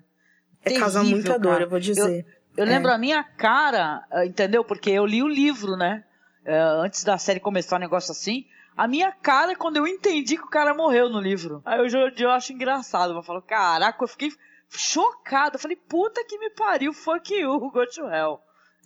É 0.60 0.68
Terrível, 0.68 0.80
causa 0.80 1.02
muita 1.02 1.38
dor, 1.38 1.60
eu 1.60 1.68
vou 1.68 1.80
dizer. 1.80 2.24
Eu, 2.56 2.64
eu 2.64 2.64
lembro 2.64 2.90
é. 2.90 2.94
a 2.94 2.98
minha 2.98 3.24
cara, 3.24 4.04
entendeu? 4.24 4.64
Porque 4.64 4.90
eu 4.90 5.04
li 5.04 5.22
o 5.22 5.28
livro, 5.28 5.76
né? 5.76 6.04
É, 6.44 6.58
antes 6.60 7.02
da 7.02 7.18
série 7.18 7.40
começar 7.40 7.76
um 7.76 7.80
negócio 7.80 8.12
assim. 8.12 8.44
A 8.82 8.88
minha 8.88 9.12
cara 9.12 9.54
quando 9.54 9.76
eu 9.76 9.86
entendi 9.86 10.36
que 10.36 10.42
o 10.42 10.50
cara 10.50 10.74
morreu 10.74 11.08
no 11.08 11.20
livro. 11.20 11.62
Aí 11.64 11.78
eu, 11.78 12.10
eu 12.18 12.30
acho 12.32 12.52
engraçado. 12.52 13.14
Eu 13.14 13.22
falo, 13.22 13.40
caraca, 13.40 14.02
eu 14.02 14.08
fiquei 14.08 14.28
chocado. 14.68 15.54
Eu 15.54 15.60
falei, 15.60 15.76
puta 15.76 16.24
que 16.24 16.36
me 16.36 16.50
pariu, 16.50 16.92
fuck 16.92 17.32
you, 17.32 17.60
go 17.70 17.86
to 17.86 18.08
hell. 18.08 18.40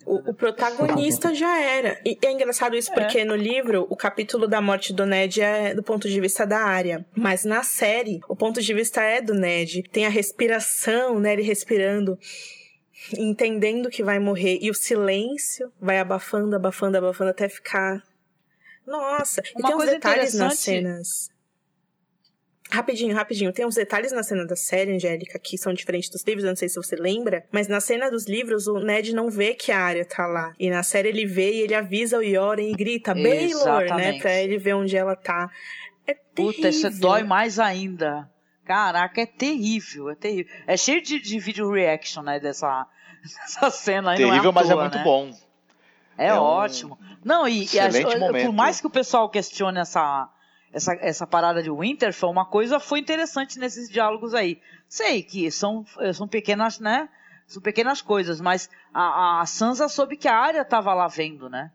O, 0.04 0.32
o, 0.32 0.35
protagonista 0.35 1.35
já 1.35 1.59
era. 1.59 1.98
E 2.04 2.18
é 2.22 2.30
engraçado 2.30 2.76
isso 2.76 2.92
porque 2.92 3.20
é. 3.20 3.24
no 3.24 3.35
livro 3.35 3.87
o 3.88 3.96
capítulo 3.96 4.46
da 4.46 4.61
morte 4.61 4.92
do 4.92 5.06
Ned 5.06 5.40
é 5.40 5.74
do 5.74 5.82
ponto 5.82 6.06
de 6.06 6.20
vista 6.20 6.46
da 6.46 6.59
área. 6.59 7.06
Mas 7.16 7.46
na 7.46 7.62
série, 7.62 8.20
o 8.28 8.37
ponto 8.37 8.61
de 8.61 8.74
vista 8.74 9.00
é 9.00 9.22
do 9.22 9.32
Ned. 9.32 9.82
Tem 9.85 10.04
a 10.04 10.11
respiração, 10.11 11.18
né? 11.18 11.32
Ele 11.32 11.42
respirando, 11.42 12.18
entendendo 13.16 13.88
que 13.88 14.02
vai 14.02 14.18
morrer. 14.18 14.59
E 14.61 14.70
o 14.70 14.74
silêncio 14.74 15.72
vai 15.80 15.98
abafando, 15.98 16.54
abafando, 16.54 16.98
abafando 16.98 17.30
até 17.30 17.48
ficar 17.48 18.04
nossa, 18.87 19.42
e 19.57 19.62
tem 19.62 19.75
uns 19.75 19.85
detalhes 19.85 20.35
nas 20.35 20.59
cenas. 20.59 21.31
Rapidinho, 22.70 23.14
rapidinho. 23.14 23.53
Tem 23.53 23.64
uns 23.64 23.77
detalhes 23.77 24.12
na 24.12 24.22
cena 24.22 24.44
da 24.44 24.57
série, 24.57 24.92
Angélica, 24.92 25.38
que 25.38 25.57
são 25.57 25.72
diferentes 25.72 26.11
dos 26.11 26.22
livros, 26.25 26.44
eu 26.44 26.51
não 26.51 26.57
sei 26.57 26.68
se 26.68 26.77
você 26.77 26.96
lembra, 26.96 27.44
mas 27.53 27.68
na 27.68 27.81
cena 27.81 28.11
dos 28.11 28.27
livros 28.27 28.66
o 28.66 28.81
Ned 28.81 29.14
não 29.14 29.31
vê 29.31 29.55
que 29.55 29.70
a 29.70 29.79
área 29.79 30.05
tá 30.05 30.27
lá. 30.27 30.53
E 30.59 30.68
na 30.68 30.83
série 30.83 31.09
ele 31.09 31.27
vê 31.27 31.53
e 31.53 31.61
ele 31.61 31.75
avisa 31.75 32.18
o 32.18 32.22
Yoren 32.22 32.72
e 32.72 32.75
grita 32.75 33.14
Baylor, 33.14 33.85
né? 33.96 34.18
Pra 34.18 34.35
ele 34.35 34.59
ver 34.59 34.75
onde 34.75 34.96
ela 34.96 35.14
tá. 35.14 35.49
É 36.07 36.14
terrível. 36.14 36.55
Puta, 36.55 36.68
isso 36.68 36.90
dói 37.01 37.22
mais 37.22 37.59
ainda. 37.59 38.29
Caraca, 38.64 39.20
é 39.20 39.27
terrível, 39.27 40.11
é 40.11 40.16
terrível. 40.16 40.53
É 40.66 40.77
cheio 40.77 41.01
de, 41.01 41.20
de 41.20 41.38
vídeo 41.38 41.70
reaction, 41.70 42.22
né, 42.22 42.40
dessa, 42.40 42.85
dessa 43.22 43.70
cena 43.70 44.11
aí. 44.11 44.16
Terrível, 44.16 44.51
é 44.51 44.55
mas 44.55 44.68
é 44.68 44.75
muito 44.75 44.99
né? 44.99 45.05
bom. 45.05 45.31
É, 46.16 46.29
é 46.29 46.35
ótimo. 46.35 46.98
Um 47.00 47.16
Não, 47.24 47.48
e, 47.48 47.66
e 47.72 47.81
a, 47.81 47.88
por 48.44 48.52
mais 48.52 48.81
que 48.81 48.87
o 48.87 48.90
pessoal 48.90 49.29
questione 49.29 49.79
essa, 49.79 50.29
essa, 50.72 50.94
essa 51.00 51.26
parada 51.26 51.62
de 51.62 51.70
Winterfell, 51.70 52.31
uma 52.31 52.46
coisa 52.46 52.81
foi 52.81 52.98
interessante 52.98 53.59
nesses 53.59 53.88
diálogos 53.88 54.35
aí. 54.35 54.61
Sei 54.88 55.22
que 55.22 55.50
são, 55.50 55.85
são 56.14 56.29
pequenas, 56.29 56.79
né? 56.79 57.09
São 57.46 57.62
pequenas 57.62 58.02
coisas, 58.02 58.40
mas 58.40 58.68
a, 58.92 59.40
a 59.40 59.46
Sansa 59.46 59.88
soube 59.88 60.16
que 60.16 60.29
a 60.29 60.37
área 60.37 60.62
estava 60.62 60.92
lá 60.94 61.07
vendo, 61.07 61.48
né? 61.48 61.70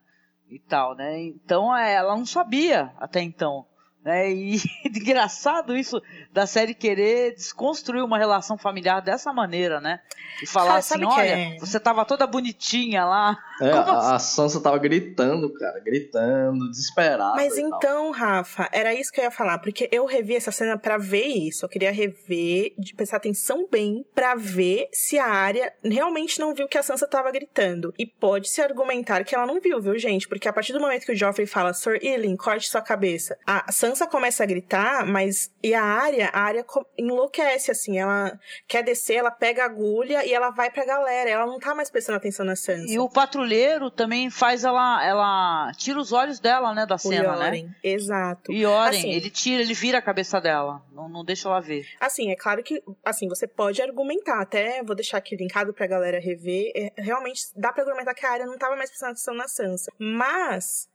E 0.50 0.60
tal, 0.60 0.96
né? 0.96 1.22
Então 1.22 1.76
é, 1.76 1.94
ela 1.94 2.16
não 2.16 2.26
sabia 2.26 2.92
até 3.00 3.22
então. 3.22 3.66
Né? 4.04 4.32
E 4.32 4.58
engraçado 4.86 5.78
isso 5.78 6.02
da 6.34 6.48
série 6.48 6.74
querer 6.74 7.36
desconstruir 7.36 8.04
uma 8.04 8.18
relação 8.18 8.58
familiar 8.58 9.00
dessa 9.00 9.32
maneira, 9.32 9.80
né? 9.80 10.00
E 10.42 10.48
falar 10.48 10.78
assim, 10.78 11.04
olha, 11.04 11.24
é? 11.24 11.58
você 11.60 11.80
tava 11.80 12.04
toda 12.04 12.26
bonitinha 12.26 13.06
lá. 13.06 13.38
É, 13.62 13.70
a, 13.72 14.16
a 14.16 14.20
Sansa 14.20 14.60
tava 14.60 14.80
gritando, 14.80 15.54
cara, 15.54 15.80
gritando, 15.82 16.68
desesperada. 16.72 17.36
Mas 17.36 17.60
então, 17.60 18.10
Rafa, 18.10 18.68
era 18.72 18.92
isso 18.94 19.12
que 19.12 19.20
eu 19.20 19.26
ia 19.26 19.32
falar, 19.32 19.60
porque 19.60 19.88
eu 19.92 20.06
revi 20.06 20.36
essa 20.36 20.52
cena 20.52 20.80
para 20.80 20.98
ver 20.98 21.28
isso. 21.28 21.66
Eu 21.66 21.70
queria 21.70 21.92
rever, 21.92 22.74
de 22.80 22.96
prestar 22.96 23.18
atenção 23.18 23.68
bem, 23.70 24.04
para 24.16 24.34
ver 24.34 24.90
se 24.92 25.20
a 25.20 25.28
área 25.28 25.72
realmente 25.84 26.40
não 26.40 26.56
viu 26.56 26.68
que 26.68 26.78
a 26.78 26.84
Sansa 26.84 27.08
tava 27.08 27.30
gritando. 27.30 27.94
E 28.00 28.08
pode 28.08 28.50
se 28.50 28.62
argumentar 28.62 29.24
que 29.24 29.36
ela 29.36 29.46
não 29.46 29.60
viu, 29.62 29.80
viu, 29.80 29.98
gente? 30.00 30.28
Porque 30.28 30.48
a 30.48 30.54
partir 30.54 30.74
do 30.74 30.80
momento 30.80 31.06
que 31.06 31.12
o 31.12 31.16
Joffrey 31.16 31.46
fala, 31.46 31.72
Sir 31.74 32.04
Ilyn, 32.04 32.36
corte 32.36 32.68
sua 32.68 32.82
cabeça, 32.82 33.38
a 33.46 33.72
Sansa 33.72 33.91
Sansa 33.92 34.08
começa 34.08 34.44
a 34.44 34.46
gritar, 34.46 35.06
mas 35.06 35.52
e 35.62 35.74
a 35.74 35.84
área, 35.84 36.30
a 36.32 36.40
área 36.40 36.66
enlouquece 36.98 37.72
assim, 37.72 38.00
ela 38.00 38.40
quer 38.66 38.84
descer, 38.84 39.16
ela 39.16 39.32
pega 39.32 39.64
a 39.64 39.66
agulha 39.66 40.26
e 40.26 40.34
ela 40.34 40.50
vai 40.50 40.72
pra 40.72 40.86
galera, 40.86 41.30
ela 41.30 41.46
não 41.46 41.60
tá 41.60 41.76
mais 41.76 41.90
prestando 41.90 42.18
atenção 42.18 42.46
na 42.46 42.56
Sansa. 42.56 42.90
E 42.90 42.98
o 42.98 43.10
patrulheiro 43.10 43.92
também 43.92 44.30
faz 44.30 44.64
ela, 44.64 45.06
ela 45.06 45.72
tira 45.76 46.00
os 46.00 46.14
olhos 46.14 46.40
dela, 46.40 46.74
né, 46.74 46.86
da 46.86 46.98
cena, 46.98 47.36
Yoren, 47.36 47.66
né? 47.66 47.76
Exato. 47.84 48.52
E 48.52 48.66
Oren, 48.66 48.98
assim, 48.98 49.12
ele 49.12 49.30
tira, 49.30 49.62
ele 49.62 49.74
vira 49.74 49.98
a 49.98 50.02
cabeça 50.02 50.40
dela, 50.40 50.82
não, 50.94 51.10
não 51.10 51.26
deixa 51.26 51.50
ela 51.50 51.60
ver. 51.60 51.86
Assim, 52.00 52.32
é 52.32 52.36
claro 52.36 52.64
que, 52.64 52.82
assim, 53.04 53.28
você 53.28 53.46
pode 53.46 53.82
argumentar, 53.82 54.42
até 54.42 54.82
vou 54.84 54.96
deixar 54.96 55.18
aqui 55.18 55.36
linkado 55.36 55.74
pra 55.74 55.86
galera 55.86 56.20
rever, 56.20 56.72
é, 56.76 56.94
realmente 56.98 57.48
dá 57.58 57.74
pra 57.74 57.84
argumentar 57.84 58.14
que 58.14 58.26
a 58.26 58.32
área 58.32 58.46
não 58.46 58.58
tava 58.58 58.76
mais 58.78 58.90
prestando 58.90 59.12
atenção 59.12 59.34
na 59.34 59.50
Sansa. 59.50 59.92
Mas 60.00 60.90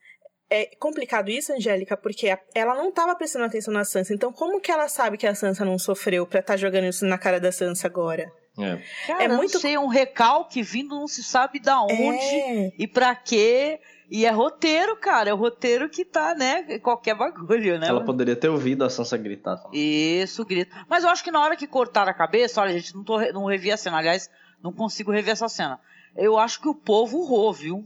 é 0.49 0.67
complicado 0.79 1.29
isso, 1.29 1.53
Angélica, 1.53 1.97
porque 1.97 2.37
ela 2.55 2.75
não 2.75 2.89
estava 2.91 3.15
prestando 3.15 3.45
atenção 3.45 3.73
na 3.75 3.85
Sansa. 3.85 4.15
Então, 4.15 4.33
como 4.33 4.61
que 4.61 4.71
ela 4.71 4.89
sabe 4.89 5.17
que 5.17 5.27
a 5.27 5.35
Sansa 5.35 5.65
não 5.65 5.79
sofreu 5.79 6.27
pra 6.27 6.41
estar 6.41 6.55
tá 6.55 6.57
jogando 6.57 6.85
isso 6.87 7.05
na 7.05 7.19
cara 7.19 7.41
da 7.41 7.51
Sansa 7.51 7.87
agora? 7.87 8.31
É. 8.59 8.79
Cara, 9.07 9.25
É 9.25 9.29
muito- 9.29 9.59
sei, 9.59 9.75
é 9.75 9.81
um 9.81 9.87
recalque 9.89 10.63
vindo 10.63 10.95
não 10.95 11.07
se 11.07 11.23
sabe 11.23 11.61
da 11.61 11.83
onde 11.83 12.25
É. 12.25 12.73
e 12.79 12.87
pra 12.89 13.15
quê. 13.15 13.79
E 14.09 14.25
é 14.25 14.31
roteiro, 14.31 14.97
cara. 14.97 15.31
É 15.31 15.35
o 15.35 15.37
roteiro 15.37 15.91
que 15.91 16.05
tá, 16.05 16.33
né? 16.35 16.79
Qualquer 16.79 17.15
bagulho, 17.17 17.77
né? 17.79 17.89
Ela 17.89 18.05
poderia 18.05 18.37
ter 18.37 18.49
ouvido 18.49 18.85
a 18.85 18.89
Sansa 18.89 19.17
gritar 19.17 19.57
também. 19.57 19.79
Isso, 20.23 20.45
grito. 20.45 20.75
Mas 20.89 21.03
eu 21.03 21.11
acho 21.11 21.25
que 21.25 21.31
na 21.33 21.41
hora 21.43 21.57
que 21.57 21.67
cortaram 21.67 22.11
a 22.13 22.15
cabeça, 22.15 22.61
olha, 22.61 22.73
gente, 22.79 22.95
não, 22.95 23.03
tô, 23.03 23.19
não 23.33 23.45
revi 23.47 23.73
a 23.73 23.77
cena. 23.77 23.99
Aliás, 23.99 24.31
não 24.63 24.73
consigo 24.73 25.11
rever 25.11 25.33
essa 25.33 25.49
cena. 25.49 25.81
Eu 26.17 26.39
acho 26.39 26.61
que 26.63 26.69
o 26.69 26.75
povo 26.75 27.19
urrou, 27.19 27.53
viu? 27.53 27.85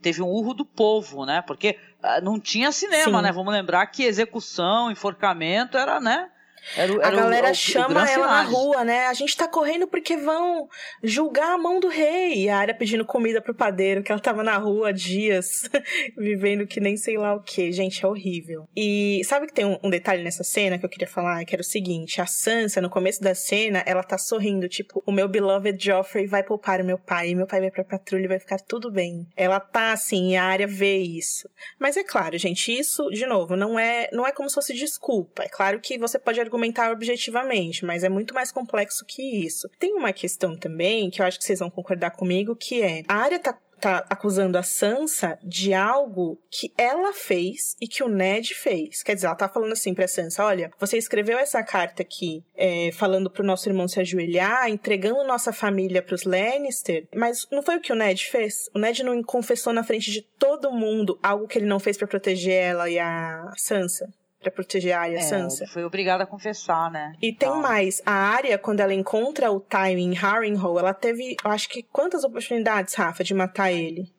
Teve 0.00 0.22
um 0.22 0.28
urro 0.28 0.54
do 0.54 0.64
povo, 0.64 1.26
né? 1.26 1.42
Porque 1.42 1.78
ah, 2.02 2.20
não 2.20 2.38
tinha 2.38 2.70
cinema, 2.70 3.18
Sim. 3.18 3.22
né? 3.22 3.32
Vamos 3.32 3.52
lembrar 3.52 3.86
que 3.86 4.04
execução, 4.04 4.90
enforcamento 4.90 5.76
era, 5.76 6.00
né? 6.00 6.30
Era, 6.76 6.92
A 6.92 7.06
era 7.06 7.16
o- 7.16 7.20
galera 7.20 7.48
o- 7.48 7.50
o 7.50 7.54
chama 7.54 8.10
ela 8.10 8.26
na 8.26 8.42
rua, 8.42 8.84
né? 8.84 9.06
A 9.06 9.14
gente 9.14 9.36
tá 9.36 9.48
correndo 9.48 9.86
porque 9.86 10.16
vão 10.16 10.68
julgar 11.02 11.52
a 11.54 11.58
mão 11.58 11.80
do 11.80 11.88
rei. 11.88 12.44
E 12.44 12.48
a 12.48 12.58
área 12.58 12.74
pedindo 12.74 13.04
comida 13.04 13.40
pro 13.40 13.54
padeiro, 13.54 14.02
que 14.02 14.12
ela 14.12 14.20
tava 14.20 14.42
na 14.42 14.56
rua 14.58 14.88
há 14.88 14.92
dias, 14.92 15.68
vivendo 16.16 16.66
que 16.66 16.80
nem 16.80 16.96
sei 16.96 17.16
lá 17.16 17.34
o 17.34 17.42
que. 17.42 17.72
Gente, 17.72 18.04
é 18.04 18.08
horrível. 18.08 18.68
E 18.76 19.22
sabe 19.24 19.46
que 19.46 19.52
tem 19.54 19.64
um, 19.64 19.78
um 19.82 19.90
detalhe 19.90 20.22
nessa 20.22 20.44
cena 20.44 20.78
que 20.78 20.84
eu 20.84 20.88
queria 20.90 21.08
falar? 21.08 21.44
Que 21.44 21.54
era 21.54 21.62
o 21.62 21.64
seguinte: 21.64 22.20
a 22.20 22.26
Sansa, 22.26 22.80
no 22.80 22.90
começo 22.90 23.20
da 23.22 23.34
cena, 23.34 23.82
ela 23.86 24.02
tá 24.02 24.18
sorrindo, 24.18 24.68
tipo, 24.68 25.02
o 25.06 25.12
meu 25.12 25.28
beloved 25.28 25.82
Joffrey 25.82 26.26
vai 26.26 26.42
poupar 26.42 26.80
o 26.80 26.84
meu 26.84 26.98
pai, 26.98 27.34
meu 27.34 27.46
pai 27.46 27.60
vai 27.60 27.70
pra 27.70 27.84
patrulha 27.84 28.24
e 28.24 28.28
vai 28.28 28.38
ficar 28.38 28.58
tudo 28.58 28.90
bem. 28.90 29.26
Ela 29.36 29.58
tá 29.60 29.92
assim, 29.92 30.32
e 30.32 30.36
a 30.36 30.44
área 30.44 30.66
vê 30.66 30.98
isso. 30.98 31.48
Mas 31.78 31.96
é 31.96 32.04
claro, 32.04 32.36
gente, 32.38 32.76
isso, 32.76 33.08
de 33.10 33.26
novo, 33.26 33.56
não 33.56 33.78
é, 33.78 34.08
não 34.12 34.26
é 34.26 34.32
como 34.32 34.48
se 34.48 34.54
fosse 34.54 34.74
desculpa. 34.74 35.42
É 35.44 35.48
claro 35.48 35.80
que 35.80 35.98
você 35.98 36.18
pode 36.18 36.38
argumentar 36.40 36.57
objetivamente, 36.92 37.84
mas 37.84 38.04
é 38.04 38.08
muito 38.08 38.34
mais 38.34 38.50
complexo 38.50 39.04
que 39.04 39.22
isso. 39.22 39.68
Tem 39.78 39.94
uma 39.94 40.12
questão 40.12 40.56
também, 40.56 41.10
que 41.10 41.20
eu 41.20 41.26
acho 41.26 41.38
que 41.38 41.44
vocês 41.44 41.58
vão 41.58 41.70
concordar 41.70 42.10
comigo, 42.10 42.56
que 42.56 42.82
é 42.82 43.02
a 43.08 43.16
área 43.16 43.38
tá 43.38 43.56
tá 43.78 44.04
acusando 44.10 44.58
a 44.58 44.62
Sansa 44.62 45.38
de 45.42 45.72
algo 45.72 46.38
que 46.50 46.72
ela 46.76 47.12
fez 47.12 47.76
e 47.80 47.86
que 47.86 48.02
o 48.02 48.08
Ned 48.08 48.54
fez. 48.54 49.02
Quer 49.02 49.14
dizer, 49.14 49.26
ela 49.26 49.36
tá 49.36 49.48
falando 49.48 49.72
assim 49.72 49.94
pra 49.94 50.08
Sansa, 50.08 50.44
olha, 50.44 50.70
você 50.78 50.98
escreveu 50.98 51.38
essa 51.38 51.62
carta 51.62 52.02
aqui 52.02 52.44
é, 52.56 52.90
falando 52.92 53.30
pro 53.30 53.44
nosso 53.44 53.68
irmão 53.68 53.88
se 53.88 54.00
ajoelhar, 54.00 54.68
entregando 54.68 55.24
nossa 55.24 55.52
família 55.52 56.02
pros 56.02 56.24
Lannister, 56.24 57.06
mas 57.14 57.46
não 57.50 57.62
foi 57.62 57.76
o 57.76 57.80
que 57.80 57.92
o 57.92 57.96
Ned 57.96 58.26
fez? 58.26 58.68
O 58.74 58.78
Ned 58.78 59.02
não 59.02 59.22
confessou 59.22 59.72
na 59.72 59.84
frente 59.84 60.10
de 60.10 60.22
todo 60.22 60.72
mundo 60.72 61.18
algo 61.22 61.46
que 61.46 61.58
ele 61.58 61.66
não 61.66 61.80
fez 61.80 61.96
pra 61.96 62.06
proteger 62.06 62.54
ela 62.54 62.90
e 62.90 62.98
a 62.98 63.52
Sansa? 63.56 64.12
Pra 64.40 64.52
proteger 64.52 64.92
a 64.92 65.00
Arya 65.00 65.18
É, 65.18 65.22
Sansa? 65.22 65.66
foi 65.66 65.84
obrigada 65.84 66.22
a 66.22 66.26
confessar, 66.26 66.90
né? 66.92 67.12
E 67.20 67.32
tem 67.32 67.48
Então, 67.48 67.60
mais, 67.60 68.00
a 68.06 68.12
Arya, 68.12 68.56
quando 68.56 68.78
ela 68.80 68.94
encontra 68.94 69.50
o 69.50 69.58
Tywin 69.58 70.12
em 70.12 70.14
Harrenhal, 70.14 70.78
ela 70.78 70.94
teve, 70.94 71.36
eu 71.44 71.50
acho 71.50 71.68
que 71.68 71.82
quantas 71.82 72.22
oportunidades, 72.22 72.94
Rafa, 72.94 73.24
de 73.24 73.34
matar 73.34 73.72
ele? 73.72 74.12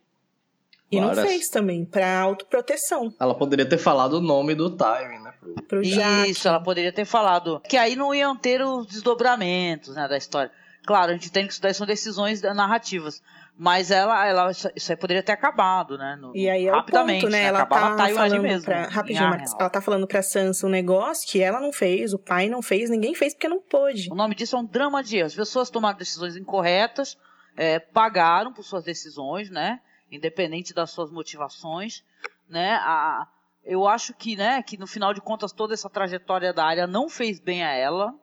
E 0.91 0.99
não 0.99 1.09
Várias. 1.09 1.25
fez 1.25 1.49
também, 1.49 1.85
pra 1.85 2.19
autoproteção, 2.19 3.13
Ela 3.19 3.33
poderia 3.35 3.65
ter 3.65 3.77
falado 3.77 4.13
o 4.13 4.21
nome 4.21 4.55
do 4.55 4.75
Tywin, 4.75 5.19
né? 5.23 5.33
pro- 5.39 5.63
pro 5.63 5.81
Jack. 5.83 6.29
Isso, 6.31 6.47
ela 6.47 6.59
poderia 6.59 6.91
ter 6.91 7.05
falado. 7.05 7.61
Que 7.69 7.77
aí 7.77 7.95
não 7.95 8.13
iam 8.13 8.35
ter 8.35 8.61
os 8.61 8.87
desdobramentos 8.87 9.95
né, 9.95 10.07
da 10.07 10.17
história. 10.17 10.51
Claro, 10.85 11.11
a 11.11 11.13
gente 11.13 11.31
tem 11.31 11.45
que 11.45 11.53
estudar, 11.53 11.73
são 11.75 11.85
decisões 11.85 12.41
narrativas. 12.41 13.21
Mas 13.61 13.91
ela, 13.91 14.25
ela 14.25 14.51
isso 14.51 14.89
aí 14.89 14.95
poderia 14.95 15.21
ter 15.21 15.33
acabado, 15.33 15.97
né? 15.97 16.15
no- 16.15 16.31
E 16.33 16.49
aí 16.49 16.65
é 16.67 16.71
rapidamente, 16.71 17.23
ponto, 17.23 17.31
né? 17.33 17.43
Ela 17.43 17.63
Acabava 17.63 17.97
tá 17.97 18.07
falando 18.07 18.41
mesmo, 18.41 18.63
pra... 18.63 18.83
em 18.85 18.89
Rapidinho. 18.89 19.29
Marcos. 19.29 19.53
Ela 19.59 19.69
tá 19.69 19.81
falando 19.81 20.07
pra 20.07 20.21
Sansa 20.21 20.65
um 20.65 20.69
negócio 20.69 21.27
que 21.29 21.41
ela 21.41 21.59
não 21.59 21.73
fez, 21.73 22.13
o 22.13 22.17
pai 22.17 22.47
não 22.47 22.61
fez, 22.61 22.89
ninguém 22.89 23.13
fez 23.13 23.33
porque 23.33 23.49
não 23.49 23.59
pôde. 23.59 24.09
O 24.09 24.15
nome 24.15 24.33
disso 24.33 24.55
é 24.55 24.59
um 24.59 24.65
drama 24.65 25.03
de 25.03 25.17
erros. 25.17 25.33
As 25.33 25.35
pessoas 25.35 25.69
tomaram 25.69 25.97
decisões 25.97 26.37
incorretas, 26.37 27.17
é, 27.57 27.79
pagaram 27.79 28.53
por 28.53 28.63
suas 28.63 28.85
decisões, 28.85 29.49
né? 29.49 29.81
Independente 30.09 30.73
das 30.73 30.91
suas 30.91 31.11
motivações, 31.11 32.01
né? 32.49 32.75
A, 32.81 33.27
eu 33.65 33.85
acho 33.89 34.13
que, 34.13 34.37
né, 34.37 34.63
que 34.63 34.77
no 34.77 34.87
final 34.87 35.13
de 35.13 35.19
contas 35.19 35.51
toda 35.51 35.73
essa 35.73 35.89
trajetória 35.89 36.53
da 36.53 36.63
área 36.63 36.87
não 36.87 37.09
fez 37.09 37.41
bem 37.41 37.61
a 37.61 37.73
ela, 37.73 38.13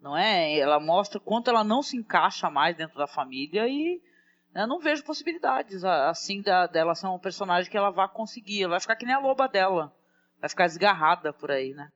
não 0.00 0.16
é? 0.16 0.56
Ela 0.56 0.78
mostra 0.78 1.18
quanto 1.18 1.50
ela 1.50 1.64
não 1.64 1.82
se 1.82 1.96
encaixa 1.96 2.48
mais 2.48 2.76
dentro 2.76 2.96
da 2.96 3.08
família 3.08 3.66
e 3.66 4.00
né, 4.56 4.66
não 4.66 4.80
vejo 4.80 5.04
possibilidades 5.04 5.84
assim 5.84 6.40
da, 6.40 6.66
dela 6.66 6.94
ser 6.94 7.06
um 7.08 7.18
personagem 7.18 7.70
que 7.70 7.76
ela 7.76 7.90
vá 7.90 8.08
conseguir. 8.08 8.62
Ela 8.62 8.70
vai 8.70 8.80
ficar 8.80 8.96
que 8.96 9.04
nem 9.04 9.14
a 9.14 9.18
loba 9.20 9.46
dela, 9.46 9.92
vai 10.40 10.48
ficar 10.48 10.66
desgarrada 10.66 11.32
por 11.32 11.50
aí, 11.50 11.74
né? 11.74 11.90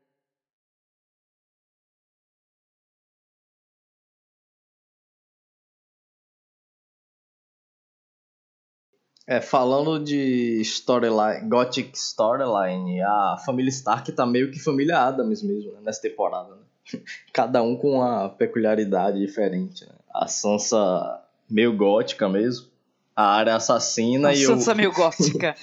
É, 9.26 9.40
falando 9.40 10.02
de 10.02 10.60
storyline, 10.60 11.48
Gothic 11.48 11.96
storyline, 11.96 13.00
a 13.00 13.36
família 13.46 13.70
Stark 13.70 14.10
tá 14.12 14.26
meio 14.26 14.50
que 14.50 14.58
família 14.58 14.98
Adams 14.98 15.42
mesmo, 15.42 15.72
né, 15.72 15.80
nessa 15.82 16.02
temporada, 16.02 16.56
né? 16.56 16.62
Cada 17.32 17.62
um 17.62 17.76
com 17.76 17.92
uma 17.92 18.28
peculiaridade 18.28 19.18
diferente, 19.20 19.86
né? 19.86 19.94
A 20.12 20.26
Sansa 20.26 21.29
meio 21.50 21.76
gótica 21.76 22.28
mesmo, 22.28 22.66
a 23.14 23.24
área 23.34 23.56
assassina 23.56 24.28
A 24.28 24.32
e 24.32 24.44
Sansa 24.44 24.72
o... 24.72 24.76
meio 24.76 24.92
gótica. 24.92 25.54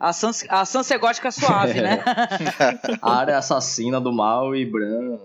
A 0.00 0.12
Sansa, 0.12 0.44
a 0.48 0.64
Sansa 0.64 0.94
é 0.94 0.98
gótica 0.98 1.30
suave, 1.30 1.80
né? 1.80 2.02
a 3.00 3.16
área 3.16 3.38
assassina 3.38 4.00
do 4.00 4.12
mal 4.12 4.54
e 4.54 4.66
Bran, 4.66 5.18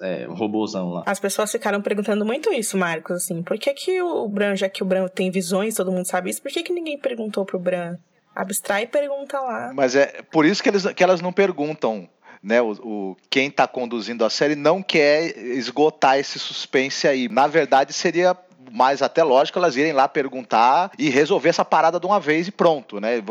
é, 0.00 0.26
o 0.28 0.34
robôzão 0.34 0.90
lá. 0.90 1.02
As 1.06 1.20
pessoas 1.20 1.50
ficaram 1.52 1.80
perguntando 1.80 2.24
muito 2.24 2.52
isso, 2.52 2.76
Marcos, 2.76 3.16
assim, 3.16 3.42
por 3.42 3.58
que 3.58 3.72
que 3.74 4.02
o 4.02 4.26
Bran, 4.28 4.56
já 4.56 4.68
que 4.68 4.82
o 4.82 4.86
Bran 4.86 5.06
tem 5.08 5.30
visões, 5.30 5.74
todo 5.74 5.92
mundo 5.92 6.06
sabe 6.06 6.30
isso, 6.30 6.42
por 6.42 6.50
que 6.50 6.62
que 6.62 6.72
ninguém 6.72 6.98
perguntou 6.98 7.44
pro 7.44 7.58
Bran? 7.58 7.96
Abstrai 8.34 8.84
e 8.84 8.86
pergunta 8.86 9.38
lá. 9.40 9.72
Mas 9.74 9.94
é 9.94 10.22
por 10.32 10.46
isso 10.46 10.62
que, 10.62 10.68
eles, 10.70 10.86
que 10.86 11.02
elas 11.04 11.20
não 11.20 11.32
perguntam. 11.32 12.08
Né, 12.42 12.60
o, 12.60 12.72
o- 12.72 13.16
quem 13.30 13.46
está 13.46 13.68
conduzindo 13.68 14.24
a 14.24 14.30
série 14.30 14.56
não 14.56 14.82
quer 14.82 15.38
esgotar 15.38 16.18
esse 16.18 16.40
suspense 16.40 17.06
aí. 17.06 17.28
Na 17.28 17.46
verdade, 17.46 17.92
seria 17.92 18.36
mais 18.72 19.02
até 19.02 19.22
lógico 19.22 19.58
elas 19.58 19.76
irem 19.76 19.92
lá 19.92 20.08
perguntar 20.08 20.90
e 20.98 21.08
resolver 21.10 21.48
essa 21.50 21.64
parada 21.64 22.00
de 22.00 22.06
uma 22.06 22.18
vez 22.18 22.48
e 22.48 22.50
pronto, 22.50 23.00
né? 23.00 23.22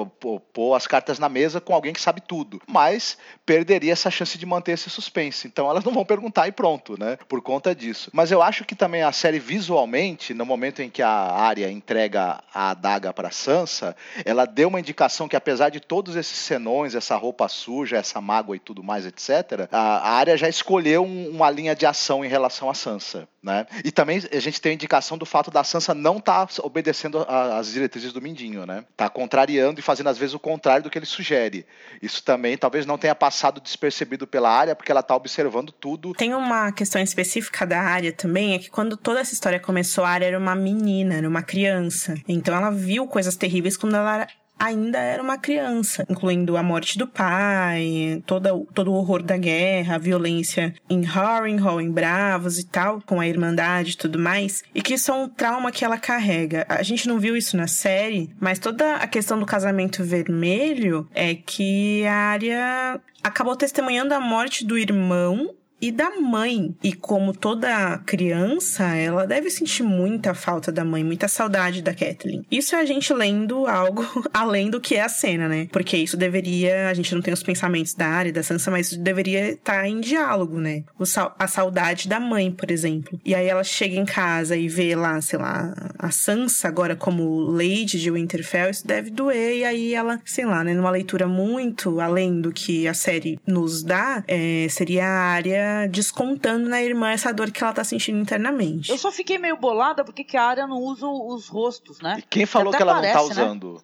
Pôr 0.54 0.76
as 0.76 0.88
cartas 0.88 1.20
na 1.20 1.28
mesa 1.30 1.60
com 1.60 1.74
alguém 1.74 1.94
que 1.94 2.02
sabe 2.02 2.22
tudo. 2.22 2.62
Mas 2.68 3.18
perderia 3.46 3.92
essa 3.94 4.12
chance 4.12 4.38
de 4.38 4.46
manter 4.46 4.74
esse 4.74 4.90
suspense. 4.90 5.48
Então 5.48 5.70
elas 5.70 5.84
não 5.84 5.94
vão 5.94 6.06
perguntar 6.06 6.48
e 6.48 6.52
pronto, 6.52 6.98
né? 7.00 7.18
Por 7.28 7.42
conta 7.42 7.74
disso. 7.76 8.10
Mas 8.14 8.32
eu 8.32 8.42
acho 8.42 8.64
que 8.66 8.76
também 8.76 9.02
a 9.04 9.12
série 9.12 9.40
visualmente, 9.40 10.34
no 10.34 10.46
momento 10.46 10.82
em 10.82 10.90
que 10.90 11.02
a 11.02 11.10
Arya 11.10 11.70
entrega 11.72 12.40
a 12.54 12.70
adaga 12.72 13.14
para 13.14 13.32
Sansa, 13.32 13.96
ela 14.26 14.46
deu 14.46 14.68
uma 14.70 14.80
indicação 14.80 15.28
que 15.28 15.36
apesar 15.36 15.70
de 15.70 15.80
todos 15.80 16.16
esses 16.16 16.38
senões, 16.38 16.96
essa 16.96 17.16
roupa 17.16 17.48
suja, 17.48 17.98
essa 17.98 18.20
mágoa 18.22 18.56
e 18.56 18.60
tudo 18.60 18.84
mais, 18.84 19.06
etc., 19.06 19.68
a, 19.72 19.80
a 19.98 20.10
Arya 20.18 20.38
já 20.38 20.50
escolheu 20.50 21.04
um- 21.04 21.30
uma 21.30 21.50
linha 21.50 21.76
de 21.76 21.86
ação 21.86 22.24
em 22.24 22.28
relação 22.28 22.70
a 22.70 22.74
Sansa, 22.74 23.28
né? 23.42 23.66
E 23.84 23.92
também 23.92 24.22
a 24.32 24.40
gente 24.40 24.62
tem 24.62 24.72
a 24.72 24.76
indicação 24.76 25.18
do 25.18 25.26
fato 25.26 25.50
da 25.50 25.64
Sansa 25.64 25.94
não 25.94 26.18
estar 26.18 26.48
obedecendo 26.62 27.26
a- 27.28 27.58
as 27.58 27.72
diretrizes 27.72 28.14
do 28.14 28.22
Mindinho, 28.22 28.66
né? 28.66 28.84
Tá 28.96 29.10
contrariando 29.10 29.80
e 29.80 29.84
fazendo 29.84 30.10
às 30.10 30.18
vezes 30.18 30.36
o 30.36 30.40
contrário 30.40 30.84
do 30.84 30.90
que 30.90 30.98
ele 30.98 31.06
sugere. 31.06 31.66
Isso 32.02 32.24
também 32.24 32.58
talvez 32.58 32.86
não 32.86 32.98
tenha 32.98 33.16
passado 33.16 33.60
despercebido 33.60 34.28
pela 34.28 34.50
área, 34.50 34.76
porque 34.76 34.92
ela 34.92 35.02
tá 35.04 35.16
observando 35.16 35.72
tudo. 35.72 36.14
Tem 36.14 36.34
uma 36.34 36.72
questão 36.72 37.02
específica 37.02 37.66
da 37.66 37.82
área 37.82 38.12
também, 38.14 38.54
é 38.54 38.60
que 38.60 38.70
quando 38.70 38.96
toda 38.96 39.20
essa 39.20 39.34
história 39.34 39.60
começou, 39.60 40.04
a 40.04 40.10
área 40.10 40.26
era 40.26 40.38
uma 40.38 40.56
menina, 40.56 41.16
era 41.16 41.28
uma 41.28 41.42
criança. 41.42 42.16
Então 42.28 42.56
ela 42.56 42.70
viu 42.70 43.08
coisas 43.08 43.36
terríveis 43.36 43.76
quando 43.76 43.96
ela 43.96 44.16
era- 44.16 44.28
ainda 44.62 45.00
era 45.00 45.24
uma 45.24 45.40
criança, 45.40 46.06
incluindo 46.08 46.56
a 46.56 46.62
morte 46.62 46.96
do 46.96 47.08
pai, 47.08 48.22
toda, 48.28 48.52
todo 48.76 48.92
o 48.92 48.94
horror 48.94 49.24
da 49.24 49.36
guerra, 49.36 49.96
a 49.96 49.98
violência 49.98 50.76
em 50.88 51.02
Harrenhal, 51.02 51.82
em 51.82 51.90
Bravos 51.90 52.60
e 52.60 52.66
tal, 52.68 53.02
com 53.04 53.20
a 53.20 53.28
Irmandade 53.28 53.94
e 53.94 53.98
tudo 53.98 54.20
mais, 54.20 54.64
e 54.76 54.82
que 54.82 54.94
isso 54.94 55.10
é 55.12 55.16
um 55.16 55.28
trauma 55.28 55.72
que 55.72 55.84
ela 55.84 55.98
carrega. 55.98 56.64
A 56.70 56.84
gente 56.84 57.08
não 57.08 57.20
viu 57.20 57.36
isso 57.36 57.58
na 57.58 57.66
série, 57.66 58.30
mas 58.40 58.60
toda 58.60 58.98
a 58.98 59.08
questão 59.08 59.40
do 59.40 59.48
casamento 59.48 60.04
vermelho 60.04 61.10
é 61.16 61.34
que 61.34 62.06
a 62.06 62.14
área 62.14 63.02
acabou 63.24 63.56
testemunhando 63.56 64.14
a 64.14 64.20
morte 64.20 64.64
do 64.64 64.78
irmão 64.78 65.56
e 65.82 65.92
da 65.92 66.12
mãe. 66.12 66.76
E 66.84 66.94
como 66.94 67.34
toda 67.34 67.98
criança, 68.06 68.96
ela 68.96 69.26
deve 69.26 69.50
sentir 69.50 69.84
muita 69.84 70.34
falta 70.34 70.72
da 70.72 70.86
mãe, 70.86 71.04
muita 71.04 71.28
saudade 71.28 71.82
da 71.82 71.94
Kathleen. 71.94 72.46
Isso 72.52 72.76
é 72.76 72.80
a 72.80 72.86
gente 72.86 73.14
lendo 73.14 73.66
algo 73.66 74.06
além 74.32 74.70
do 74.70 74.80
que 74.80 74.96
é 74.96 75.02
a 75.02 75.10
cena, 75.10 75.48
né? 75.48 75.68
Porque 75.72 75.98
isso 75.98 76.16
deveria. 76.16 76.90
A 76.90 76.94
gente 76.94 77.14
não 77.16 77.22
tem 77.22 77.34
os 77.34 77.44
pensamentos 77.44 77.94
da 77.94 78.08
área, 78.08 78.32
da 78.32 78.44
Sansa, 78.44 78.70
mas 78.70 78.88
isso 78.88 79.00
deveria 79.00 79.54
estar 79.54 79.88
em 79.88 80.00
diálogo, 80.00 80.60
né? 80.60 80.84
O 81.00 81.04
a 81.40 81.48
saudade 81.48 82.08
da 82.08 82.20
mãe, 82.20 82.52
por 82.52 82.70
exemplo. 82.70 83.20
E 83.26 83.34
aí 83.34 83.48
ela 83.48 83.64
chega 83.64 83.96
em 83.96 84.06
casa 84.06 84.56
e 84.56 84.68
vê 84.68 84.96
lá, 84.96 85.20
sei 85.22 85.40
lá, 85.40 85.74
a 85.98 86.12
Sansa 86.12 86.68
agora 86.68 86.96
como 86.96 87.40
Lady 87.40 88.00
de 88.00 88.12
Winterfell, 88.12 88.70
isso 88.70 88.86
deve 88.86 89.10
doer. 89.10 89.58
E 89.58 89.64
aí 89.64 89.94
ela, 89.94 90.20
sei 90.26 90.46
lá, 90.46 90.64
né? 90.64 90.74
Numa 90.74 90.92
leitura 90.92 91.28
muito 91.28 92.00
além 92.00 92.40
do 92.40 92.52
que 92.52 92.88
a 92.88 92.94
série 92.94 93.40
nos 93.48 93.84
dá, 93.84 94.24
é, 94.28 94.68
seria 94.70 95.06
a 95.06 95.22
área 95.22 95.71
Descontando 95.90 96.68
na 96.70 96.82
irmã 96.82 97.12
essa 97.12 97.32
dor 97.34 97.52
que 97.52 97.64
ela 97.64 97.74
tá 97.74 97.84
sentindo 97.84 98.20
internamente. 98.20 98.90
Eu 98.92 98.98
só 98.98 99.12
fiquei 99.12 99.38
meio 99.38 99.58
bolada 99.58 100.04
porque 100.04 100.24
que 100.24 100.38
a 100.38 100.44
área 100.44 100.68
não 100.68 100.78
usa 100.78 101.06
os 101.08 101.48
rostos, 101.48 102.00
né? 102.02 102.16
E 102.20 102.22
quem 102.24 102.46
falou 102.46 102.70
Até 102.70 102.78
que 102.78 102.84
ela 102.84 102.94
parece, 102.94 103.16
não 103.18 103.28
tá 103.30 103.36
né? 103.36 103.42
usando? 103.44 103.84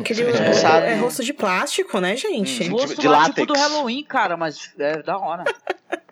Aquele 0.00 0.22
É. 0.32 0.88
é, 0.88 0.92
é 0.92 0.94
rosto 0.96 1.22
de 1.24 1.32
plástico, 1.32 2.00
né, 2.00 2.16
gente? 2.16 2.64
Hum. 2.64 2.72
Rosto 2.72 3.00
de 3.00 3.08
lá, 3.08 3.18
látex. 3.18 3.34
tipo 3.40 3.46
do 3.52 3.58
Halloween, 3.58 4.02
cara, 4.04 4.36
mas 4.36 4.72
é 4.78 5.02
da 5.02 5.18
hora. 5.18 5.44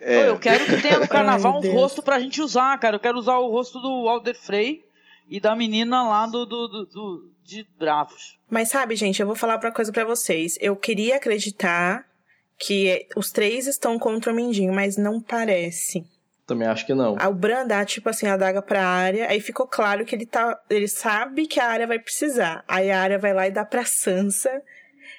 É, 0.05 0.27
Eu 0.27 0.37
quero 0.37 0.65
que 0.65 0.81
tenha 0.81 0.99
no 0.99 1.07
carnaval 1.09 1.55
Ai, 1.55 1.61
Deus. 1.61 1.73
rostos 1.75 2.03
pra 2.03 2.19
gente 2.19 2.41
usar, 2.41 2.77
cara. 2.77 2.97
Eu 2.97 2.99
quero 2.99 3.17
usar 3.17 3.37
o 3.37 3.49
rosto 3.49 3.79
do 3.79 4.09
Alder 4.09 4.35
Frey 4.37 4.83
e 5.29 5.39
da 5.39 5.55
menina 5.55 6.03
lá 6.03 6.25
do, 6.25 6.45
do, 6.45 6.67
do- 6.67 6.85
do- 6.85 7.31
de 7.45 7.65
Bravos. 7.79 8.37
Mas 8.49 8.67
sabe, 8.67 8.97
gente, 8.97 9.21
eu 9.21 9.25
vou 9.27 9.35
falar 9.35 9.57
uma 9.61 9.71
coisa 9.71 9.93
pra 9.93 10.03
vocês. 10.03 10.57
Eu 10.59 10.75
queria 10.75 11.15
acreditar 11.15 12.05
que 12.57 13.07
os 13.15 13.31
três 13.31 13.67
estão 13.67 13.97
contra 13.99 14.31
o 14.31 14.35
Mindinho, 14.35 14.73
mas 14.73 14.97
não 14.97 15.21
parece. 15.21 16.05
Também 16.45 16.67
acho 16.67 16.85
que 16.85 16.93
não. 16.93 17.15
O 17.15 17.33
Bran 17.33 17.65
dá, 17.65 17.85
tipo 17.85 18.09
assim, 18.09 18.27
a 18.27 18.35
daga 18.35 18.61
pra 18.61 18.85
área, 18.85 19.29
aí 19.29 19.39
ficou 19.39 19.65
claro 19.65 20.05
que 20.05 20.13
ele 20.13 20.25
tá. 20.25 20.59
Ele 20.69 20.87
sabe 20.87 21.47
que 21.47 21.59
a 21.59 21.67
área 21.67 21.87
vai 21.87 21.99
precisar. 21.99 22.63
Aí 22.67 22.91
a 22.91 23.01
área 23.01 23.17
vai 23.17 23.33
lá 23.33 23.47
e 23.47 23.51
dá 23.51 23.63
pra 23.63 23.85
Sansa. 23.85 24.61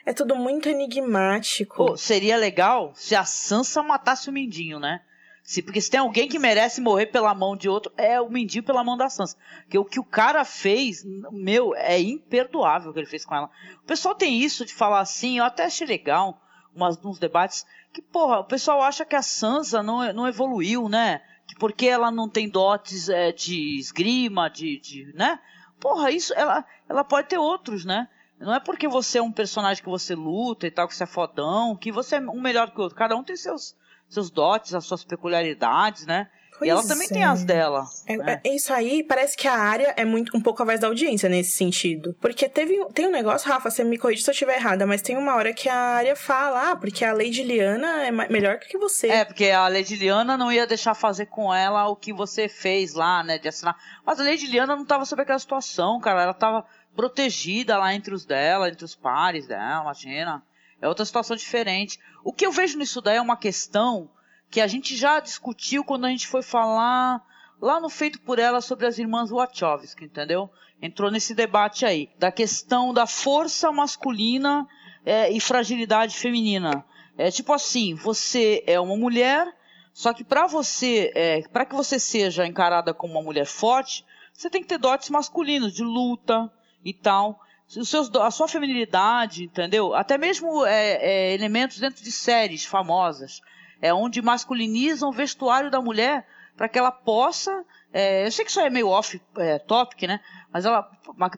É 0.05 0.13
tudo 0.13 0.37
muito 0.37 0.69
enigmático. 0.69 1.77
Pô, 1.77 1.97
seria 1.97 2.37
legal 2.37 2.93
se 2.95 3.15
a 3.15 3.25
Sansa 3.25 3.83
matasse 3.83 4.29
o 4.29 4.33
Mindinho, 4.33 4.79
né? 4.79 5.01
Se, 5.43 5.63
porque 5.63 5.81
se 5.81 5.91
tem 5.91 6.01
alguém 6.01 6.29
que 6.29 6.39
merece 6.39 6.81
morrer 6.81 7.07
pela 7.07 7.35
mão 7.35 7.57
de 7.57 7.69
outro, 7.69 7.93
é 7.97 8.21
o 8.21 8.31
Mindinho 8.31 8.65
pela 8.65 8.85
mão 8.85 8.97
da 8.97 9.09
Sansa. 9.09 9.37
Porque 9.63 9.79
o 9.79 9.85
que 9.85 10.01
o 10.01 10.05
cara 10.05 10.45
fez, 10.45 11.05
meu, 11.33 11.75
é 11.75 12.01
imperdoável 12.01 12.91
o 12.91 12.95
que 12.95 13.01
ele 13.01 13.07
fez 13.07 13.25
com 13.25 13.35
ela. 13.35 13.51
O 13.83 13.87
pessoal 13.87 14.15
tem 14.15 14.39
isso 14.41 14.65
de 14.65 14.75
falar 14.75 15.01
assim, 15.01 15.39
eu 15.39 15.45
até 15.45 15.65
achei 15.65 15.87
legal 15.87 16.41
umas, 16.75 17.03
uns 17.05 17.19
debates, 17.19 17.67
que, 17.93 18.03
porra, 18.03 18.41
o 18.41 18.45
pessoal 18.45 18.83
acha 18.83 19.05
que 19.05 19.17
a 19.17 19.23
Sansa 19.23 19.83
não, 19.83 20.13
não 20.13 20.29
evoluiu, 20.29 20.89
né? 20.89 21.23
Que 21.47 21.55
porque 21.55 21.87
ela 21.87 22.11
não 22.11 22.29
tem 22.29 22.49
dotes 22.49 23.09
é, 23.09 23.33
de 23.33 23.79
esgrima, 23.79 24.49
de, 24.49 24.79
de, 24.81 25.13
né? 25.15 25.39
Porra, 25.79 26.11
isso, 26.11 26.33
ela, 26.35 26.65
ela 26.89 27.05
pode 27.05 27.29
ter 27.29 27.39
outros, 27.39 27.85
né? 27.85 28.09
Não 28.39 28.55
é 28.55 28.61
porque 28.61 28.89
você 28.89 29.19
é 29.19 29.23
um 29.23 29.33
personagem 29.33 29.83
que 29.83 29.89
você 29.89 30.15
luta 30.15 30.67
e 30.67 30.71
tal, 30.71 30.89
que 30.89 30.95
você 30.95 31.05
é 31.05 31.07
fodão, 31.07 31.77
que 31.77 31.93
você 31.93 32.17
é 32.17 32.21
um 32.21 32.41
melhor 32.41 32.71
que 32.71 32.79
o 32.79 32.83
outro. 32.83 32.99
Cada 32.99 33.17
um 33.17 33.23
tem 33.23 33.37
seus, 33.37 33.77
seus 34.09 34.31
dotes, 34.31 34.75
as 34.75 34.85
suas 34.85 35.05
peculiaridades, 35.05 36.07
né? 36.07 36.29
E 36.63 36.69
ela 36.71 36.81
Pois 36.81 36.89
também 36.89 37.07
é. 37.07 37.11
tem 37.11 37.25
as 37.25 37.45
dela. 37.45 37.85
É, 38.07 38.17
né? 38.17 38.41
é 38.45 38.55
isso 38.55 38.73
aí, 38.73 39.03
parece 39.03 39.37
que 39.37 39.49
a 39.49 39.55
área 39.55 39.93
é 39.97 40.05
muito 40.05 40.37
um 40.37 40.41
pouco 40.41 40.63
a 40.63 40.67
voz 40.67 40.81
da 40.81 40.87
audiência 40.87 41.29
nesse 41.29 41.53
sentido. 41.53 42.15
Porque 42.21 42.49
teve 42.49 42.85
tem 42.93 43.07
um 43.09 43.11
negócio, 43.11 43.49
Rafa, 43.49 43.71
você 43.71 43.83
me 43.83 43.99
corrige 43.99 44.23
se 44.23 44.31
eu 44.31 44.33
estiver 44.33 44.57
errada, 44.57 44.87
mas 44.87 45.03
tem 45.03 45.17
uma 45.17 45.35
hora 45.35 45.53
que 45.53 45.69
a 45.69 45.77
área 45.77 46.15
fala, 46.15 46.71
ah, 46.71 46.77
porque 46.77 47.05
a 47.05 47.13
Lady 47.13 47.43
Liana 47.43 48.07
é 48.07 48.11
melhor 48.11 48.59
que 48.59 48.79
você. 48.79 49.09
É, 49.09 49.25
porque 49.25 49.51
a 49.51 49.67
Lady 49.69 49.97
Liana 49.97 50.37
não 50.37 50.53
ia 50.53 50.67
deixar 50.67 50.95
fazer 50.95 51.27
com 51.27 51.53
ela 51.53 51.89
o 51.89 51.97
que 51.97 52.13
você 52.13 52.49
fez 52.49 52.95
lá, 52.95 53.23
né, 53.23 53.39
de 53.39 53.49
assinar. 53.49 53.77
Mas 54.05 54.21
a 54.21 54.25
Lady 54.25 54.47
Liana 54.47 54.77
não 54.77 54.85
tava 54.85 55.05
sob 55.05 55.23
aquela 55.23 55.39
situação, 55.39 56.01
cara. 56.01 56.23
Ela 56.23 56.35
tava 56.35 56.65
protegida 56.95 57.77
lá 57.77 57.93
entre 57.93 58.15
os 58.15 58.25
dela, 58.25 58.69
entre 58.69 58.85
os 58.85 58.95
pares 58.95 59.47
dela, 59.47 59.83
imagina. 59.83 60.43
É 60.81 60.89
outra 60.89 61.05
situação 61.05 61.37
diferente. 61.37 61.99
O 62.23 62.33
que 62.33 62.47
eu 62.47 62.53
vejo 62.53 62.79
nisso 62.79 63.01
daí 63.01 63.17
é 63.17 63.21
uma 63.21 63.37
questão 63.37 64.09
que 64.55 64.61
a 64.61 64.69
gente 64.69 64.97
já 64.97 65.19
discutiu 65.19 65.83
quando 65.83 66.05
a 66.05 66.09
gente 66.09 66.29
foi 66.29 66.41
falar 66.41 67.21
lá 67.61 67.81
no 67.81 67.89
Feito 67.89 68.21
por 68.21 68.39
Ela 68.39 68.61
sobre 68.61 68.87
as 68.87 69.01
irmãs 69.01 69.31
Wachowski, 69.31 70.05
entendeu? 70.05 70.49
Entrou 70.81 71.11
nesse 71.11 71.35
debate 71.35 71.85
aí, 71.85 72.09
da 72.21 72.31
questão 72.31 72.95
da 72.95 73.05
força 73.05 73.73
masculina 73.73 74.65
é, 75.05 75.29
e 75.29 75.41
fragilidade 75.41 76.17
feminina. 76.17 76.85
É 77.19 77.33
tipo 77.33 77.53
assim, 77.53 77.97
você 77.97 78.63
é 78.65 78.79
uma 78.79 78.97
mulher, 78.97 79.53
só 79.93 80.15
que 80.15 80.23
para 80.23 80.47
você, 80.47 81.11
é, 81.17 81.43
para 81.49 81.67
que 81.67 81.75
você 81.75 81.99
seja 81.99 82.47
encarada 82.47 82.95
como 82.95 83.15
uma 83.15 83.23
mulher 83.25 83.47
forte, 83.47 84.05
você 84.33 84.49
tem 84.49 84.63
que 84.63 84.69
ter 84.69 84.79
dotes 84.79 85.11
masculinos 85.11 85.75
de 85.75 85.83
luta 85.83 86.49
e 86.85 86.95
tal. 86.95 87.41
Seus, 87.67 88.15
a 88.15 88.31
sua 88.31 88.47
feminilidade, 88.47 89.43
entendeu? 89.43 89.97
Até 89.97 90.17
mesmo 90.17 90.65
é, 90.65 90.93
é, 91.01 91.35
elementos 91.35 91.81
dentro 91.81 92.05
de 92.05 92.13
séries 92.13 92.65
famosas, 92.65 93.43
é 93.87 93.93
onde 93.93 94.23
masculinizam 94.23 95.11
o 95.11 95.13
vestuário 95.13 95.71
da 95.71 95.81
mulher 95.81 96.27
para 96.57 96.69
que 96.69 96.79
ela 96.79 96.91
possa, 96.91 97.65
é, 97.93 98.27
eu 98.27 98.31
sei 98.33 98.45
que 98.45 98.51
isso 98.51 98.61
é 98.61 98.71
meio 98.71 98.89
off 98.89 99.21
é, 99.37 99.59
topic, 99.59 100.03
né? 100.05 100.21
Mas 100.53 100.65
ela, 100.65 100.83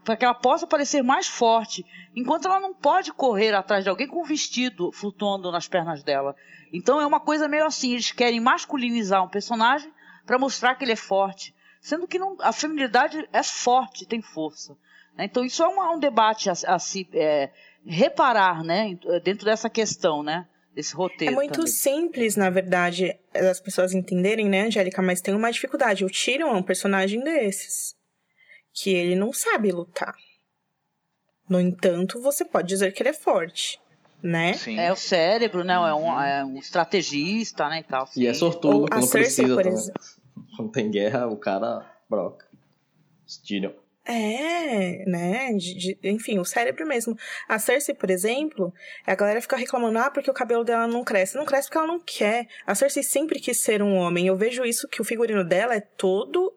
para 0.05 0.17
que 0.17 0.25
ela 0.25 0.35
possa 0.35 0.67
parecer 0.67 1.03
mais 1.03 1.27
forte, 1.27 1.85
enquanto 2.15 2.47
ela 2.47 2.61
não 2.61 2.73
pode 2.75 3.13
correr 3.13 3.53
atrás 3.55 3.83
de 3.83 3.91
alguém 3.91 4.07
com 4.07 4.21
um 4.21 4.25
vestido 4.25 4.93
flutuando 4.93 5.51
nas 5.51 5.67
pernas 5.67 6.03
dela. 6.05 6.37
Então 6.73 7.01
é 7.01 7.07
uma 7.07 7.19
coisa 7.19 7.49
meio 7.49 7.65
assim, 7.67 7.93
eles 7.95 8.13
querem 8.13 8.39
masculinizar 8.41 9.25
um 9.25 9.29
personagem 9.29 9.91
para 10.25 10.39
mostrar 10.39 10.75
que 10.75 10.85
ele 10.85 10.93
é 10.93 10.97
forte, 10.97 11.55
sendo 11.81 12.07
que 12.07 12.19
não, 12.19 12.37
a 12.41 12.53
feminilidade 12.53 13.29
é 13.33 13.43
forte, 13.43 14.07
tem 14.07 14.21
força. 14.23 14.77
né? 15.17 15.25
Então 15.25 15.45
isso 15.45 15.63
é 15.63 15.67
uma- 15.67 15.91
um 15.93 15.99
debate 15.99 16.51
a, 16.51 16.53
a 16.67 16.79
se 16.79 17.09
é, 17.15 17.51
reparar, 17.87 18.63
né, 18.63 18.97
dentro 19.25 19.45
dessa 19.47 19.71
questão, 19.71 20.23
né, 20.23 20.47
desse 20.77 20.93
É 20.95 20.97
roteiro. 20.97 21.35
muito 21.35 21.55
também. 21.55 21.67
simples, 21.73 22.37
na 22.37 22.51
verdade, 22.51 23.19
as 23.35 23.59
pessoas 23.59 23.93
entenderem, 23.95 24.49
né, 24.49 24.67
Angélica? 24.67 25.03
Mas 25.03 25.21
tem 25.21 25.35
uma 25.35 25.51
dificuldade. 25.51 26.05
O 26.05 26.11
Tyrion 26.11 26.49
é 26.49 26.53
um 26.53 26.63
personagem 26.63 27.21
desses. 27.25 27.97
Que 28.73 28.91
ele 28.91 29.17
não 29.17 29.33
sabe 29.33 29.73
lutar. 29.73 30.15
No 31.49 31.59
entanto, 31.61 32.21
você 32.21 32.45
pode 32.45 32.69
dizer 32.69 32.93
que 32.93 33.03
ele 33.03 33.09
é 33.09 33.15
forte, 33.15 33.81
né? 34.23 34.53
Sim. 34.55 34.79
É 34.79 34.93
o 34.93 34.97
cérebro, 34.97 35.65
né? 35.65 35.75
É 35.75 35.95
um, 35.95 36.21
é 36.23 36.45
um 36.45 36.59
estrategista, 36.59 37.69
né? 37.69 37.81
E, 37.81 37.83
tal, 37.85 38.09
E 38.17 38.27
é 38.27 38.35
sortudo 38.35 38.81
Ou 38.83 38.89
quando 38.89 39.09
precisa 39.09 39.55
por 39.55 39.63
também. 39.63 39.79
exemplo. 39.79 40.03
Quando 40.57 40.73
tem 40.73 40.91
guerra, 40.91 41.27
o 41.27 41.37
cara 41.37 41.91
broca. 42.11 42.47
Tyrion. 43.47 43.73
É, 44.07 45.05
né? 45.07 45.53
de- 45.55 45.75
de- 45.75 45.99
enfim, 46.05 46.39
o 46.39 46.45
cérebro 46.45 46.87
mesmo. 46.87 47.17
A 47.49 47.59
Cersei, 47.59 47.95
por 47.95 48.09
exemplo, 48.11 48.73
a 49.07 49.15
galera 49.15 49.41
fica 49.41 49.57
reclamando, 49.57 49.99
ah, 49.99 50.11
porque 50.11 50.31
o 50.31 50.35
cabelo 50.35 50.63
dela 50.65 50.87
não 50.87 51.03
cresce. 51.05 51.37
Não 51.37 51.45
cresce 51.45 51.69
porque 51.69 51.79
ela 51.79 51.87
não 51.87 52.01
quer. 52.01 52.47
A 52.67 52.75
Cersei 52.75 53.03
sempre 53.03 53.41
quis 53.41 53.59
ser 53.61 53.83
um 53.83 53.95
homem. 53.97 54.27
Eu 54.29 54.37
vejo 54.37 54.65
isso 54.65 54.89
que 54.89 55.01
o 55.01 55.05
figurino 55.05 55.45
dela 55.45 55.75
é 55.75 55.81
todo 55.81 56.53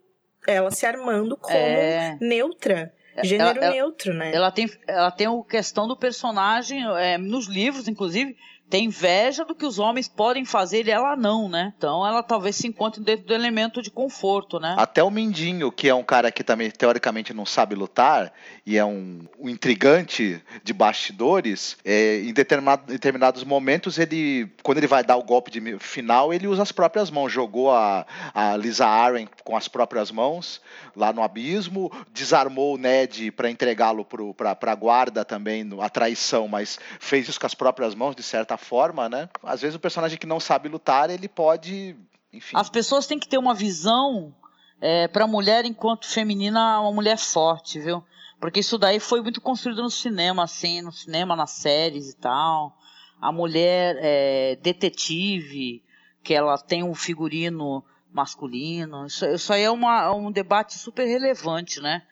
ela 0.48 0.72
se 0.72 0.86
armando 0.86 1.36
como 1.36 1.56
É. 1.58 2.18
neutra. 2.22 2.94
Gênero 3.22 3.62
ela- 3.62 3.72
neutro, 3.74 4.14
né? 4.14 4.32
Ela 4.34 4.50
tem, 4.50 4.70
ela 4.88 5.12
tem 5.12 5.28
a 5.28 5.44
questão 5.44 5.88
do 5.88 5.98
personagem, 5.98 6.82
é, 6.98 7.18
nos 7.18 7.48
livros, 7.48 7.88
inclusive, 7.90 8.38
tem 8.70 8.86
inveja 8.86 9.44
do 9.44 9.56
que 9.56 9.66
os 9.66 9.80
homens 9.80 10.08
podem 10.08 10.46
fazer 10.46 10.88
e 10.88 10.92
ela 10.92 11.16
não, 11.16 11.50
né? 11.50 11.74
Então 11.78 12.06
ela 12.06 12.22
talvez 12.22 12.56
se 12.56 12.68
encontre 12.68 13.02
dentro 13.02 13.26
do 13.26 13.34
elemento 13.34 13.82
de 13.82 13.90
conforto, 13.90 14.60
né? 14.60 14.76
Até 14.78 15.04
o 15.04 15.10
Mindinho, 15.10 15.72
que 15.72 15.90
é 15.90 15.96
um 15.96 16.04
cara 16.04 16.32
que 16.32 16.44
também 16.44 16.70
teoricamente 16.70 17.34
não 17.34 17.46
sabe 17.46 17.74
lutar 17.74 18.32
e 18.66 18.78
é 18.78 18.86
um, 18.86 19.22
um 19.40 19.50
intrigante 19.50 20.42
de 20.64 20.74
bastidores, 20.74 21.78
é, 21.84 22.20
em 22.20 22.34
determinado- 22.34 22.86
determinados 22.86 23.44
momentos 23.44 23.98
ele, 23.98 24.48
quando 24.62 24.78
ele 24.78 24.88
vai 24.88 25.04
dar 25.04 25.18
o 25.18 25.24
golpe 25.24 25.50
de 25.50 25.80
final, 25.80 26.32
ele 26.32 26.48
usa 26.48 26.62
as 26.62 26.72
próprias 26.72 27.10
mãos. 27.10 27.32
Jogou 27.32 27.72
a, 27.72 28.06
a 28.34 28.56
Lisa 28.56 28.86
Arryn 28.86 29.28
com 29.44 29.58
as 29.58 29.68
próprias 29.68 30.12
mãos 30.12 30.62
lá 30.96 31.12
no 31.12 31.24
abismo, 31.24 31.92
desarmou 32.14 32.76
o 32.76 32.78
Ned 32.78 33.32
para 33.32 33.50
entregá-lo 33.50 34.06
para 34.36 34.72
a 34.72 34.76
guarda 34.76 35.26
também, 35.26 35.68
a 35.82 35.90
traição, 35.90 36.48
mas 36.48 36.78
fez 37.00 37.28
isso 37.28 37.40
com 37.40 37.48
as 37.48 37.56
próprias 37.56 37.96
mãos 37.96 38.16
de 38.16 38.22
certa 38.22 38.59
forma, 38.60 39.10
né? 39.10 39.30
Às 39.42 39.62
vezes 39.62 39.76
o 39.76 39.80
personagem 39.80 40.18
que 40.18 40.28
não 40.28 40.40
sabe 40.40 40.70
lutar, 40.70 41.10
ele 41.10 41.28
pode, 41.28 41.96
enfim. 42.32 42.56
As 42.58 42.70
pessoas 42.70 43.08
têm 43.08 43.18
que 43.18 43.28
ter 43.28 43.38
uma 43.38 43.54
visão 43.54 44.34
é, 44.82 45.08
para 45.08 45.24
a 45.24 45.28
mulher 45.28 45.66
enquanto 45.66 46.08
feminina, 46.08 46.80
uma 46.82 46.92
mulher 46.92 47.18
forte, 47.18 47.80
viu? 47.80 48.04
Porque 48.40 48.60
isso 48.62 48.78
daí 48.78 49.00
foi 49.00 49.22
muito 49.22 49.42
construído 49.42 49.82
no 49.82 49.90
cinema, 49.90 50.44
assim, 50.44 50.82
no 50.82 50.92
cinema, 50.92 51.36
nas 51.36 51.52
séries 51.52 52.12
e 52.12 52.16
tal. 52.16 52.78
A 53.20 53.32
mulher 53.32 53.98
é, 54.00 54.56
detetive, 54.62 55.84
que 56.24 56.34
ela 56.34 56.58
tem 56.58 56.84
um 56.84 56.96
figurino 56.96 57.84
masculino. 58.14 59.06
Isso, 59.06 59.26
isso 59.26 59.54
aí 59.54 59.64
é 59.64 59.72
uma- 59.72 60.14
um 60.14 60.32
debate 60.32 60.78
super 60.78 61.06
relevante, 61.06 61.80
né? 61.82 62.04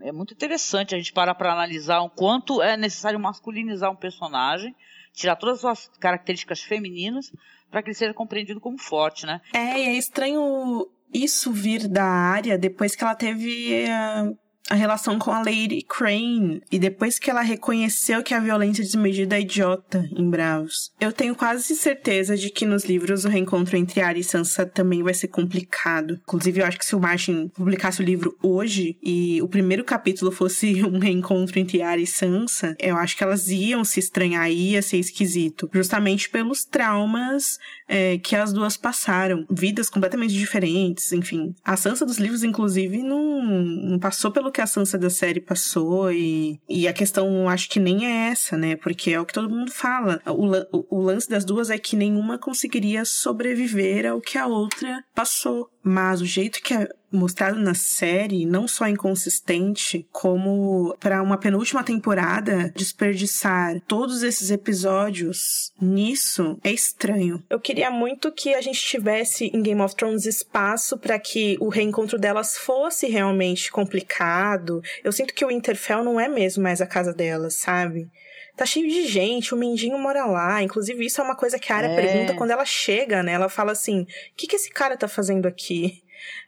É 0.00 0.12
muito 0.12 0.34
interessante 0.34 0.94
a 0.94 0.98
gente 0.98 1.12
parar 1.12 1.34
para 1.34 1.52
analisar 1.52 2.00
o 2.00 2.10
quanto 2.10 2.60
é 2.62 2.76
necessário 2.76 3.18
masculinizar 3.18 3.90
um 3.90 3.96
personagem, 3.96 4.74
tirar 5.16 5.34
todas 5.34 5.56
as 5.56 5.60
suas 5.62 5.98
características 5.98 6.60
femininas 6.60 7.32
para 7.70 7.82
que 7.82 7.88
ele 7.88 7.96
seja 7.96 8.14
compreendido 8.14 8.60
como 8.60 8.78
forte, 8.78 9.26
né? 9.26 9.40
É, 9.52 9.80
e 9.80 9.88
é 9.88 9.92
estranho 9.94 10.86
isso 11.12 11.50
vir 11.50 11.88
da 11.88 12.04
área 12.04 12.58
depois 12.58 12.94
que 12.94 13.02
ela 13.02 13.14
teve. 13.14 13.86
ah, 13.90 14.30
a 14.70 14.74
relação 14.74 15.18
com 15.18 15.30
a 15.30 15.38
Lady 15.38 15.82
Crane 15.82 16.62
e 16.70 16.78
depois 16.78 17.18
que 17.18 17.30
ela 17.30 17.42
reconheceu 17.42 18.22
que 18.22 18.34
a 18.34 18.40
violência 18.40 18.82
desmedida 18.82 19.36
é 19.36 19.40
idiota 19.40 20.08
em 20.16 20.28
Bravos. 20.28 20.92
Eu 21.00 21.12
tenho 21.12 21.34
quase 21.34 21.76
certeza 21.76 22.36
de 22.36 22.50
que 22.50 22.66
nos 22.66 22.84
livros 22.84 23.24
o 23.24 23.28
reencontro 23.28 23.76
entre 23.76 24.00
Arya 24.00 24.20
e 24.20 24.24
Sansa 24.24 24.66
também 24.66 25.02
vai 25.02 25.14
ser 25.14 25.28
complicado. 25.28 26.18
Inclusive, 26.22 26.60
eu 26.60 26.66
acho 26.66 26.78
que 26.78 26.86
se 26.86 26.96
o 26.96 27.00
Martin 27.00 27.48
publicasse 27.54 28.00
o 28.00 28.04
livro 28.04 28.36
hoje 28.42 28.96
e 29.02 29.40
o 29.42 29.48
primeiro 29.48 29.84
capítulo 29.84 30.32
fosse 30.32 30.82
um 30.84 30.98
reencontro 30.98 31.58
entre 31.58 31.82
Arya 31.82 32.04
e 32.04 32.06
Sansa, 32.06 32.74
eu 32.80 32.96
acho 32.96 33.16
que 33.16 33.22
elas 33.22 33.48
iam 33.48 33.84
se 33.84 34.00
estranhar 34.00 34.50
ia 34.50 34.82
ser 34.82 34.98
esquisito. 34.98 35.68
Justamente 35.72 36.28
pelos 36.28 36.64
traumas 36.64 37.58
é, 37.88 38.18
que 38.18 38.34
as 38.34 38.52
duas 38.52 38.76
passaram. 38.76 39.46
Vidas 39.50 39.88
completamente 39.88 40.34
diferentes, 40.34 41.12
enfim. 41.12 41.54
A 41.64 41.76
Sansa 41.76 42.04
dos 42.04 42.18
livros, 42.18 42.42
inclusive, 42.42 43.02
não, 43.02 43.42
não 43.42 43.98
passou 43.98 44.30
pelo 44.30 44.50
que 44.56 44.62
a 44.62 44.66
Sansa 44.66 44.96
da 44.96 45.10
série 45.10 45.38
passou 45.38 46.10
e, 46.10 46.58
e 46.66 46.88
a 46.88 46.92
questão 46.94 47.46
acho 47.46 47.68
que 47.68 47.78
nem 47.78 48.06
é 48.06 48.30
essa, 48.30 48.56
né? 48.56 48.74
Porque 48.74 49.10
é 49.10 49.20
o 49.20 49.26
que 49.26 49.34
todo 49.34 49.50
mundo 49.50 49.70
fala. 49.70 50.18
O, 50.24 50.46
o, 50.78 50.86
o 50.98 51.02
lance 51.02 51.28
das 51.28 51.44
duas 51.44 51.68
é 51.68 51.76
que 51.76 51.94
nenhuma 51.94 52.38
conseguiria 52.38 53.04
sobreviver 53.04 54.06
ao 54.06 54.18
que 54.18 54.38
a 54.38 54.46
outra 54.46 55.04
passou. 55.14 55.68
Mas 55.82 56.22
o 56.22 56.24
jeito 56.24 56.62
que 56.62 56.72
é 56.72 56.88
mostrado 57.10 57.58
na 57.58 57.74
série, 57.74 58.46
não 58.46 58.66
só 58.66 58.86
inconsistente, 58.88 60.06
como 60.12 60.96
para 60.98 61.22
uma 61.22 61.38
penúltima 61.38 61.82
temporada 61.82 62.72
desperdiçar 62.74 63.80
todos 63.86 64.22
esses 64.22 64.50
episódios 64.50 65.72
nisso 65.80 66.58
é 66.62 66.70
estranho. 66.70 67.42
Eu 67.48 67.60
queria 67.60 67.90
muito 67.90 68.32
que 68.32 68.54
a 68.54 68.60
gente 68.60 68.80
tivesse 68.80 69.50
em 69.54 69.62
Game 69.62 69.80
of 69.80 69.94
Thrones 69.94 70.26
espaço 70.26 70.98
para 70.98 71.18
que 71.18 71.56
o 71.60 71.68
reencontro 71.68 72.18
delas 72.18 72.56
fosse 72.56 73.06
realmente 73.06 73.70
complicado. 73.70 74.82
Eu 75.04 75.12
sinto 75.12 75.34
que 75.34 75.44
o 75.44 75.48
Winterfell 75.48 76.04
não 76.04 76.20
é 76.20 76.28
mesmo 76.28 76.62
mais 76.62 76.80
a 76.80 76.86
casa 76.86 77.12
delas, 77.12 77.54
sabe? 77.54 78.08
tá 78.56 78.64
cheio 78.64 78.88
de 78.88 79.06
gente, 79.06 79.54
o 79.54 79.56
Mindinho 79.56 79.98
mora 79.98 80.24
lá. 80.24 80.62
Inclusive, 80.62 81.04
isso 81.04 81.20
é 81.20 81.24
uma 81.24 81.36
coisa 81.36 81.58
que 81.58 81.72
a 81.72 81.76
Arya 81.76 81.90
é. 81.90 81.94
pergunta 81.94 82.34
quando 82.34 82.50
ela 82.50 82.64
chega, 82.64 83.22
né? 83.22 83.32
Ela 83.32 83.48
fala 83.48 83.72
assim: 83.72 84.02
o 84.02 84.06
que, 84.34 84.46
que 84.46 84.56
esse 84.56 84.70
cara 84.70 84.96
tá 84.96 85.06
fazendo 85.06 85.46
aqui? 85.46 86.02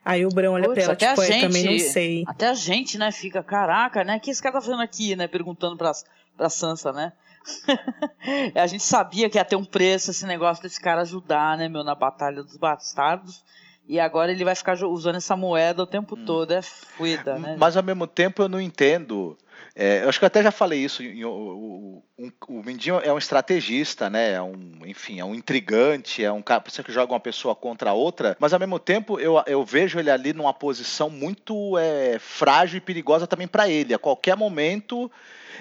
Aí 0.05 0.25
o 0.25 0.31
Brão 0.31 0.55
olha 0.55 0.65
Puts, 0.65 0.75
pra 0.75 0.83
ela, 0.85 0.97
tipo, 0.97 1.25
gente, 1.25 1.45
eu 1.45 1.49
também 1.49 1.65
não 1.65 1.79
sei. 1.79 2.25
Até 2.27 2.49
a 2.49 2.55
gente, 2.55 2.97
né, 2.99 3.13
fica, 3.13 3.43
caraca, 3.43 4.05
né? 4.05 4.17
O 4.17 4.21
que 4.21 4.31
esse 4.31 4.43
cara 4.43 4.55
tá 4.55 4.61
fazendo 4.61 4.83
aqui, 4.83 5.15
né? 5.15 5.27
Perguntando 5.27 5.77
pra, 5.77 5.93
pra 6.37 6.49
Sansa, 6.49 6.93
né? 6.93 7.13
a 8.55 8.67
gente 8.67 8.83
sabia 8.83 9.29
que 9.31 9.39
ia 9.39 9.45
ter 9.45 9.57
um 9.57 9.65
preço 9.65 10.11
esse 10.11 10.27
negócio 10.27 10.63
desse 10.63 10.81
cara 10.81 11.03
ajudar, 11.03 11.57
né, 11.57 11.69
meu, 11.69 11.85
na 11.85 11.95
Batalha 11.95 12.43
dos 12.43 12.57
Bastardos. 12.57 13.43
E 13.89 13.99
agora 13.99 14.31
ele 14.31 14.45
vai 14.45 14.55
ficar 14.55 14.77
usando 14.85 15.17
essa 15.17 15.35
moeda 15.35 15.83
o 15.83 15.87
tempo 15.87 16.15
hum. 16.15 16.25
todo, 16.27 16.53
é 16.53 16.61
fuida, 16.61 17.39
né? 17.39 17.57
Mas 17.59 17.75
ao 17.77 17.83
mesmo 17.83 18.07
tempo 18.07 18.43
eu 18.43 18.49
não 18.49 18.61
entendo 18.61 19.37
é, 19.75 20.03
eu 20.03 20.09
acho 20.09 20.19
que 20.19 20.25
eu 20.25 20.27
até 20.27 20.43
já 20.43 20.51
falei 20.51 20.81
isso. 20.81 21.03
O, 21.03 22.03
o, 22.19 22.33
o 22.49 22.63
Mindinho 22.65 22.99
é 22.99 23.13
um 23.13 23.19
estrategista, 23.19 24.11
né? 24.11 24.33
É 24.33 24.43
um, 24.43 24.81
enfim, 24.85 25.21
é 25.21 25.25
um 25.25 25.35
intrigante, 25.35 26.25
é 26.25 26.33
um 26.33 26.43
cara 26.43 26.61
que 26.61 26.93
joga 26.93 27.13
uma 27.13 27.21
pessoa 27.21 27.55
contra 27.55 27.91
a 27.91 27.95
outra, 27.95 28.37
mas 28.41 28.53
ao 28.53 28.59
mesmo 28.59 28.79
tempo 28.79 29.21
eu, 29.21 29.41
eu 29.47 29.65
vejo 29.65 30.01
ele 30.01 30.11
ali 30.11 30.33
numa 30.33 30.53
posição 30.53 31.09
muito 31.09 31.79
é, 31.79 32.19
frágil 32.19 32.79
e 32.79 32.81
perigosa 32.81 33.27
também 33.27 33.47
para 33.47 33.69
ele. 33.69 33.95
A 33.95 33.99
qualquer 33.99 34.37
momento 34.37 35.11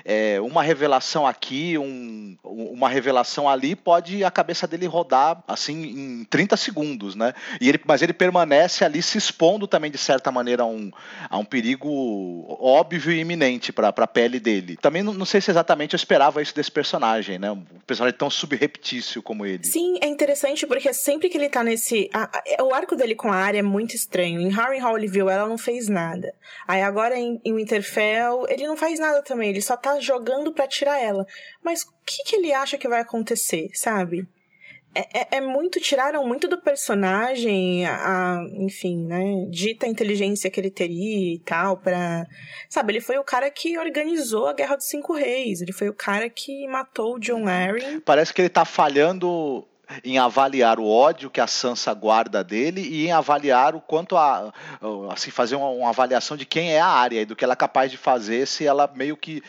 é, 0.06 0.40
uma 0.42 0.64
revelação 0.64 1.26
aqui, 1.26 1.78
um, 1.78 2.38
uma 2.44 2.90
revelação 2.90 3.48
ali, 3.48 3.76
pode 3.76 4.24
a 4.24 4.32
cabeça 4.32 4.68
dele 4.68 4.86
rodar 4.86 5.44
assim 5.48 5.84
em 5.84 6.24
30 6.26 6.58
segundos, 6.58 7.16
né? 7.16 7.34
E 7.60 7.70
ele, 7.70 7.80
mas 7.86 8.02
ele 8.02 8.14
permanece 8.14 8.84
ali 8.84 9.02
se 9.02 9.18
expondo 9.18 9.68
também 9.68 9.92
de 9.92 9.98
certa 9.98 10.32
maneira 10.32 10.64
a 10.64 10.66
um, 10.66 10.92
a 11.30 11.38
um 11.38 11.46
perigo 11.46 11.88
óbvio 12.60 13.12
e 13.12 13.20
iminente 13.20 13.72
para 13.72 13.87
a 13.90 14.08
pele 14.08 14.40
dele. 14.40 14.78
Também 14.78 15.04
não, 15.04 15.14
não, 15.14 15.26
sei 15.26 15.42
se 15.42 15.52
exatamente 15.52 15.94
eu 15.94 15.98
esperava 15.98 16.42
isso 16.42 16.56
desse 16.56 16.72
personagem, 16.72 17.38
né? 17.40 17.52
Um 17.52 17.64
personagem 17.86 18.18
tão 18.18 18.30
subreptício 18.30 19.22
como 19.22 19.46
ele. 19.46 19.66
Sim, 19.66 19.98
é 20.02 20.08
interessante 20.08 20.66
porque 20.66 20.94
sempre 20.94 21.30
que 21.30 21.38
ele 21.38 21.50
tá 21.50 21.64
nesse. 21.64 22.10
A, 22.14 22.30
a, 22.60 22.64
o 22.64 22.74
arco 22.74 22.96
dele 22.96 23.16
com 23.16 23.32
a 23.32 23.36
área 23.36 23.60
é 23.60 23.64
muito 23.64 23.96
estranho. 23.96 24.40
Em 24.40 24.50
Harry 24.50 24.80
Hall 24.80 24.98
ele 24.98 25.08
viu, 25.08 25.30
ela 25.30 25.48
não 25.48 25.58
fez 25.58 25.88
nada. 25.88 26.34
Aí 26.68 26.82
agora 26.82 27.18
em, 27.18 27.40
em 27.44 27.54
Winterfell, 27.54 28.46
ele 28.48 28.68
não 28.68 28.78
faz 28.78 29.00
nada 29.00 29.22
também, 29.22 29.50
ele 29.50 29.62
só 29.62 29.76
tá 29.78 30.00
jogando 30.00 30.52
para 30.52 30.68
tirar 30.68 31.02
ela. 31.02 31.26
Mas 31.64 31.84
o 31.84 31.88
que, 32.06 32.24
que 32.24 32.36
ele 32.36 32.54
acha 32.54 32.78
que 32.78 32.88
vai 32.88 33.02
acontecer, 33.02 33.70
sabe? 33.74 34.28
É, 34.98 35.20
é, 35.20 35.28
é, 35.38 35.42
muito, 35.42 35.80
tiraram 35.80 36.26
muito 36.26 36.48
do 36.48 36.58
personagem, 36.58 37.86
a, 37.86 37.94
a, 37.94 38.44
enfim, 38.56 39.06
né, 39.06 39.46
dita 39.48 39.86
inteligência 39.86 40.50
que 40.50 40.60
ele 40.60 40.72
teria 40.72 41.36
e 41.36 41.38
tal, 41.38 41.78
pra, 41.78 42.26
sabe, 42.68 42.94
ele 42.94 43.02
foi 43.02 43.20
o 43.20 43.24
cara 43.24 43.48
que 43.52 43.78
organizou 43.78 44.48
a 44.48 44.54
Guerra 44.54 44.76
dos 44.76 44.88
Cinco 44.88 45.14
Reis, 45.14 45.62
ele 45.62 45.72
foi 45.72 45.88
o 45.88 45.94
cara 45.94 46.28
que 46.32 46.68
matou 46.68 47.16
o 47.16 47.20
John 47.20 47.48
Arryn. 47.48 48.00
Parece 48.00 48.34
que 48.34 48.42
ele 48.42 48.50
tá 48.50 48.66
falhando 48.66 49.68
em 50.04 50.18
avaliar 50.18 50.80
o 50.80 50.90
ódio 50.90 51.30
que 51.30 51.40
a 51.40 51.46
Sansa 51.48 51.94
guarda 51.94 52.44
dele 52.44 52.82
e 52.82 53.06
em 53.06 53.12
avaliar 53.12 53.76
o 53.76 53.80
quanto 53.80 54.18
a 54.18 54.52
assim 55.12 55.30
fazer 55.30 55.56
uma, 55.56 55.70
uma 55.70 55.90
avaliação 55.90 56.36
de 56.36 56.46
quem 56.46 56.74
é 56.74 56.80
a 56.80 56.88
área 56.88 57.22
e 57.22 57.26
do 57.26 57.36
que 57.36 57.44
ela 57.44 57.54
é 57.54 57.56
capaz 57.56 57.92
de 57.92 57.98
fazer 57.98 58.48
se 58.48 58.66
ela 58.66 58.92
meio 58.94 59.16
que 59.16 59.42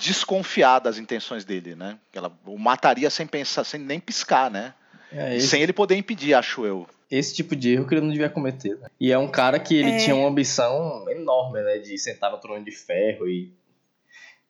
desconfiar 0.00 0.78
das 0.78 0.98
intenções 0.98 1.44
dele, 1.44 1.74
né? 1.74 1.98
Ela 2.12 2.32
o 2.46 2.58
mataria 2.58 3.10
sem 3.10 3.26
pensar, 3.26 3.64
sem 3.64 3.80
nem 3.80 4.00
piscar, 4.00 4.50
né? 4.50 4.74
É, 5.12 5.36
esse... 5.36 5.48
Sem 5.48 5.62
ele 5.62 5.72
poder 5.72 5.96
impedir, 5.96 6.34
acho 6.34 6.64
eu. 6.64 6.86
Esse 7.10 7.34
tipo 7.34 7.56
de 7.56 7.72
erro 7.72 7.86
que 7.86 7.94
ele 7.94 8.02
não 8.02 8.10
devia 8.10 8.30
cometer. 8.30 8.76
Né? 8.78 8.88
E 8.98 9.12
é 9.12 9.18
um 9.18 9.28
cara 9.28 9.58
que 9.58 9.74
ele 9.74 9.90
é... 9.90 9.98
tinha 9.98 10.14
uma 10.14 10.28
ambição 10.28 11.04
enorme, 11.10 11.62
né? 11.62 11.78
De 11.78 11.98
sentar 11.98 12.30
no 12.30 12.38
trono 12.38 12.64
de 12.64 12.70
ferro 12.70 13.28
e 13.28 13.52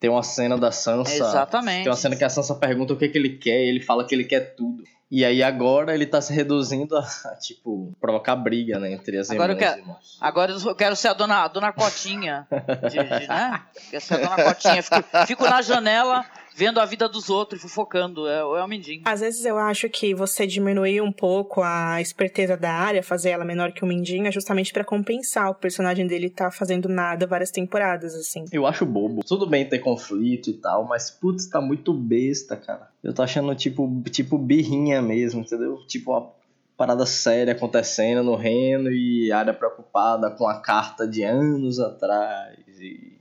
tem 0.00 0.08
uma 0.08 0.22
cena 0.22 0.56
da 0.56 0.72
Sansa. 0.72 1.14
Exatamente. 1.14 1.82
Tem 1.82 1.92
uma 1.92 1.96
cena 1.96 2.16
que 2.16 2.24
a 2.24 2.30
Sansa 2.30 2.54
pergunta 2.54 2.94
o 2.94 2.96
que, 2.96 3.04
é 3.04 3.08
que 3.08 3.18
ele 3.18 3.36
quer 3.36 3.64
e 3.64 3.68
ele 3.68 3.80
fala 3.80 4.06
que 4.06 4.14
ele 4.14 4.24
quer 4.24 4.56
tudo. 4.56 4.82
E 5.10 5.24
aí 5.24 5.42
agora 5.42 5.92
ele 5.92 6.06
tá 6.06 6.22
se 6.22 6.32
reduzindo 6.32 6.96
a, 6.96 7.02
tipo, 7.38 7.92
provocar 8.00 8.34
briga, 8.36 8.78
né, 8.78 8.92
entre 8.92 9.18
as 9.18 9.30
agora 9.30 9.52
irmãs. 9.52 9.76
Eu 9.76 9.76
quero, 9.76 9.96
agora 10.20 10.52
eu 10.52 10.74
quero 10.74 10.96
ser 10.96 11.08
a 11.08 11.12
dona, 11.12 11.44
a 11.44 11.48
dona 11.48 11.72
Cotinha, 11.72 12.46
de, 12.88 12.96
de, 12.96 13.28
né? 13.28 13.60
Quero 13.90 14.04
ser 14.04 14.14
a 14.14 14.28
dona 14.28 14.44
Cotinha. 14.44 14.82
Fico, 14.82 15.26
fico 15.26 15.44
na 15.44 15.60
janela 15.60 16.24
vendo 16.60 16.78
a 16.78 16.84
vida 16.84 17.08
dos 17.08 17.30
outros, 17.30 17.62
fofocando. 17.62 18.28
É, 18.28 18.40
é 18.40 18.42
o 18.44 18.68
Mindinho. 18.68 19.00
Às 19.06 19.20
vezes 19.20 19.46
eu 19.46 19.56
acho 19.56 19.88
que 19.88 20.14
você 20.14 20.46
diminuir 20.46 21.00
um 21.00 21.10
pouco 21.10 21.62
a 21.62 22.02
esperteza 22.02 22.54
da 22.54 22.70
área, 22.70 23.02
fazer 23.02 23.30
ela 23.30 23.46
menor 23.46 23.72
que 23.72 23.82
o 23.82 23.86
Mindinho, 23.86 24.26
é 24.26 24.30
justamente 24.30 24.70
para 24.70 24.84
compensar 24.84 25.50
o 25.50 25.54
personagem 25.54 26.06
dele 26.06 26.28
tá 26.28 26.50
fazendo 26.50 26.86
nada 26.86 27.26
várias 27.26 27.50
temporadas, 27.50 28.14
assim. 28.14 28.44
Eu 28.52 28.66
acho 28.66 28.84
bobo. 28.84 29.24
Tudo 29.24 29.46
bem 29.46 29.66
ter 29.66 29.78
conflito 29.78 30.50
e 30.50 30.52
tal, 30.52 30.84
mas 30.84 31.10
putz, 31.10 31.46
tá 31.46 31.62
muito 31.62 31.94
besta, 31.94 32.56
cara. 32.56 32.90
Eu 33.02 33.14
tô 33.14 33.22
achando 33.22 33.54
tipo, 33.54 34.02
tipo 34.10 34.36
birrinha 34.36 35.00
mesmo, 35.00 35.40
entendeu? 35.40 35.78
Tipo 35.86 36.10
uma 36.10 36.30
parada 36.76 37.06
séria 37.06 37.54
acontecendo 37.54 38.22
no 38.22 38.36
reino 38.36 38.92
e 38.92 39.32
a 39.32 39.38
área 39.38 39.54
preocupada 39.54 40.30
com 40.30 40.46
a 40.46 40.60
carta 40.60 41.08
de 41.08 41.22
anos 41.22 41.80
atrás 41.80 42.58
e 42.78 43.19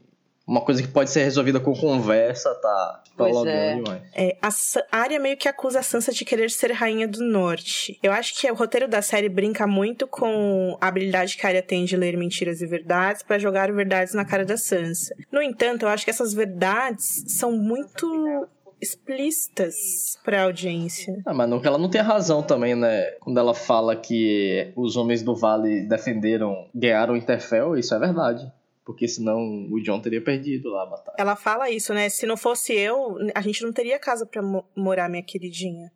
uma 0.50 0.62
coisa 0.62 0.82
que 0.82 0.88
pode 0.88 1.12
ser 1.12 1.24
resolvida 1.24 1.60
com 1.60 1.76
conversa, 1.76 2.56
tá 2.56 3.04
prolongando 3.16 3.50
é. 3.50 3.76
demais. 3.76 4.02
É, 4.16 4.38
a 4.42 4.98
área 4.98 5.20
meio 5.20 5.38
que 5.38 5.48
acusa 5.48 5.80
a 5.80 5.84
Sansa 5.84 6.12
de 6.12 6.26
querer 6.26 6.50
ser 6.50 6.72
rainha 6.72 7.08
do 7.08 7.24
norte. 7.24 8.00
Eu 8.02 8.12
acho 8.12 8.34
que 8.36 8.50
o 8.50 8.56
roteiro 8.56 8.88
da 8.88 9.00
série 9.00 9.30
brinca 9.30 9.68
muito 9.68 10.08
com 10.08 10.76
a 10.82 10.88
habilidade 10.88 11.38
que 11.38 11.46
a 11.46 11.50
área 11.50 11.62
tem 11.62 11.86
de 11.86 11.96
ler 11.96 12.18
mentiras 12.18 12.64
e 12.64 12.66
verdades 12.66 13.22
para 13.22 13.38
jogar 13.38 13.72
verdades 13.72 14.16
na 14.16 14.26
cara 14.26 14.44
da 14.44 14.58
Sansa. 14.58 15.16
No 15.32 15.40
entanto, 15.40 15.84
eu 15.84 15.90
acho 15.90 16.04
que 16.04 16.10
essas 16.10 16.34
verdades 16.34 17.24
são 17.28 17.52
muito 17.52 18.48
explícitas 18.82 20.18
para 20.26 20.42
a 20.42 20.44
audiência. 20.46 21.22
Ah, 21.28 21.34
mas 21.34 21.48
não 21.48 21.60
que 21.60 21.68
ela 21.68 21.78
não 21.78 21.90
tenha 21.90 22.04
razão 22.04 22.42
também, 22.42 22.74
né? 22.74 23.04
Quando 23.20 23.38
ela 23.38 23.54
fala 23.54 23.96
que 23.96 24.72
os 24.76 24.98
homens 24.98 25.22
do 25.22 25.36
Vale 25.36 25.82
defenderam, 25.82 26.68
ganharam 26.74 27.14
o 27.14 27.18
Interfell, 27.18 27.78
isso 27.78 27.94
é 27.94 28.00
verdade 28.00 28.52
porque 28.90 29.08
senão 29.08 29.68
o 29.70 29.80
John 29.84 30.02
teria 30.02 30.20
perdido 30.20 30.70
lá 30.70 30.82
a 30.82 30.86
batalha. 30.88 31.16
Ela 31.20 31.36
fala 31.36 31.70
isso, 31.70 31.94
né? 31.94 32.10
Se 32.10 32.26
não 32.26 32.36
fosse 32.36 32.74
eu, 32.74 33.18
a 33.36 33.42
gente 33.42 33.62
não 33.62 33.72
teria 33.72 34.00
casa 34.00 34.26
para 34.26 34.42
morar, 34.76 35.08
minha 35.08 35.22
queridinha. 35.22 35.92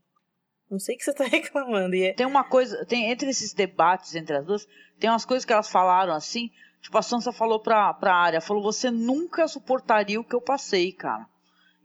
Não 0.70 0.78
sei 0.78 0.94
o 0.94 1.00
que 1.00 1.04
você 1.04 1.12
tá 1.12 1.24
reclamando. 1.26 1.96
É... 1.96 2.14
Tem 2.14 2.28
uma 2.28 2.44
coisa, 2.44 2.86
tem 2.86 3.10
entre 3.10 3.32
esses 3.32 3.52
debates 3.52 4.14
entre 4.14 4.38
as 4.38 4.46
duas, 4.46 4.68
tem 5.00 5.10
umas 5.10 5.26
coisas 5.26 5.44
que 5.44 5.52
elas 5.52 5.72
falaram 5.72 6.14
assim, 6.14 6.52
tipo 6.84 6.96
a 6.96 7.02
Sansa 7.02 7.34
falou 7.34 7.60
pra, 7.60 7.92
pra 7.96 8.14
área, 8.14 8.40
falou, 8.40 8.62
você 8.62 8.92
nunca 8.92 9.48
suportaria 9.48 10.22
o 10.22 10.24
que 10.24 10.36
eu 10.36 10.42
passei, 10.42 10.92
cara. 10.92 11.26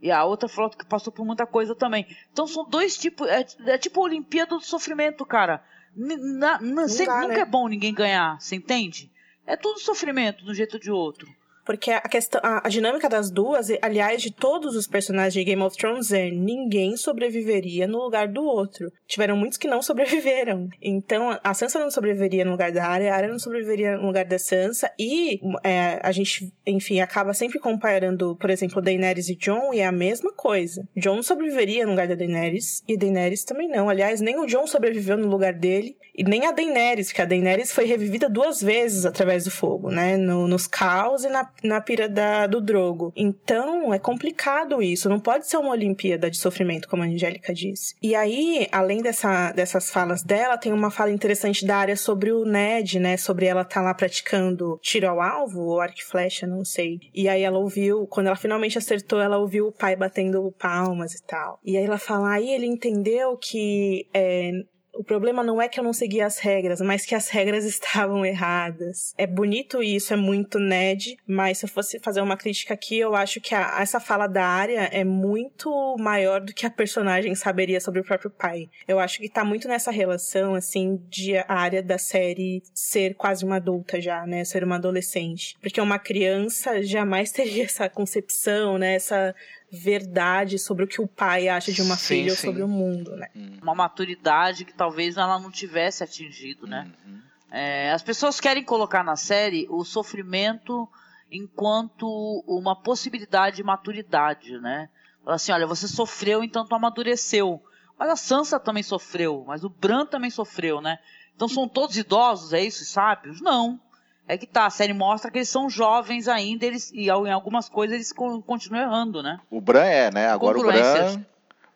E 0.03 0.11
a 0.11 0.27
outra 0.27 0.47
falou 0.47 0.69
que 0.69 0.85
passou 0.85 1.11
por 1.11 1.25
muita 1.25 1.47
coisa 1.47 1.75
também. 1.75 2.07
Então 2.31 2.47
são 2.47 2.69
dois 2.69 2.99
tipos, 2.99 3.27
é, 3.29 3.47
é 3.65 3.79
tipo 3.79 3.99
a 3.99 4.05
Olimpíada 4.05 4.57
do 4.57 4.63
Sofrimento, 4.63 5.25
cara. 5.25 5.65
Na, 5.97 6.61
na, 6.61 6.87
sempre, 6.87 7.15
dá, 7.15 7.21
nunca 7.23 7.35
né? 7.35 7.41
é 7.41 7.47
bom 7.47 7.67
ninguém 7.67 7.95
ganhar, 7.95 8.39
você 8.39 8.57
entende? 8.57 9.11
É 9.49 9.57
tudo 9.57 9.81
sofrimento, 9.81 10.45
de 10.45 10.51
um 10.51 10.55
jeito 10.55 10.75
ou 10.75 10.79
de 10.79 10.91
outro. 10.91 11.27
Porque 11.69 11.91
a 11.91 12.01
questão, 12.01 12.41
a, 12.43 12.67
a 12.67 12.71
dinâmica 12.71 13.11
das 13.11 13.31
duas, 13.31 13.69
aliás, 13.83 14.23
de 14.23 14.33
todos 14.33 14.75
os 14.75 14.87
personagens 14.87 15.35
de 15.35 15.45
Game 15.45 15.61
of 15.61 15.77
Thrones 15.77 16.11
é 16.11 16.31
ninguém 16.31 16.97
sobreviveria 16.97 17.87
no 17.87 17.99
lugar 17.99 18.27
do 18.27 18.43
outro. 18.43 18.91
Tiveram 19.07 19.37
muitos 19.37 19.59
que 19.59 19.69
não 19.69 19.83
sobreviveram. 19.85 20.71
Então, 20.81 21.39
a 21.45 21.53
Sansa 21.53 21.79
não 21.79 21.91
sobreviveria 21.91 22.43
no 22.43 22.53
lugar 22.53 22.73
da 22.73 22.87
Arya, 22.87 23.13
a 23.13 23.17
Arya 23.17 23.29
não 23.29 23.39
sobreviveria 23.39 23.99
no 23.99 24.07
lugar 24.07 24.25
da 24.25 24.39
Sansa, 24.39 24.91
e 24.99 25.43
é, 25.63 26.01
a 26.03 26.11
gente, 26.11 26.51
enfim, 26.67 27.01
acaba 27.01 27.35
sempre 27.35 27.59
comparando, 27.59 28.35
por 28.37 28.49
exemplo, 28.49 28.81
Daenerys 28.81 29.29
e 29.29 29.37
Jon, 29.37 29.75
e 29.75 29.81
é 29.81 29.87
a 29.87 29.93
mesma 29.93 30.33
coisa. 30.33 30.89
Jon 30.97 31.23
sobreviveria 31.23 31.85
no 31.85 31.91
lugar 31.91 32.09
da 32.09 32.15
Daenerys, 32.15 32.83
e 32.89 32.97
Daenerys 32.97 33.45
também 33.45 33.69
não. 33.69 33.91
Aliás, 33.91 34.23
nem 34.23 34.39
o 34.39 34.47
Jon 34.47 34.67
sobreviveu 34.67 35.19
no 35.19 35.29
lugar 35.29 35.53
dele, 35.53 35.99
e 36.17 36.25
nem 36.25 36.47
a 36.47 36.51
Daenerys, 36.51 37.13
que 37.13 37.21
a 37.21 37.27
Daenerys 37.27 37.73
foi 37.73 37.85
revivida 37.85 38.27
duas 38.27 38.63
vezes 38.63 39.05
através 39.05 39.45
do 39.45 39.51
fogo, 39.51 39.91
né? 39.91 40.17
No, 40.17 40.49
nos 40.49 40.67
caos 40.67 41.25
e 41.25 41.29
na, 41.29 41.49
na 41.63 41.81
pira 41.81 42.09
da, 42.09 42.47
do 42.47 42.61
Drogo. 42.61 43.13
Então, 43.17 43.93
é 43.93 43.99
complicado 43.99 44.83
isso. 44.83 45.09
Não 45.09 45.21
pode 45.21 45.47
ser 45.47 45.57
uma 45.57 45.71
Olimpíada 45.71 46.31
de 46.31 46.39
sofrimento, 46.39 46.89
como 46.89 47.03
a 47.03 47.07
Angélica 47.07 47.53
disse. 47.53 47.95
E 48.03 48.15
aí, 48.15 48.67
além 48.71 49.03
dessa, 49.03 49.53
dessas 49.53 49.91
falas 49.91 50.23
dela, 50.23 50.57
tem 50.57 50.73
uma 50.73 50.91
fala 50.91 51.11
interessante 51.11 51.67
da 51.67 51.77
área 51.77 51.97
sobre 51.97 52.33
o 52.33 52.45
Ned, 52.45 52.99
né? 52.99 53.17
Sobre 53.17 53.47
ela 53.47 53.63
estar 53.63 53.77
tá 53.77 53.83
lá 53.83 53.95
praticando 53.95 54.79
tiro 54.83 55.09
ao 55.09 55.21
alvo, 55.21 55.61
ou 55.61 55.81
arco 55.81 55.99
e 55.99 56.05
flecha, 56.05 56.47
não 56.47 56.65
sei. 56.65 57.01
E 57.15 57.29
aí 57.29 57.43
ela 57.43 57.59
ouviu, 57.59 58.07
quando 58.07 58.27
ela 58.29 58.37
finalmente 58.37 58.79
acertou, 58.79 59.21
ela 59.21 59.39
ouviu 59.39 59.69
o 59.69 59.73
pai 59.73 59.97
batendo 59.97 60.53
palmas 60.59 61.15
e 61.15 61.23
tal. 61.23 61.59
E 61.65 61.77
aí 61.77 61.85
ela 61.85 61.99
fala, 61.99 62.33
aí 62.33 62.51
ele 62.51 62.67
entendeu 62.67 63.37
que 63.37 64.07
é, 64.13 64.53
o 64.99 65.05
problema 65.05 65.45
não 65.45 65.63
é 65.63 65.69
que 65.69 65.79
eu 65.79 65.85
não 65.85 65.93
segui 65.93 66.21
as 66.21 66.41
regras, 66.41 66.81
mas 66.81 67.07
que 67.07 67.15
as 67.15 67.29
regras 67.29 67.65
estavam 67.65 68.27
erradas. 68.27 69.15
É 69.17 69.29
bonito 69.29 69.81
isso, 69.81 70.13
é 70.13 70.17
muito 70.17 70.59
Ned, 70.59 71.17
mas 71.25 71.59
se 71.59 71.67
eu 71.67 71.69
fosse 71.69 72.01
fazer 72.01 72.21
uma 72.21 72.37
crítica 72.37 72.75
aqui, 72.75 72.99
eu 72.99 73.15
acho 73.15 73.41
que 73.41 73.55
a, 73.55 73.79
essa 73.81 74.01
fala 74.01 74.27
da 74.27 74.45
área 74.45 74.89
é 74.93 75.05
muito 75.05 75.71
maior 76.01 76.41
do 76.41 76.53
que 76.53 76.67
a 76.67 76.71
personagem 76.71 77.33
saberia 77.37 77.81
sobre 77.81 78.01
o 78.01 78.05
próprio 78.05 78.29
pai. 78.29 78.69
Eu 78.89 78.99
acho 78.99 79.21
que 79.21 79.29
tá 79.29 79.45
muito 79.45 79.69
nessa 79.69 79.93
relação, 79.93 80.57
assim, 80.57 81.01
de 81.09 81.37
a 81.37 81.55
área 81.55 81.83
da 81.83 81.97
série 81.97 82.61
ser 82.75 83.15
quase 83.15 83.45
uma 83.45 83.57
adulta 83.57 84.01
já, 84.01 84.27
né? 84.27 84.45
Ser 84.45 84.65
uma 84.65 84.77
adolescente. 84.77 85.57
Porque 85.61 85.81
uma 85.81 86.01
criança 86.01 86.83
jamais 86.83 87.31
teria 87.33 87.65
essa 87.65 87.89
concepção, 87.89 88.77
né? 88.77 88.95
Essa 88.95 89.33
verdade 89.71 90.59
sobre 90.59 90.85
o 90.85 90.89
que 90.89 91.01
o 91.01 91.07
pai 91.07 91.49
acha 91.49 91.73
de 91.73 91.83
uma 91.83 91.97
sim, 91.97 92.17
filha 92.17 92.35
sim. 92.35 92.47
ou 92.49 92.53
sobre 92.53 92.63
o 92.63 92.69
mundo, 92.69 93.15
né? 93.17 93.29
Hum. 93.37 93.59
Uma 93.63 93.75
maturidade 93.75 94.65
que 94.65 94.73
talvez 94.73 95.17
ela 95.17 95.39
não 95.39 95.51
tivesse 95.51 96.03
atingido, 96.03 96.67
né? 96.67 96.91
Uhum. 97.07 97.21
É, 97.51 97.93
as 97.93 98.03
pessoas 98.03 98.41
querem 98.41 98.63
colocar 98.63 99.03
na 99.03 99.17
série 99.17 99.67
o 99.71 99.85
sofrimento 99.85 100.89
enquanto 101.31 102.07
uma 102.47 102.75
possibilidade 102.75 103.57
de 103.57 103.63
maturidade, 103.63 104.59
né? 104.59 104.89
Assim, 105.27 105.53
olha, 105.53 105.67
você 105.67 105.87
sofreu, 105.87 106.43
então 106.43 106.67
tu 106.67 106.75
amadureceu. 106.75 107.63
Mas 107.99 108.11
a 108.11 108.17
Sansa 108.17 108.61
também 108.61 108.83
sofreu, 108.83 109.45
mas 109.47 109.65
o 109.65 109.69
Bran 109.69 110.07
também 110.07 110.31
sofreu, 110.31 110.81
né? 110.81 110.99
Então 111.35 111.49
são 111.49 111.69
todos 111.69 111.97
idosos, 111.97 112.53
é 112.53 112.63
isso, 112.63 112.85
sábios? 112.85 113.41
Não. 113.41 113.81
É 114.29 114.37
que 114.37 114.47
tá, 114.47 114.67
a 114.67 114.71
série 114.71 114.93
mostra 114.93 115.31
que 115.31 115.39
eles 115.39 115.49
são 115.49 115.71
jovens 115.71 116.29
ainda 116.29 116.67
eles, 116.67 116.93
e 116.93 117.07
em 117.07 117.33
algumas 117.33 117.69
coisas 117.69 117.95
eles 117.95 118.13
continuam 118.13 118.83
errando, 118.83 119.23
né? 119.23 119.41
O 119.51 119.59
Bran 119.59 119.87
é, 119.87 120.11
né? 120.13 120.29
Agora 120.29 120.59
o 120.59 120.63
Bran. 120.63 121.25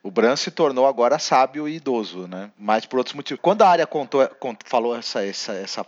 O 0.03 0.11
Bran 0.11 0.37
se 0.37 0.51
tornou 0.51 0.87
agora 0.87 1.19
sábio 1.19 1.67
e 1.67 1.77
idoso, 1.77 2.27
né? 2.27 2.51
Mas 2.59 2.85
por 2.85 2.99
outros 2.99 3.15
motivos. 3.15 3.41
Quando 3.41 3.63
a 3.63 3.69
área 3.69 3.87
contou, 3.87 4.29
falou 4.67 4.97
essa, 4.97 5.25
essa, 5.25 5.53
essa 5.55 5.87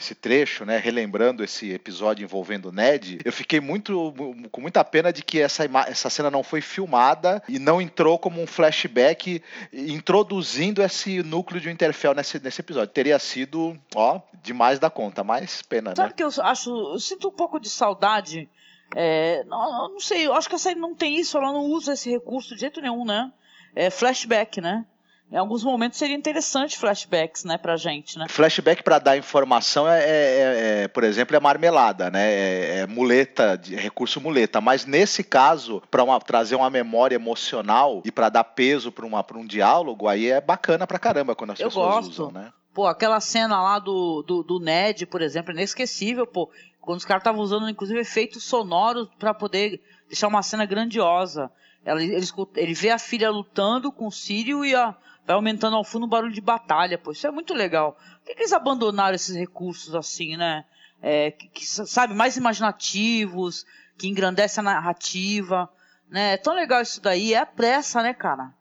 esse 0.00 0.14
trecho, 0.14 0.64
né, 0.64 0.78
relembrando 0.78 1.44
esse 1.44 1.70
episódio 1.70 2.24
envolvendo 2.24 2.70
o 2.70 2.72
Ned, 2.72 3.20
eu 3.24 3.32
fiquei 3.32 3.60
muito 3.60 4.12
com 4.50 4.60
muita 4.60 4.82
pena 4.84 5.12
de 5.12 5.22
que 5.22 5.40
essa, 5.40 5.64
essa 5.86 6.10
cena 6.10 6.30
não 6.30 6.42
foi 6.42 6.60
filmada 6.60 7.42
e 7.48 7.58
não 7.58 7.80
entrou 7.80 8.18
como 8.18 8.42
um 8.42 8.46
flashback 8.46 9.42
introduzindo 9.72 10.82
esse 10.82 11.22
núcleo 11.22 11.60
de 11.60 11.68
Winterfell 11.68 12.14
nesse, 12.14 12.40
nesse 12.40 12.60
episódio. 12.60 12.92
Teria 12.92 13.18
sido, 13.18 13.78
ó, 13.94 14.20
demais 14.42 14.78
da 14.78 14.90
conta, 14.90 15.22
mas 15.22 15.62
pena, 15.62 15.94
Sabe 15.94 16.08
né? 16.08 16.14
que 16.16 16.24
eu 16.24 16.30
acho, 16.42 16.70
eu 16.70 16.98
sinto 16.98 17.28
um 17.28 17.32
pouco 17.32 17.60
de 17.60 17.68
saudade 17.68 18.48
é, 18.96 19.44
não, 19.44 19.92
não 19.92 20.00
sei, 20.00 20.26
eu 20.26 20.34
acho 20.34 20.48
que 20.48 20.54
a 20.54 20.58
série 20.58 20.78
não 20.78 20.94
tem 20.94 21.18
isso, 21.18 21.36
ela 21.38 21.52
não 21.52 21.66
usa 21.66 21.92
esse 21.92 22.10
recurso 22.10 22.54
de 22.54 22.62
jeito 22.62 22.80
nenhum, 22.80 23.04
né? 23.04 23.32
É 23.74 23.88
flashback, 23.88 24.60
né? 24.60 24.84
Em 25.32 25.36
alguns 25.36 25.62
momentos 25.62 25.98
seria 25.98 26.16
interessante 26.16 26.76
flashbacks, 26.76 27.44
né, 27.44 27.56
pra 27.56 27.76
gente, 27.76 28.18
né? 28.18 28.26
Flashback 28.28 28.82
para 28.82 28.98
dar 28.98 29.16
informação 29.16 29.88
é, 29.88 30.00
é, 30.00 30.82
é, 30.82 30.88
por 30.88 31.04
exemplo, 31.04 31.36
é 31.36 31.40
marmelada, 31.40 32.10
né? 32.10 32.32
É, 32.32 32.78
é 32.80 32.86
muleta, 32.86 33.56
de, 33.56 33.76
recurso 33.76 34.20
muleta. 34.20 34.60
Mas 34.60 34.84
nesse 34.84 35.22
caso, 35.22 35.82
para 35.88 36.04
trazer 36.20 36.56
uma 36.56 36.68
memória 36.68 37.14
emocional 37.14 38.02
e 38.04 38.10
para 38.10 38.28
dar 38.28 38.42
peso 38.42 38.90
para 38.90 39.06
um 39.06 39.46
diálogo, 39.46 40.08
aí 40.08 40.28
é 40.28 40.40
bacana 40.40 40.86
pra 40.86 40.98
caramba 40.98 41.36
quando 41.36 41.52
as 41.52 41.60
Eu 41.60 41.68
pessoas 41.68 42.06
gosto. 42.06 42.10
usam, 42.10 42.32
né? 42.32 42.52
Pô, 42.74 42.86
aquela 42.86 43.20
cena 43.20 43.60
lá 43.60 43.78
do, 43.78 44.22
do, 44.22 44.42
do 44.42 44.60
Ned, 44.60 45.06
por 45.06 45.22
exemplo, 45.22 45.52
é 45.52 45.54
inesquecível, 45.54 46.26
pô. 46.26 46.50
Quando 46.80 46.98
os 46.98 47.04
caras 47.04 47.20
estavam 47.20 47.40
usando, 47.40 47.68
inclusive, 47.68 48.00
efeitos 48.00 48.42
sonoros 48.42 49.08
para 49.18 49.34
poder 49.34 49.80
deixar 50.08 50.28
uma 50.28 50.42
cena 50.42 50.64
grandiosa. 50.64 51.50
Ele, 51.84 52.14
ele, 52.14 52.26
ele 52.56 52.74
vê 52.74 52.90
a 52.90 52.98
filha 52.98 53.30
lutando 53.30 53.90
com 53.90 54.06
o 54.06 54.12
Sírio 54.12 54.64
e 54.64 54.74
a, 54.74 54.94
vai 55.30 55.36
aumentando 55.36 55.76
ao 55.76 55.84
fundo 55.84 56.04
o 56.04 56.08
barulho 56.08 56.32
de 56.32 56.40
batalha, 56.40 56.98
pô. 56.98 57.12
Isso 57.12 57.26
é 57.26 57.30
muito 57.30 57.54
legal. 57.54 57.92
Por 57.92 58.26
que, 58.26 58.34
que 58.34 58.42
eles 58.42 58.52
abandonaram 58.52 59.14
esses 59.14 59.36
recursos 59.36 59.94
assim, 59.94 60.36
né? 60.36 60.64
É, 61.00 61.30
que, 61.30 61.48
que, 61.48 61.66
sabe, 61.66 62.12
mais 62.14 62.36
imaginativos, 62.36 63.64
que 63.96 64.08
engrandece 64.08 64.60
a 64.60 64.62
narrativa, 64.62 65.70
né? 66.08 66.34
É 66.34 66.36
tão 66.36 66.54
legal 66.54 66.82
isso 66.82 67.00
daí. 67.00 67.32
É 67.32 67.38
a 67.38 67.46
pressa, 67.46 68.02
né, 68.02 68.12
cara? 68.12 68.52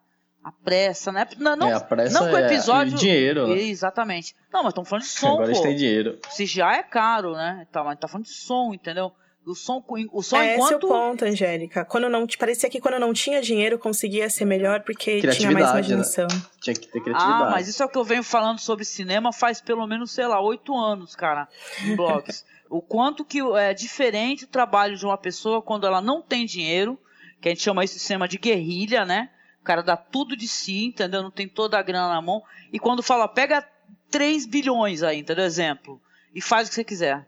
A 0.43 0.51
pressa, 0.51 1.11
né? 1.11 1.27
Não, 1.37 1.55
não, 1.55 1.69
é, 1.69 1.73
a 1.73 1.81
pressa 1.81 2.19
não 2.19 2.29
com 2.29 2.35
o 2.35 2.39
episódio. 2.39 2.93
É 2.93 2.97
dinheiro. 2.97 3.47
Né? 3.47 3.61
Exatamente. 3.63 4.35
Não, 4.53 4.63
mas 4.63 4.71
estamos 4.71 4.89
falando 4.89 5.03
de 5.03 5.09
som, 5.09 5.33
Agora 5.33 5.51
pô. 5.51 5.61
tem 5.61 5.75
dinheiro. 5.75 6.19
CGI 6.35 6.61
é 6.61 6.83
caro, 6.83 7.33
né? 7.33 7.67
Tá, 7.71 7.83
mas 7.83 7.99
tá 7.99 8.07
falando 8.07 8.25
de 8.25 8.33
som, 8.33 8.73
entendeu? 8.73 9.11
O 9.49 9.55
som, 9.55 9.83
o 10.13 10.21
som 10.21 10.37
é 10.37 10.53
enquanto... 10.53 10.75
esse 10.75 10.85
o 10.85 10.87
ponto, 10.87 11.25
Angélica. 11.25 11.83
Quando 11.83 12.07
não 12.07 12.27
te 12.27 12.37
parecia 12.37 12.69
que 12.69 12.79
quando 12.79 12.99
não 12.99 13.11
tinha 13.11 13.41
dinheiro 13.41 13.79
conseguia 13.79 14.29
ser 14.29 14.45
melhor 14.45 14.81
porque 14.81 15.21
tinha 15.21 15.49
mais 15.49 15.71
imaginação. 15.71 16.27
Né? 16.27 16.41
Tinha 16.61 16.75
que 16.75 16.87
ter 16.87 17.01
criatividade. 17.01 17.43
Ah, 17.43 17.49
mas 17.49 17.67
isso 17.67 17.81
é 17.81 17.85
o 17.87 17.89
que 17.89 17.97
eu 17.97 18.03
venho 18.03 18.21
falando 18.21 18.59
sobre 18.59 18.85
cinema 18.85 19.33
faz 19.33 19.59
pelo 19.59 19.87
menos, 19.87 20.11
sei 20.11 20.27
lá, 20.27 20.39
oito 20.39 20.77
anos, 20.77 21.15
cara, 21.15 21.47
em 21.83 21.95
blogs. 21.95 22.45
o 22.69 22.79
quanto 22.79 23.25
que 23.25 23.39
é 23.57 23.73
diferente 23.73 24.43
o 24.43 24.47
trabalho 24.47 24.95
de 24.95 25.03
uma 25.03 25.17
pessoa 25.17 25.63
quando 25.63 25.87
ela 25.87 25.99
não 25.99 26.21
tem 26.21 26.45
dinheiro, 26.45 26.99
que 27.41 27.49
a 27.49 27.51
gente 27.51 27.63
chama 27.63 27.83
isso 27.83 27.95
de 27.95 28.01
cinema 28.01 28.27
de 28.27 28.37
guerrilha, 28.37 29.03
né? 29.03 29.31
O 29.59 29.63
cara 29.63 29.81
dá 29.81 29.97
tudo 29.97 30.37
de 30.37 30.47
si, 30.47 30.85
entendeu? 30.85 31.23
Não 31.23 31.31
tem 31.31 31.47
toda 31.47 31.79
a 31.79 31.81
grana 31.81 32.09
na 32.09 32.21
mão. 32.21 32.43
E 32.71 32.77
quando 32.77 33.01
fala, 33.01 33.27
pega 33.27 33.67
3 34.11 34.45
bilhões 34.45 35.01
aí, 35.01 35.19
entendeu? 35.19 35.43
Exemplo. 35.43 35.99
E 36.35 36.39
faz 36.39 36.67
o 36.67 36.69
que 36.69 36.75
você 36.75 36.83
quiser, 36.83 37.27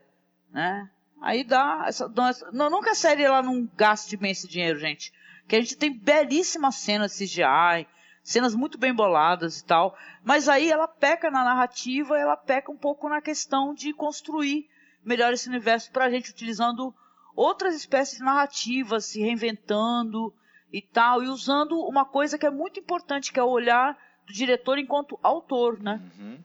né? 0.51 0.87
Aí 1.21 1.43
dá. 1.43 1.85
Essa, 1.87 2.11
não, 2.51 2.81
que 2.81 2.89
a 2.89 2.95
série 2.95 3.23
ela 3.23 3.43
não 3.43 3.69
gaste 3.77 4.17
bem 4.17 4.31
esse 4.31 4.47
dinheiro, 4.47 4.79
gente. 4.79 5.13
Que 5.47 5.55
a 5.55 5.59
gente 5.59 5.77
tem 5.77 5.93
belíssimas 5.93 6.75
cenas 6.75 7.15
CGI, 7.15 7.87
cenas 8.23 8.55
muito 8.55 8.77
bem 8.77 8.93
boladas 8.93 9.59
e 9.59 9.65
tal. 9.65 9.95
Mas 10.23 10.49
aí 10.49 10.71
ela 10.71 10.87
peca 10.87 11.29
na 11.29 11.43
narrativa, 11.43 12.17
ela 12.17 12.35
peca 12.35 12.71
um 12.71 12.77
pouco 12.77 13.07
na 13.07 13.21
questão 13.21 13.73
de 13.73 13.93
construir 13.93 14.67
melhor 15.05 15.31
esse 15.31 15.47
universo 15.47 15.91
pra 15.91 16.09
gente, 16.09 16.31
utilizando 16.31 16.93
outras 17.35 17.75
espécies 17.75 18.17
de 18.17 18.23
narrativas, 18.23 19.05
se 19.05 19.21
reinventando 19.21 20.33
e 20.73 20.81
tal, 20.81 21.21
e 21.21 21.27
usando 21.27 21.79
uma 21.81 22.05
coisa 22.05 22.37
que 22.37 22.45
é 22.45 22.51
muito 22.51 22.79
importante, 22.79 23.31
que 23.31 23.39
é 23.39 23.43
o 23.43 23.49
olhar 23.49 23.97
do 24.25 24.33
diretor 24.33 24.79
enquanto 24.79 25.19
autor, 25.21 25.79
né? 25.81 26.01
Uhum. 26.17 26.39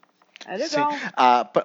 É 0.49 0.57
legal. 0.57 0.93
Sim. 0.93 0.99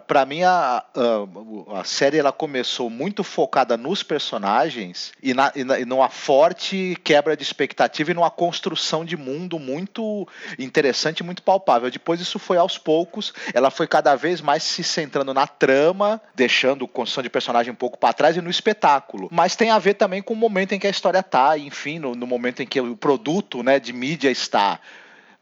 Para 0.08 0.26
mim, 0.26 0.44
a, 0.44 0.84
a, 0.96 1.80
a, 1.80 1.84
série 1.84 2.18
ela 2.18 2.32
começou 2.32 2.90
muito 2.90 3.24
focada 3.24 3.78
nos 3.78 4.02
personagens 4.02 5.12
e, 5.22 5.34
na, 5.34 5.52
e, 5.56 5.64
na, 5.64 5.80
e 5.80 5.86
numa 5.86 6.10
forte 6.10 6.98
quebra 7.04 7.38
de 7.38 7.44
expectativa 7.44 8.10
e 8.10 8.14
numa 8.14 8.32
construção 8.32 9.06
de 9.06 9.16
mundo 9.16 9.60
muito 9.60 10.28
interessante 10.58 11.24
muito 11.24 11.44
palpável. 11.44 11.92
Depois 11.92 12.20
isso 12.20 12.40
foi 12.40 12.58
aos 12.58 12.78
poucos, 12.78 13.34
ela 13.54 13.70
foi 13.70 13.88
cada 13.88 14.16
vez 14.16 14.42
mais 14.42 14.64
se 14.64 14.84
centrando 14.84 15.34
na 15.34 15.46
trama, 15.46 16.20
deixando 16.34 16.86
a 16.86 16.88
construção 16.88 17.22
de 17.22 17.30
personagem 17.30 17.72
um 17.72 17.76
pouco 17.76 18.00
para 18.00 18.14
trás 18.14 18.36
e 18.36 18.42
no 18.42 18.50
espetáculo. 18.50 19.30
Mas 19.32 19.56
tem 19.56 19.70
a 19.70 19.78
ver 19.78 19.94
também 19.94 20.24
com 20.24 20.34
o 20.34 20.38
momento 20.38 20.74
em 20.74 20.80
que 20.80 20.88
a 20.88 20.92
história 20.92 21.22
tá, 21.22 21.56
enfim, 21.56 22.00
no, 22.00 22.16
no 22.16 22.26
momento 22.26 22.64
em 22.64 22.66
que 22.66 22.82
o 22.82 22.98
produto 22.98 23.62
né, 23.62 23.80
de 23.80 23.94
mídia 23.94 24.32
está 24.32 24.80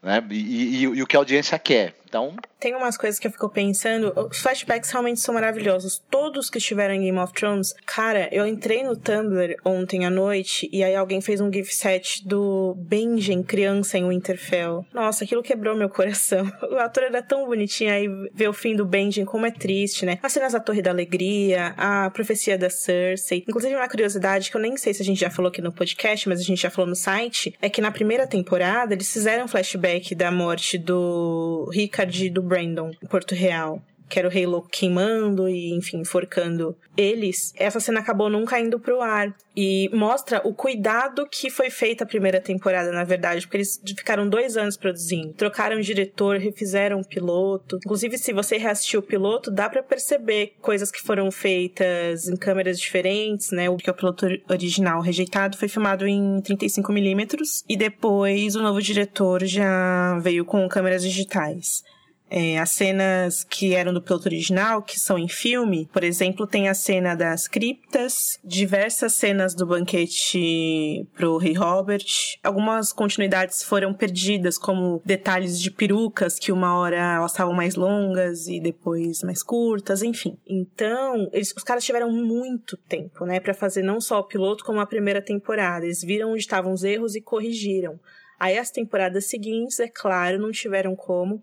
né? 0.02 0.24
E, 0.30 0.34
e, 0.34 0.82
e, 0.82 1.02
o 1.02 1.06
que 1.06 1.16
a 1.16 1.20
audiência 1.20 1.58
quer. 1.58 1.94
Então. 2.10 2.34
Tem 2.58 2.74
umas 2.74 2.98
coisas 2.98 3.18
que 3.18 3.26
eu 3.26 3.30
fico 3.30 3.48
pensando. 3.48 4.12
Os 4.28 4.40
flashbacks 4.40 4.90
realmente 4.90 5.20
são 5.20 5.32
maravilhosos. 5.32 6.02
Todos 6.10 6.50
que 6.50 6.58
estiveram 6.58 6.92
em 6.94 7.02
Game 7.02 7.18
of 7.18 7.32
Thrones. 7.32 7.72
Cara, 7.86 8.28
eu 8.30 8.46
entrei 8.46 8.82
no 8.82 8.96
Tumblr 8.96 9.56
ontem 9.64 10.04
à 10.04 10.10
noite 10.10 10.68
e 10.70 10.84
aí 10.84 10.94
alguém 10.94 11.22
fez 11.22 11.40
um 11.40 11.50
GIF 11.50 11.72
set 11.72 12.26
do 12.26 12.74
Benjen, 12.76 13.42
criança 13.42 13.96
em 13.96 14.06
Winterfell. 14.06 14.84
Nossa, 14.92 15.24
aquilo 15.24 15.42
quebrou 15.42 15.74
meu 15.74 15.88
coração. 15.88 16.50
O 16.70 16.76
ator 16.76 17.04
era 17.04 17.22
tão 17.22 17.46
bonitinho 17.46 17.92
aí 17.92 18.08
ver 18.32 18.48
o 18.48 18.52
fim 18.52 18.76
do 18.76 18.84
Benjen, 18.84 19.24
como 19.24 19.46
é 19.46 19.50
triste, 19.50 20.06
né? 20.06 20.18
As 20.22 20.32
cenas 20.32 20.52
da 20.52 20.60
Torre 20.60 20.82
da 20.82 20.90
Alegria, 20.90 21.74
a 21.76 22.10
profecia 22.10 22.56
da 22.56 22.70
Cersei. 22.70 23.44
Inclusive, 23.48 23.74
uma 23.74 23.88
curiosidade 23.88 24.50
que 24.50 24.56
eu 24.56 24.60
nem 24.60 24.76
sei 24.76 24.94
se 24.94 25.02
a 25.02 25.04
gente 25.04 25.20
já 25.20 25.30
falou 25.30 25.48
aqui 25.48 25.60
no 25.60 25.72
podcast, 25.72 26.28
mas 26.28 26.40
a 26.40 26.42
gente 26.42 26.62
já 26.62 26.70
falou 26.70 26.88
no 26.88 26.96
site, 26.96 27.54
é 27.60 27.68
que 27.68 27.80
na 27.80 27.90
primeira 27.90 28.26
temporada 28.26 28.94
eles 28.94 29.12
fizeram 29.12 29.48
flashback 29.48 30.14
da 30.14 30.30
morte 30.30 30.78
do 30.78 31.68
Rickard 31.72 31.99
e 32.08 32.30
do 32.30 32.40
Brandon 32.40 32.92
Porto 33.08 33.34
Real 33.34 33.82
que 34.10 34.18
era 34.18 34.26
o 34.26 34.30
Rei 34.30 34.44
Louco 34.44 34.68
queimando 34.68 35.48
e, 35.48 35.72
enfim, 35.72 35.98
enforcando 35.98 36.76
eles, 36.96 37.54
essa 37.56 37.78
cena 37.78 38.00
acabou 38.00 38.28
não 38.28 38.44
caindo 38.44 38.78
pro 38.80 39.00
ar. 39.00 39.32
E 39.56 39.88
mostra 39.92 40.40
o 40.44 40.52
cuidado 40.52 41.26
que 41.30 41.48
foi 41.48 41.70
feita 41.70 42.04
a 42.04 42.06
primeira 42.06 42.40
temporada, 42.40 42.90
na 42.90 43.04
verdade, 43.04 43.46
porque 43.46 43.58
eles 43.58 43.80
ficaram 43.96 44.28
dois 44.28 44.56
anos 44.56 44.76
produzindo. 44.76 45.32
Trocaram 45.34 45.76
o 45.76 45.82
diretor, 45.82 46.38
refizeram 46.38 47.00
o 47.00 47.06
piloto. 47.06 47.76
Inclusive, 47.76 48.18
se 48.18 48.32
você 48.32 48.56
reassistiu 48.56 49.00
o 49.00 49.02
piloto, 49.02 49.50
dá 49.50 49.68
para 49.68 49.82
perceber 49.82 50.54
coisas 50.60 50.90
que 50.90 51.00
foram 51.00 51.30
feitas 51.30 52.28
em 52.28 52.36
câmeras 52.36 52.78
diferentes, 52.78 53.52
né? 53.52 53.70
O 53.70 53.76
que 53.76 53.88
é 53.88 53.92
o 53.92 53.96
piloto 53.96 54.26
original 54.48 55.00
rejeitado 55.00 55.56
foi 55.56 55.68
filmado 55.68 56.06
em 56.06 56.40
35mm 56.42 57.64
e 57.68 57.76
depois 57.76 58.56
o 58.56 58.62
novo 58.62 58.82
diretor 58.82 59.44
já 59.44 60.18
veio 60.18 60.44
com 60.44 60.68
câmeras 60.68 61.02
digitais. 61.02 61.82
É, 62.30 62.58
as 62.58 62.70
cenas 62.70 63.42
que 63.42 63.74
eram 63.74 63.92
do 63.92 64.00
piloto 64.00 64.28
original, 64.28 64.82
que 64.82 64.98
são 64.98 65.18
em 65.18 65.28
filme, 65.28 65.88
por 65.92 66.04
exemplo, 66.04 66.46
tem 66.46 66.68
a 66.68 66.74
cena 66.74 67.16
das 67.16 67.48
criptas, 67.48 68.38
diversas 68.44 69.14
cenas 69.14 69.52
do 69.52 69.66
banquete 69.66 71.08
pro 71.14 71.38
rei 71.38 71.54
Robert. 71.54 72.06
Algumas 72.42 72.92
continuidades 72.92 73.64
foram 73.64 73.92
perdidas, 73.92 74.56
como 74.56 75.02
detalhes 75.04 75.60
de 75.60 75.72
perucas, 75.72 76.38
que 76.38 76.52
uma 76.52 76.78
hora 76.78 76.96
elas 77.16 77.32
estavam 77.32 77.52
mais 77.52 77.74
longas 77.74 78.46
e 78.46 78.60
depois 78.60 79.22
mais 79.22 79.42
curtas, 79.42 80.02
enfim. 80.02 80.38
Então, 80.46 81.28
eles, 81.32 81.52
os 81.56 81.64
caras 81.64 81.84
tiveram 81.84 82.12
muito 82.12 82.76
tempo, 82.76 83.24
né, 83.24 83.40
para 83.40 83.54
fazer 83.54 83.82
não 83.82 84.00
só 84.00 84.20
o 84.20 84.24
piloto, 84.24 84.64
como 84.64 84.78
a 84.78 84.86
primeira 84.86 85.20
temporada. 85.20 85.84
Eles 85.84 86.02
viram 86.02 86.30
onde 86.30 86.40
estavam 86.40 86.72
os 86.72 86.84
erros 86.84 87.16
e 87.16 87.20
corrigiram. 87.20 87.98
Aí 88.38 88.56
as 88.56 88.70
temporadas 88.70 89.26
seguintes, 89.26 89.80
é 89.80 89.88
claro, 89.88 90.38
não 90.38 90.50
tiveram 90.50 90.96
como 90.96 91.42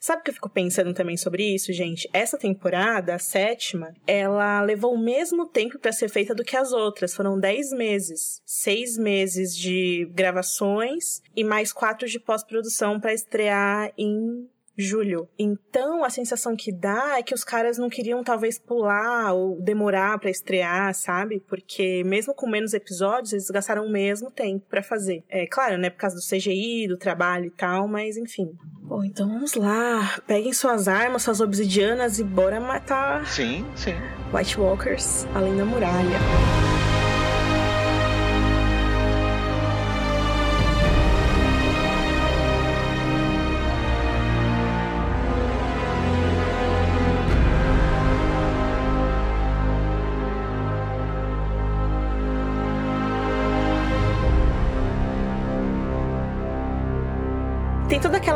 Sabe 0.00 0.20
o 0.20 0.24
que 0.24 0.30
eu 0.30 0.34
fico 0.34 0.48
pensando 0.48 0.92
também 0.94 1.16
sobre 1.16 1.42
isso, 1.42 1.72
gente? 1.72 2.08
Essa 2.12 2.38
temporada, 2.38 3.14
a 3.14 3.18
sétima, 3.18 3.94
ela 4.06 4.62
levou 4.62 4.94
o 4.94 4.98
mesmo 4.98 5.46
tempo 5.46 5.78
para 5.78 5.92
ser 5.92 6.08
feita 6.08 6.34
do 6.34 6.44
que 6.44 6.56
as 6.56 6.72
outras. 6.72 7.14
Foram 7.14 7.38
10 7.38 7.72
meses. 7.72 8.40
Seis 8.44 8.96
meses 8.96 9.56
de 9.56 10.08
gravações 10.12 11.22
e 11.34 11.44
mais 11.44 11.72
quatro 11.72 12.08
de 12.08 12.18
pós-produção 12.20 13.00
para 13.00 13.14
estrear 13.14 13.92
em 13.96 14.48
julho. 14.76 15.28
Então, 15.38 16.04
a 16.04 16.10
sensação 16.10 16.56
que 16.56 16.72
dá 16.72 17.18
é 17.18 17.22
que 17.22 17.34
os 17.34 17.44
caras 17.44 17.78
não 17.78 17.88
queriam 17.88 18.22
talvez 18.22 18.58
pular 18.58 19.32
ou 19.32 19.60
demorar 19.60 20.18
para 20.18 20.30
estrear, 20.30 20.94
sabe? 20.94 21.40
Porque 21.48 22.02
mesmo 22.04 22.34
com 22.34 22.48
menos 22.48 22.74
episódios, 22.74 23.32
eles 23.32 23.50
gastaram 23.50 23.86
o 23.86 23.90
mesmo 23.90 24.30
tempo 24.30 24.64
para 24.68 24.82
fazer. 24.82 25.24
É 25.28 25.46
claro, 25.46 25.78
né, 25.78 25.90
por 25.90 25.98
causa 25.98 26.16
do 26.16 26.22
CGI, 26.22 26.88
do 26.88 26.96
trabalho 26.96 27.46
e 27.46 27.50
tal, 27.50 27.88
mas 27.88 28.16
enfim. 28.16 28.52
Bom, 28.82 29.02
então 29.02 29.28
vamos 29.28 29.54
lá. 29.54 30.20
Peguem 30.26 30.52
suas 30.52 30.88
armas, 30.88 31.22
suas 31.22 31.40
obsidianas 31.40 32.18
e 32.18 32.24
bora 32.24 32.60
matar. 32.60 33.26
Sim, 33.26 33.66
sim. 33.74 33.94
White 34.32 34.60
Walkers 34.60 35.26
além 35.34 35.56
da 35.56 35.64
muralha. 35.64 36.18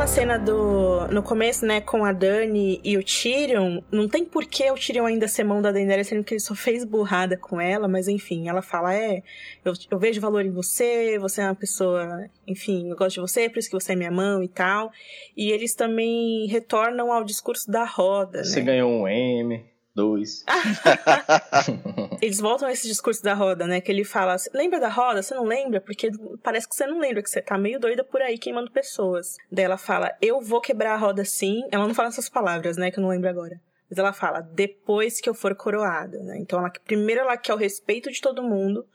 Aquela 0.00 0.06
cena 0.06 0.38
do. 0.38 1.08
No 1.08 1.22
começo, 1.22 1.66
né, 1.66 1.80
com 1.80 2.06
a 2.06 2.12
Dani 2.12 2.80
e 2.82 2.96
o 2.96 3.04
Tyrion. 3.04 3.82
Não 3.92 4.08
tem 4.08 4.24
por 4.24 4.46
que 4.46 4.70
o 4.70 4.74
Tyrion 4.74 5.04
ainda 5.04 5.28
ser 5.28 5.44
mão 5.44 5.60
da 5.60 5.70
Daenerys, 5.70 6.06
sendo 6.06 6.24
que 6.24 6.32
ele 6.32 6.40
só 6.40 6.54
fez 6.54 6.84
burrada 6.84 7.36
com 7.36 7.60
ela, 7.60 7.86
mas 7.86 8.08
enfim, 8.08 8.48
ela 8.48 8.62
fala: 8.62 8.94
É, 8.94 9.22
eu, 9.62 9.74
eu 9.90 9.98
vejo 9.98 10.20
valor 10.20 10.46
em 10.46 10.50
você, 10.50 11.18
você 11.18 11.42
é 11.42 11.44
uma 11.44 11.54
pessoa. 11.54 12.24
Enfim, 12.46 12.88
eu 12.88 12.96
gosto 12.96 13.16
de 13.16 13.20
você, 13.20 13.50
por 13.50 13.58
isso 13.58 13.68
que 13.68 13.78
você 13.78 13.92
é 13.92 13.96
minha 13.96 14.10
mão 14.10 14.42
e 14.42 14.48
tal. 14.48 14.90
E 15.36 15.50
eles 15.50 15.74
também 15.74 16.46
retornam 16.46 17.12
ao 17.12 17.22
discurso 17.22 17.70
da 17.70 17.84
roda. 17.84 18.42
Você 18.42 18.60
né? 18.60 18.66
ganhou 18.66 18.90
um 18.90 19.06
M 19.06 19.62
dois. 19.94 20.44
Eles 22.20 22.40
voltam 22.40 22.68
a 22.68 22.72
esse 22.72 22.86
discurso 22.86 23.22
da 23.22 23.34
roda, 23.34 23.66
né? 23.66 23.80
Que 23.80 23.90
ele 23.90 24.04
fala: 24.04 24.36
lembra 24.52 24.78
da 24.78 24.88
roda? 24.88 25.22
Você 25.22 25.34
não 25.34 25.44
lembra? 25.44 25.80
Porque 25.80 26.10
parece 26.42 26.68
que 26.68 26.74
você 26.74 26.86
não 26.86 26.98
lembra, 26.98 27.22
que 27.22 27.30
você 27.30 27.40
tá 27.40 27.56
meio 27.58 27.80
doida 27.80 28.04
por 28.04 28.20
aí 28.20 28.38
queimando 28.38 28.70
pessoas. 28.70 29.36
Daí 29.50 29.64
ela 29.64 29.78
fala: 29.78 30.16
Eu 30.20 30.40
vou 30.40 30.60
quebrar 30.60 30.94
a 30.94 30.96
roda 30.96 31.24
sim. 31.24 31.62
Ela 31.70 31.86
não 31.86 31.94
fala 31.94 32.08
essas 32.08 32.28
palavras, 32.28 32.76
né? 32.76 32.90
Que 32.90 32.98
eu 32.98 33.02
não 33.02 33.10
lembro 33.10 33.28
agora. 33.28 33.60
Mas 33.88 33.98
ela 33.98 34.12
fala: 34.12 34.40
Depois 34.40 35.20
que 35.20 35.28
eu 35.28 35.34
for 35.34 35.54
coroada, 35.54 36.22
né? 36.22 36.38
Então, 36.38 36.58
ela, 36.58 36.70
primeiro 36.84 37.22
ela 37.22 37.36
quer 37.36 37.54
o 37.54 37.58
respeito 37.58 38.10
de 38.10 38.20
todo 38.20 38.42
mundo 38.42 38.86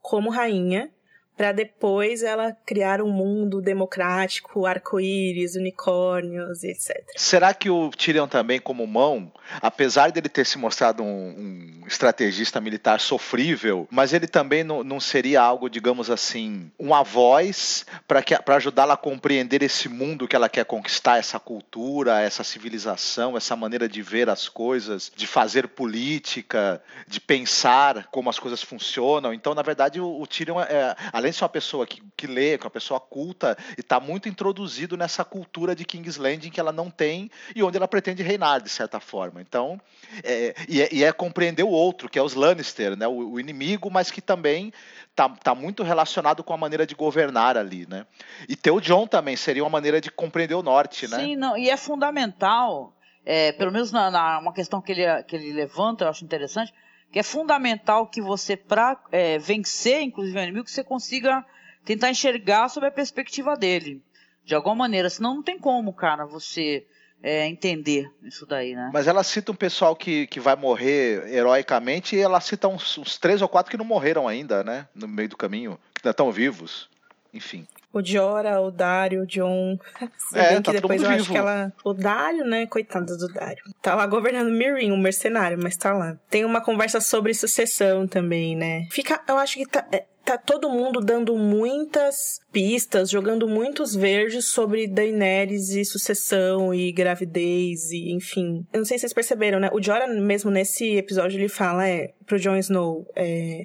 como 0.00 0.30
rainha 0.30 0.92
para 1.36 1.52
depois 1.52 2.22
ela 2.22 2.56
criar 2.64 3.00
um 3.00 3.10
mundo 3.10 3.60
democrático, 3.60 4.66
arco-íris, 4.66 5.56
unicórnios, 5.56 6.62
etc. 6.62 7.04
Será 7.16 7.52
que 7.52 7.68
o 7.68 7.90
Tyrion 7.90 8.28
também, 8.28 8.60
como 8.60 8.86
mão, 8.86 9.32
apesar 9.60 10.12
dele 10.12 10.28
ter 10.28 10.46
se 10.46 10.58
mostrado 10.58 11.02
um, 11.02 11.80
um 11.82 11.86
estrategista 11.86 12.60
militar 12.60 13.00
sofrível, 13.00 13.88
mas 13.90 14.12
ele 14.12 14.26
também 14.26 14.62
não, 14.62 14.84
não 14.84 15.00
seria 15.00 15.42
algo, 15.42 15.68
digamos 15.68 16.10
assim, 16.10 16.70
uma 16.78 17.02
voz 17.02 17.84
para 18.06 18.56
ajudá-la 18.56 18.94
a 18.94 18.96
compreender 18.96 19.62
esse 19.62 19.88
mundo 19.88 20.28
que 20.28 20.36
ela 20.36 20.48
quer 20.48 20.64
conquistar, 20.64 21.18
essa 21.18 21.40
cultura, 21.40 22.20
essa 22.20 22.44
civilização, 22.44 23.36
essa 23.36 23.56
maneira 23.56 23.88
de 23.88 24.02
ver 24.02 24.28
as 24.28 24.48
coisas, 24.48 25.10
de 25.14 25.26
fazer 25.26 25.68
política, 25.68 26.80
de 27.08 27.20
pensar 27.20 28.06
como 28.10 28.30
as 28.30 28.38
coisas 28.38 28.62
funcionam. 28.62 29.32
Então, 29.34 29.54
na 29.54 29.62
verdade, 29.62 30.00
o, 30.00 30.20
o 30.20 30.26
Tyrion, 30.26 30.60
é, 30.60 30.94
além 31.12 31.31
ser 31.32 31.44
uma 31.44 31.48
pessoa 31.48 31.86
que, 31.86 32.02
que 32.16 32.26
lê, 32.26 32.56
que 32.56 32.64
é 32.64 32.66
uma 32.66 32.70
pessoa 32.70 33.00
culta, 33.00 33.56
e 33.76 33.80
está 33.80 33.98
muito 34.00 34.28
introduzido 34.28 34.96
nessa 34.96 35.24
cultura 35.24 35.74
de 35.74 35.84
King's 35.84 36.16
Landing 36.16 36.50
que 36.50 36.60
ela 36.60 36.72
não 36.72 36.90
tem 36.90 37.30
e 37.54 37.62
onde 37.62 37.76
ela 37.76 37.88
pretende 37.88 38.22
reinar, 38.22 38.60
de 38.60 38.68
certa 38.68 39.00
forma. 39.00 39.40
Então, 39.40 39.80
é, 40.22 40.54
e, 40.68 40.82
é, 40.82 40.88
e, 40.92 41.04
é, 41.04 41.12
compreender 41.12 41.62
o 41.62 41.68
outro, 41.68 42.08
que 42.08 42.18
é 42.18 42.22
os 42.22 42.34
Lannister, 42.34 42.96
né? 42.96 43.06
o, 43.06 43.32
o 43.32 43.40
inimigo, 43.40 43.90
mas 43.90 44.10
que 44.10 44.20
também 44.20 44.72
tá, 45.14 45.28
tá 45.28 45.54
muito 45.54 45.82
relacionado 45.82 46.42
com 46.42 46.52
a 46.52 46.56
maneira 46.56 46.86
de 46.86 46.94
governar 46.94 47.56
ali, 47.56 47.86
né? 47.88 48.06
E 48.48 48.56
ter 48.56 48.70
o 48.70 48.80
John 48.80 49.06
também 49.06 49.36
seria 49.36 49.62
uma 49.62 49.70
maneira 49.70 50.00
de 50.00 50.10
compreender 50.10 50.54
o 50.54 50.62
norte, 50.62 51.08
né? 51.08 51.18
Sim, 51.18 51.36
não, 51.36 51.56
e 51.56 51.70
é 51.70 51.76
fundamental, 51.76 52.94
é, 53.24 53.52
pelo 53.52 53.72
menos 53.72 53.92
na, 53.92 54.10
na, 54.10 54.38
uma 54.38 54.52
questão 54.52 54.80
que 54.80 54.92
ele, 54.92 55.22
que 55.24 55.36
ele 55.36 55.52
levanta, 55.52 56.04
eu 56.04 56.08
acho 56.08 56.24
interessante, 56.24 56.72
que 57.12 57.18
é 57.18 57.22
fundamental 57.22 58.06
que 58.06 58.22
você, 58.22 58.56
para 58.56 58.98
é, 59.12 59.38
vencer, 59.38 60.00
inclusive, 60.00 60.38
o 60.38 60.42
inimigo, 60.42 60.64
que 60.64 60.70
você 60.70 60.82
consiga 60.82 61.44
tentar 61.84 62.10
enxergar 62.10 62.68
sob 62.70 62.86
a 62.86 62.90
perspectiva 62.90 63.54
dele. 63.54 64.02
De 64.44 64.54
alguma 64.54 64.74
maneira, 64.74 65.10
senão 65.10 65.36
não 65.36 65.42
tem 65.42 65.58
como, 65.58 65.92
cara, 65.92 66.24
você 66.24 66.86
é, 67.22 67.46
entender 67.46 68.10
isso 68.22 68.46
daí, 68.46 68.74
né? 68.74 68.90
Mas 68.94 69.06
ela 69.06 69.22
cita 69.22 69.52
um 69.52 69.54
pessoal 69.54 69.94
que, 69.94 70.26
que 70.26 70.40
vai 70.40 70.56
morrer 70.56 71.28
heroicamente 71.30 72.16
e 72.16 72.20
ela 72.20 72.40
cita 72.40 72.66
uns, 72.66 72.96
uns 72.96 73.18
três 73.18 73.42
ou 73.42 73.48
quatro 73.48 73.70
que 73.70 73.76
não 73.76 73.84
morreram 73.84 74.26
ainda, 74.26 74.64
né? 74.64 74.88
No 74.94 75.06
meio 75.06 75.28
do 75.28 75.36
caminho, 75.36 75.78
que 75.94 76.00
ainda 76.00 76.10
estão 76.10 76.32
vivos. 76.32 76.88
Enfim. 77.32 77.66
O 77.92 78.02
Jora, 78.02 78.60
o 78.60 78.70
Dario, 78.70 79.22
o 79.22 79.26
John. 79.26 79.78
Se 80.30 80.38
É, 80.38 80.54
bem 80.54 80.62
tá 80.62 80.72
que 80.72 80.80
todo 80.80 80.82
depois 80.82 81.02
eu 81.02 81.08
acho 81.10 81.18
vivo. 81.18 81.32
que 81.32 81.38
ela. 81.38 81.72
O 81.84 81.92
Dario, 81.92 82.44
né? 82.44 82.66
Coitado 82.66 83.16
do 83.16 83.28
Dario. 83.28 83.62
Tá 83.80 83.94
lá 83.94 84.06
governando 84.06 84.50
Mirin, 84.50 84.92
um 84.92 84.96
mercenário, 84.96 85.58
mas 85.60 85.76
tá 85.76 85.92
lá. 85.92 86.16
Tem 86.30 86.44
uma 86.44 86.60
conversa 86.60 87.00
sobre 87.00 87.34
sucessão 87.34 88.06
também, 88.06 88.56
né? 88.56 88.86
Fica. 88.90 89.20
Eu 89.28 89.36
acho 89.36 89.58
que 89.58 89.66
tá. 89.66 89.86
é, 89.92 90.04
Tá 90.24 90.38
todo 90.38 90.70
mundo 90.70 91.00
dando 91.00 91.36
muitas 91.36 92.38
pistas, 92.52 93.10
jogando 93.10 93.48
muitos 93.48 93.92
verdes 93.92 94.50
sobre 94.50 94.86
Daenerys 94.86 95.70
e 95.70 95.84
sucessão 95.84 96.72
e 96.72 96.92
gravidez 96.92 97.90
e 97.90 98.12
enfim. 98.12 98.64
Eu 98.72 98.78
não 98.78 98.84
sei 98.84 98.98
se 98.98 99.00
vocês 99.02 99.12
perceberam, 99.12 99.58
né? 99.58 99.68
O 99.72 99.82
Jorah 99.82 100.06
mesmo 100.06 100.48
nesse 100.48 100.94
episódio 100.96 101.40
ele 101.40 101.48
fala 101.48 101.88
é 101.88 102.12
pro 102.24 102.38
Jon 102.38 102.56
Snow, 102.56 103.04
é, 103.16 103.62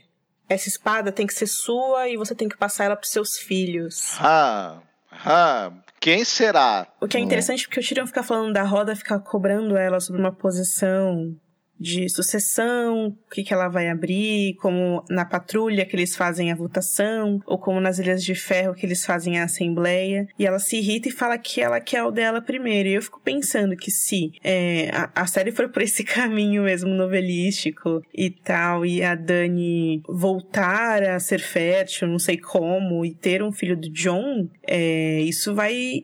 essa 0.50 0.68
espada 0.70 1.12
tem 1.12 1.28
que 1.28 1.34
ser 1.34 1.48
sua 1.48 2.08
e 2.08 2.18
você 2.18 2.34
tem 2.36 2.48
que 2.48 2.58
passar 2.58 2.86
ela 2.86 2.96
pros 2.96 3.12
seus 3.12 3.38
filhos. 3.38 4.16
Ah, 4.20 4.80
Ah, 5.26 5.72
quem 6.00 6.24
será? 6.24 6.88
O 7.02 7.08
que 7.08 7.18
é 7.18 7.20
interessante 7.20 7.68
porque 7.68 7.80
o 7.80 7.84
Tyrion 7.84 8.06
fica 8.06 8.22
falando 8.22 8.54
da 8.54 8.64
roda, 8.64 8.96
fica 8.96 9.20
cobrando 9.20 9.76
ela 9.76 10.00
sobre 10.00 10.22
uma 10.22 10.32
posição 10.32 11.36
de 11.80 12.10
sucessão, 12.10 13.08
o 13.08 13.32
que, 13.32 13.44
que 13.44 13.54
ela 13.54 13.68
vai 13.68 13.90
abrir, 13.90 14.56
como 14.56 15.04
na 15.10 15.26
patrulha 15.26 15.86
que 15.86 15.96
eles 15.96 16.16
fazem 16.16 16.52
a 16.52 16.56
votação, 16.56 17.42
ou 17.46 17.58
como 17.58 17.80
nas 17.80 18.00
Ilhas 18.00 18.24
de 18.24 18.36
Ferro 18.36 18.74
que 18.74 18.86
eles 18.86 19.06
fazem 19.06 19.40
a 19.40 19.44
assembleia. 19.44 20.28
E 20.38 20.46
ela 20.46 20.60
se 20.60 20.78
irrita 20.78 21.10
e 21.10 21.12
fala 21.12 21.38
que 21.38 21.62
ela 21.62 21.80
quer 21.80 22.04
o 22.04 22.12
dela 22.12 22.42
primeiro. 22.42 22.90
E 22.90 22.94
eu 22.94 23.02
fico 23.02 23.22
pensando 23.24 23.76
que 23.76 23.92
se 23.92 24.32
é, 24.44 24.90
a, 24.92 25.22
a, 25.22 25.28
série 25.28 25.52
for 25.52 25.70
por 25.70 25.82
esse 25.82 26.04
caminho 26.06 26.64
mesmo 26.64 26.90
novelístico 26.90 28.02
e 28.14 28.30
tal, 28.30 28.86
e 28.86 29.04
a 29.04 29.16
Dani 29.16 30.02
voltar 30.08 31.04
a 31.04 31.20
ser 31.20 31.40
fértil, 31.40 32.08
não 32.08 32.20
sei 32.20 32.38
como, 32.38 33.06
e 33.06 33.14
ter 33.14 33.44
um 33.44 33.52
filho 33.52 33.78
do 33.78 33.90
John, 33.90 34.50
é, 34.66 35.22
isso 35.22 35.54
vai 35.54 36.04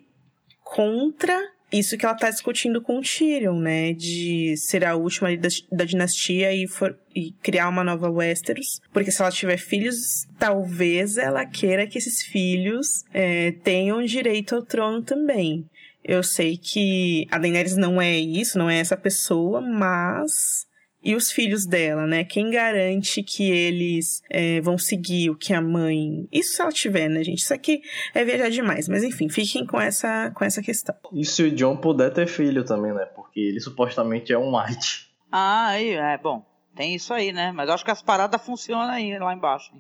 contra 0.64 1.38
isso 1.74 1.98
que 1.98 2.06
ela 2.06 2.16
tá 2.16 2.30
discutindo 2.30 2.82
com 2.82 3.00
o 3.00 3.02
Tyrion, 3.02 3.60
né? 3.60 3.94
De 3.94 4.56
ser 4.58 4.86
a 4.86 4.96
última 4.96 5.36
da, 5.36 5.50
da 5.72 5.86
dinastia 5.86 6.54
e, 6.54 6.68
for, 6.68 6.98
e 7.16 7.32
criar 7.42 7.68
uma 7.68 7.84
nova 7.84 8.10
Westeros. 8.10 8.80
Porque 8.92 9.12
se 9.12 9.22
ela 9.22 9.32
tiver 9.32 9.58
filhos, 9.58 10.28
talvez 10.38 11.18
ela 11.18 11.46
queira 11.46 11.88
que 11.88 11.98
esses 11.98 12.24
filhos 12.24 13.04
é, 13.14 13.52
tenham 13.64 14.04
direito 14.04 14.56
ao 14.56 14.62
trono 14.62 15.02
também. 15.02 15.66
Eu 16.04 16.22
sei 16.22 16.58
que 16.58 17.26
a 17.32 17.38
Daenerys 17.38 17.78
não 17.78 18.02
é 18.02 18.18
isso, 18.18 18.58
não 18.58 18.70
é 18.70 18.78
essa 18.78 18.98
pessoa, 18.98 19.62
mas 19.62 20.66
e 21.04 21.16
os 21.16 21.32
filhos 21.32 21.66
dela, 21.66 22.08
né? 22.08 22.24
Quem 22.24 22.50
garante 22.50 23.22
que 23.22 23.52
eles 23.52 24.22
é, 24.30 24.62
vão 24.62 24.78
seguir 24.78 25.30
o 25.30 25.36
que 25.36 25.54
a 25.54 25.62
mãe. 25.62 26.28
Isso 26.32 26.56
se 26.56 26.62
ela 26.62 26.72
tiver, 26.72 27.10
né, 27.10 27.24
gente? 27.24 27.40
Isso 27.40 27.54
aqui 27.54 27.82
é 28.14 28.24
viajar 28.24 28.50
demais. 28.50 28.88
Mas 28.88 29.04
enfim, 29.04 29.28
fiquem 29.28 29.66
com 29.66 29.80
essa, 29.80 30.32
com 30.32 30.46
essa 30.46 30.62
questão. 30.62 30.96
E 31.12 31.26
se 31.26 31.44
o 31.44 31.52
John 31.52 31.76
puder 31.76 32.12
ter 32.14 32.28
filho 32.28 32.64
também, 32.64 32.94
né? 32.94 33.06
Porque 33.06 33.40
ele 33.40 33.60
supostamente 33.60 34.32
é 34.32 34.38
um 34.38 34.58
White. 34.58 35.12
Ah, 35.30 35.68
aí, 35.68 35.90
é 35.90 36.18
bom. 36.18 36.46
Tem 36.74 36.96
isso 36.96 37.14
aí, 37.14 37.34
né? 37.34 37.52
Mas 37.52 37.68
eu 37.68 37.76
acho 37.76 37.84
que 37.84 37.92
as 37.92 38.02
paradas 38.02 38.42
funcionam 38.42 38.94
aí, 38.94 39.18
lá 39.20 39.34
embaixo. 39.34 39.74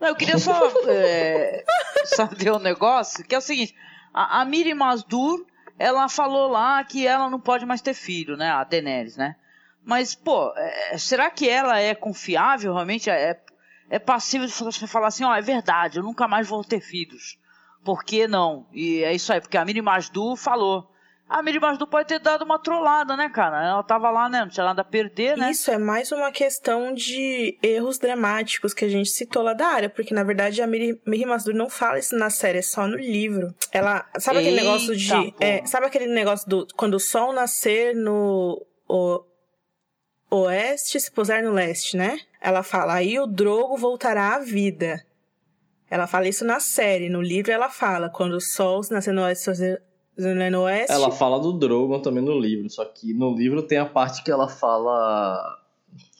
Não, 0.00 0.08
eu 0.08 0.16
queria 0.16 0.38
só 0.38 0.52
é, 0.88 1.64
saber 2.04 2.52
um 2.52 2.58
negócio, 2.58 3.24
que 3.24 3.34
é 3.34 3.38
o 3.38 3.40
seguinte. 3.40 3.74
A, 4.12 4.40
a 4.40 4.44
Miri 4.44 4.74
Masdur, 4.74 5.46
ela 5.78 6.08
falou 6.08 6.48
lá 6.48 6.82
que 6.82 7.06
ela 7.06 7.30
não 7.30 7.38
pode 7.38 7.64
mais 7.64 7.80
ter 7.80 7.94
filho, 7.94 8.36
né? 8.36 8.50
A 8.50 8.64
Daenerys, 8.64 9.16
né? 9.16 9.36
Mas, 9.84 10.14
pô, 10.14 10.52
é, 10.56 10.96
será 10.98 11.30
que 11.30 11.48
ela 11.48 11.78
é 11.78 11.94
confiável 11.94 12.72
realmente? 12.72 13.10
É, 13.10 13.38
é 13.90 13.98
passível 13.98 14.46
de 14.46 14.54
você 14.54 14.86
falar 14.86 15.08
assim, 15.08 15.24
ó, 15.24 15.30
oh, 15.32 15.34
é 15.34 15.42
verdade, 15.42 15.98
eu 15.98 16.02
nunca 16.02 16.26
mais 16.26 16.48
vou 16.48 16.64
ter 16.64 16.80
filhos. 16.80 17.38
Por 17.84 18.02
que 18.02 18.26
não? 18.26 18.66
E 18.72 19.04
é 19.04 19.14
isso 19.14 19.32
aí, 19.32 19.40
porque 19.40 19.58
a 19.58 19.64
Miri 19.64 19.82
Masdu 19.82 20.36
falou. 20.36 20.90
A 21.28 21.42
Miri 21.42 21.58
Masdu 21.58 21.86
pode 21.86 22.08
ter 22.08 22.18
dado 22.18 22.44
uma 22.44 22.58
trollada, 22.58 23.16
né, 23.16 23.28
cara? 23.28 23.62
Ela 23.62 23.82
tava 23.82 24.10
lá, 24.10 24.28
né? 24.28 24.40
Não 24.40 24.48
tinha 24.48 24.64
nada 24.64 24.82
a 24.82 24.84
perder, 24.84 25.36
né? 25.36 25.50
Isso 25.50 25.70
é 25.70 25.76
mais 25.76 26.10
uma 26.12 26.30
questão 26.30 26.94
de 26.94 27.58
erros 27.62 27.98
dramáticos 27.98 28.72
que 28.72 28.84
a 28.84 28.88
gente 28.88 29.10
citou 29.10 29.42
lá 29.42 29.52
da 29.52 29.66
área, 29.66 29.90
porque 29.90 30.14
na 30.14 30.22
verdade 30.22 30.62
a 30.62 30.66
Miri, 30.66 31.00
Miri 31.06 31.26
Masdu 31.26 31.52
não 31.52 31.68
fala 31.68 31.98
isso 31.98 32.16
na 32.16 32.30
série, 32.30 32.58
é 32.58 32.62
só 32.62 32.86
no 32.86 32.96
livro. 32.96 33.54
Ela. 33.70 34.06
Sabe 34.18 34.38
Eita, 34.38 34.50
aquele 34.50 34.64
negócio 34.64 34.96
de. 34.96 35.34
É, 35.40 35.66
sabe 35.66 35.86
aquele 35.86 36.06
negócio 36.06 36.48
do. 36.48 36.66
Quando 36.74 36.94
o 36.94 37.00
sol 37.00 37.32
nascer 37.34 37.94
no. 37.94 38.64
O, 38.88 39.24
oeste 40.42 41.00
se 41.00 41.10
puser 41.10 41.42
no 41.42 41.52
leste, 41.52 41.96
né? 41.96 42.18
Ela 42.40 42.62
fala, 42.62 42.94
aí 42.94 43.18
o 43.18 43.26
Drogo 43.26 43.76
voltará 43.76 44.34
à 44.34 44.38
vida. 44.38 45.04
Ela 45.90 46.06
fala 46.06 46.28
isso 46.28 46.44
na 46.44 46.60
série. 46.60 47.08
No 47.08 47.22
livro 47.22 47.52
ela 47.52 47.70
fala, 47.70 48.08
quando 48.08 48.34
o 48.34 48.40
sol 48.40 48.80
nascer 48.90 49.12
no 49.12 49.22
oeste, 49.22 49.50
no 50.50 50.62
oeste... 50.62 50.92
Ela 50.92 51.10
fala 51.10 51.38
do 51.38 51.52
Drogon 51.52 52.00
também 52.00 52.22
no 52.22 52.38
livro, 52.38 52.68
só 52.70 52.84
que 52.84 53.14
no 53.14 53.34
livro 53.34 53.62
tem 53.62 53.78
a 53.78 53.86
parte 53.86 54.22
que 54.22 54.30
ela 54.30 54.48
fala 54.48 55.58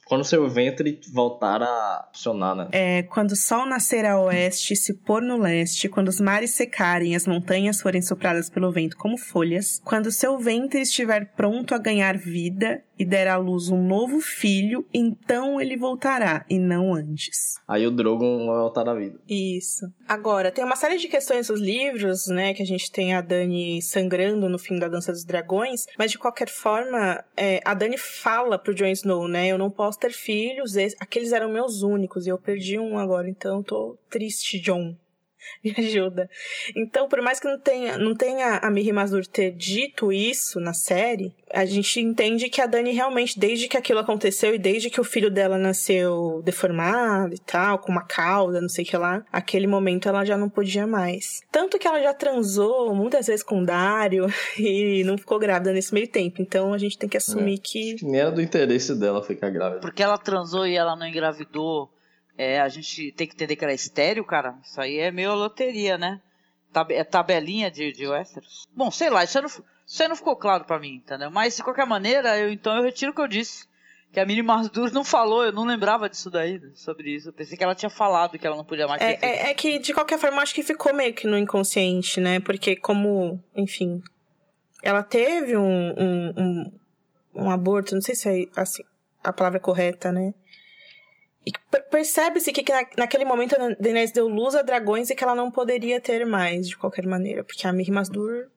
quando 0.04 0.24
seu 0.24 0.48
ventre 0.48 1.00
voltar 1.12 1.62
a 1.62 2.08
funcionar, 2.12 2.54
né? 2.54 2.68
É, 2.72 3.02
quando 3.04 3.32
o 3.32 3.36
sol 3.36 3.66
nascer 3.66 4.04
a 4.04 4.20
oeste 4.20 4.74
e 4.74 4.76
se 4.76 4.94
pôr 4.94 5.22
no 5.22 5.38
leste, 5.38 5.88
quando 5.88 6.08
os 6.08 6.20
mares 6.20 6.50
secarem 6.50 7.12
e 7.12 7.16
as 7.16 7.26
montanhas 7.26 7.80
forem 7.80 8.02
sopradas 8.02 8.50
pelo 8.50 8.70
vento 8.70 8.96
como 8.96 9.16
folhas, 9.16 9.80
quando 9.84 10.12
seu 10.12 10.38
ventre 10.38 10.82
estiver 10.82 11.32
pronto 11.34 11.74
a 11.74 11.78
ganhar 11.78 12.18
vida 12.18 12.82
e 12.99 13.05
der 13.05 13.28
à 13.28 13.36
luz 13.36 13.68
um 13.68 13.82
novo 13.82 14.20
filho, 14.20 14.86
então 14.92 15.61
ele 15.61 15.76
voltará, 15.76 16.45
e 16.49 16.59
não 16.59 16.95
antes. 16.95 17.55
Aí 17.66 17.86
o 17.86 17.90
Drogon 17.90 18.47
vai 18.47 18.57
voltar 18.57 18.88
à 18.88 18.95
vida. 18.95 19.18
Isso. 19.28 19.86
Agora, 20.09 20.51
tem 20.51 20.64
uma 20.64 20.76
série 20.76 20.99
de 20.99 21.09
questões 21.09 21.49
nos 21.49 21.61
livros, 21.61 22.26
né, 22.26 22.55
que 22.55 22.62
a 22.62 22.66
gente 22.66 22.90
tem 22.90 23.14
a 23.14 23.20
Dani 23.20 23.80
sangrando 23.82 24.49
no 24.49 24.59
fim 24.59 24.78
da 24.78 24.88
Dança 24.88 25.12
dos 25.12 25.24
Dragões, 25.24 25.86
mas 25.99 26.11
de 26.11 26.18
qualquer 26.18 26.49
forma, 26.49 27.22
é, 27.36 27.61
a 27.64 27.74
Dani 27.74 27.99
fala 27.99 28.59
pro 28.59 28.74
Jon 28.74 28.86
Snow, 28.86 29.28
né, 29.28 29.49
eu 29.49 29.59
não 29.59 29.70
posso 29.70 29.99
ter 29.99 30.12
filhos, 30.12 30.74
aqueles 31.01 31.32
eram 31.32 31.51
meus 31.51 31.82
únicos, 31.82 32.26
e 32.26 32.30
eu 32.30 32.38
perdi 32.38 32.78
um 32.78 32.99
agora, 32.99 33.28
então 33.28 33.59
eu 33.59 33.64
tô 33.64 33.99
triste, 34.09 34.61
John. 34.61 34.95
me 35.64 35.74
ajuda. 35.76 36.28
Então, 36.76 37.09
por 37.09 37.20
mais 37.22 37.40
que 37.40 37.49
não 37.49 37.59
tenha, 37.59 37.99
não 37.99 38.14
tenha 38.14 38.59
a 38.59 38.70
Miri 38.70 38.92
Mazur 38.92 39.26
ter 39.26 39.51
dito 39.53 40.12
isso 40.12 40.61
na 40.61 40.72
série, 40.72 41.34
a 41.53 41.64
gente 41.64 42.01
entende 42.01 42.49
que 42.49 42.61
a 42.61 42.66
Dani 42.66 42.92
realmente, 42.92 43.38
desde 43.38 43.68
que 43.68 43.76
aquilo 43.76 44.01
aconteceu 44.01 44.55
e 44.55 44.59
desde 44.59 44.90
que 44.90 45.01
o 45.01 45.05
filho 45.05 45.30
dela 45.30 45.57
nasceu 45.57 46.42
deformado 46.45 47.34
e 47.34 47.38
tal, 47.38 47.78
com 47.78 47.92
uma 47.92 48.05
cauda, 48.05 48.61
não 48.61 48.68
sei 48.68 48.84
o 48.84 48.88
que 48.88 48.97
lá, 48.97 49.24
aquele 49.32 49.66
momento 49.66 50.09
ela 50.09 50.24
já 50.24 50.36
não 50.36 50.49
podia 50.49 50.86
mais. 50.86 51.40
Tanto 51.51 51.78
que 51.78 51.86
ela 51.86 52.03
já 52.03 52.12
transou 52.12 52.95
muitas 52.95 53.26
vezes 53.26 53.42
com 53.42 53.62
o 53.62 53.66
Dário 53.66 54.26
e 54.59 55.05
não 55.05 55.16
ficou 55.16 55.38
grávida 55.38 55.72
nesse 55.72 55.95
meio 55.95 56.09
tempo. 56.09 56.42
Então 56.42 56.72
a 56.72 56.78
gente 56.78 56.99
tem 56.99 57.09
que 57.09 57.16
assumir 57.16 57.55
é. 57.55 57.62
que. 57.62 57.97
Nem 58.03 58.20
era 58.20 58.32
do 58.32 58.42
interesse 58.42 58.95
dela 58.95 59.22
ficar 59.22 59.51
grávida. 59.51 59.80
Porque 59.80 60.03
ela 60.03 60.18
transou 60.18 60.66
e 60.66 60.74
ela 60.74 60.97
não 60.97 61.07
engravidou 61.07 61.93
é, 62.37 62.61
a 62.61 62.68
gente 62.68 63.12
tem 63.12 63.26
que 63.26 63.35
entender 63.35 63.57
que 63.57 63.64
era 63.64 63.72
estéreo, 63.72 64.24
cara. 64.24 64.57
Isso 64.62 64.80
aí 64.80 64.99
é 64.99 65.11
meio 65.11 65.35
loteria, 65.35 65.97
né? 65.97 66.20
Tab 66.72 66.91
é 66.91 67.05
tabelinha 67.05 67.70
de, 67.70 67.93
de 67.93 68.07
Westeros. 68.07 68.66
Bom, 68.74 68.91
sei 68.91 69.09
lá, 69.09 69.22
isso 69.22 69.41
não, 69.41 69.49
isso 69.49 70.03
aí 70.03 70.09
não 70.09 70.16
ficou 70.16 70.35
claro 70.35 70.64
para 70.64 70.78
mim, 70.78 70.97
entendeu? 70.97 71.30
Mas, 71.30 71.57
de 71.57 71.62
qualquer 71.62 71.87
maneira, 71.87 72.37
eu, 72.39 72.51
então 72.51 72.76
eu 72.76 72.82
retiro 72.82 73.12
o 73.12 73.14
que 73.14 73.20
eu 73.20 73.28
disse. 73.28 73.66
Que 74.12 74.20
a 74.20 74.26
Mini 74.26 74.43
Mazdur 74.43 74.93
não 74.93 75.05
falou, 75.05 75.45
eu 75.45 75.53
não 75.53 75.64
lembrava 75.64 76.09
disso 76.09 76.30
daí, 76.30 76.61
sobre 76.74 77.11
isso. 77.11 77.28
Eu 77.28 77.32
pensei 77.32 77.57
que 77.57 77.64
ela 77.64 77.74
tinha 77.74 77.91
falado 77.91 78.39
que 78.39 78.47
ela 78.47 78.57
não 78.57 78.64
podia 78.64 78.87
mais 78.87 79.03
é, 79.03 79.18
é, 79.20 79.51
é, 79.51 79.55
que, 79.55 79.78
de 79.80 79.93
qualquer 79.93 80.18
forma, 80.18 80.41
acho 80.41 80.55
que 80.55 80.62
ficou 80.62 80.95
meio 80.95 81.12
que 81.12 81.26
no 81.26 81.37
inconsciente, 81.37 82.20
né? 82.20 82.39
Porque 82.39 82.76
como, 82.76 83.43
enfim, 83.57 84.01
ela 84.82 85.03
teve 85.03 85.57
um, 85.57 85.95
um, 85.99 86.32
um, 86.37 86.72
um 87.35 87.51
aborto, 87.51 87.95
não 87.95 88.03
sei 88.03 88.14
se 88.14 88.28
é 88.28 88.61
assim, 88.61 88.85
a 89.22 89.32
palavra 89.32 89.59
correta, 89.59 90.12
né? 90.12 90.32
E 91.47 91.53
percebe-se 91.90 92.53
que 92.53 92.64
naquele 92.97 93.24
momento 93.24 93.55
a 93.55 93.74
Daenerys 93.78 94.12
deu 94.12 94.28
luz 94.28 94.55
a 94.55 94.62
dragões 94.62 95.11
e 95.11 95.14
que 95.14 95.22
ela 95.22 95.34
não 95.34 95.51
poderia 95.51 96.01
ter 96.01 96.24
mais, 96.24 96.68
de 96.68 96.76
qualquer 96.76 97.07
maneira. 97.07 97.45
Porque 97.45 97.66
a 97.66 97.72
Mir 97.72 97.90
Masdur 97.90 98.49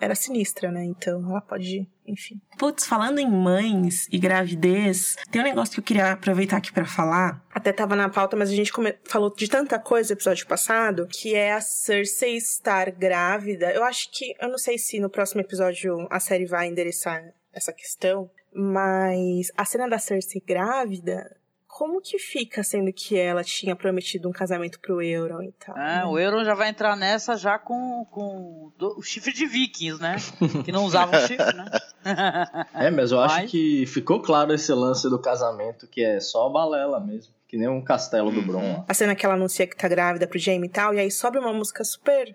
era 0.00 0.14
sinistra, 0.14 0.70
né? 0.70 0.84
Então 0.84 1.28
ela 1.28 1.40
pode, 1.40 1.88
enfim. 2.06 2.40
Putz, 2.58 2.86
falando 2.86 3.18
em 3.18 3.30
mães 3.30 4.06
e 4.10 4.18
gravidez, 4.18 5.16
tem 5.30 5.40
um 5.40 5.44
negócio 5.44 5.74
que 5.74 5.80
eu 5.80 5.84
queria 5.84 6.12
aproveitar 6.12 6.58
aqui 6.58 6.72
para 6.72 6.84
falar. 6.84 7.42
Até 7.50 7.72
tava 7.72 7.96
na 7.96 8.08
pauta, 8.08 8.36
mas 8.36 8.50
a 8.50 8.54
gente 8.54 8.72
falou 9.04 9.34
de 9.34 9.48
tanta 9.48 9.78
coisa 9.78 10.12
no 10.12 10.18
episódio 10.18 10.46
passado, 10.46 11.06
que 11.06 11.34
é 11.34 11.52
a 11.52 11.60
Cersei 11.60 12.36
estar 12.36 12.90
grávida. 12.90 13.72
Eu 13.72 13.84
acho 13.84 14.10
que, 14.12 14.34
eu 14.40 14.48
não 14.48 14.58
sei 14.58 14.78
se 14.78 15.00
no 15.00 15.10
próximo 15.10 15.40
episódio 15.40 16.06
a 16.10 16.20
série 16.20 16.46
vai 16.46 16.68
endereçar 16.68 17.22
essa 17.52 17.72
questão, 17.72 18.30
mas 18.52 19.50
a 19.56 19.64
cena 19.64 19.88
da 19.88 19.98
Cersei 19.98 20.42
grávida 20.44 21.36
como 21.76 22.00
que 22.00 22.18
fica 22.18 22.64
sendo 22.64 22.90
que 22.90 23.18
ela 23.18 23.44
tinha 23.44 23.76
prometido 23.76 24.26
um 24.30 24.32
casamento 24.32 24.80
pro 24.80 25.02
Euron 25.02 25.42
e 25.42 25.52
tal? 25.52 25.76
É, 25.76 25.96
né? 25.96 26.04
o 26.06 26.18
Euron 26.18 26.42
já 26.42 26.54
vai 26.54 26.70
entrar 26.70 26.96
nessa 26.96 27.36
já 27.36 27.58
com, 27.58 28.06
com 28.10 28.72
o 28.80 29.02
chifre 29.02 29.30
de 29.30 29.44
vikings, 29.44 30.00
né? 30.00 30.16
Que 30.64 30.72
não 30.72 30.86
usavam 30.86 31.20
chifre, 31.26 31.52
né? 31.52 31.66
é, 32.72 32.90
mas 32.90 33.12
eu 33.12 33.20
acho 33.20 33.48
que 33.48 33.84
ficou 33.84 34.22
claro 34.22 34.54
esse 34.54 34.72
lance 34.72 35.06
do 35.10 35.18
casamento, 35.18 35.86
que 35.86 36.02
é 36.02 36.18
só 36.18 36.48
balela 36.48 36.98
mesmo. 36.98 37.34
Que 37.46 37.58
nem 37.58 37.68
um 37.68 37.84
castelo 37.84 38.32
do 38.32 38.40
Bron. 38.40 38.82
A 38.88 38.94
cena 38.94 39.14
que 39.14 39.26
ela 39.26 39.34
anuncia 39.34 39.66
que 39.66 39.76
tá 39.76 39.86
grávida 39.86 40.26
pro 40.26 40.38
Jaime 40.38 40.68
e 40.68 40.70
tal, 40.70 40.94
e 40.94 40.98
aí 40.98 41.10
sobe 41.10 41.36
uma 41.36 41.52
música 41.52 41.84
super. 41.84 42.34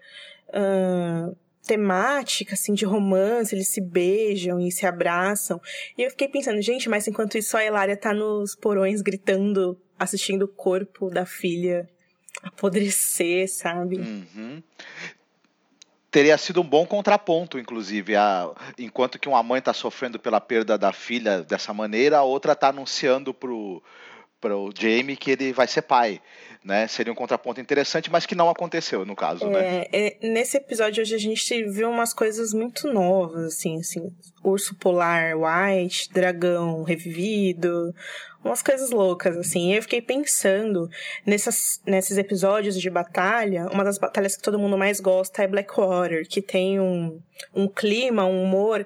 Uh 0.49 1.35
temática, 1.65 2.53
assim, 2.53 2.73
de 2.73 2.85
romance, 2.85 3.53
eles 3.53 3.69
se 3.69 3.81
beijam 3.81 4.59
e 4.59 4.71
se 4.71 4.85
abraçam. 4.85 5.61
E 5.97 6.01
eu 6.03 6.09
fiquei 6.09 6.27
pensando, 6.27 6.61
gente, 6.61 6.89
mas 6.89 7.07
enquanto 7.07 7.37
isso 7.37 7.55
a 7.55 7.63
Elária 7.63 7.95
tá 7.95 8.13
nos 8.13 8.55
porões 8.55 9.01
gritando, 9.01 9.79
assistindo 9.97 10.43
o 10.43 10.47
corpo 10.47 11.09
da 11.09 11.25
filha 11.25 11.87
apodrecer, 12.41 13.47
sabe? 13.51 13.97
Uhum. 13.97 14.63
Teria 16.09 16.37
sido 16.37 16.61
um 16.61 16.67
bom 16.67 16.85
contraponto, 16.85 17.57
inclusive. 17.57 18.15
A, 18.15 18.51
enquanto 18.77 19.19
que 19.19 19.29
uma 19.29 19.41
mãe 19.41 19.59
está 19.59 19.73
sofrendo 19.73 20.19
pela 20.19 20.41
perda 20.41 20.77
da 20.77 20.91
filha 20.91 21.41
dessa 21.41 21.73
maneira, 21.73 22.17
a 22.17 22.23
outra 22.23 22.53
está 22.53 22.69
anunciando 22.69 23.33
pro 23.33 23.81
para 24.41 24.57
o 24.57 24.71
Jamie 24.75 25.15
que 25.15 25.29
ele 25.29 25.53
vai 25.53 25.67
ser 25.67 25.83
pai, 25.83 26.19
né? 26.63 26.87
Seria 26.87 27.11
um 27.11 27.15
contraponto 27.15 27.59
interessante, 27.59 28.11
mas 28.11 28.25
que 28.25 28.35
não 28.35 28.49
aconteceu 28.49 29.05
no 29.05 29.15
caso, 29.15 29.47
né? 29.49 29.85
É, 29.91 30.17
é, 30.23 30.27
nesse 30.29 30.57
episódio 30.57 31.01
hoje 31.01 31.15
a 31.15 31.19
gente 31.19 31.63
viu 31.65 31.89
umas 31.89 32.13
coisas 32.13 32.53
muito 32.53 32.91
novas, 32.91 33.45
assim, 33.45 33.79
assim, 33.79 34.13
urso 34.43 34.75
polar 34.75 35.33
white, 35.35 36.09
dragão 36.13 36.83
revivido, 36.83 37.93
umas 38.43 38.61
coisas 38.61 38.91
loucas, 38.91 39.35
assim. 39.37 39.71
E 39.71 39.77
eu 39.77 39.81
fiquei 39.81 40.01
pensando 40.01 40.87
nessas, 41.25 41.81
nesses 41.85 42.17
episódios 42.17 42.79
de 42.79 42.89
batalha, 42.89 43.67
uma 43.71 43.83
das 43.83 43.97
batalhas 43.97 44.35
que 44.35 44.43
todo 44.43 44.59
mundo 44.59 44.77
mais 44.77 44.99
gosta 44.99 45.43
é 45.43 45.47
Blackwater, 45.47 46.27
que 46.27 46.41
tem 46.41 46.79
um, 46.79 47.19
um 47.55 47.67
clima, 47.67 48.25
um 48.25 48.43
humor 48.43 48.85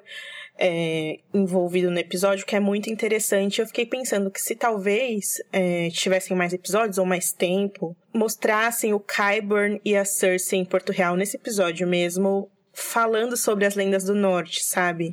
é, 0.58 1.20
envolvido 1.34 1.92
no 1.92 2.00
episódio 2.00 2.46
que 2.46 2.56
é 2.56 2.60
muito 2.60 2.90
interessante. 2.90 3.60
Eu 3.60 3.68
fiquei 3.68 3.86
pensando 3.86 4.32
que 4.32 4.42
se 4.42 4.56
talvez 4.56 5.42
é, 5.52 5.90
tivessem 5.90 6.36
mais 6.36 6.54
episódios 6.54 6.98
ou 6.98 7.06
mais 7.06 7.32
tempo, 7.32 7.96
mostrassem 8.14 8.94
o 8.94 9.00
Kyburn 9.00 9.80
e 9.84 9.96
a 9.96 10.06
Cersei 10.06 10.60
em 10.60 10.66
Porto 10.66 10.92
Real 10.92 11.16
nesse 11.16 11.38
episódio 11.38 11.88
mesmo, 11.88 12.50
falando 12.74 13.36
sobre 13.36 13.66
as 13.66 13.76
lendas 13.76 14.06
do 14.06 14.16
norte, 14.16 14.64
sabe? 14.64 15.12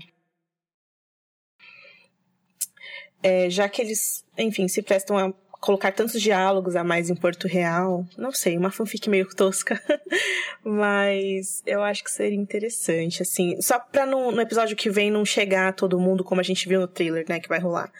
É, 3.22 3.48
já 3.48 3.68
que 3.68 3.80
eles, 3.80 4.24
enfim, 4.36 4.66
se 4.66 4.82
prestam 4.82 5.16
a 5.16 5.32
colocar 5.62 5.92
tantos 5.92 6.20
diálogos 6.20 6.74
a 6.74 6.82
mais 6.82 7.08
em 7.08 7.14
Porto 7.14 7.46
Real. 7.46 8.04
Não 8.18 8.32
sei, 8.32 8.58
uma 8.58 8.72
fanfic 8.72 9.08
meio 9.08 9.32
tosca. 9.32 9.80
Mas 10.64 11.62
eu 11.64 11.80
acho 11.84 12.02
que 12.02 12.10
seria 12.10 12.36
interessante, 12.36 13.22
assim. 13.22 13.58
Só 13.62 13.78
pra 13.78 14.04
no, 14.04 14.32
no, 14.32 14.40
episódio 14.40 14.76
que 14.76 14.90
vem 14.90 15.08
não 15.08 15.24
chegar 15.24 15.72
todo 15.72 16.00
mundo, 16.00 16.24
como 16.24 16.40
a 16.40 16.44
gente 16.44 16.68
viu 16.68 16.80
no 16.80 16.88
trailer, 16.88 17.24
né, 17.28 17.38
que 17.38 17.48
vai 17.48 17.60
rolar. 17.60 17.92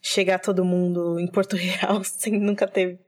Chegar 0.00 0.38
todo 0.38 0.64
mundo 0.64 1.20
em 1.20 1.26
Porto 1.26 1.54
Real 1.54 2.02
sem 2.02 2.32
nunca 2.40 2.66
ter 2.66 2.98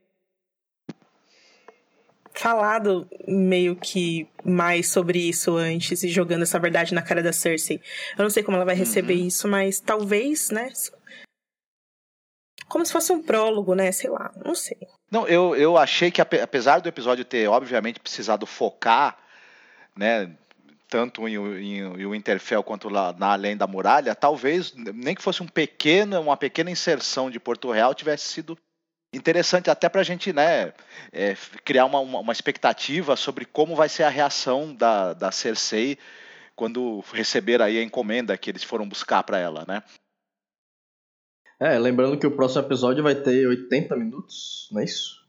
falado 2.34 3.09
meio 3.26 3.74
que 3.74 4.28
mais 4.44 4.88
sobre 4.88 5.18
isso 5.18 5.57
antes 5.57 6.02
e 6.02 6.09
jogando 6.09 6.42
essa 6.42 6.59
verdade 6.59 6.92
na 6.92 7.00
cara 7.00 7.22
da 7.22 7.32
Cersei. 7.32 7.80
Eu 8.18 8.22
não 8.22 8.30
sei 8.30 8.42
como 8.42 8.57
ela 8.57 8.66
vai 8.66 8.74
receber 8.74 9.14
uhum. 9.14 9.26
isso, 9.28 9.48
mas 9.48 9.80
talvez, 9.80 10.50
né, 10.50 10.70
como 12.75 12.85
se 12.85 12.91
fosse 12.91 13.12
um 13.12 13.22
prólogo, 13.22 13.72
né? 13.72 13.93
Sei 13.93 14.11
lá, 14.11 14.33
não 14.45 14.53
sei. 14.53 14.77
Não, 15.09 15.29
eu, 15.29 15.55
eu 15.55 15.79
achei 15.79 16.11
que 16.11 16.20
apesar 16.20 16.81
do 16.81 16.89
episódio 16.89 17.25
ter, 17.25 17.49
obviamente, 17.49 18.01
precisado 18.01 18.45
focar, 18.47 19.16
né? 19.97 20.29
Tanto 20.89 21.29
em, 21.29 21.37
em, 21.37 21.79
em 21.79 22.05
o 22.05 22.12
Interfell 22.12 22.64
quanto 22.64 22.89
lá 22.89 23.14
na 23.16 23.33
Além 23.33 23.57
da 23.57 23.68
Muralha, 23.68 24.12
talvez, 24.12 24.75
nem 24.75 25.14
que 25.14 25.22
fosse 25.22 25.41
um 25.41 25.47
pequeno, 25.47 26.20
uma 26.20 26.37
pequena 26.37 26.68
inserção 26.68 27.31
de 27.31 27.39
Porto 27.39 27.70
Real 27.70 27.95
tivesse 27.95 28.25
sido 28.25 28.59
interessante 29.12 29.70
até 29.70 29.89
para 29.89 30.01
a 30.01 30.05
gente 30.05 30.33
né, 30.33 30.72
é, 31.12 31.37
criar 31.64 31.85
uma, 31.85 32.01
uma, 32.01 32.18
uma, 32.18 32.33
expectativa 32.33 33.14
sobre 33.14 33.45
como 33.45 33.77
vai 33.77 33.89
ser 33.89 34.03
a 34.03 34.09
reação 34.09 34.75
da, 34.75 35.12
da 35.12 35.31
Cersei 35.31 35.97
quando 36.57 37.05
receber 37.12 37.62
aí 37.62 37.79
a 37.79 37.83
encomenda 37.85 38.37
que 38.37 38.51
eles 38.51 38.64
foram 38.64 38.89
buscar 38.89 39.22
para 39.22 39.39
ela, 39.39 39.64
né? 39.68 39.81
É, 41.59 41.78
lembrando 41.78 42.18
que 42.18 42.26
o 42.26 42.30
próximo 42.30 42.62
episódio 42.62 43.02
vai 43.02 43.14
ter 43.14 43.46
80 43.46 43.96
minutos, 43.96 44.68
não 44.72 44.80
é 44.80 44.84
isso? 44.84 45.24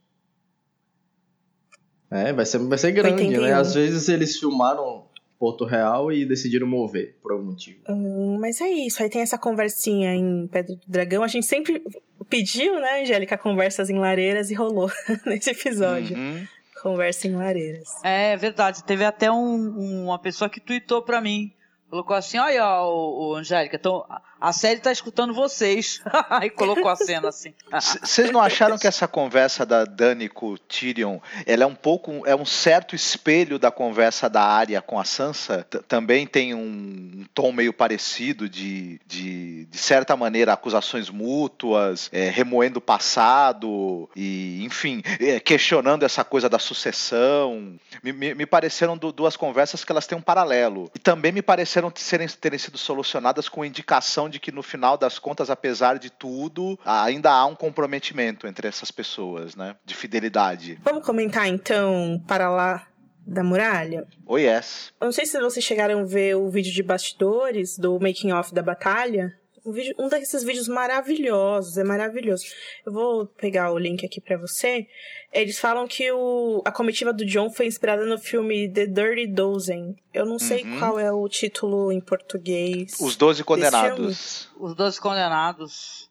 É, 2.09 2.33
vai 2.33 2.45
ser, 2.45 2.59
vai 2.59 2.77
ser 2.77 2.91
grande, 2.91 3.27
né? 3.37 3.53
Às 3.53 3.73
vezes 3.73 4.09
eles 4.09 4.37
filmaram 4.37 5.05
Porto 5.39 5.65
Real 5.65 6.11
e 6.11 6.25
decidiram 6.25 6.67
mover, 6.67 7.17
por 7.21 7.31
algum 7.31 7.45
motivo. 7.45 7.79
Hum, 7.89 8.37
mas 8.39 8.61
é 8.61 8.69
isso, 8.69 9.01
aí 9.03 9.09
tem 9.09 9.21
essa 9.21 9.37
conversinha 9.37 10.13
em 10.13 10.47
Pedra 10.47 10.75
do 10.75 10.81
Dragão. 10.87 11.23
A 11.23 11.27
gente 11.27 11.45
sempre 11.45 11.83
pediu, 12.29 12.79
né, 12.79 13.01
Angélica, 13.01 13.37
conversas 13.37 13.89
em 13.89 13.99
lareiras 13.99 14.49
e 14.49 14.53
rolou 14.53 14.89
nesse 15.25 15.51
episódio. 15.51 16.17
Uhum. 16.17 16.47
Conversa 16.81 17.27
em 17.27 17.35
lareiras. 17.35 17.89
É 18.03 18.37
verdade, 18.37 18.83
teve 18.83 19.03
até 19.03 19.31
um, 19.31 20.05
uma 20.05 20.19
pessoa 20.19 20.49
que 20.49 20.59
tweetou 20.59 21.01
pra 21.01 21.21
mim. 21.21 21.51
Colocou 21.89 22.15
assim, 22.15 22.37
olha, 22.37 22.81
o, 22.81 23.31
o 23.31 23.35
Angélica, 23.35 23.75
então, 23.75 24.05
a 24.39 24.51
série 24.51 24.79
tá 24.79 24.91
escutando 24.91 25.33
vocês. 25.33 26.01
Aí 26.29 26.49
colocou 26.49 26.89
a 26.89 26.95
cena 26.95 27.29
assim. 27.29 27.53
Vocês 27.71 28.31
não 28.31 28.41
acharam 28.41 28.77
que 28.77 28.87
essa 28.87 29.07
conversa 29.07 29.65
da 29.65 29.85
Dani 29.85 30.29
com 30.29 30.51
o 30.51 30.57
Tyrion, 30.57 31.19
ela 31.45 31.63
é 31.63 31.67
um 31.67 31.75
pouco, 31.75 32.21
é 32.25 32.35
um 32.35 32.45
certo 32.45 32.95
espelho 32.95 33.57
da 33.57 33.71
conversa 33.71 34.29
da 34.29 34.41
Arya 34.41 34.81
com 34.81 34.99
a 34.99 35.05
Sansa? 35.05 35.65
T 35.69 35.79
também 35.87 36.27
tem 36.27 36.53
um 36.53 37.25
tom 37.33 37.51
meio 37.51 37.73
parecido 37.73 38.49
de, 38.49 38.99
de, 39.05 39.65
de 39.65 39.77
certa 39.77 40.15
maneira, 40.15 40.53
acusações 40.53 41.09
mútuas, 41.09 42.09
é, 42.11 42.29
remoendo 42.29 42.79
o 42.79 42.81
passado 42.81 44.09
e, 44.15 44.63
enfim, 44.63 45.01
é, 45.19 45.39
questionando 45.39 46.03
essa 46.03 46.23
coisa 46.23 46.49
da 46.49 46.59
sucessão. 46.59 47.75
Me, 48.03 48.11
me, 48.11 48.33
me 48.33 48.45
pareceram 48.45 48.97
do, 48.97 49.11
duas 49.11 49.37
conversas 49.37 49.83
que 49.83 49.91
elas 49.91 50.07
têm 50.07 50.17
um 50.17 50.21
paralelo. 50.21 50.91
E 50.93 50.99
também 50.99 51.31
me 51.31 51.41
pareceram 51.41 51.91
serem, 51.95 52.27
terem 52.27 52.59
sido 52.59 52.77
solucionadas 52.77 53.47
com 53.47 53.63
indicação 53.63 54.24
de 54.29 54.35
de 54.35 54.39
que 54.39 54.51
no 54.51 54.61
final 54.61 54.97
das 54.97 55.17
contas, 55.17 55.49
apesar 55.49 55.97
de 55.97 56.09
tudo, 56.09 56.77
ainda 56.85 57.31
há 57.31 57.45
um 57.45 57.55
comprometimento 57.55 58.45
entre 58.45 58.67
essas 58.67 58.91
pessoas, 58.91 59.55
né? 59.55 59.75
De 59.85 59.95
fidelidade. 59.95 60.77
Vamos 60.83 61.05
comentar 61.05 61.47
então 61.47 62.21
para 62.27 62.49
lá 62.49 62.85
da 63.25 63.43
muralha? 63.43 64.05
Oh, 64.25 64.37
yes. 64.37 64.93
Eu 64.99 65.05
não 65.05 65.11
sei 65.11 65.25
se 65.25 65.39
vocês 65.39 65.65
chegaram 65.65 66.01
a 66.01 66.03
ver 66.03 66.35
o 66.35 66.49
vídeo 66.49 66.71
de 66.71 66.83
bastidores 66.83 67.77
do 67.77 67.99
making 67.99 68.31
off 68.33 68.53
da 68.53 68.61
batalha 68.61 69.33
um, 69.65 69.71
vídeo, 69.71 69.95
um 69.97 70.07
desses 70.07 70.43
vídeos 70.43 70.67
maravilhosos, 70.67 71.77
é 71.77 71.83
maravilhoso. 71.83 72.45
Eu 72.85 72.93
vou 72.93 73.25
pegar 73.25 73.71
o 73.71 73.77
link 73.77 74.05
aqui 74.05 74.21
para 74.21 74.37
você. 74.37 74.87
Eles 75.33 75.59
falam 75.59 75.87
que 75.87 76.11
o, 76.11 76.61
a 76.63 76.71
comitiva 76.71 77.11
do 77.11 77.25
John 77.25 77.49
foi 77.49 77.65
inspirada 77.65 78.05
no 78.05 78.17
filme 78.17 78.71
The 78.71 78.85
Dirty 78.85 79.27
Dozen. 79.27 79.95
Eu 80.13 80.25
não 80.25 80.37
sei 80.37 80.63
uhum. 80.63 80.79
qual 80.79 80.99
é 80.99 81.11
o 81.11 81.27
título 81.27 81.91
em 81.91 81.99
português. 81.99 82.97
Os 83.01 83.15
Doze 83.15 83.43
Condenados. 83.43 84.49
Os 84.57 84.75
Doze 84.75 84.99
Condenados. 85.01 86.09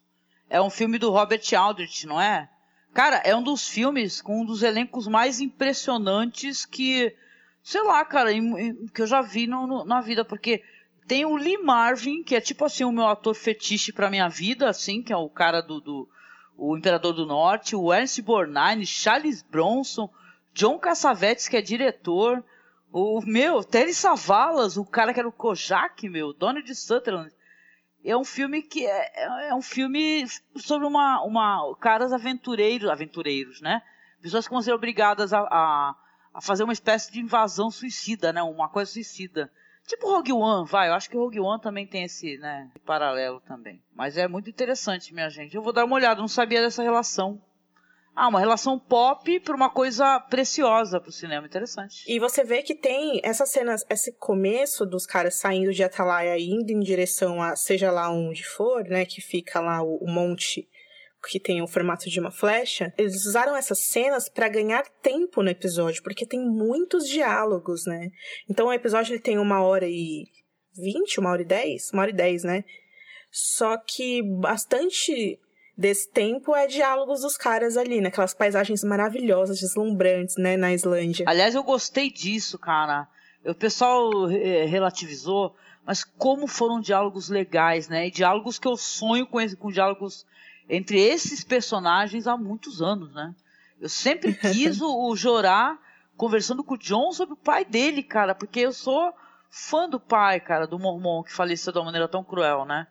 É 0.49 0.61
um 0.61 0.69
filme 0.69 0.99
do 0.99 1.09
Robert 1.09 1.41
Aldrich, 1.57 2.05
não 2.05 2.21
é? 2.21 2.49
Cara, 2.93 3.17
é 3.25 3.35
um 3.35 3.43
dos 3.43 3.67
filmes 3.67 4.21
com 4.21 4.41
um 4.41 4.45
dos 4.45 4.63
elencos 4.63 5.07
mais 5.07 5.41
impressionantes 5.41 6.65
que, 6.65 7.13
sei 7.61 7.83
lá, 7.83 8.05
cara, 8.05 8.29
que 8.93 9.01
eu 9.01 9.07
já 9.07 9.21
vi 9.21 9.47
no, 9.47 9.67
no, 9.67 9.83
na 9.83 9.99
vida, 10.01 10.23
porque 10.23 10.63
tem 11.07 11.25
o 11.25 11.35
Lee 11.35 11.57
Marvin, 11.57 12.23
que 12.23 12.35
é 12.35 12.41
tipo 12.41 12.65
assim 12.65 12.83
o 12.83 12.91
meu 12.91 13.07
ator 13.07 13.33
fetiche 13.33 13.91
pra 13.91 14.09
minha 14.09 14.27
vida, 14.27 14.69
assim, 14.69 15.01
que 15.01 15.13
é 15.13 15.17
o 15.17 15.29
cara 15.29 15.61
do, 15.61 15.79
do 15.79 16.09
o 16.57 16.77
Imperador 16.77 17.13
do 17.13 17.25
Norte, 17.25 17.75
o 17.75 17.93
Ernst 17.93 18.21
Borgnine, 18.21 18.85
Charles 18.85 19.41
Bronson, 19.41 20.09
John 20.53 20.79
Cassavetes, 20.79 21.47
que 21.47 21.57
é 21.57 21.61
diretor, 21.61 22.43
o 22.91 23.21
meu, 23.21 23.63
Terry 23.63 23.93
Savalas, 23.93 24.77
o 24.77 24.85
cara 24.85 25.13
que 25.13 25.19
era 25.19 25.27
o 25.27 25.33
Kojak, 25.33 26.07
meu, 26.07 26.31
Donald 26.33 26.73
Sutherland. 26.73 27.31
É 28.03 28.15
um 28.15 28.23
filme 28.23 28.61
que 28.61 28.85
é, 28.85 29.11
é, 29.15 29.49
é 29.49 29.55
um 29.55 29.61
filme 29.61 30.25
sobre 30.55 30.87
uma, 30.87 31.21
uma 31.23 31.75
caras 31.79 32.13
aventureiros, 32.13 32.89
aventureiros, 32.89 33.59
né? 33.61 33.81
Pessoas 34.21 34.47
que 34.47 34.53
vão 34.53 34.61
ser 34.61 34.73
obrigadas 34.73 35.33
a, 35.33 35.39
a, 35.39 35.95
a 36.33 36.41
fazer 36.41 36.63
uma 36.63 36.73
espécie 36.73 37.11
de 37.11 37.19
invasão 37.19 37.69
suicida, 37.69 38.31
né? 38.31 38.41
Uma 38.41 38.69
coisa 38.69 38.91
suicida. 38.91 39.51
Tipo 39.85 40.07
Rogue 40.07 40.33
One, 40.33 40.67
vai. 40.67 40.89
Eu 40.89 40.93
acho 40.93 41.09
que 41.09 41.17
Rogue 41.17 41.39
One 41.39 41.61
também 41.61 41.85
tem 41.85 42.03
esse, 42.03 42.37
né, 42.37 42.71
paralelo 42.85 43.39
também. 43.41 43.81
Mas 43.93 44.17
é 44.17 44.27
muito 44.27 44.49
interessante, 44.49 45.13
minha 45.13 45.29
gente. 45.29 45.55
Eu 45.55 45.61
vou 45.61 45.71
dar 45.71 45.85
uma 45.85 45.95
olhada, 45.95 46.19
não 46.19 46.27
sabia 46.27 46.61
dessa 46.61 46.81
relação. 46.81 47.41
Ah, 48.15 48.29
uma 48.29 48.39
relação 48.39 48.79
pop 48.79 49.39
para 49.41 49.55
uma 49.55 49.69
coisa 49.69 50.19
preciosa 50.21 51.01
para 51.01 51.09
o 51.09 51.11
cinema, 51.11 51.45
interessante. 51.45 52.05
E 52.07 52.17
você 52.17 52.45
vê 52.45 52.63
que 52.63 52.73
tem 52.73 53.19
essas 53.21 53.49
cenas, 53.49 53.85
esse 53.89 54.13
começo 54.13 54.85
dos 54.85 55.05
caras 55.05 55.35
saindo 55.35 55.73
de 55.73 55.83
Atalaia 55.83 56.39
indo 56.39 56.71
em 56.71 56.79
direção 56.79 57.41
a 57.41 57.57
seja 57.57 57.91
lá 57.91 58.09
onde 58.09 58.45
for, 58.45 58.85
né, 58.85 59.05
que 59.05 59.19
fica 59.19 59.59
lá 59.59 59.83
o, 59.83 59.97
o 59.97 60.09
monte 60.09 60.65
que 61.27 61.39
tem 61.39 61.61
o 61.61 61.67
formato 61.67 62.09
de 62.09 62.19
uma 62.19 62.31
flecha, 62.31 62.93
eles 62.97 63.25
usaram 63.25 63.55
essas 63.55 63.79
cenas 63.79 64.29
para 64.29 64.47
ganhar 64.47 64.83
tempo 65.01 65.41
no 65.41 65.49
episódio, 65.49 66.03
porque 66.03 66.25
tem 66.25 66.39
muitos 66.39 67.07
diálogos, 67.07 67.85
né? 67.85 68.09
Então 68.49 68.67
o 68.67 68.73
episódio 68.73 69.13
ele 69.13 69.21
tem 69.21 69.37
uma 69.37 69.61
hora 69.61 69.87
e 69.87 70.23
vinte, 70.75 71.19
uma 71.19 71.31
hora 71.31 71.41
e 71.41 71.45
dez, 71.45 71.89
uma 71.93 72.01
hora 72.01 72.11
e 72.11 72.15
dez, 72.15 72.43
né? 72.43 72.63
Só 73.31 73.77
que 73.77 74.21
bastante 74.39 75.39
desse 75.77 76.09
tempo 76.09 76.55
é 76.55 76.67
diálogos 76.67 77.21
dos 77.21 77.35
caras 77.35 77.75
ali, 77.75 77.99
naquelas 77.99 78.33
né? 78.33 78.39
paisagens 78.39 78.83
maravilhosas, 78.83 79.59
deslumbrantes, 79.59 80.37
né, 80.37 80.55
na 80.55 80.73
Islândia. 80.73 81.25
Aliás, 81.27 81.53
eu 81.53 81.63
gostei 81.63 82.09
disso, 82.09 82.57
cara. 82.57 83.07
O 83.45 83.53
pessoal 83.53 84.31
eh, 84.31 84.65
relativizou, 84.65 85.53
mas 85.85 86.03
como 86.03 86.47
foram 86.47 86.79
diálogos 86.79 87.29
legais, 87.29 87.89
né? 87.89 88.07
E 88.07 88.11
diálogos 88.11 88.57
que 88.57 88.67
eu 88.67 88.77
sonho 88.77 89.27
com, 89.27 89.39
esse, 89.39 89.55
com 89.55 89.69
diálogos 89.69 90.25
entre 90.69 90.99
esses 90.99 91.43
personagens 91.43 92.27
há 92.27 92.35
muitos 92.37 92.81
anos, 92.81 93.13
né? 93.13 93.33
Eu 93.79 93.89
sempre 93.89 94.33
quis 94.51 94.81
o, 94.81 95.09
o 95.09 95.15
Jorah 95.15 95.77
conversando 96.17 96.63
com 96.63 96.75
o 96.75 96.77
John 96.77 97.11
sobre 97.11 97.33
o 97.33 97.37
pai 97.37 97.65
dele, 97.65 98.01
cara, 98.01 98.33
porque 98.33 98.61
eu 98.61 98.71
sou 98.73 99.13
fã 99.49 99.87
do 99.89 99.99
pai, 99.99 100.39
cara, 100.39 100.65
do 100.65 100.79
Mormon 100.79 101.23
que 101.23 101.31
faleceu 101.33 101.71
de 101.73 101.79
uma 101.79 101.85
maneira 101.85 102.07
tão 102.07 102.23
cruel, 102.23 102.65
né? 102.65 102.87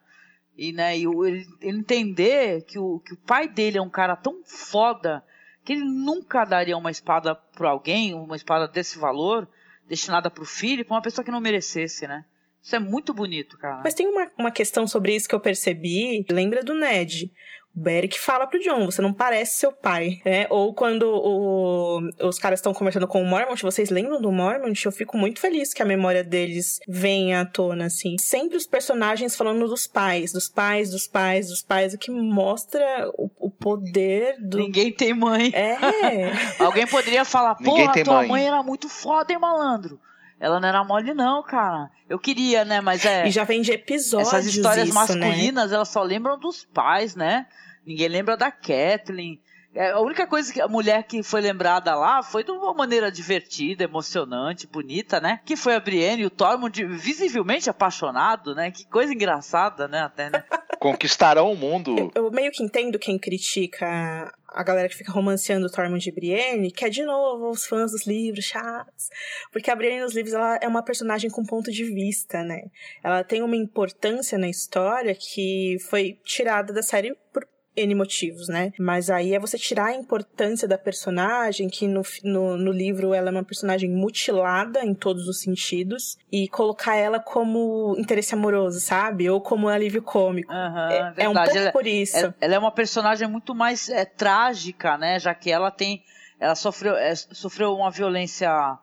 E, 0.57 0.73
né, 0.73 0.97
e 0.99 1.07
o- 1.09 1.25
ele, 1.27 1.45
ele 1.61 1.79
entender 1.79 2.63
que 2.65 2.79
o, 2.79 3.01
que 3.01 3.15
o 3.15 3.17
pai 3.17 3.49
dele 3.49 3.79
é 3.79 3.83
um 3.83 3.91
cara 3.91 4.15
tão 4.15 4.43
foda 4.45 5.25
que 5.65 5.73
ele 5.73 5.85
nunca 5.85 6.45
daria 6.45 6.77
uma 6.77 6.91
espada 6.91 7.35
pra 7.35 7.71
alguém, 7.71 8.15
uma 8.15 8.37
espada 8.37 8.69
desse 8.69 8.99
valor, 8.99 9.49
destinada 9.89 10.31
pro 10.31 10.45
filho, 10.45 10.85
pra 10.85 10.95
uma 10.95 11.03
pessoa 11.03 11.25
que 11.25 11.31
não 11.31 11.41
merecesse, 11.41 12.07
né? 12.07 12.25
Isso 12.63 12.77
é 12.77 12.79
muito 12.79 13.13
bonito, 13.13 13.59
cara. 13.59 13.81
Mas 13.83 13.95
tem 13.95 14.07
uma, 14.07 14.31
uma 14.39 14.51
questão 14.51 14.87
sobre 14.87 15.15
isso 15.15 15.29
que 15.29 15.35
eu 15.35 15.41
percebi. 15.41 16.25
Lembra 16.31 16.63
do 16.63 16.75
Ned? 16.75 17.31
O 17.77 17.81
Beric 17.81 18.21
fala 18.21 18.47
pro 18.47 18.61
John, 18.61 18.87
você 18.87 19.03
não 19.03 19.13
parece 19.13 19.59
seu 19.59 19.73
pai, 19.73 20.21
né? 20.25 20.47
Ou 20.49 20.73
quando 20.73 21.03
o- 21.09 22.09
os 22.29 22.39
caras 22.39 22.61
estão 22.61 22.73
conversando 22.73 23.09
com 23.09 23.21
o 23.21 23.27
Mormont, 23.27 23.61
vocês 23.63 23.91
lembram 23.91 24.21
do 24.21 24.31
Mormont? 24.31 24.85
Eu 24.87 24.93
fico 24.93 25.17
muito 25.19 25.41
feliz 25.41 25.75
que 25.75 25.83
a 25.83 25.85
memória 25.85 26.23
deles 26.23 26.79
venha 26.87 27.41
à 27.41 27.45
tona, 27.45 27.87
assim. 27.87 28.17
Sempre 28.19 28.57
os 28.57 28.67
personagens 28.67 29.35
falando 29.35 29.67
dos 29.67 29.89
pais, 29.89 30.33
dos 30.33 30.49
pais, 30.49 30.91
dos 30.91 31.09
pais, 31.09 31.49
dos 31.49 31.63
pais, 31.63 31.95
o 31.95 31.99
que 31.99 32.13
mostra 32.13 33.11
o, 33.19 33.29
o 33.41 33.51
poder 33.51 34.37
do... 34.41 34.59
Ninguém 34.59 34.93
tem 34.93 35.13
mãe. 35.13 35.51
É, 35.53 35.77
Alguém 36.63 36.87
poderia 36.87 37.25
falar, 37.25 37.57
porra, 37.57 37.93
tua 38.05 38.19
mãe." 38.19 38.29
mãe 38.29 38.47
era 38.47 38.63
muito 38.63 38.89
foda, 38.89 39.33
hein, 39.33 39.39
malandro? 39.41 39.99
Ela 40.45 40.61
não 40.61 40.69
era 40.69 40.85
mole, 40.85 41.15
não, 41.15 41.43
cara. 41.43 41.91
Eu 42.07 42.19
queria, 42.19 42.67
né? 42.67 42.79
Mas 42.79 43.03
é. 43.07 43.27
e 43.27 43.31
já 43.31 43.45
vem 43.45 43.63
de 43.63 43.73
episódios 43.73 44.29
Essas 44.29 44.45
histórias 44.45 44.89
isso, 44.89 44.95
né? 44.95 45.01
masculinas, 45.01 45.73
elas 45.73 45.89
só 45.89 46.03
lembram 46.03 46.39
dos 46.39 46.67
pais, 46.67 47.17
né? 47.17 47.47
Ninguém 47.87 48.09
lembra 48.09 48.37
da 48.37 48.51
Kathleen. 48.51 49.41
É, 49.75 49.93
a 49.93 50.01
única 50.01 50.27
coisa 50.27 50.53
que 50.53 50.61
a 50.61 50.69
mulher 50.69 51.03
que 51.05 51.23
foi 51.23 51.41
lembrada 51.41 51.95
lá 51.95 52.23
foi 52.23 52.45
de 52.45 52.51
uma 52.51 52.75
maneira 52.75 53.11
divertida, 53.11 53.85
emocionante, 53.85 54.67
bonita, 54.67 55.19
né? 55.19 55.41
Que 55.47 55.57
foi 55.57 55.75
a 55.77 55.81
Brienne 55.81 56.25
e 56.25 56.27
o 56.27 56.31
Tormund 56.31 56.85
visivelmente 56.85 57.71
apaixonado, 57.71 58.55
né? 58.55 58.71
Que 58.71 58.85
coisa 58.85 59.15
engraçada, 59.15 59.89
né? 59.89 60.03
Até, 60.03 60.29
né? 60.29 60.45
Conquistarão 60.79 61.51
o 61.51 61.57
mundo. 61.57 62.13
Eu 62.15 62.31
meio 62.31 62.53
que 62.53 62.63
entendo 62.63 62.99
quem 62.99 63.19
critica 63.19 64.31
a 64.55 64.63
galera 64.63 64.89
que 64.89 64.97
fica 64.97 65.11
romanceando 65.11 65.67
o 65.67 65.71
Tormund 65.71 66.09
e 66.09 66.13
Brienne, 66.13 66.71
que 66.71 66.85
é 66.85 66.89
de 66.89 67.05
novo 67.05 67.51
os 67.51 67.67
fãs 67.67 67.91
dos 67.91 68.07
livros 68.07 68.45
chatos. 68.45 69.09
Porque 69.53 69.71
a 69.71 69.75
Brienne 69.75 70.03
nos 70.03 70.15
livros 70.15 70.33
ela 70.33 70.59
é 70.63 70.69
uma 70.69 70.83
personagem 70.83 71.29
com 71.29 71.45
ponto 71.45 71.73
de 71.73 71.85
vista, 71.85 72.45
né? 72.45 72.63
Ela 73.03 73.25
tem 73.25 73.43
uma 73.43 73.57
importância 73.57 74.39
na 74.39 74.49
história 74.49 75.15
que 75.15 75.77
foi 75.91 76.21
tirada 76.25 76.73
da 76.73 76.83
série 76.83 77.17
por 77.33 77.45
N 77.77 77.95
motivos, 77.95 78.49
né? 78.49 78.73
Mas 78.79 79.11
aí 79.11 79.35
é 79.35 79.39
você 79.39 79.59
tirar 79.59 79.87
a 79.87 79.95
importância 79.95 80.69
da 80.69 80.79
personagem, 80.79 81.69
que 81.69 81.89
no, 81.89 82.03
no, 82.23 82.57
no 82.57 82.73
livro 82.73 83.13
ela 83.13 83.29
é 83.29 83.33
uma 83.33 83.43
personagem 83.45 83.91
mutilada 83.91 84.85
em 84.85 84.95
todos 84.95 85.27
os 85.27 85.41
sentidos, 85.41 86.17
e 86.31 86.49
colocar 86.49 86.95
ela 86.95 87.19
como 87.19 87.97
interesse 87.99 88.35
amoroso, 88.35 88.79
sabe? 88.81 89.29
Ou 89.29 89.41
como 89.41 89.69
alívio 89.69 90.03
cômico. 90.03 90.53
Aham, 90.53 91.15
É, 91.19 91.25
é 91.25 91.29
um 91.29 91.35
pouco 91.35 91.57
Ela- 91.57 91.73
por 91.73 91.87
isso. 91.87 92.17
Ela, 92.17 92.35
ela 92.41 92.55
é 92.55 92.59
uma 92.59 92.73
personagem 92.73 93.27
muito 93.29 93.55
mais 93.55 93.89
é, 93.89 94.05
trágica, 94.05 94.97
né? 94.97 95.19
Já 95.19 95.35
que 95.35 95.51
ela 95.51 95.71
tem. 95.71 96.05
Ela 96.39 96.55
sofreu, 96.55 96.95
é, 96.97 97.15
sofreu 97.15 97.75
uma 97.75 97.91
violência 97.91 98.79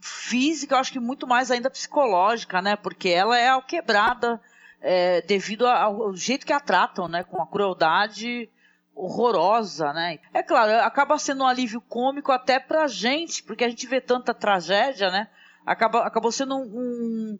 física, 0.00 0.74
eu 0.74 0.78
acho 0.78 0.92
que 0.92 1.00
muito 1.00 1.26
mais 1.26 1.50
ainda 1.50 1.70
psicológica, 1.70 2.62
né? 2.62 2.76
Porque 2.76 3.08
ela 3.08 3.38
é 3.38 3.48
alquebrada 3.48 4.40
é, 4.80 5.20
devido 5.22 5.66
ao, 5.66 6.14
jeito 6.14 6.46
que 6.46 6.52
a 6.52 6.60
tratam, 6.60 7.08
né? 7.08 7.22
Com 7.22 7.42
a 7.42 7.46
crueldade 7.46 8.48
horrorosa, 8.94 9.92
né? 9.92 10.18
É 10.32 10.42
claro, 10.42 10.84
acaba 10.84 11.18
sendo 11.18 11.44
um 11.44 11.46
alívio 11.46 11.80
cômico 11.80 12.32
até 12.32 12.58
pra 12.58 12.86
gente, 12.86 13.42
porque 13.42 13.64
a 13.64 13.68
gente 13.68 13.86
vê 13.86 14.00
tanta 14.00 14.34
tragédia, 14.34 15.10
né? 15.10 15.28
Acaba, 15.64 16.00
acabou 16.00 16.32
sendo 16.32 16.56
um, 16.56 16.62
um 16.62 17.38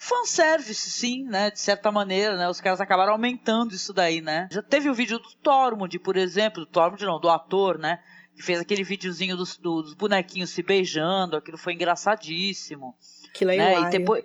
fanservice, 0.00 0.90
sim, 0.90 1.24
né? 1.24 1.50
De 1.50 1.60
certa 1.60 1.90
maneira, 1.92 2.36
né? 2.36 2.48
Os 2.48 2.60
caras 2.60 2.80
acabaram 2.80 3.12
aumentando 3.12 3.74
isso 3.74 3.92
daí, 3.92 4.20
né? 4.20 4.48
Já 4.50 4.62
teve 4.62 4.88
o 4.88 4.94
vídeo 4.94 5.18
do 5.18 5.34
Tormund, 5.36 5.98
por 6.00 6.16
exemplo, 6.16 6.64
do 6.64 6.70
Tormund 6.70 7.04
não, 7.04 7.20
do 7.20 7.28
ator, 7.28 7.78
né? 7.78 8.00
Que 8.34 8.42
fez 8.42 8.60
aquele 8.60 8.82
videozinho 8.82 9.36
dos, 9.36 9.56
dos 9.58 9.94
bonequinhos 9.94 10.50
se 10.50 10.62
beijando, 10.62 11.36
aquilo 11.36 11.58
foi 11.58 11.74
engraçadíssimo. 11.74 12.96
Que 13.32 13.44
é 13.44 13.56
né? 13.56 13.80
E 13.80 13.90
depois. 13.90 14.24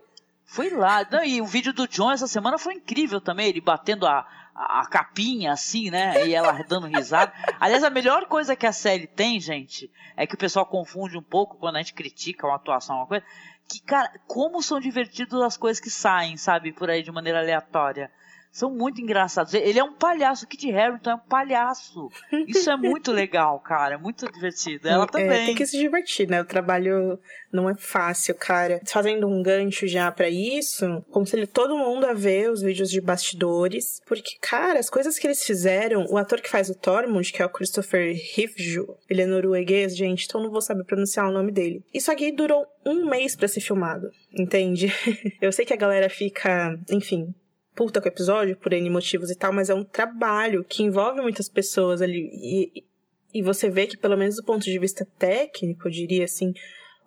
Foi 0.50 0.70
lá. 0.70 1.06
Não, 1.12 1.24
e 1.24 1.42
o 1.42 1.46
vídeo 1.46 1.74
do 1.74 1.86
John 1.88 2.10
essa 2.10 2.26
semana 2.26 2.58
foi 2.58 2.76
incrível 2.76 3.20
também, 3.20 3.50
ele 3.50 3.60
batendo 3.60 4.08
a, 4.08 4.26
a, 4.56 4.80
a 4.80 4.86
capinha 4.88 5.52
assim, 5.52 5.92
né? 5.92 6.26
E 6.26 6.34
ela 6.34 6.54
dando 6.64 6.88
risada. 6.88 7.34
Aliás, 7.60 7.84
a 7.84 7.90
melhor 7.90 8.26
coisa 8.28 8.56
que 8.56 8.66
a 8.66 8.72
série 8.72 9.08
tem, 9.08 9.42
gente, 9.42 9.92
é 10.16 10.26
que 10.26 10.36
o 10.36 10.38
pessoal 10.38 10.66
confunde 10.66 11.18
um 11.18 11.22
pouco 11.22 11.58
quando 11.58 11.76
a 11.76 11.80
gente 11.80 11.94
critica 11.94 12.48
uma 12.48 12.56
atuação, 12.56 12.96
uma 12.96 13.06
coisa. 13.06 13.26
Que, 13.68 13.82
cara, 13.82 14.10
como 14.26 14.64
são 14.64 14.80
divertidas 14.80 15.42
as 15.42 15.58
coisas 15.58 15.82
que 15.82 15.90
saem, 15.90 16.38
sabe, 16.38 16.72
por 16.72 16.90
aí 16.90 17.04
de 17.04 17.12
maneira 17.12 17.40
aleatória. 17.40 18.10
São 18.52 18.72
muito 18.72 19.00
engraçados. 19.02 19.54
Ele 19.54 19.78
é 19.78 19.84
um 19.84 19.94
palhaço, 19.94 20.46
o 20.46 20.48
Kit 20.48 20.72
Harington 20.72 21.12
é 21.12 21.16
um 21.16 21.20
palhaço. 21.20 22.10
Isso 22.48 22.70
é 22.72 22.76
muito 22.78 23.12
legal, 23.12 23.60
cara. 23.60 23.96
É 23.96 23.98
muito 23.98 24.26
divertido. 24.32 24.88
Ela 24.88 25.04
É, 25.04 25.08
também. 25.08 25.46
tem 25.46 25.56
que 25.56 25.66
se 25.66 25.78
divertir, 25.78 26.28
né? 26.28 26.42
O 26.42 26.46
trabalho 26.46 27.20
não 27.52 27.70
é 27.70 27.76
fácil, 27.76 28.34
cara. 28.36 28.82
Fazendo 28.88 29.28
um 29.28 29.44
gancho 29.44 29.88
já 29.88 30.12
pra 30.12 30.30
isso, 30.30 30.86
conselho 31.12 31.48
todo 31.48 31.78
mundo 31.78 32.06
a 32.06 32.14
ver 32.14 32.50
os 32.50 32.62
vídeos 32.62 32.90
de 32.90 33.00
bastidores, 33.00 34.02
porque, 34.08 34.38
cara, 34.42 34.80
as 34.80 34.90
coisas 34.90 35.20
que 35.20 35.28
eles 35.28 35.44
fizeram, 35.44 36.06
o 36.10 36.18
ator 36.18 36.42
que 36.42 36.50
faz 36.50 36.70
o 36.70 36.76
Tormund, 36.76 37.32
que 37.32 37.42
é 37.42 37.46
o 37.46 37.50
Christopher 37.50 38.12
Hifju, 38.38 38.88
ele 39.10 39.22
é 39.22 39.26
norueguês, 39.26 39.96
gente, 39.96 40.26
então 40.26 40.42
não 40.42 40.50
vou 40.52 40.62
saber 40.62 40.84
pronunciar 40.84 41.28
o 41.28 41.32
nome 41.32 41.52
dele. 41.52 41.84
Isso 41.94 42.12
aqui 42.12 42.32
durou 42.32 42.66
um 42.86 43.06
mês 43.10 43.36
pra 43.36 43.48
ser 43.48 43.62
filmado, 43.62 44.10
entende? 44.34 44.88
Eu 45.42 45.52
sei 45.52 45.66
que 45.66 45.74
a 45.74 45.78
galera 45.78 46.10
fica, 46.10 46.78
enfim, 46.90 47.34
puta 47.78 48.02
com 48.02 48.08
o 48.08 48.12
episódio 48.12 48.58
por 48.58 48.74
N 48.74 48.90
motivos 48.90 49.30
e 49.30 49.36
tal, 49.36 49.54
mas 49.54 49.70
é 49.70 49.76
um 49.76 49.84
trabalho 49.84 50.66
que 50.68 50.82
envolve 50.82 51.22
muitas 51.22 51.48
pessoas 51.48 52.02
ali. 52.02 52.28
E, 52.34 52.84
e 53.32 53.44
você 53.44 53.70
vê 53.70 53.86
que, 53.86 53.96
pelo 53.96 54.18
menos 54.18 54.38
do 54.38 54.44
ponto 54.44 54.64
de 54.64 54.80
vista 54.80 55.08
técnico, 55.20 55.88
eu 55.88 55.92
diria 55.92 56.26
assim, 56.26 56.54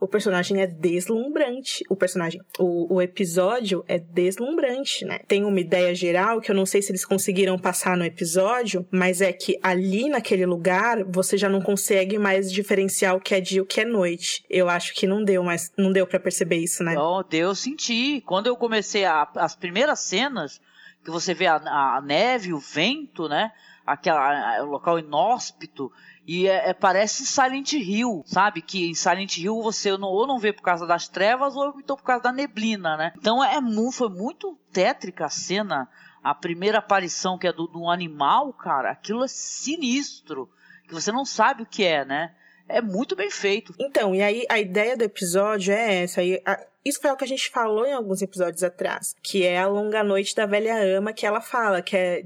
o 0.01 0.09
personagem 0.09 0.60
é 0.62 0.66
deslumbrante. 0.66 1.85
O 1.90 1.94
personagem, 1.94 2.40
o, 2.59 2.94
o 2.94 3.02
episódio 3.02 3.85
é 3.86 3.98
deslumbrante, 3.98 5.05
né? 5.05 5.18
Tem 5.28 5.44
uma 5.44 5.60
ideia 5.60 5.94
geral 5.94 6.40
que 6.40 6.51
eu 6.51 6.55
não 6.55 6.64
sei 6.64 6.81
se 6.81 6.90
eles 6.90 7.05
conseguiram 7.05 7.59
passar 7.59 7.97
no 7.97 8.05
episódio, 8.05 8.86
mas 8.90 9.20
é 9.20 9.32
que 9.32 9.59
ali 9.62 10.09
naquele 10.09 10.47
lugar 10.47 11.05
você 11.05 11.36
já 11.36 11.48
não 11.48 11.60
consegue 11.60 12.18
mais 12.18 12.51
diferenciar 12.51 13.14
o 13.14 13.20
que 13.20 13.35
é 13.35 13.40
dia 13.40 13.59
e 13.59 13.60
o 13.60 13.66
que 13.66 13.82
é 13.82 13.85
noite. 13.85 14.43
Eu 14.48 14.68
acho 14.68 14.94
que 14.94 15.06
não 15.06 15.22
deu, 15.22 15.43
mas 15.43 15.70
não 15.77 15.93
deu 15.93 16.06
para 16.06 16.18
perceber 16.18 16.56
isso, 16.56 16.82
né? 16.82 16.97
Oh, 16.98 17.22
deu, 17.22 17.48
eu 17.48 17.55
senti. 17.55 18.22
Quando 18.22 18.47
eu 18.47 18.56
comecei 18.56 19.05
a- 19.05 19.28
as 19.36 19.55
primeiras 19.55 20.01
cenas, 20.01 20.60
que 21.05 21.10
você 21.10 21.35
vê 21.35 21.47
a, 21.47 21.56
a 21.56 22.01
neve, 22.05 22.52
o 22.52 22.59
vento, 22.59 23.28
né? 23.28 23.51
Aquela, 23.86 24.62
o 24.62 24.66
local 24.66 24.98
inóspito. 24.98 25.90
E 26.26 26.47
é, 26.47 26.70
é- 26.70 26.74
parece 26.74 27.26
Silent 27.26 27.72
Hill, 27.72 28.22
sabe? 28.26 28.62
Que 28.62 28.90
em 28.90 28.94
Silent 28.94 29.38
Hill 29.38 29.60
você 29.62 29.97
não, 29.97 30.09
ou 30.09 30.26
não 30.26 30.38
vê 30.38 30.52
por 30.52 30.62
causa 30.62 30.86
das 30.86 31.09
trevas, 31.09 31.56
ou 31.56 31.74
então 31.78 31.97
por 31.97 32.05
causa 32.05 32.22
da 32.24 32.32
neblina, 32.32 32.97
né? 32.97 33.12
Então 33.16 33.42
é, 33.42 33.60
mu- 33.60 33.90
foi 33.90 34.09
muito 34.09 34.56
tétrica 34.72 35.26
a 35.26 35.30
cena. 35.30 35.88
A 36.22 36.34
primeira 36.34 36.78
aparição 36.78 37.38
que 37.38 37.47
é 37.47 37.52
do, 37.52 37.70
um 37.74 37.90
animal, 37.90 38.52
cara, 38.52 38.90
aquilo 38.90 39.24
é 39.24 39.28
sinistro. 39.28 40.51
Que 40.86 40.92
você 40.94 41.10
não 41.10 41.24
sabe 41.24 41.62
o 41.62 41.66
que 41.66 41.84
é, 41.84 42.05
né? 42.05 42.34
É 42.68 42.80
muito 42.82 43.16
bem 43.16 43.30
feito. 43.30 43.74
Então, 43.78 44.14
e 44.14 44.22
aí 44.22 44.44
a 44.48 44.59
ideia 44.59 44.97
do 44.97 45.02
episódio 45.02 45.72
é 45.72 46.02
essa. 46.02 46.22
E 46.22 46.40
a- 46.44 46.60
isso 46.84 47.01
foi 47.01 47.10
o 47.10 47.16
que 47.16 47.24
a 47.24 47.28
gente 47.28 47.51
falou 47.51 47.86
em 47.86 47.92
alguns 47.92 48.22
episódios 48.22 48.62
atrás, 48.62 49.14
que 49.22 49.44
é 49.44 49.59
a 49.59 49.66
longa 49.66 50.05
noite 50.05 50.34
da 50.34 50.47
velha 50.47 50.76
ama, 50.97 51.12
que 51.12 51.26
ela 51.26 51.40
fala 51.40 51.82
que 51.82 51.97
é 51.97 52.24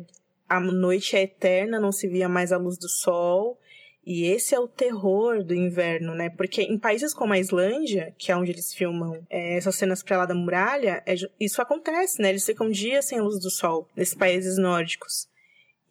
a 0.48 0.60
noite 0.60 1.16
é 1.16 1.22
eterna, 1.22 1.80
não 1.80 1.90
se 1.92 2.06
via 2.08 2.28
mais 2.28 2.52
a 2.52 2.58
luz 2.58 2.76
do 2.76 2.88
sol. 2.88 3.58
E 4.06 4.26
esse 4.26 4.54
é 4.54 4.60
o 4.60 4.68
terror 4.68 5.42
do 5.42 5.54
inverno, 5.54 6.14
né? 6.14 6.28
Porque 6.28 6.62
em 6.62 6.78
países 6.78 7.14
como 7.14 7.32
a 7.32 7.38
Islândia, 7.38 8.14
que 8.18 8.30
é 8.30 8.36
onde 8.36 8.50
eles 8.50 8.74
filmam 8.74 9.24
é, 9.30 9.56
essas 9.56 9.76
cenas 9.76 10.02
pra 10.02 10.18
lá 10.18 10.26
da 10.26 10.34
muralha, 10.34 11.02
é 11.06 11.14
isso 11.40 11.62
acontece, 11.62 12.20
né? 12.20 12.28
Eles 12.30 12.44
ficam 12.44 12.70
dias 12.70 13.06
sem 13.06 13.20
luz 13.20 13.40
do 13.40 13.50
sol, 13.50 13.88
nesses 13.96 14.14
países 14.14 14.58
nórdicos. 14.58 15.26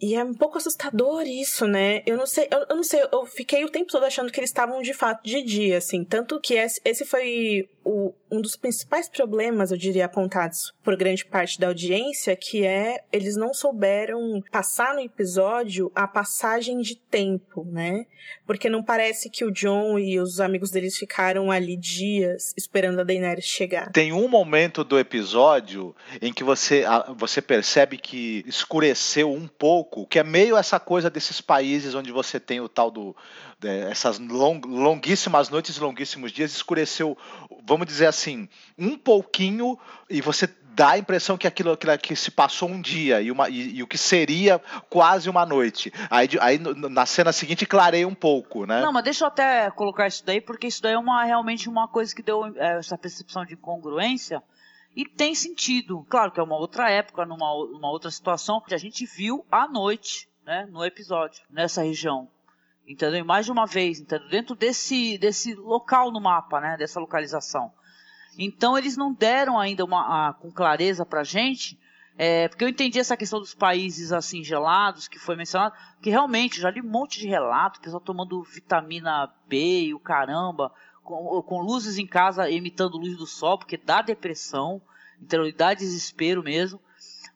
E 0.02 0.16
é 0.16 0.24
um 0.24 0.34
pouco 0.34 0.58
assustador 0.58 1.24
isso, 1.26 1.66
né? 1.66 2.04
Eu 2.06 2.18
não 2.18 2.26
sei, 2.26 2.48
eu, 2.52 2.66
eu 2.70 2.76
não 2.76 2.84
sei, 2.84 3.02
eu 3.10 3.26
fiquei 3.26 3.64
o 3.64 3.70
tempo 3.70 3.90
todo 3.90 4.04
achando 4.04 4.32
que 4.32 4.40
eles 4.40 4.50
estavam 4.50 4.82
de 4.82 4.94
fato 4.94 5.24
de 5.24 5.42
dia, 5.42 5.78
assim. 5.78 6.04
Tanto 6.04 6.42
que 6.42 6.56
esse 6.56 7.06
foi 7.06 7.70
o, 7.86 8.14
um 8.32 8.42
dos 8.42 8.56
principais 8.56 9.10
problemas, 9.10 9.72
eu 9.72 9.78
diria, 9.78 10.06
apontados 10.06 10.74
por 10.84 10.96
grande 10.96 11.26
parte 11.26 11.60
da 11.60 11.68
audiência, 11.68 12.36
que 12.36 12.66
é 12.66 13.04
eles 13.12 13.36
não 13.36 13.54
souberam 13.54 14.42
passar 14.52 14.94
no 14.94 15.02
episódio 15.02 15.92
a 15.94 16.08
passagem 16.08 16.80
de 16.80 16.96
tempo, 16.96 17.66
né? 17.66 18.06
Porque 18.46 18.70
não 18.70 18.82
parece 18.82 19.30
que 19.30 19.44
o 19.44 19.52
John 19.52 20.00
e 20.00 20.20
os 20.20 20.40
amigos 20.40 20.72
deles 20.72 20.98
ficaram 20.98 21.52
ali 21.52 21.76
dias 21.76 22.54
esperando 22.58 23.02
a 23.02 23.04
Daenerys 23.04 23.46
chegar. 23.46 23.92
Tem 23.92 24.14
um 24.14 24.28
momento 24.28 24.84
do 24.84 24.98
episódio 24.98 25.94
em 26.22 26.32
que 26.34 26.44
você, 26.44 26.86
você 27.18 27.42
percebe 27.42 27.98
que 27.98 28.44
escureceu 28.48 29.32
um 29.32 29.48
pouco, 29.48 30.08
que 30.08 30.20
é 30.20 30.24
meio 30.24 30.56
essa 30.56 30.80
coisa 30.80 31.10
desses 31.10 31.42
países 31.42 31.96
onde 31.96 32.12
você 32.12 32.40
tem 32.40 32.62
o 32.62 32.70
tal 32.70 32.90
do. 32.90 33.16
essas 33.92 34.20
long- 34.20 34.62
longuíssimas 34.66 35.50
noites, 35.50 35.78
longuíssimos 35.78 36.32
dias, 36.32 36.52
escureceu, 36.54 37.18
vamos 37.66 37.88
dizer 37.88 38.08
assim, 38.08 38.48
um 38.78 38.98
pouquinho, 38.98 39.78
e 40.10 40.22
você 40.22 40.48
dá 40.74 40.92
a 40.92 40.98
impressão 40.98 41.38
que 41.38 41.48
aquilo, 41.48 41.78
que 42.02 42.16
se 42.16 42.32
passou 42.32 42.68
um 42.70 42.82
dia 42.82 43.22
e, 43.22 43.32
uma, 43.32 43.48
e, 43.50 43.76
e 43.76 43.84
o 43.84 43.88
que 43.88 43.98
seria 43.98 44.60
quase 44.90 45.30
uma 45.30 45.46
noite. 45.46 45.94
Aí, 46.10 46.28
aí 46.42 46.58
na 46.58 47.06
cena 47.06 47.32
seguinte 47.32 47.66
clareia 47.66 48.08
um 48.08 48.16
pouco, 48.16 48.66
né? 48.66 48.82
Não, 48.82 48.92
mas 48.92 49.04
deixa 49.04 49.24
eu 49.24 49.28
até 49.28 49.70
colocar 49.72 50.08
isso 50.08 50.26
daí, 50.26 50.42
porque 50.42 50.68
isso 50.68 50.82
daí 50.82 50.94
é 50.94 50.98
uma, 50.98 51.24
realmente 51.24 51.70
uma 51.70 51.88
coisa 51.88 52.14
que 52.14 52.24
deu 52.24 52.46
é, 52.58 52.80
essa 52.80 52.98
percepção 52.98 53.46
de 53.46 53.54
incongruência 53.54 54.42
e 54.96 55.06
tem 55.06 55.34
sentido. 55.34 56.06
Claro 56.10 56.32
que 56.32 56.40
é 56.40 56.44
uma 56.44 56.58
outra 56.58 56.90
época, 56.90 57.26
numa, 57.26 57.48
numa 57.68 57.90
outra 57.90 58.12
situação, 58.12 58.62
que 58.62 58.74
a 58.74 58.78
gente 58.78 59.06
viu 59.06 59.46
à 59.52 59.68
noite, 59.68 60.28
né, 60.46 60.68
no 60.72 60.84
episódio, 60.84 61.42
nessa 61.50 61.84
região. 61.84 62.28
Entendeu? 62.88 63.24
Mais 63.24 63.46
de 63.46 63.52
uma 63.52 63.66
vez, 63.66 64.00
entendeu? 64.00 64.28
Dentro 64.30 64.56
desse, 64.56 65.18
desse 65.18 65.54
local 65.56 66.12
no 66.12 66.20
mapa, 66.20 66.60
né, 66.60 66.76
dessa 66.78 67.00
localização. 67.00 67.72
Então 68.38 68.78
eles 68.78 68.98
não 68.98 69.14
deram 69.14 69.60
ainda 69.60 69.86
uma, 69.86 70.30
a, 70.30 70.34
com 70.34 70.52
clareza 70.52 71.06
pra 71.06 71.24
gente, 71.24 71.80
é, 72.18 72.48
porque 72.48 72.64
eu 72.64 72.70
entendi 72.70 73.00
essa 73.00 73.18
questão 73.18 73.40
dos 73.40 73.56
países 73.56 74.12
assim 74.12 74.44
gelados 74.44 75.08
que 75.08 75.18
foi 75.18 75.36
mencionado, 75.36 75.76
que 76.02 76.10
realmente 76.10 76.60
já 76.62 76.70
li 76.70 76.82
um 76.82 76.90
monte 76.90 77.20
de 77.20 77.28
relato, 77.28 77.80
pessoal 77.80 78.02
tomando 78.02 78.44
vitamina 78.44 79.32
B 79.48 79.86
e 79.86 79.94
o 79.94 80.00
caramba, 80.00 80.72
com, 81.04 81.42
com, 81.42 81.62
luzes 81.62 81.98
em 81.98 82.06
casa 82.06 82.50
imitando 82.50 82.98
luz 82.98 83.18
do 83.18 83.26
sol, 83.26 83.58
porque 83.58 83.78
dá 83.78 84.02
depressão, 84.02 84.82
então 85.22 85.44
dá 85.56 85.74
desespero 85.74 86.44
mesmo. 86.44 86.80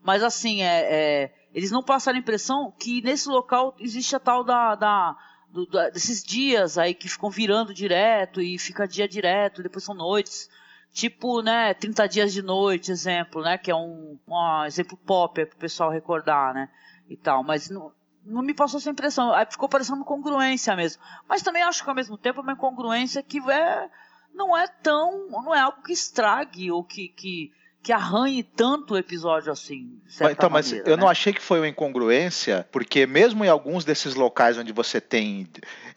Mas 0.03 0.23
assim, 0.23 0.61
é, 0.61 0.81
é, 0.93 1.33
eles 1.53 1.71
não 1.71 1.81
passaram 1.81 2.17
a 2.17 2.21
impressão 2.21 2.71
que 2.77 3.01
nesse 3.01 3.27
local 3.27 3.75
existe 3.79 4.15
a 4.15 4.19
tal 4.19 4.43
da, 4.43 4.75
da, 4.75 5.17
do, 5.49 5.65
da, 5.65 5.89
desses 5.89 6.23
dias 6.23 6.77
aí 6.77 6.93
que 6.93 7.09
ficam 7.09 7.29
virando 7.29 7.73
direto 7.73 8.41
e 8.41 8.57
fica 8.57 8.87
dia 8.87 9.07
direto, 9.07 9.63
depois 9.63 9.83
são 9.83 9.95
noites. 9.95 10.49
Tipo, 10.91 11.41
né, 11.41 11.73
30 11.73 12.07
dias 12.07 12.33
de 12.33 12.41
noite, 12.41 12.91
exemplo, 12.91 13.41
né, 13.43 13.57
que 13.57 13.69
é 13.69 13.75
um, 13.75 14.17
um 14.27 14.65
exemplo 14.65 14.97
pop 14.97 15.45
para 15.45 15.55
o 15.55 15.59
pessoal 15.59 15.91
recordar, 15.91 16.53
né, 16.53 16.69
e 17.07 17.15
tal, 17.15 17.43
mas 17.43 17.69
não, 17.69 17.91
não 18.25 18.41
me 18.41 18.53
passou 18.53 18.79
essa 18.79 18.89
impressão, 18.89 19.31
aí 19.31 19.45
ficou 19.45 19.69
parecendo 19.69 20.03
congruência 20.03 20.75
mesmo, 20.75 21.01
mas 21.27 21.43
também 21.43 21.61
acho 21.61 21.83
que 21.83 21.89
ao 21.89 21.95
mesmo 21.95 22.17
tempo 22.17 22.39
é 22.39 22.43
uma 22.43 22.53
incongruência 22.53 23.21
que 23.21 23.37
é, 23.51 23.89
não 24.33 24.57
é 24.57 24.67
tão, 24.67 25.29
não 25.29 25.53
é 25.53 25.59
algo 25.59 25.83
que 25.83 25.93
estrague 25.93 26.71
ou 26.71 26.83
que, 26.83 27.09
que 27.09 27.51
que 27.87 27.93
arranhe 27.93 28.43
tanto 28.43 28.95
o 28.95 28.97
episódio 28.97 29.49
assim. 29.49 29.97
então, 30.29 30.49
mas 30.49 30.67
maneira, 30.67 30.89
eu 30.89 30.97
né? 30.97 31.01
não 31.01 31.07
achei 31.07 31.31
que 31.31 31.41
foi 31.41 31.57
uma 31.61 31.69
incongruência, 31.69 32.67
porque 32.69 33.07
mesmo 33.07 33.45
em 33.45 33.47
alguns 33.47 33.85
desses 33.85 34.13
locais 34.13 34.57
onde 34.57 34.73
você 34.73 34.99
tem 34.99 35.47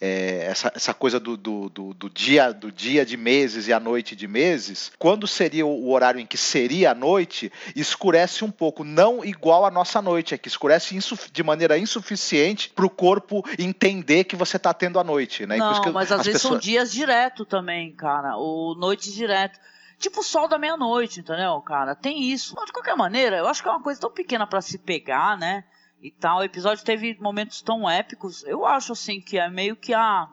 é, 0.00 0.44
essa, 0.48 0.70
essa 0.72 0.94
coisa 0.94 1.18
do, 1.18 1.36
do, 1.36 1.68
do, 1.68 1.92
do, 1.92 2.08
dia, 2.08 2.52
do 2.52 2.70
dia 2.70 3.04
de 3.04 3.16
meses 3.16 3.66
e 3.66 3.72
a 3.72 3.80
noite 3.80 4.14
de 4.14 4.28
meses, 4.28 4.92
quando 5.00 5.26
seria 5.26 5.66
o 5.66 5.90
horário 5.90 6.20
em 6.20 6.26
que 6.26 6.36
seria 6.36 6.92
a 6.92 6.94
noite, 6.94 7.50
escurece 7.74 8.44
um 8.44 8.52
pouco, 8.52 8.84
não 8.84 9.24
igual 9.24 9.66
a 9.66 9.70
nossa 9.70 10.00
noite, 10.00 10.32
é 10.32 10.38
que 10.38 10.46
escurece 10.46 10.96
de 11.32 11.42
maneira 11.42 11.76
insuficiente 11.76 12.68
para 12.68 12.86
o 12.86 12.90
corpo 12.90 13.44
entender 13.58 14.22
que 14.22 14.36
você 14.36 14.58
está 14.58 14.72
tendo 14.72 15.00
a 15.00 15.02
noite, 15.02 15.44
né? 15.44 15.56
Não, 15.56 15.92
mas 15.92 16.12
às 16.12 16.18
vezes 16.18 16.40
pessoas... 16.40 16.52
são 16.52 16.60
dias 16.60 16.92
direto 16.92 17.44
também, 17.44 17.90
cara, 17.90 18.36
ou 18.36 18.76
noite 18.76 19.12
direto. 19.12 19.58
Tipo 20.00 20.20
o 20.20 20.24
sol 20.24 20.48
da 20.48 20.58
meia-noite, 20.58 21.20
entendeu, 21.20 21.60
cara? 21.60 21.94
Tem 21.94 22.22
isso. 22.22 22.54
Mas, 22.56 22.64
de 22.64 22.72
qualquer 22.72 22.96
maneira, 22.96 23.36
eu 23.36 23.46
acho 23.46 23.62
que 23.62 23.68
é 23.68 23.70
uma 23.70 23.82
coisa 23.82 24.00
tão 24.00 24.10
pequena 24.10 24.46
para 24.46 24.62
se 24.62 24.78
pegar, 24.78 25.36
né? 25.36 25.62
E 26.00 26.10
tal. 26.10 26.38
O 26.38 26.42
episódio 26.42 26.82
teve 26.82 27.18
momentos 27.20 27.60
tão 27.60 27.88
épicos. 27.88 28.42
Eu 28.44 28.64
acho, 28.64 28.94
assim, 28.94 29.20
que 29.20 29.38
é 29.38 29.50
meio 29.50 29.76
que 29.76 29.92
a, 29.92 30.26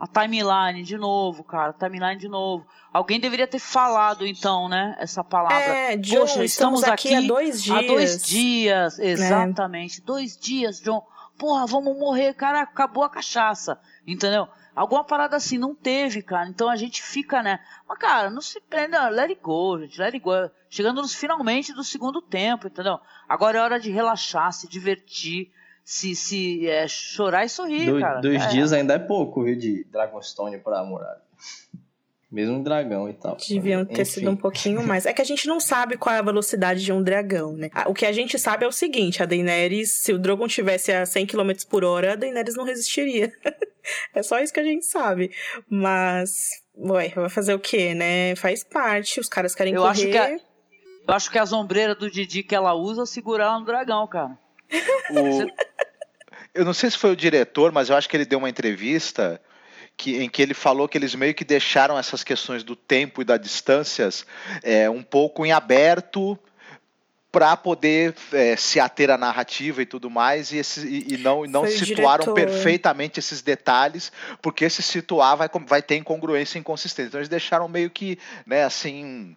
a 0.00 0.06
timeline 0.08 0.82
de 0.82 0.98
novo, 0.98 1.44
cara. 1.44 1.72
Timeline 1.72 2.16
de 2.16 2.28
novo. 2.28 2.66
Alguém 2.92 3.20
deveria 3.20 3.46
ter 3.46 3.60
falado, 3.60 4.26
então, 4.26 4.68
né? 4.68 4.96
Essa 4.98 5.22
palavra. 5.22 5.56
É, 5.56 5.96
John, 5.98 6.22
Poxa, 6.22 6.44
estamos, 6.44 6.80
estamos 6.80 6.84
aqui, 6.84 7.14
aqui, 7.14 7.24
há 7.24 7.28
dois 7.28 7.62
dias. 7.62 7.78
Há 7.78 7.86
dois 7.86 8.22
dias, 8.22 8.98
é. 8.98 9.06
exatamente. 9.06 10.00
É. 10.00 10.04
Dois 10.04 10.36
dias, 10.36 10.80
John. 10.80 11.00
Porra, 11.38 11.64
vamos 11.64 11.96
morrer, 11.96 12.34
cara. 12.34 12.60
Acabou 12.62 13.04
a 13.04 13.08
cachaça. 13.08 13.80
Entendeu? 14.04 14.48
Alguma 14.74 15.04
parada 15.04 15.36
assim, 15.36 15.58
não 15.58 15.74
teve, 15.74 16.22
cara. 16.22 16.48
Então 16.48 16.68
a 16.68 16.76
gente 16.76 17.02
fica, 17.02 17.42
né? 17.42 17.60
Mas, 17.86 17.98
cara, 17.98 18.30
não 18.30 18.40
se 18.40 18.60
prenda, 18.60 19.08
let 19.08 19.30
it 19.30 19.40
go, 19.42 19.78
gente, 19.80 20.00
let 20.00 20.14
it 20.14 20.18
go. 20.18 20.50
Chegando 20.70 21.02
nos 21.02 21.14
finalmente 21.14 21.72
do 21.72 21.84
segundo 21.84 22.22
tempo, 22.22 22.66
entendeu? 22.66 22.98
Agora 23.28 23.58
é 23.58 23.60
hora 23.60 23.78
de 23.78 23.90
relaxar, 23.90 24.50
se 24.52 24.66
divertir, 24.66 25.50
se, 25.84 26.14
se 26.14 26.66
é, 26.66 26.88
chorar 26.88 27.44
e 27.44 27.48
sorrir, 27.48 27.92
do, 27.92 28.00
cara. 28.00 28.20
Dois 28.20 28.42
é. 28.44 28.48
dias 28.48 28.72
ainda 28.72 28.94
é 28.94 28.98
pouco, 28.98 29.44
viu, 29.44 29.56
de 29.56 29.84
Dragonstone 29.84 30.58
pra 30.58 30.82
muralha. 30.82 31.20
Mesmo 32.32 32.56
um 32.56 32.62
dragão 32.62 33.10
e 33.10 33.12
tal. 33.12 33.36
Deviam 33.46 33.84
ter 33.84 33.92
Enfim. 33.92 34.04
sido 34.06 34.30
um 34.30 34.36
pouquinho 34.36 34.82
mais. 34.88 35.04
É 35.04 35.12
que 35.12 35.20
a 35.20 35.24
gente 35.24 35.46
não 35.46 35.60
sabe 35.60 35.98
qual 35.98 36.14
é 36.14 36.18
a 36.18 36.22
velocidade 36.22 36.82
de 36.82 36.90
um 36.90 37.02
dragão, 37.02 37.52
né? 37.52 37.68
O 37.86 37.92
que 37.92 38.06
a 38.06 38.12
gente 38.12 38.38
sabe 38.38 38.64
é 38.64 38.68
o 38.68 38.72
seguinte: 38.72 39.22
a 39.22 39.26
Daenerys, 39.26 39.92
se 39.92 40.14
o 40.14 40.18
Drogon 40.18 40.48
tivesse 40.48 40.90
a 40.90 41.04
100 41.04 41.26
km 41.26 41.50
por 41.68 41.84
hora, 41.84 42.14
a 42.14 42.16
Daenerys 42.16 42.56
não 42.56 42.64
resistiria. 42.64 43.30
é 44.14 44.22
só 44.22 44.40
isso 44.40 44.50
que 44.50 44.60
a 44.60 44.64
gente 44.64 44.86
sabe. 44.86 45.30
Mas, 45.68 46.62
ué, 46.74 47.10
vai 47.10 47.28
fazer 47.28 47.52
o 47.52 47.60
quê, 47.60 47.94
né? 47.94 48.34
Faz 48.34 48.64
parte, 48.64 49.20
os 49.20 49.28
caras 49.28 49.54
querem 49.54 49.74
eu 49.74 49.82
correr. 49.82 49.90
Acho 49.90 50.08
que 50.08 50.16
a, 50.16 50.30
eu 50.32 51.14
acho 51.14 51.30
que 51.30 51.38
a 51.38 51.44
sombreira 51.44 51.94
do 51.94 52.10
Didi 52.10 52.42
que 52.42 52.54
ela 52.54 52.72
usa 52.72 53.04
segurar 53.04 53.58
no 53.60 53.66
dragão, 53.66 54.06
cara. 54.06 54.38
O... 55.12 55.72
Eu 56.54 56.64
não 56.64 56.72
sei 56.72 56.90
se 56.90 56.98
foi 56.98 57.12
o 57.12 57.16
diretor, 57.16 57.72
mas 57.72 57.88
eu 57.90 57.96
acho 57.96 58.08
que 58.08 58.16
ele 58.16 58.26
deu 58.26 58.38
uma 58.38 58.48
entrevista 58.48 59.40
que, 59.96 60.22
em 60.22 60.28
que 60.28 60.42
ele 60.42 60.54
falou 60.54 60.88
que 60.88 60.98
eles 60.98 61.14
meio 61.14 61.34
que 61.34 61.44
deixaram 61.44 61.98
essas 61.98 62.24
questões 62.24 62.62
do 62.62 62.74
tempo 62.74 63.22
e 63.22 63.24
das 63.24 63.40
distâncias 63.40 64.26
é, 64.62 64.88
um 64.88 65.02
pouco 65.02 65.44
em 65.46 65.52
aberto 65.52 66.38
para 67.32 67.56
poder 67.56 68.14
é, 68.30 68.54
se 68.56 68.78
ater 68.78 69.08
à 69.08 69.16
narrativa 69.16 69.80
e 69.80 69.86
tudo 69.86 70.10
mais, 70.10 70.52
e, 70.52 70.58
esse, 70.58 70.86
e, 70.86 71.14
e 71.14 71.16
não, 71.16 71.46
e 71.46 71.48
não 71.48 71.66
situaram 71.66 72.34
perfeitamente 72.34 73.18
esses 73.18 73.40
detalhes, 73.40 74.12
porque 74.42 74.68
se 74.68 74.82
situar 74.82 75.38
vai, 75.38 75.48
vai 75.66 75.80
ter 75.80 75.96
incongruência 75.96 76.58
e 76.58 76.60
inconsistência. 76.60 77.08
Então 77.08 77.20
eles 77.20 77.30
deixaram 77.30 77.66
meio 77.68 77.88
que, 77.88 78.18
né, 78.44 78.64
assim, 78.64 79.34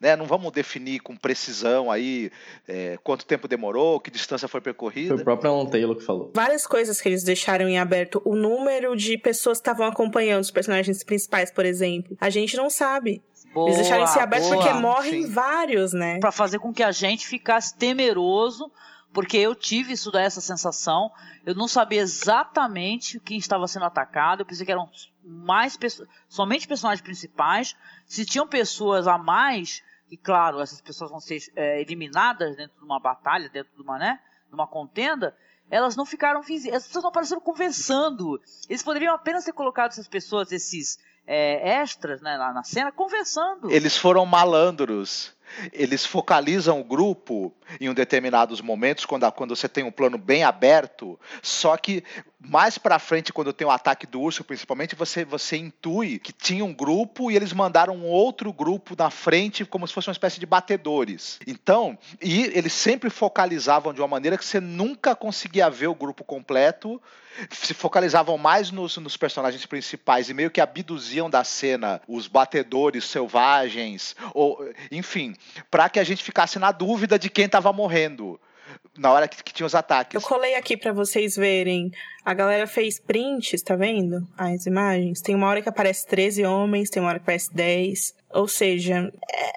né, 0.00 0.16
não 0.16 0.26
vamos 0.26 0.52
definir 0.52 1.00
com 1.00 1.16
precisão 1.16 1.90
aí 1.90 2.30
é, 2.66 2.98
quanto 3.02 3.26
tempo 3.26 3.48
demorou, 3.48 3.98
que 4.00 4.10
distância 4.10 4.46
foi 4.46 4.60
percorrida. 4.60 5.14
Foi 5.14 5.22
o 5.22 5.24
próprio 5.24 5.50
Alan 5.50 5.66
Taylor 5.66 5.96
que 5.96 6.04
falou. 6.04 6.30
Várias 6.34 6.66
coisas 6.66 7.00
que 7.00 7.08
eles 7.08 7.24
deixaram 7.24 7.68
em 7.68 7.78
aberto. 7.78 8.22
O 8.24 8.36
número 8.36 8.96
de 8.96 9.18
pessoas 9.18 9.58
que 9.58 9.62
estavam 9.62 9.86
acompanhando 9.86 10.42
os 10.42 10.50
personagens 10.50 11.02
principais, 11.02 11.50
por 11.50 11.64
exemplo. 11.64 12.16
A 12.20 12.30
gente 12.30 12.56
não 12.56 12.70
sabe. 12.70 13.22
Boa, 13.52 13.68
eles 13.68 13.78
deixaram 13.78 14.04
isso 14.04 14.18
aberto 14.18 14.44
boa, 14.44 14.56
porque 14.56 14.72
morrem 14.74 15.24
sim. 15.24 15.32
vários, 15.32 15.92
né? 15.92 16.18
Para 16.20 16.30
fazer 16.30 16.58
com 16.58 16.72
que 16.72 16.82
a 16.82 16.92
gente 16.92 17.26
ficasse 17.26 17.76
temeroso 17.76 18.70
porque 19.12 19.36
eu 19.36 19.54
tive 19.54 19.94
isso 19.94 20.14
essa 20.16 20.40
sensação. 20.40 21.10
Eu 21.44 21.54
não 21.54 21.66
sabia 21.66 22.00
exatamente 22.00 23.18
quem 23.20 23.38
estava 23.38 23.66
sendo 23.66 23.86
atacado. 23.86 24.42
Eu 24.42 24.46
pensei 24.46 24.66
que 24.66 24.72
eram 24.72 24.88
mais 25.24 25.76
pessoas, 25.76 26.08
somente 26.28 26.68
personagens 26.68 27.02
principais. 27.02 27.74
Se 28.06 28.24
tinham 28.24 28.46
pessoas 28.46 29.06
a 29.06 29.16
mais, 29.16 29.82
e 30.10 30.16
claro, 30.16 30.60
essas 30.60 30.80
pessoas 30.80 31.10
vão 31.10 31.20
ser 31.20 31.38
é, 31.54 31.80
eliminadas 31.80 32.56
dentro 32.56 32.78
de 32.78 32.84
uma 32.84 32.98
batalha, 32.98 33.48
dentro 33.48 33.74
de 33.74 33.82
uma, 33.82 33.98
né, 33.98 34.20
de 34.48 34.54
uma 34.54 34.66
contenda, 34.66 35.36
elas 35.70 35.96
não 35.96 36.06
ficaram. 36.06 36.40
As 36.40 36.86
pessoas 36.86 37.02
não 37.02 37.10
apareceram 37.10 37.40
conversando. 37.40 38.40
Eles 38.68 38.82
poderiam 38.82 39.14
apenas 39.14 39.44
ter 39.44 39.52
colocado 39.52 39.90
essas 39.90 40.08
pessoas, 40.08 40.50
esses 40.50 40.98
é, 41.26 41.80
extras, 41.80 42.22
né, 42.22 42.36
lá 42.36 42.52
na 42.52 42.62
cena, 42.62 42.90
conversando. 42.90 43.70
Eles 43.70 43.96
foram 43.96 44.24
malandros 44.24 45.36
eles 45.72 46.04
focalizam 46.04 46.80
o 46.80 46.84
grupo 46.84 47.52
em 47.80 47.88
um 47.88 47.94
determinados 47.94 48.60
momentos, 48.60 49.04
quando, 49.04 49.30
quando 49.32 49.56
você 49.56 49.68
tem 49.68 49.84
um 49.84 49.90
plano 49.90 50.18
bem 50.18 50.44
aberto, 50.44 51.18
só 51.42 51.76
que 51.76 52.04
mais 52.40 52.78
para 52.78 53.00
frente, 53.00 53.32
quando 53.32 53.52
tem 53.52 53.66
o 53.66 53.70
ataque 53.70 54.06
do 54.06 54.20
urso, 54.20 54.44
principalmente, 54.44 54.94
você, 54.94 55.24
você 55.24 55.56
intui 55.56 56.20
que 56.20 56.32
tinha 56.32 56.64
um 56.64 56.72
grupo 56.72 57.30
e 57.30 57.36
eles 57.36 57.52
mandaram 57.52 57.96
um 57.96 58.06
outro 58.06 58.52
grupo 58.52 58.94
na 58.96 59.10
frente, 59.10 59.64
como 59.64 59.86
se 59.86 59.92
fosse 59.92 60.08
uma 60.08 60.12
espécie 60.12 60.38
de 60.38 60.46
batedores. 60.46 61.40
Então, 61.46 61.98
e 62.22 62.44
eles 62.54 62.72
sempre 62.72 63.10
focalizavam 63.10 63.92
de 63.92 64.00
uma 64.00 64.06
maneira 64.06 64.38
que 64.38 64.44
você 64.44 64.60
nunca 64.60 65.16
conseguia 65.16 65.68
ver 65.68 65.88
o 65.88 65.94
grupo 65.94 66.22
completo, 66.22 67.02
se 67.50 67.74
focalizavam 67.74 68.38
mais 68.38 68.70
nos, 68.70 68.96
nos 68.98 69.16
personagens 69.16 69.66
principais 69.66 70.28
e 70.28 70.34
meio 70.34 70.50
que 70.50 70.60
abduziam 70.60 71.28
da 71.28 71.42
cena 71.42 72.00
os 72.06 72.28
batedores 72.28 73.04
selvagens, 73.04 74.14
ou 74.32 74.58
enfim, 74.92 75.34
para 75.70 75.88
que 75.88 75.98
a 75.98 76.04
gente 76.04 76.22
ficasse 76.22 76.58
na 76.58 76.70
dúvida 76.70 77.18
de 77.18 77.28
quem 77.28 77.46
estava 77.46 77.72
morrendo 77.72 78.40
na 78.98 79.12
hora 79.12 79.28
que, 79.28 79.42
que, 79.42 79.52
tinha 79.52 79.66
os 79.66 79.74
ataques. 79.74 80.14
Eu 80.14 80.20
colei 80.20 80.54
aqui 80.54 80.76
para 80.76 80.92
vocês 80.92 81.36
verem. 81.36 81.90
A 82.24 82.34
galera 82.34 82.66
fez 82.66 82.98
prints, 82.98 83.62
tá 83.62 83.76
vendo? 83.76 84.26
As 84.36 84.66
imagens. 84.66 85.20
Tem 85.20 85.34
uma 85.34 85.46
hora 85.46 85.62
que 85.62 85.68
aparece 85.68 86.06
13 86.06 86.44
homens, 86.44 86.90
tem 86.90 87.00
uma 87.00 87.08
hora 87.08 87.18
que 87.18 87.24
aparece 87.24 87.54
10. 87.54 88.14
Ou 88.30 88.46
seja, 88.46 89.10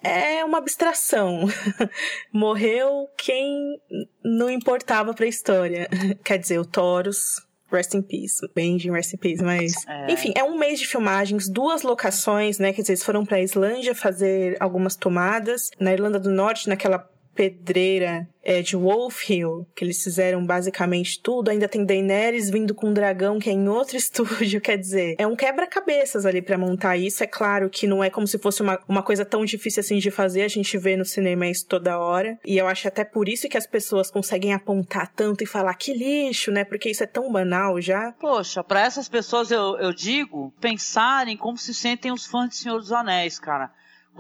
é, 0.03 0.37
é 0.37 0.45
uma 0.45 0.59
abstração. 0.59 1.45
Morreu 2.31 3.09
quem 3.17 3.79
não 4.23 4.49
importava 4.49 5.13
pra 5.13 5.25
história. 5.25 5.89
Quer 6.23 6.37
dizer, 6.37 6.59
o 6.59 6.65
Taurus, 6.65 7.41
Rest 7.71 7.93
in 7.93 8.01
Peace. 8.01 8.39
Benji, 8.53 8.91
Rest 8.91 9.13
in 9.13 9.17
Peace, 9.17 9.43
mas. 9.43 9.73
É. 9.87 10.11
Enfim, 10.11 10.33
é 10.35 10.43
um 10.43 10.57
mês 10.57 10.79
de 10.79 10.87
filmagens, 10.87 11.49
duas 11.49 11.81
locações, 11.81 12.59
né? 12.59 12.73
Quer 12.73 12.81
dizer, 12.81 12.93
eles 12.93 13.03
foram 13.03 13.25
pra 13.25 13.41
Islândia 13.41 13.95
fazer 13.95 14.57
algumas 14.59 14.95
tomadas. 14.95 15.71
Na 15.79 15.93
Irlanda 15.93 16.19
do 16.19 16.29
Norte, 16.29 16.69
naquela 16.69 16.99
pedreira 17.35 18.27
é, 18.43 18.61
de 18.61 18.75
Wolf 18.75 19.29
Hill, 19.29 19.67
que 19.75 19.83
eles 19.83 20.03
fizeram 20.03 20.45
basicamente 20.45 21.21
tudo. 21.21 21.49
Ainda 21.49 21.67
tem 21.67 21.85
Daenerys 21.85 22.49
vindo 22.49 22.73
com 22.73 22.87
um 22.89 22.93
dragão 22.93 23.39
que 23.39 23.49
é 23.49 23.53
em 23.53 23.67
outro 23.67 23.95
estúdio, 23.97 24.59
quer 24.59 24.77
dizer, 24.77 25.15
é 25.17 25.27
um 25.27 25.35
quebra-cabeças 25.35 26.25
ali 26.25 26.41
para 26.41 26.57
montar 26.57 26.97
isso. 26.97 27.23
É 27.23 27.27
claro 27.27 27.69
que 27.69 27.87
não 27.87 28.03
é 28.03 28.09
como 28.09 28.27
se 28.27 28.37
fosse 28.37 28.61
uma, 28.61 28.79
uma 28.87 29.03
coisa 29.03 29.23
tão 29.23 29.45
difícil 29.45 29.81
assim 29.81 29.97
de 29.97 30.11
fazer, 30.11 30.43
a 30.43 30.47
gente 30.47 30.77
vê 30.77 30.95
no 30.95 31.05
cinema 31.05 31.47
isso 31.47 31.65
toda 31.67 31.99
hora. 31.99 32.37
E 32.45 32.57
eu 32.57 32.67
acho 32.67 32.87
até 32.87 33.03
por 33.03 33.29
isso 33.29 33.47
que 33.47 33.57
as 33.57 33.67
pessoas 33.67 34.09
conseguem 34.09 34.53
apontar 34.53 35.11
tanto 35.13 35.43
e 35.43 35.47
falar 35.47 35.73
que 35.75 35.93
lixo, 35.93 36.51
né? 36.51 36.63
Porque 36.63 36.89
isso 36.89 37.03
é 37.03 37.07
tão 37.07 37.31
banal 37.31 37.79
já. 37.79 38.11
Poxa, 38.13 38.63
para 38.63 38.81
essas 38.81 39.07
pessoas 39.07 39.51
eu, 39.51 39.77
eu 39.77 39.93
digo 39.93 40.53
pensarem 40.59 41.37
como 41.37 41.57
se 41.57 41.73
sentem 41.73 42.11
os 42.11 42.25
fãs 42.25 42.49
de 42.49 42.55
Senhor 42.55 42.79
dos 42.79 42.91
Anéis, 42.91 43.39
cara 43.39 43.71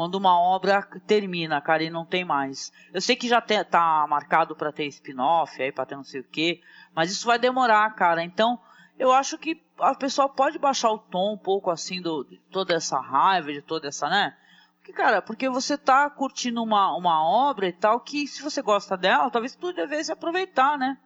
quando 0.01 0.15
uma 0.15 0.35
obra 0.35 0.81
termina, 1.05 1.61
cara, 1.61 1.83
e 1.83 1.89
não 1.91 2.03
tem 2.03 2.25
mais. 2.25 2.73
Eu 2.91 2.99
sei 2.99 3.15
que 3.15 3.27
já 3.27 3.39
tá 3.39 4.03
marcado 4.09 4.55
para 4.55 4.71
ter 4.71 4.87
spin-off, 4.87 5.61
aí 5.61 5.71
para 5.71 5.85
ter 5.85 5.95
não 5.95 6.03
sei 6.03 6.21
o 6.21 6.23
quê, 6.23 6.59
mas 6.95 7.11
isso 7.11 7.27
vai 7.27 7.37
demorar, 7.37 7.87
cara. 7.93 8.23
Então, 8.23 8.59
eu 8.97 9.13
acho 9.13 9.37
que 9.37 9.61
a 9.77 9.93
pessoa 9.93 10.27
pode 10.27 10.57
baixar 10.57 10.89
o 10.89 10.97
tom 10.97 11.33
um 11.35 11.37
pouco 11.37 11.69
assim 11.69 12.01
do 12.01 12.23
de 12.23 12.37
toda 12.51 12.73
essa 12.73 12.99
raiva, 12.99 13.53
de 13.53 13.61
toda 13.61 13.89
essa, 13.89 14.09
né? 14.09 14.35
Porque, 14.79 14.91
cara, 14.91 15.21
porque 15.21 15.47
você 15.47 15.77
tá 15.77 16.09
curtindo 16.09 16.63
uma, 16.63 16.97
uma 16.97 17.23
obra 17.23 17.67
e 17.67 17.71
tal, 17.71 17.99
que 17.99 18.25
se 18.25 18.41
você 18.41 18.59
gosta 18.59 18.97
dela, 18.97 19.29
talvez 19.29 19.55
tu 19.55 19.71
devesse 19.71 20.11
aproveitar, 20.11 20.79
né? 20.79 20.97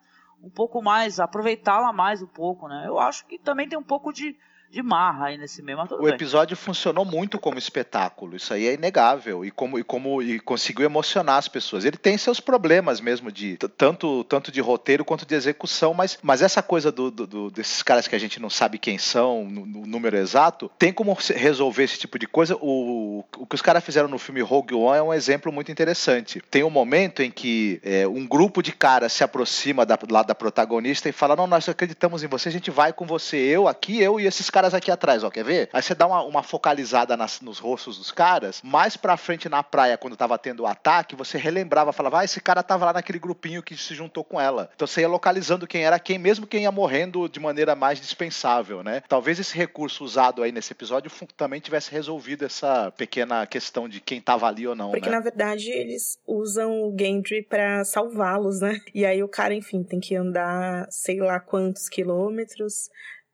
Um 0.42 0.50
pouco 0.50 0.82
mais, 0.82 1.20
aproveitá-la 1.20 1.92
mais 1.92 2.22
um 2.22 2.28
pouco, 2.28 2.70
né? 2.70 2.86
Eu 2.88 2.98
acho 2.98 3.26
que 3.26 3.38
também 3.38 3.68
tem 3.68 3.78
um 3.78 3.84
pouco 3.84 4.14
de 4.14 4.38
de 4.70 4.84
marra 4.84 5.28
aí 5.28 5.38
nesse 5.38 5.62
meio, 5.62 5.80
O 5.80 6.04
bem. 6.04 6.14
episódio 6.14 6.58
funcionou 6.58 7.06
muito 7.06 7.40
como 7.40 7.58
espetáculo, 7.58 8.36
isso 8.36 8.54
aí 8.54 8.68
é 8.68 8.74
inegável, 8.74 9.46
e 9.46 9.52
como, 9.52 9.80
e 9.80 9.84
como 9.84 10.22
e 10.22 10.40
conseguiu 10.40 10.86
emocionar 10.86 11.38
as 11.38 11.48
pessoas. 11.48 11.86
Ele 11.86 11.96
tem 11.98 12.18
seus 12.18 12.40
problemas 12.42 13.00
mesmo, 13.00 13.32
de 13.32 13.58
tanto, 13.78 14.24
tanto 14.26 14.52
de 14.52 14.60
roteiro 14.60 15.06
quanto 15.06 15.26
de 15.26 15.34
execução, 15.34 15.94
mas, 15.94 16.18
mas 16.22 16.42
essa 16.42 16.62
coisa 16.62 16.92
do, 16.92 17.10
do- 17.10 17.26
do- 17.28 17.52
desses 17.52 17.82
caras 17.84 18.08
que 18.08 18.16
a 18.16 18.20
gente 18.20 18.40
não 18.42 18.50
sabe 18.50 18.78
quem 18.78 18.98
são, 18.98 19.46
no, 19.46 19.66
no 19.66 19.86
número 19.86 20.18
exato, 20.18 20.70
tem 20.78 20.92
como 20.92 21.18
resolver 21.36 21.84
esse 21.84 21.98
tipo 22.00 22.20
de 22.20 22.28
coisa. 22.28 22.58
O, 22.60 23.24
o 23.38 23.46
que 23.46 23.56
os 23.56 23.62
caras 23.62 23.84
fizeram 23.84 24.10
no 24.10 24.18
filme 24.20 24.42
Rogue 24.42 24.74
One 24.76 24.98
é 24.98 25.02
um 25.04 25.14
exemplo 25.14 25.52
muito 25.52 25.72
interessante. 25.72 26.42
Tem 26.52 26.64
um 26.64 26.70
momento 26.70 27.22
em 27.22 27.32
que 27.32 27.80
é, 27.84 28.06
um 28.08 28.26
grupo 28.28 28.62
de 28.62 28.72
caras 28.74 29.14
se 29.14 29.24
aproxima 29.24 29.86
da, 29.86 29.98
lá 30.10 30.22
da 30.24 30.36
protagonista 30.36 31.08
e 31.08 31.12
fala: 31.14 31.36
Não, 31.36 31.48
nós 31.48 31.70
acreditamos 31.70 32.24
em 32.24 32.28
você, 32.28 32.50
a 32.50 32.52
gente 32.52 32.70
vai 32.72 32.92
com 32.92 33.06
você, 33.06 33.38
eu 33.38 33.68
aqui, 33.68 34.02
eu 34.02 34.20
e 34.20 34.26
esses 34.26 34.50
caras 34.56 34.74
aqui 34.74 34.90
atrás, 34.90 35.22
ó, 35.22 35.30
quer 35.30 35.44
ver? 35.44 35.70
Aí 35.74 35.82
você 35.84 35.94
dá 35.94 36.08
uma, 36.08 36.24
uma 36.24 36.42
focalizada 36.42 37.18
nas- 37.18 37.42
nos 37.42 37.60
rostos 37.60 37.98
dos 37.98 38.10
caras, 38.10 38.62
mais 38.64 38.96
pra 38.96 39.18
frente 39.18 39.50
na 39.50 39.62
praia, 39.62 39.98
quando 39.98 40.16
tava 40.16 40.38
tendo 40.38 40.64
o 40.64 40.66
ataque, 40.66 41.14
você 41.14 41.38
relembrava, 41.38 41.92
falava, 41.92 42.20
ah, 42.22 42.24
esse 42.24 42.40
cara 42.40 42.64
tava 42.64 42.86
lá 42.86 42.94
naquele 42.94 43.20
grupinho 43.20 43.62
que 43.62 43.76
se 43.76 43.94
juntou 43.94 44.24
com 44.24 44.40
ela. 44.40 44.70
Então 44.74 44.88
você 44.88 45.02
ia 45.02 45.10
localizando 45.10 45.68
quem 45.68 45.84
era 45.84 46.00
quem, 46.00 46.18
mesmo 46.18 46.48
quem 46.48 46.64
ia 46.64 46.72
morrendo 46.72 47.28
de 47.28 47.38
maneira 47.40 47.76
mais 47.76 48.00
dispensável, 48.00 48.82
né? 48.82 49.02
Talvez 49.10 49.40
esse 49.40 49.58
recurso 49.58 50.04
usado 50.06 50.42
aí 50.42 50.54
nesse 50.54 50.72
episódio 50.72 51.12
também 51.36 51.60
tivesse 51.60 51.92
resolvido 51.92 52.46
essa 52.46 52.92
pequena 52.92 53.46
questão 53.46 53.90
de 53.90 54.00
quem 54.00 54.22
tava 54.22 54.48
ali 54.48 54.66
ou 54.66 54.74
não, 54.76 54.92
Porque, 54.92 55.10
né? 55.10 55.16
na 55.18 55.22
verdade, 55.22 55.70
eles 55.70 56.18
usam 56.26 56.72
o 56.84 56.96
Gendry 56.98 57.44
pra 57.44 57.84
salvá-los, 57.84 58.62
né? 58.62 58.80
E 58.94 59.06
aí 59.06 59.22
o 59.22 59.28
cara, 59.28 59.54
enfim, 59.54 59.84
tem 59.84 60.00
que 60.00 60.16
andar 60.16 60.88
sei 60.90 61.20
lá 61.20 61.40
quantos 61.42 61.90
quilômetros 61.90 62.90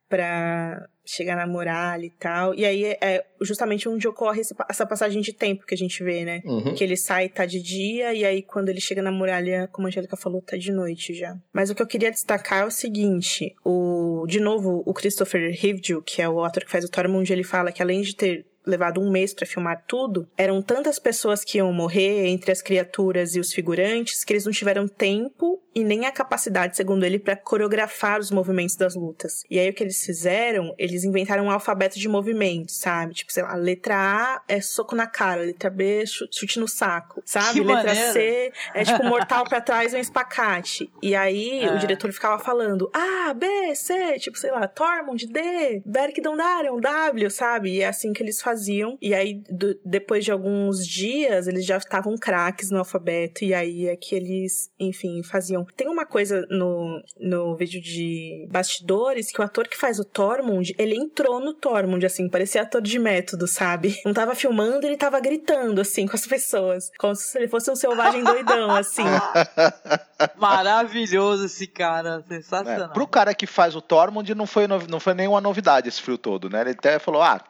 pra 0.09 0.85
chegar 1.11 1.35
na 1.35 1.45
muralha 1.47 2.05
e 2.05 2.09
tal. 2.09 2.53
E 2.55 2.65
aí 2.65 2.85
é- 3.01 3.23
justamente 3.41 3.89
onde 3.89 4.07
ocorre 4.07 4.41
essa 4.69 4.85
passagem 4.85 5.21
de 5.21 5.33
tempo 5.33 5.65
que 5.65 5.73
a 5.73 5.77
gente 5.77 6.03
vê, 6.03 6.23
né? 6.23 6.41
Uhum. 6.45 6.73
Que 6.73 6.83
ele 6.83 6.95
sai, 6.95 7.27
tá 7.29 7.45
de 7.45 7.61
dia, 7.61 8.13
e 8.13 8.23
aí 8.23 8.41
quando 8.41 8.69
ele 8.69 8.79
chega 8.79 9.01
na 9.01 9.11
muralha, 9.11 9.67
como 9.71 9.87
a 9.87 9.89
Angélica 9.89 10.15
falou, 10.15 10.41
tá 10.41 10.55
de 10.57 10.71
noite 10.71 11.13
já. 11.13 11.35
Mas 11.53 11.69
o 11.69 11.75
que 11.75 11.81
eu 11.81 11.87
queria 11.87 12.11
destacar 12.11 12.63
é 12.63 12.65
o 12.65 12.71
seguinte: 12.71 13.53
o, 13.65 14.25
de 14.27 14.39
novo, 14.39 14.83
o 14.85 14.93
Christopher 14.93 15.53
Hivju, 15.53 16.01
que 16.03 16.21
é 16.21 16.29
o 16.29 16.43
ator 16.43 16.63
que 16.63 16.71
faz 16.71 16.85
o 16.85 16.89
Tormund, 16.89 17.31
ele 17.31 17.43
fala 17.43 17.71
que 17.71 17.81
além 17.81 18.01
de 18.01 18.15
ter 18.15 18.45
levado 18.65 19.01
um 19.01 19.09
mês 19.09 19.33
pra 19.33 19.45
filmar 19.45 19.83
tudo, 19.87 20.27
eram 20.37 20.61
tantas 20.61 20.99
pessoas 20.99 21.43
que 21.43 21.57
iam 21.57 21.73
morrer 21.73 22.27
entre 22.27 22.51
as 22.51 22.61
criaturas 22.61 23.35
e 23.35 23.39
os 23.39 23.51
figurantes 23.51 24.23
que 24.23 24.33
eles 24.33 24.45
não 24.45 24.51
tiveram 24.51 24.87
tempo 24.87 25.59
e 25.73 25.83
nem 25.83 26.05
a 26.05 26.11
capacidade, 26.11 26.75
segundo 26.75 27.05
ele, 27.05 27.17
pra 27.19 27.35
coreografar 27.35 28.19
os 28.19 28.29
movimentos 28.31 28.75
das 28.75 28.95
lutas. 28.95 29.43
E 29.49 29.59
aí 29.59 29.69
o 29.69 29.73
que 29.73 29.83
eles 29.83 30.03
fizeram, 30.05 30.73
eles 30.77 31.03
inventaram 31.03 31.45
um 31.45 31.51
alfabeto 31.51 31.97
de 31.99 32.07
movimentos, 32.09 32.77
sabe? 32.77 33.13
Tipo, 33.13 33.31
sei 33.31 33.43
lá, 33.43 33.55
letra 33.55 33.95
A 33.95 34.41
é 34.47 34.59
soco 34.61 34.95
na 34.95 35.07
cara, 35.07 35.41
letra 35.41 35.69
B 35.69 36.05
chu- 36.05 36.27
chute 36.31 36.59
no 36.59 36.67
saco, 36.67 37.21
sabe? 37.25 37.53
Que 37.59 37.65
letra 37.65 37.83
maneiro. 37.93 38.13
C 38.13 38.51
é 38.73 38.83
tipo 38.83 39.03
mortal 39.05 39.43
pra 39.45 39.61
trás 39.61 39.93
e 39.93 39.97
um 39.97 39.99
espacate. 39.99 40.91
E 41.01 41.15
aí 41.15 41.61
É. 41.63 41.73
o 41.73 41.77
diretor 41.79 42.11
ficava 42.11 42.37
falando 42.43 42.89
A, 42.93 43.33
B, 43.33 43.75
C, 43.75 44.19
tipo, 44.19 44.37
sei 44.37 44.51
lá, 44.51 44.67
Tormund, 44.67 45.25
D, 45.27 45.81
Beric 45.85 46.21
Dondarrion, 46.21 46.79
W, 46.79 47.29
sabe? 47.29 47.75
E 47.75 47.81
é 47.81 47.87
assim 47.87 48.13
que 48.13 48.21
eles 48.21 48.41
faziam. 48.41 48.97
E 49.01 49.13
aí, 49.13 49.41
do- 49.49 49.79
depois 49.85 50.25
de 50.25 50.31
alguns 50.31 50.85
dias, 50.85 51.47
eles 51.47 51.65
já 51.65 51.77
estavam 51.77 52.17
craques 52.17 52.69
no 52.71 52.79
alfabeto. 52.79 53.43
E 53.43 53.53
aí 53.53 53.87
é 53.87 53.95
que 53.95 54.15
eles, 54.15 54.69
enfim, 54.79 55.21
faziam. 55.23 55.60
Tem 55.75 55.87
uma 55.87 56.05
coisa 56.05 56.45
no, 56.49 57.01
no 57.19 57.55
vídeo 57.55 57.81
de 57.81 58.47
bastidores 58.49 59.31
que 59.31 59.41
o 59.41 59.43
ator 59.43 59.67
que 59.67 59.77
faz 59.77 59.99
o 59.99 60.05
Tormund, 60.05 60.73
ele 60.77 60.95
entrou 60.95 61.39
no 61.39 61.53
Tormund, 61.53 62.05
assim, 62.05 62.29
parecia 62.29 62.61
ator 62.61 62.81
de 62.81 62.97
método, 62.99 63.47
sabe? 63.47 63.99
Não 64.05 64.13
tava 64.13 64.35
filmando, 64.35 64.85
ele 64.85 64.97
tava 64.97 65.19
gritando, 65.19 65.81
assim, 65.81 66.07
com 66.07 66.15
as 66.15 66.25
pessoas. 66.27 66.89
Como 66.97 67.15
se 67.15 67.37
ele 67.37 67.47
fosse 67.47 67.69
um 67.71 67.75
selvagem 67.75 68.23
doidão, 68.23 68.71
assim. 68.71 69.03
Maravilhoso 70.37 71.45
esse 71.45 71.67
cara, 71.67 72.23
É, 72.29 72.35
sensacional. 72.35 72.89
pro 72.89 73.07
cara 73.07 73.33
que 73.33 73.47
faz 73.47 73.75
o 73.75 73.81
Tormund, 73.81 74.33
não 74.35 74.45
foi, 74.45 74.67
não 74.67 74.99
foi 74.99 75.13
nenhuma 75.13 75.41
novidade 75.41 75.87
esse 75.89 76.01
frio 76.01 76.17
todo, 76.17 76.49
né? 76.49 76.61
Ele 76.61 76.71
até 76.71 76.99
falou, 76.99 77.21
ah, 77.21 77.41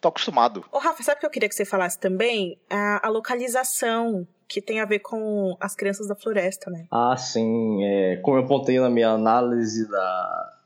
tô 0.00 0.08
acostumado. 0.08 0.64
Ô, 0.72 0.78
Rafa, 0.78 1.02
sabe 1.02 1.18
o 1.18 1.20
que 1.20 1.26
eu 1.26 1.30
queria 1.30 1.48
que 1.48 1.54
você 1.54 1.64
falasse 1.64 1.98
também? 1.98 2.58
A, 2.70 3.06
a 3.06 3.10
localização, 3.10 4.26
que 4.48 4.62
tem 4.62 4.80
a 4.80 4.84
ver 4.84 5.00
com 5.00 5.56
as 5.60 5.76
crianças 5.76 6.08
da 6.08 6.14
floresta, 6.14 6.70
né? 6.70 6.86
Ah, 6.90 7.16
sim. 7.16 7.84
É, 7.84 8.16
como 8.16 8.38
eu 8.38 8.44
apontei 8.44 8.80
na 8.80 8.88
minha 8.88 9.10
análise 9.10 9.88
da, 9.88 10.58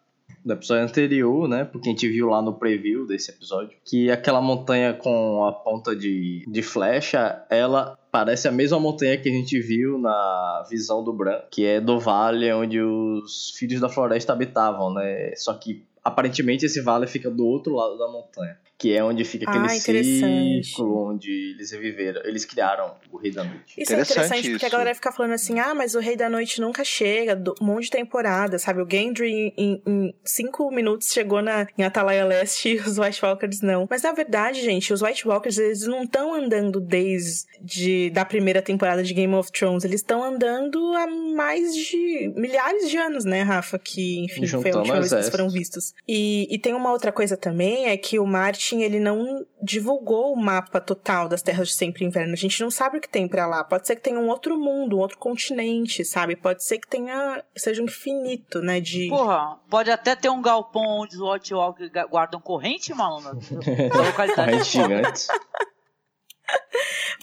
do 0.44 0.52
episódio 0.52 0.84
anterior, 0.84 1.48
né? 1.48 1.64
Porque 1.64 1.88
a 1.88 1.92
gente 1.92 2.08
viu 2.08 2.28
lá 2.28 2.40
no 2.40 2.54
preview 2.54 3.06
desse 3.06 3.30
episódio, 3.30 3.76
que 3.84 4.10
aquela 4.10 4.40
montanha 4.40 4.92
com 4.94 5.44
a 5.44 5.52
ponta 5.52 5.94
de, 5.94 6.44
de 6.46 6.62
flecha, 6.62 7.44
ela 7.50 7.98
parece 8.10 8.46
a 8.46 8.52
mesma 8.52 8.78
montanha 8.78 9.16
que 9.16 9.28
a 9.28 9.32
gente 9.32 9.58
viu 9.60 9.98
na 9.98 10.66
visão 10.68 11.02
do 11.02 11.12
Bran, 11.12 11.40
que 11.50 11.64
é 11.64 11.80
do 11.80 11.98
vale 11.98 12.52
onde 12.52 12.80
os 12.80 13.52
filhos 13.56 13.80
da 13.80 13.88
floresta 13.88 14.32
habitavam, 14.32 14.92
né? 14.92 15.32
Só 15.36 15.54
que 15.54 15.84
aparentemente 16.04 16.66
esse 16.66 16.80
vale 16.80 17.06
fica 17.06 17.30
do 17.30 17.46
outro 17.46 17.74
lado 17.74 17.96
da 17.96 18.08
montanha. 18.08 18.58
Que 18.82 18.96
é 18.96 19.04
onde 19.04 19.24
fica 19.24 19.48
aquele 19.48 19.64
Ah, 19.68 19.76
interessante. 19.76 20.64
círculo 20.66 21.12
onde 21.12 21.30
eles 21.54 21.70
viveram. 21.70 22.20
Eles 22.24 22.44
criaram 22.44 22.94
o 23.12 23.16
Rei 23.16 23.30
da 23.30 23.44
Noite. 23.44 23.74
Isso 23.78 23.92
é 23.92 23.94
Interessante 23.94 24.10
interessante 24.22 24.50
porque 24.50 24.64
a 24.64 24.68
isso. 24.68 24.76
galera 24.76 24.94
fica 24.96 25.12
falando 25.12 25.32
assim: 25.32 25.60
ah, 25.60 25.72
mas 25.72 25.94
o 25.94 26.00
Rei 26.00 26.16
da 26.16 26.28
Noite 26.28 26.60
nunca 26.60 26.82
chega, 26.82 27.36
do- 27.36 27.54
um 27.60 27.64
monte 27.66 27.84
de 27.84 27.90
temporada, 27.90 28.58
sabe? 28.58 28.82
O 28.82 28.88
Gendry 28.90 29.54
em, 29.56 29.80
em 29.86 30.14
cinco 30.24 30.68
minutos 30.72 31.12
chegou 31.12 31.40
na, 31.40 31.66
em 31.78 31.84
Atalaia 31.84 32.24
Leste 32.24 32.70
e 32.74 32.80
os 32.80 32.98
White 32.98 33.24
Walkers 33.24 33.60
não. 33.60 33.86
Mas 33.88 34.02
na 34.02 34.10
verdade, 34.12 34.60
gente, 34.60 34.92
os 34.92 35.00
White 35.00 35.28
Walkers 35.28 35.58
eles 35.58 35.86
não 35.86 36.02
estão 36.02 36.34
andando 36.34 36.80
desde 36.80 38.10
da 38.10 38.24
primeira 38.24 38.60
temporada 38.60 39.02
de 39.02 39.14
Game 39.14 39.32
of 39.34 39.50
Thrones, 39.52 39.84
eles 39.84 40.00
estão 40.00 40.22
andando 40.24 40.78
há 40.96 41.06
mais 41.06 41.74
de 41.76 42.32
milhares 42.36 42.90
de 42.90 42.96
anos, 42.96 43.24
né, 43.24 43.42
Rafa? 43.42 43.78
Que, 43.78 44.24
enfim, 44.24 44.40
foi 44.40 44.44
a 44.44 44.48
Juntando 44.48 44.78
última 44.78 44.96
vez 44.98 45.08
que 45.10 45.14
eles 45.14 45.28
foram 45.28 45.48
vistos. 45.48 45.94
E, 46.08 46.48
e 46.50 46.58
tem 46.58 46.74
uma 46.74 46.90
outra 46.90 47.12
coisa 47.12 47.36
também, 47.36 47.86
é 47.86 47.96
que 47.96 48.18
o 48.18 48.26
Martin, 48.26 48.71
ele 48.80 48.98
não 48.98 49.44
divulgou 49.60 50.32
o 50.32 50.36
mapa 50.36 50.80
total 50.80 51.28
das 51.28 51.42
Terras 51.42 51.68
de 51.68 51.74
Sempre 51.74 52.04
Inverno. 52.04 52.32
A 52.32 52.36
gente 52.36 52.60
não 52.62 52.70
sabe 52.70 52.98
o 52.98 53.00
que 53.00 53.08
tem 53.08 53.28
pra 53.28 53.46
lá. 53.46 53.62
Pode 53.62 53.86
ser 53.86 53.96
que 53.96 54.02
tenha 54.02 54.18
um 54.18 54.28
outro 54.28 54.58
mundo, 54.58 54.96
um 54.96 55.00
outro 55.00 55.18
continente, 55.18 56.04
sabe? 56.04 56.36
Pode 56.36 56.64
ser 56.64 56.78
que 56.78 56.88
tenha, 56.88 57.44
seja 57.56 57.82
um 57.82 57.86
infinito, 57.86 58.60
né, 58.60 58.80
de... 58.80 59.08
Porra, 59.08 59.58
pode 59.68 59.90
até 59.90 60.16
ter 60.16 60.30
um 60.30 60.40
galpão 60.40 61.02
onde 61.02 61.16
os 61.16 61.20
White 61.20 61.52
Walkers 61.52 61.90
guardam 62.08 62.40
corrente, 62.40 62.94
maluco. 62.94 63.12
É 63.82 64.12
foda. 64.12 64.64
gigantes. 64.64 65.26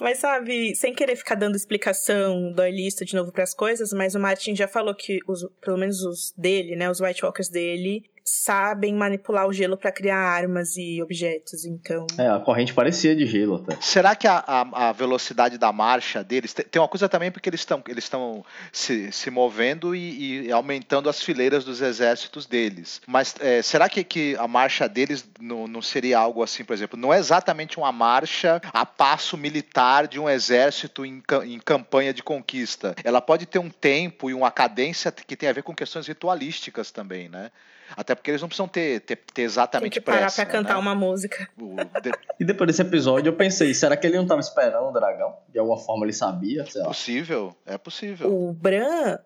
Mas 0.00 0.18
sabe, 0.18 0.74
sem 0.74 0.94
querer 0.94 1.14
ficar 1.16 1.34
dando 1.34 1.56
explicação, 1.56 2.52
doilista 2.52 3.04
de 3.04 3.14
novo 3.14 3.30
pras 3.30 3.52
coisas, 3.52 3.92
mas 3.92 4.14
o 4.14 4.20
Martin 4.20 4.56
já 4.56 4.66
falou 4.66 4.94
que 4.94 5.18
os, 5.26 5.46
pelo 5.60 5.76
menos 5.76 6.02
os 6.02 6.32
dele, 6.36 6.74
né, 6.74 6.90
os 6.90 7.00
White 7.00 7.24
Walkers 7.24 7.48
dele, 7.48 8.02
sabem 8.30 8.94
manipular 8.94 9.46
o 9.46 9.52
gelo 9.52 9.76
para 9.76 9.90
criar 9.90 10.18
armas 10.18 10.76
e 10.76 11.02
objetos, 11.02 11.64
então. 11.64 12.06
É, 12.16 12.28
a 12.28 12.38
corrente 12.38 12.72
parecia 12.72 13.14
de 13.14 13.26
gelo 13.26 13.56
até. 13.56 13.76
Será 13.80 14.14
que 14.14 14.26
a, 14.26 14.42
a, 14.46 14.88
a 14.88 14.92
velocidade 14.92 15.58
da 15.58 15.72
marcha 15.72 16.22
deles. 16.22 16.52
Tem, 16.52 16.80
uma 16.80 16.88
coisa 16.88 17.08
também 17.08 17.30
porque 17.30 17.48
eles 17.48 17.60
estão 17.60 17.82
eles 17.88 18.04
estão 18.04 18.44
se, 18.72 19.10
se 19.12 19.30
movendo 19.30 19.94
e, 19.94 20.46
e 20.46 20.52
aumentando 20.52 21.08
as 21.08 21.22
fileiras 21.22 21.64
dos 21.64 21.80
exércitos 21.80 22.46
deles. 22.46 23.00
Mas 23.06 23.34
é, 23.40 23.62
será 23.62 23.88
que, 23.88 24.04
que 24.04 24.36
a 24.36 24.46
marcha 24.46 24.88
deles 24.88 25.24
não, 25.40 25.66
não 25.66 25.82
seria 25.82 26.18
algo 26.18 26.42
assim, 26.42 26.64
por 26.64 26.72
exemplo? 26.72 26.98
Não 26.98 27.12
é 27.12 27.18
exatamente 27.18 27.78
uma 27.78 27.90
marcha 27.90 28.60
a 28.72 28.86
passo 28.86 29.36
militar 29.36 30.06
de 30.06 30.18
um 30.20 30.28
exército 30.28 31.04
em, 31.04 31.22
em 31.44 31.58
campanha 31.58 32.14
de 32.14 32.22
conquista. 32.22 32.94
Ela 33.02 33.20
pode 33.20 33.46
ter 33.46 33.58
um 33.58 33.70
tempo 33.70 34.30
e 34.30 34.34
uma 34.34 34.50
cadência 34.50 35.10
que 35.10 35.36
tem 35.36 35.48
a 35.48 35.52
ver 35.52 35.62
com 35.62 35.74
questões 35.74 36.06
ritualísticas 36.06 36.90
também, 36.90 37.28
né? 37.28 37.50
Até 37.96 38.14
porque 38.20 38.30
eles 38.30 38.40
não 38.40 38.48
precisam 38.48 38.68
ter, 38.68 39.00
ter, 39.00 39.16
ter 39.16 39.42
exatamente 39.42 39.92
Tem 39.94 40.00
que 40.00 40.04
parar 40.04 40.18
pressa, 40.20 40.44
pra 40.44 40.52
cantar 40.52 40.74
né? 40.74 40.80
uma 40.80 40.94
música. 40.94 41.48
O- 41.58 41.74
de- 42.00 42.12
E 42.38 42.44
depois 42.44 42.68
desse 42.68 42.82
episódio 42.82 43.28
eu 43.30 43.34
pensei, 43.36 43.72
será 43.74 43.96
que 43.96 44.06
ele 44.06 44.16
não 44.16 44.26
tava 44.26 44.40
esperando 44.40 44.88
o 44.88 44.92
dragão? 44.92 45.34
De 45.48 45.58
alguma 45.58 45.76
forma 45.78 46.04
ele 46.06 46.12
sabia, 46.12 46.64
sei 46.66 46.80
lá. 46.82 46.88
possível, 46.88 47.54
é 47.66 47.76
possível. 47.76 48.32
O 48.32 48.52
Bran, 48.52 49.18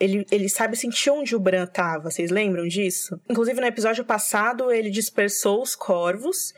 ele, 0.00 0.26
ele 0.30 0.48
sabe 0.48 0.76
sentir 0.76 1.10
onde 1.10 1.34
o 1.36 1.40
Bran 1.40 1.66
tava, 1.66 2.10
vocês 2.10 2.30
lembram 2.30 2.66
disso? 2.68 3.20
Inclusive, 3.28 3.60
no 3.60 3.66
episódio 3.66 4.04
passado, 4.04 4.70
ele 4.72 4.90
dispersou 4.90 5.62
os 5.62 5.74
corvos 5.76 6.54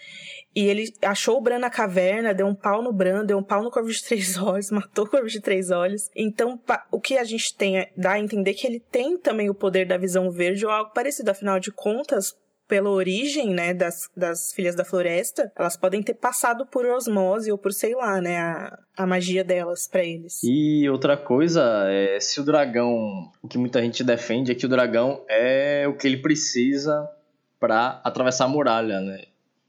e 0.55 0.67
ele 0.67 0.93
achou 1.03 1.39
o 1.39 1.41
Bran 1.41 1.59
na 1.59 1.71
caverna, 1.71 2.33
deu 2.33 2.47
um 2.47 2.55
pau 2.55 2.83
no 2.83 2.93
Bran, 2.93 3.25
deu 3.25 3.39
um 3.39 3.43
pau 3.43 3.63
no 3.63 3.71
corvo 3.71 3.91
de 3.91 4.03
três 4.03 4.37
olhos, 4.39 4.71
matou 4.71 5.05
o 5.05 5.11
corvo 5.11 5.27
de 5.27 5.41
três 5.41 5.71
olhos. 5.71 6.09
Então, 6.15 6.61
o 6.91 7.01
que 7.01 7.19
a 7.19 7.25
gente 7.25 7.55
tem 7.57 7.79
é, 7.79 7.91
dá 7.97 8.13
a 8.13 8.21
entender 8.21 8.55
que 8.55 8.67
ele 8.67 8.81
tem 8.81 9.19
também 9.19 9.51
o 9.51 9.55
poder 9.55 9.87
da 9.87 9.97
visão 9.97 10.31
verde 10.31 10.65
ou 10.65 10.71
algo 10.71 10.93
parecido. 10.93 11.31
Afinal 11.31 11.59
de 11.59 11.73
contas, 11.73 12.37
pela 12.69 12.89
origem, 12.89 13.51
né, 13.51 13.75
das, 13.75 14.09
das 14.17 14.53
Filhas 14.53 14.75
da 14.75 14.85
Floresta, 14.85 15.53
elas 15.57 15.77
podem 15.77 16.03
ter 16.03 16.15
passado 16.15 16.65
por 16.67 16.87
osmose 16.87 17.51
ou 17.51 17.59
por, 17.59 17.73
sei 17.73 17.95
lá, 17.95 18.21
né, 18.21 18.39
a, 18.39 18.79
a 18.97 19.07
magia 19.07 19.45
delas 19.45 19.87
pra 19.87 20.05
eles. 20.05 20.41
E 20.43 20.89
outra 20.89 21.17
coisa, 21.17 21.63
é, 21.89 22.19
se 22.21 22.41
o 22.41 22.45
dragão, 22.45 23.31
o 23.43 23.49
que 23.49 23.59
muita 23.59 23.83
gente 23.83 24.03
defende 24.03 24.53
é 24.53 24.55
que 24.55 24.67
o 24.67 24.69
dragão 24.69 25.25
é 25.29 25.87
o 25.89 25.97
que 25.97 26.07
ele 26.07 26.19
precisa 26.19 27.09
pra 27.61 28.01
atravessar 28.05 28.47
a 28.47 28.49
muralha, 28.49 29.01
né? 29.01 29.25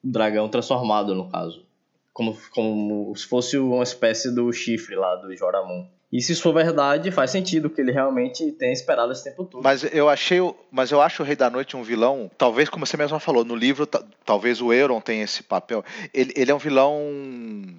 Dragão 0.07 0.47
transformado, 0.47 1.15
no 1.15 1.29
caso. 1.29 1.65
Como, 2.13 2.37
como 2.51 3.15
se 3.15 3.25
fosse 3.25 3.57
uma 3.57 3.83
espécie 3.83 4.33
do 4.33 4.51
chifre 4.53 4.95
lá 4.95 5.15
do 5.15 5.35
Joramun. 5.35 5.87
E 6.17 6.21
se 6.21 6.31
isso 6.31 6.41
for 6.43 6.53
verdade, 6.53 7.11
faz 7.11 7.31
sentido 7.31 7.69
que 7.69 7.81
ele 7.81 7.91
realmente 7.91 8.51
tenha 8.53 8.71
esperado 8.71 9.11
esse 9.11 9.23
tempo 9.23 9.43
todo. 9.43 9.61
Mas 9.63 9.83
eu 9.93 10.07
achei, 10.07 10.39
mas 10.71 10.91
eu 10.91 11.01
acho 11.01 11.21
o 11.23 11.25
Rei 11.25 11.35
da 11.35 11.49
Noite 11.49 11.75
um 11.75 11.83
vilão, 11.83 12.31
talvez 12.37 12.69
como 12.69 12.85
você 12.85 12.95
mesmo 12.95 13.19
falou, 13.19 13.43
no 13.43 13.55
livro 13.55 13.85
ta- 13.85 14.03
talvez 14.23 14.61
o 14.61 14.71
Euron 14.71 15.01
tenha 15.01 15.23
esse 15.23 15.43
papel. 15.43 15.83
Ele, 16.13 16.31
ele 16.35 16.51
é 16.51 16.55
um 16.55 16.57
vilão 16.57 17.01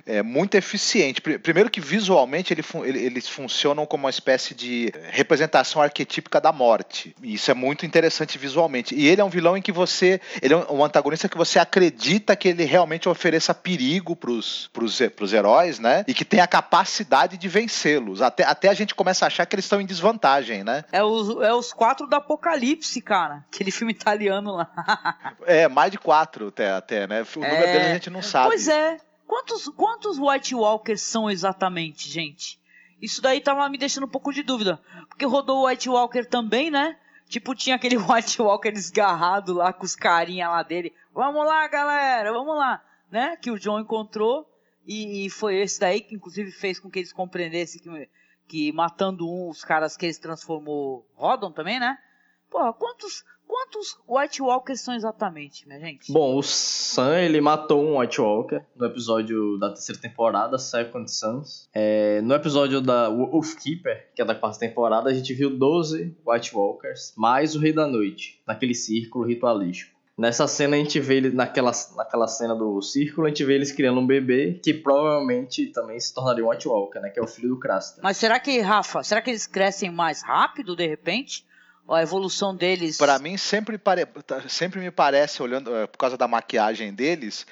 é, 0.05 0.23
muito 0.23 0.55
eficiente. 0.57 1.21
Pri- 1.21 1.39
Primeiro 1.39 1.71
que 1.71 1.81
visualmente 1.81 2.53
ele 2.53 2.63
ele- 2.85 3.05
eles 3.07 3.29
funcionam 3.29 3.87
como 3.87 4.05
uma 4.05 4.11
espécie 4.11 4.55
de 4.55 4.93
representação 5.11 5.81
arquetípica 5.81 6.41
da 6.41 6.53
morte. 6.53 7.15
E 7.23 7.35
isso 7.35 7.51
é 7.51 7.55
muito 7.55 7.87
interessante 7.87 8.37
visualmente. 8.39 8.95
E 8.95 9.07
ele 9.07 9.21
é 9.21 9.25
um 9.25 9.31
vilão 9.31 9.57
em 9.57 9.63
que 9.63 9.73
você, 9.73 10.21
ele 10.43 10.53
é 10.55 10.57
um 10.71 10.85
antagonista 10.85 11.29
que 11.29 11.37
você 11.37 11.59
acredita 11.59 12.37
que 12.37 12.49
ele 12.49 12.65
realmente 12.65 13.09
ofereça 13.09 13.55
perigo 13.55 14.15
pros, 14.15 14.69
pros 14.73 15.33
heróis, 15.33 15.79
né? 15.79 16.05
E 16.07 16.13
que 16.13 16.25
tem 16.25 16.41
a 16.41 16.47
capacidade 16.47 17.37
de 17.39 17.49
vencê-los. 17.49 18.26
Até, 18.27 18.45
até 18.45 18.69
a 18.69 18.75
gente 18.75 18.95
começa 18.95 19.25
a 19.25 19.29
achar 19.29 19.47
que 19.47 19.55
eles 19.55 19.65
estão 19.65 19.81
em 19.81 19.87
desvantagem, 19.87 20.63
né? 20.65 20.85
É 20.93 21.03
os, 21.03 21.29
é 21.43 21.53
os 21.53 21.73
quatro 21.73 22.07
do 22.07 22.15
Apocalipse, 22.17 23.01
cara. 23.01 23.45
Aquele 23.53 23.71
filme 23.71 23.93
italiano 23.93 24.53
lá. 24.57 24.71
É, 25.47 25.69
mais 25.69 25.93
de 25.93 25.99
quatro 25.99 26.49
até, 26.49 26.71
até 26.73 27.07
né? 27.07 27.23
O 27.23 27.39
número 27.41 27.55
É. 27.55 27.73
deles 27.73 27.87
a 27.89 27.93
gente 27.95 28.11
não 28.11 28.23
sabe. 28.23 28.49
Pois 28.49 28.67
é. 28.69 28.99
Quantos, 29.27 29.69
quantos 29.69 30.19
White 30.19 30.55
Walkers 30.55 31.03
são 31.03 31.31
exatamente, 31.31 32.09
gente? 32.09 32.59
Isso 33.01 33.21
daí 33.21 33.41
tava 33.41 33.69
me 33.69 33.77
deixando 33.79 34.05
um 34.05 34.11
pouco 34.11 34.33
de 34.33 34.43
dúvida. 34.43 34.81
Porque 35.09 35.25
rodou 35.27 35.59
o 35.63 35.67
White 35.67 35.89
Walker 35.89 36.25
também, 36.25 36.71
né? 36.71 36.97
Tipo, 37.29 37.55
tinha 37.55 37.77
aquele 37.77 37.97
White 37.99 38.41
Walker 38.41 38.71
desgarrado 38.71 39.53
lá 39.55 39.73
com 39.73 39.85
os 39.85 39.95
carinha 39.97 40.49
lá 40.49 40.63
dele. 40.63 40.93
Vamos 41.13 41.45
lá, 41.47 41.67
galera, 41.69 42.33
vamos 42.33 42.57
lá. 42.57 42.83
Né? 43.11 43.37
Que 43.37 43.51
o 43.51 43.59
John 43.59 43.79
encontrou. 43.81 44.49
E, 44.87 45.27
e 45.27 45.31
foi 45.31 45.57
esse 45.57 45.81
daí 45.81 46.01
que 46.01 46.15
inclusive 46.15 46.51
fez 46.53 46.79
com 46.79 46.89
que 46.89 47.01
eles 47.01 47.13
compreendessem 47.13 47.81
que, 47.83 48.09
que 48.47 48.73
matando 48.73 49.29
um, 49.29 49.49
os 49.49 49.65
caras 49.65 49.97
que 49.97 50.07
eles 50.07 50.19
transformou 50.19 51.07
rodam 51.15 51.51
também, 51.51 51.79
né? 51.81 51.99
Porra, 52.51 52.73
quantos, 52.73 53.25
quantos 53.47 53.99
White 54.09 54.41
Walkers 54.41 54.81
são 54.81 54.95
exatamente, 54.95 55.67
minha 55.67 55.81
gente? 55.81 56.13
Bom, 56.13 56.37
o 56.37 56.43
Sam, 56.43 57.19
ele 57.19 57.41
matou 57.41 57.83
um 57.83 57.99
White 57.99 58.21
Walker 58.21 58.63
no 58.77 58.87
episódio 58.87 59.59
da 59.59 59.71
terceira 59.71 60.01
temporada, 60.01 60.57
Second 60.59 61.11
Sons. 61.11 61.69
É, 61.75 62.21
no 62.23 62.35
episódio 62.35 62.81
da 62.81 63.09
Wolfkeeper, 63.09 64.11
que 64.15 64.23
é 64.23 64.25
da 64.25 64.35
quarta 64.35 64.61
temporada, 64.61 65.11
a 65.11 65.15
gente 65.15 65.35
viu 65.35 65.51
12 65.51 66.17
White 66.25 66.55
Walkers, 66.55 67.13
mais 67.17 67.57
o 67.57 67.59
Rei 67.59 67.73
da 67.73 67.87
Noite, 67.87 68.41
naquele 68.47 68.75
círculo 68.75 69.27
ritualístico. 69.27 69.96
Nessa 70.19 70.49
cena 70.49 70.77
a 70.77 70.79
gente 70.79 70.99
vê 70.99 71.17
ele, 71.17 71.31
naquela, 71.31 71.73
naquela 71.95 72.27
cena 72.27 72.55
do 72.55 72.81
círculo, 72.81 73.27
a 73.27 73.29
gente 73.29 73.45
vê 73.45 73.55
eles 73.55 73.71
criando 73.71 74.01
um 74.01 74.07
bebê 74.07 74.59
que 74.65 74.73
provavelmente 74.73 75.67
também 75.67 76.01
se 76.01 76.15
tornaria 76.15 76.43
um 76.45 76.49
White 76.49 76.67
Walker, 76.67 77.01
né? 77.01 77.11
Que 77.11 77.21
é 77.21 77.23
o 77.23 77.27
filho 77.27 77.51
do 77.51 77.59
Craster. 77.59 78.03
Mas 78.03 78.17
será 78.17 78.41
que, 78.41 78.59
Rafa, 78.61 79.03
será 79.03 79.21
que 79.21 79.29
eles 79.29 79.47
crescem 79.47 79.91
mais 79.91 80.23
rápido 80.23 80.75
de 80.75 80.87
repente? 80.87 81.45
Ou 81.87 81.95
a 81.95 82.03
evolução 82.03 82.57
deles. 82.57 82.97
Pra 82.99 83.19
mim 83.19 83.37
sempre, 83.37 83.77
pare... 83.79 84.07
tá- 84.07 84.49
sempre 84.49 84.81
me 84.81 84.91
parece, 84.91 85.41
olhando 85.43 85.73
eh, 85.77 85.87
por 85.87 85.99
causa 85.99 86.17
da 86.17 86.27
maquiagem 86.27 86.93
deles 86.93 87.47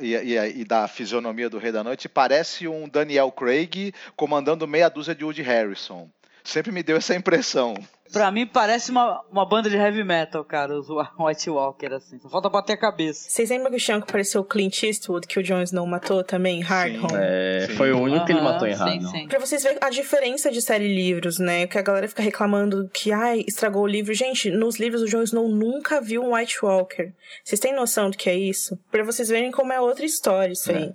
e, 0.00 0.14
e- 0.14 0.60
e 0.60 0.64
da 0.64 0.88
fisionomia 0.88 1.48
do 1.48 1.58
Rei 1.58 1.70
da 1.70 1.84
Noite, 1.84 2.08
parece 2.08 2.66
um 2.66 2.88
Daniel 2.88 3.30
Craig 3.30 3.92
comandando 4.16 4.66
meia 4.66 4.88
dúzia 4.88 5.14
de 5.14 5.22
Woody 5.22 5.42
Harrison. 5.42 6.08
Sempre 6.46 6.72
me 6.72 6.82
deu 6.82 6.96
essa 6.96 7.14
impressão. 7.14 7.74
Pra 8.12 8.30
mim 8.30 8.46
parece 8.46 8.92
uma, 8.92 9.20
uma 9.32 9.44
banda 9.44 9.68
de 9.68 9.76
heavy 9.76 10.04
metal, 10.04 10.44
cara, 10.44 10.78
os 10.78 10.86
White 11.18 11.50
Walker, 11.50 11.92
assim. 11.92 12.20
Só 12.20 12.28
falta 12.28 12.48
bater 12.48 12.74
a 12.74 12.76
cabeça. 12.76 13.28
Vocês 13.28 13.50
lembram 13.50 13.70
que 13.70 13.76
o 13.76 13.80
Shanko 13.80 14.06
pareceu 14.06 14.42
o 14.42 14.44
Clint 14.44 14.80
Eastwood, 14.84 15.26
que 15.26 15.40
o 15.40 15.42
Jon 15.42 15.60
Snow 15.62 15.84
matou 15.86 16.22
também? 16.22 16.62
Hardhome? 16.62 17.12
É, 17.16 17.66
Sim. 17.68 17.74
foi 17.74 17.92
o 17.92 17.98
único 18.00 18.24
que 18.24 18.30
ele 18.30 18.40
matou 18.40 18.68
em 18.68 18.74
sim, 18.74 18.78
Hardhome. 18.78 19.10
sim. 19.10 19.26
Pra 19.28 19.40
vocês 19.40 19.62
verem 19.64 19.78
a 19.82 19.90
diferença 19.90 20.52
de 20.52 20.62
série 20.62 20.84
e 20.84 20.94
livros, 20.94 21.40
né? 21.40 21.66
Que 21.66 21.78
a 21.78 21.82
galera 21.82 22.06
fica 22.06 22.22
reclamando 22.22 22.88
que, 22.94 23.10
ai, 23.10 23.44
estragou 23.46 23.82
o 23.82 23.86
livro. 23.88 24.14
Gente, 24.14 24.50
nos 24.50 24.78
livros 24.78 25.02
o 25.02 25.08
Jon 25.08 25.22
Snow 25.24 25.48
nunca 25.48 26.00
viu 26.00 26.22
um 26.22 26.32
White 26.34 26.58
Walker. 26.64 27.12
Vocês 27.44 27.58
têm 27.58 27.74
noção 27.74 28.08
do 28.08 28.16
que 28.16 28.30
é 28.30 28.36
isso? 28.36 28.78
Pra 28.88 29.02
vocês 29.02 29.28
verem 29.28 29.50
como 29.50 29.72
é 29.72 29.80
outra 29.80 30.06
história 30.06 30.52
isso 30.52 30.70
aí. 30.70 30.94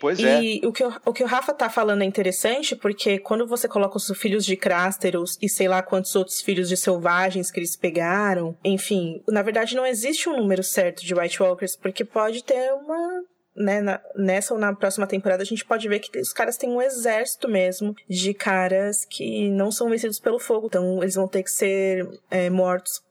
Pois 0.00 0.20
é. 0.20 0.42
E 0.42 0.66
o 0.66 0.72
que, 0.72 0.84
o, 0.84 0.92
o 1.06 1.12
que 1.12 1.22
o 1.22 1.26
Rafa 1.26 1.52
tá 1.52 1.68
falando 1.68 2.02
é 2.02 2.04
interessante, 2.04 2.74
porque 2.76 3.18
quando 3.18 3.46
você 3.46 3.68
coloca 3.68 3.96
os 3.96 4.10
filhos 4.16 4.44
de 4.44 4.56
Crasteros 4.56 5.36
e 5.40 5.48
sei 5.48 5.68
lá 5.68 5.82
quantos 5.82 6.14
outros 6.16 6.40
filhos 6.40 6.68
de 6.68 6.76
selvagens 6.76 7.50
que 7.50 7.60
eles 7.60 7.76
pegaram, 7.76 8.56
enfim, 8.64 9.22
na 9.28 9.42
verdade 9.42 9.76
não 9.76 9.86
existe 9.86 10.28
um 10.28 10.36
número 10.36 10.62
certo 10.62 11.04
de 11.04 11.14
White 11.14 11.42
Walkers, 11.42 11.76
porque 11.76 12.04
pode 12.04 12.42
ter 12.44 12.72
uma. 12.72 13.22
Né, 13.62 13.82
na- 13.82 14.00
nessa 14.16 14.54
ou 14.54 14.58
na 14.60 14.74
próxima 14.74 15.06
temporada 15.06 15.42
a 15.42 15.46
gente 15.46 15.66
pode 15.66 15.86
ver 15.86 15.98
que 15.98 16.18
os 16.18 16.32
caras 16.32 16.56
têm 16.56 16.70
um 16.70 16.80
exército 16.80 17.46
mesmo 17.46 17.94
de 18.08 18.32
caras 18.32 19.04
que 19.04 19.50
não 19.50 19.70
são 19.70 19.90
vencidos 19.90 20.18
pelo 20.18 20.38
fogo. 20.38 20.66
Então 20.66 21.02
eles 21.02 21.14
vão 21.14 21.28
ter 21.28 21.42
que 21.42 21.50
ser 21.50 22.08
é, 22.30 22.48
mortos 22.48 23.02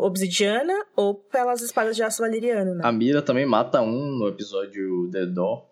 obsidiana 0.00 0.72
ou 0.96 1.14
pelas 1.14 1.60
espadas 1.60 1.96
de 1.96 2.02
aço 2.02 2.22
valeriano, 2.22 2.74
né? 2.74 2.80
A 2.84 2.92
Mira 2.92 3.20
também 3.22 3.44
mata 3.46 3.80
um 3.82 4.18
no 4.18 4.28
episódio 4.28 5.08
The 5.12 5.26
Door. 5.26 5.64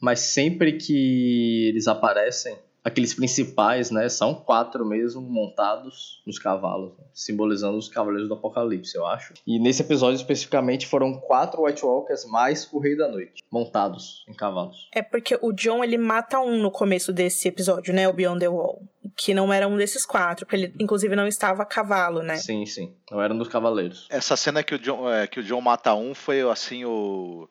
Mas 0.00 0.20
sempre 0.20 0.72
que 0.72 1.68
eles 1.68 1.86
aparecem, 1.86 2.56
aqueles 2.84 3.14
principais, 3.14 3.90
né, 3.90 4.08
são 4.08 4.34
quatro 4.34 4.84
mesmo 4.84 5.20
montados 5.20 6.22
nos 6.26 6.38
cavalos, 6.38 6.96
né, 6.98 7.04
simbolizando 7.12 7.78
os 7.78 7.88
cavaleiros 7.88 8.28
do 8.28 8.34
Apocalipse, 8.34 8.96
eu 8.96 9.06
acho. 9.06 9.34
E 9.46 9.58
nesse 9.58 9.82
episódio 9.82 10.16
especificamente 10.16 10.86
foram 10.86 11.14
quatro 11.14 11.62
White 11.64 11.84
Walkers 11.84 12.24
mais 12.24 12.68
o 12.72 12.78
Rei 12.78 12.96
da 12.96 13.08
Noite, 13.08 13.42
montados 13.50 14.24
em 14.28 14.34
cavalos. 14.34 14.88
É 14.92 15.02
porque 15.02 15.38
o 15.40 15.52
John, 15.52 15.84
ele 15.84 15.98
mata 15.98 16.40
um 16.40 16.58
no 16.58 16.70
começo 16.70 17.12
desse 17.12 17.48
episódio, 17.48 17.94
né? 17.94 18.08
O 18.08 18.12
Beyond 18.12 18.40
the 18.40 18.48
Wall. 18.48 18.82
Que 19.14 19.34
não 19.34 19.52
era 19.52 19.68
um 19.68 19.76
desses 19.76 20.06
quatro, 20.06 20.46
porque 20.46 20.56
ele, 20.56 20.74
inclusive, 20.80 21.14
não 21.14 21.26
estava 21.26 21.62
a 21.62 21.66
cavalo, 21.66 22.22
né? 22.22 22.36
Sim, 22.36 22.64
sim. 22.64 22.94
Não 23.10 23.20
eram 23.20 23.36
dos 23.36 23.48
cavaleiros. 23.48 24.06
Essa 24.10 24.36
cena 24.36 24.62
que 24.62 24.74
o 24.74 24.78
John, 24.78 25.10
é, 25.10 25.26
que 25.26 25.40
o 25.40 25.42
John 25.42 25.60
mata 25.60 25.94
um 25.94 26.14
foi 26.14 26.40
assim 26.42 26.84
o. 26.84 27.48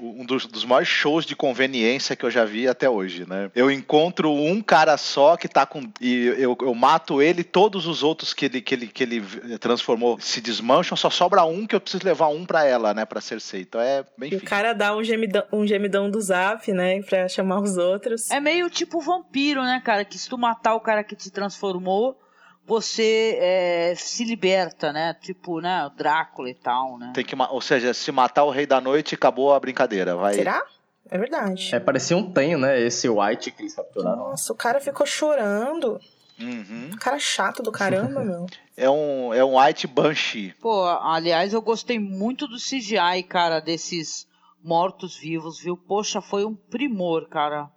um 0.00 0.24
dos, 0.24 0.46
dos 0.46 0.64
maiores 0.64 0.88
shows 0.88 1.24
de 1.24 1.36
conveniência 1.36 2.16
que 2.16 2.24
eu 2.24 2.30
já 2.30 2.44
vi 2.44 2.66
até 2.66 2.88
hoje, 2.88 3.28
né? 3.28 3.50
Eu 3.54 3.70
encontro 3.70 4.32
um 4.32 4.60
cara 4.60 4.96
só 4.96 5.36
que 5.36 5.48
tá 5.48 5.66
com. 5.66 5.82
E 6.00 6.26
eu, 6.38 6.56
eu 6.60 6.74
mato 6.74 7.20
ele, 7.20 7.44
todos 7.44 7.86
os 7.86 8.02
outros 8.02 8.32
que 8.32 8.46
ele, 8.46 8.60
que, 8.60 8.74
ele, 8.74 8.86
que 8.86 9.02
ele 9.02 9.58
transformou 9.58 10.18
se 10.20 10.40
desmancham, 10.40 10.96
só 10.96 11.10
sobra 11.10 11.44
um 11.44 11.66
que 11.66 11.74
eu 11.74 11.80
preciso 11.80 12.04
levar 12.04 12.28
um 12.28 12.44
pra 12.44 12.64
ela, 12.64 12.94
né? 12.94 13.04
Pra 13.04 13.20
Cersei. 13.20 13.62
Então 13.62 13.80
é 13.80 14.04
bem 14.16 14.30
o 14.30 14.34
enfim. 14.36 14.44
cara 14.46 14.72
dá 14.72 14.96
um 14.96 15.04
gemidão, 15.04 15.44
um 15.52 15.66
gemidão 15.66 16.10
do 16.10 16.20
zap, 16.20 16.70
né? 16.72 17.02
Pra 17.02 17.28
chamar 17.28 17.60
os 17.60 17.76
outros. 17.76 18.30
É 18.30 18.40
meio 18.40 18.68
tipo 18.70 19.00
vampiro, 19.00 19.62
né, 19.62 19.80
cara? 19.84 20.04
Que 20.04 20.18
se 20.18 20.28
tu 20.28 20.38
matar 20.38 20.74
o 20.74 20.80
cara 20.80 21.04
que 21.04 21.14
te 21.16 21.30
transformou, 21.30 22.18
você 22.66 23.38
é, 23.40 23.94
se 23.96 24.24
liberta, 24.24 24.92
né? 24.92 25.14
Tipo, 25.20 25.60
né? 25.60 25.90
Drácula 25.96 26.50
e 26.50 26.54
tal, 26.54 26.98
né? 26.98 27.12
Tem 27.14 27.24
que, 27.24 27.34
ou 27.36 27.60
seja, 27.60 27.92
se 27.92 28.10
matar 28.12 28.44
o 28.44 28.50
Rei 28.50 28.66
da 28.66 28.80
Noite, 28.80 29.14
acabou 29.14 29.52
a 29.52 29.60
brincadeira. 29.60 30.16
Vai... 30.16 30.34
Será? 30.34 30.62
É 31.10 31.18
verdade. 31.18 31.74
É, 31.74 31.80
parecia 31.80 32.16
um 32.16 32.30
tenho, 32.30 32.58
né? 32.58 32.80
Esse 32.80 33.08
White 33.08 33.50
que 33.50 33.62
eles 33.62 33.74
capturaram. 33.74 34.16
Nossa, 34.16 34.52
o 34.52 34.56
cara 34.56 34.80
ficou 34.80 35.06
chorando. 35.06 36.00
Uhum. 36.40 36.90
Cara 36.98 37.18
chato 37.18 37.62
do 37.62 37.70
caramba, 37.70 38.22
meu. 38.24 38.46
É 38.76 38.88
um, 38.88 39.34
é 39.34 39.44
um 39.44 39.58
White 39.58 39.86
Banshee. 39.86 40.54
Pô, 40.60 40.84
aliás, 40.84 41.52
eu 41.52 41.60
gostei 41.60 41.98
muito 41.98 42.46
do 42.48 42.56
CGI, 42.56 43.22
cara, 43.28 43.60
desses 43.60 44.26
mortos-vivos, 44.62 45.60
viu? 45.60 45.76
Poxa, 45.76 46.20
foi 46.20 46.44
um 46.44 46.54
primor, 46.54 47.28
cara. 47.28 47.68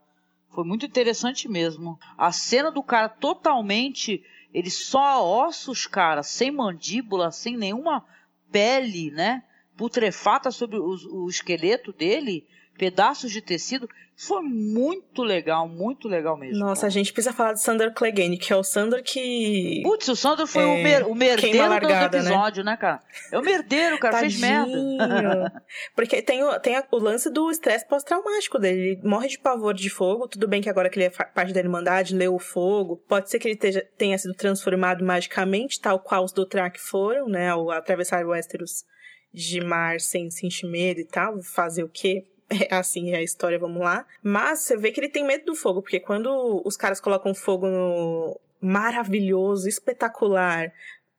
Foi 0.49 0.64
muito 0.64 0.86
interessante 0.86 1.49
mesmo. 1.49 1.99
A 2.18 2.32
cena 2.32 2.72
do 2.72 2.82
cara 2.82 3.10
totalmente. 3.10 4.24
Ele 4.56 4.72
só 4.72 5.22
ossos, 5.22 5.86
cara, 5.86 6.23
sem 6.23 6.49
mandíbula, 6.49 7.30
sem 7.30 7.57
nenhuma 7.57 8.06
pele, 8.49 9.11
né? 9.11 9.44
Putrefata 9.76 10.49
sobre 10.49 10.80
o, 10.80 10.95
o 11.11 11.30
esqueleto 11.30 11.91
dele 11.91 12.48
pedaços 12.77 13.31
de 13.31 13.41
tecido. 13.41 13.89
Foi 14.18 14.41
muito 14.41 15.23
legal, 15.23 15.68
muito 15.68 16.07
legal 16.07 16.38
mesmo. 16.38 16.57
Nossa, 16.57 16.81
cara. 16.81 16.88
a 16.88 16.91
gente 16.91 17.11
precisa 17.11 17.35
falar 17.35 17.52
de 17.52 17.61
Sandor 17.61 17.93
Clegane, 17.93 18.38
que 18.38 18.53
é 18.53 18.56
o 18.56 18.64
Sandor 18.64 19.03
que. 19.03 19.81
Putz, 19.84 20.07
o 20.07 20.15
Sandor 20.15 20.47
foi 20.47 20.64
é, 20.64 20.65
o, 20.68 20.84
mer 20.84 21.07
o 21.07 21.14
merdeiro 21.14 21.68
largada, 21.68 22.18
do 22.18 22.26
episódio, 22.26 22.64
né? 22.64 22.72
né? 22.72 22.77
cara? 22.77 23.02
É 23.30 23.38
o 23.38 23.41
merdeiro, 23.41 23.99
cara, 23.99 24.19
fez 24.19 24.39
merda. 24.39 24.72
Porque 25.93 26.22
tem, 26.22 26.41
o, 26.43 26.57
tem 26.61 26.81
o 26.89 26.97
lance 26.97 27.30
do 27.30 27.52
estresse 27.52 27.85
pós-traumático 27.85 28.57
dele. 28.57 28.91
Ele 28.91 29.02
morre 29.03 29.27
de 29.27 29.38
pavor 29.38 29.73
de 29.73 29.89
fogo. 29.89 30.30
Tudo 30.30 30.47
bem 30.47 30.61
que 30.61 30.69
agora 30.69 30.89
que 30.89 30.97
ele 30.97 31.07
é 31.07 31.10
parte 31.10 31.52
da 31.52 31.60
Irmandade, 31.60 32.15
leu 32.15 32.35
o 32.35 32.39
fogo. 32.39 33.03
Pode 33.10 33.30
ser 33.30 33.38
que 33.38 33.49
ele 33.49 33.57
teja, 33.57 33.85
tenha 33.97 34.18
sido 34.18 34.34
transformado 34.34 35.03
magicamente, 35.03 35.81
tal 35.81 35.99
qual 35.99 36.23
os 36.23 36.31
Dothraki 36.31 36.80
foram, 36.80 37.27
né? 37.27 37.49
Ao 37.49 37.69
atravessar 37.69 38.26
o 38.26 38.30
Westeros 38.30 38.85
de 39.34 39.60
mar 39.60 39.99
sem 39.99 40.31
sentir 40.31 40.68
medo 40.68 41.02
e 41.02 41.06
tal. 41.06 41.41
Fazer 41.43 41.84
o 41.84 41.89
quê? 41.89 42.23
É 42.49 42.73
assim 42.76 43.11
é 43.11 43.17
a 43.17 43.23
história, 43.23 43.59
vamos 43.59 43.81
lá. 43.81 44.05
Mas 44.22 44.59
você 44.59 44.77
vê 44.77 44.91
que 44.91 44.99
ele 44.99 45.09
tem 45.09 45.26
medo 45.26 45.45
do 45.45 45.55
fogo, 45.55 45.81
porque 45.81 45.99
quando 45.99 46.61
os 46.65 46.77
caras 46.77 46.99
colocam 46.99 47.34
fogo 47.34 47.67
no 47.67 48.39
maravilhoso, 48.61 49.67
espetacular 49.67 50.72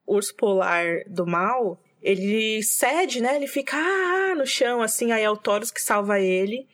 urso 0.06 0.34
polar 0.36 1.02
do 1.08 1.26
mal, 1.26 1.80
ele 2.00 2.62
cede, 2.62 3.20
né? 3.20 3.36
Ele 3.36 3.48
fica 3.48 3.76
ah, 3.76 4.34
no 4.36 4.46
chão, 4.46 4.80
assim, 4.82 5.10
aí 5.10 5.24
é 5.24 5.30
o 5.30 5.36
Taurus 5.36 5.70
que 5.70 5.80
salva 5.80 6.20
ele. 6.20 6.66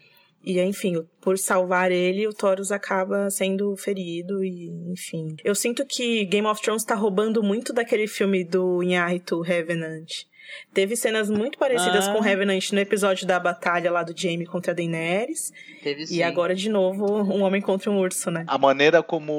E, 0.44 0.60
enfim, 0.60 1.06
por 1.20 1.38
salvar 1.38 1.92
ele, 1.92 2.26
o 2.26 2.34
Taurus 2.34 2.72
acaba 2.72 3.30
sendo 3.30 3.76
ferido 3.76 4.44
e, 4.44 4.68
enfim. 4.90 5.36
Eu 5.44 5.54
sinto 5.54 5.86
que 5.86 6.24
Game 6.24 6.46
of 6.46 6.60
Thrones 6.60 6.84
tá 6.84 6.94
roubando 6.94 7.42
muito 7.42 7.72
daquele 7.72 8.08
filme 8.08 8.42
do 8.42 8.82
Inharito 8.82 9.40
Revenant. 9.40 10.24
Teve 10.72 10.96
cenas 10.96 11.28
muito 11.28 11.58
parecidas 11.58 12.08
ah. 12.08 12.12
com 12.12 12.20
Revenant 12.20 12.72
no 12.72 12.80
episódio 12.80 13.26
da 13.26 13.38
batalha 13.38 13.90
lá 13.90 14.02
do 14.02 14.18
Jaime 14.18 14.46
contra 14.46 14.72
a 14.72 14.74
Daenerys. 14.74 15.52
Teve 15.82 16.06
sim. 16.06 16.16
E 16.16 16.22
agora, 16.22 16.54
de 16.54 16.68
novo, 16.68 17.04
um 17.22 17.42
homem 17.42 17.60
contra 17.60 17.90
um 17.90 17.98
urso, 17.98 18.30
né? 18.30 18.44
A 18.46 18.56
maneira 18.56 19.02
como 19.02 19.32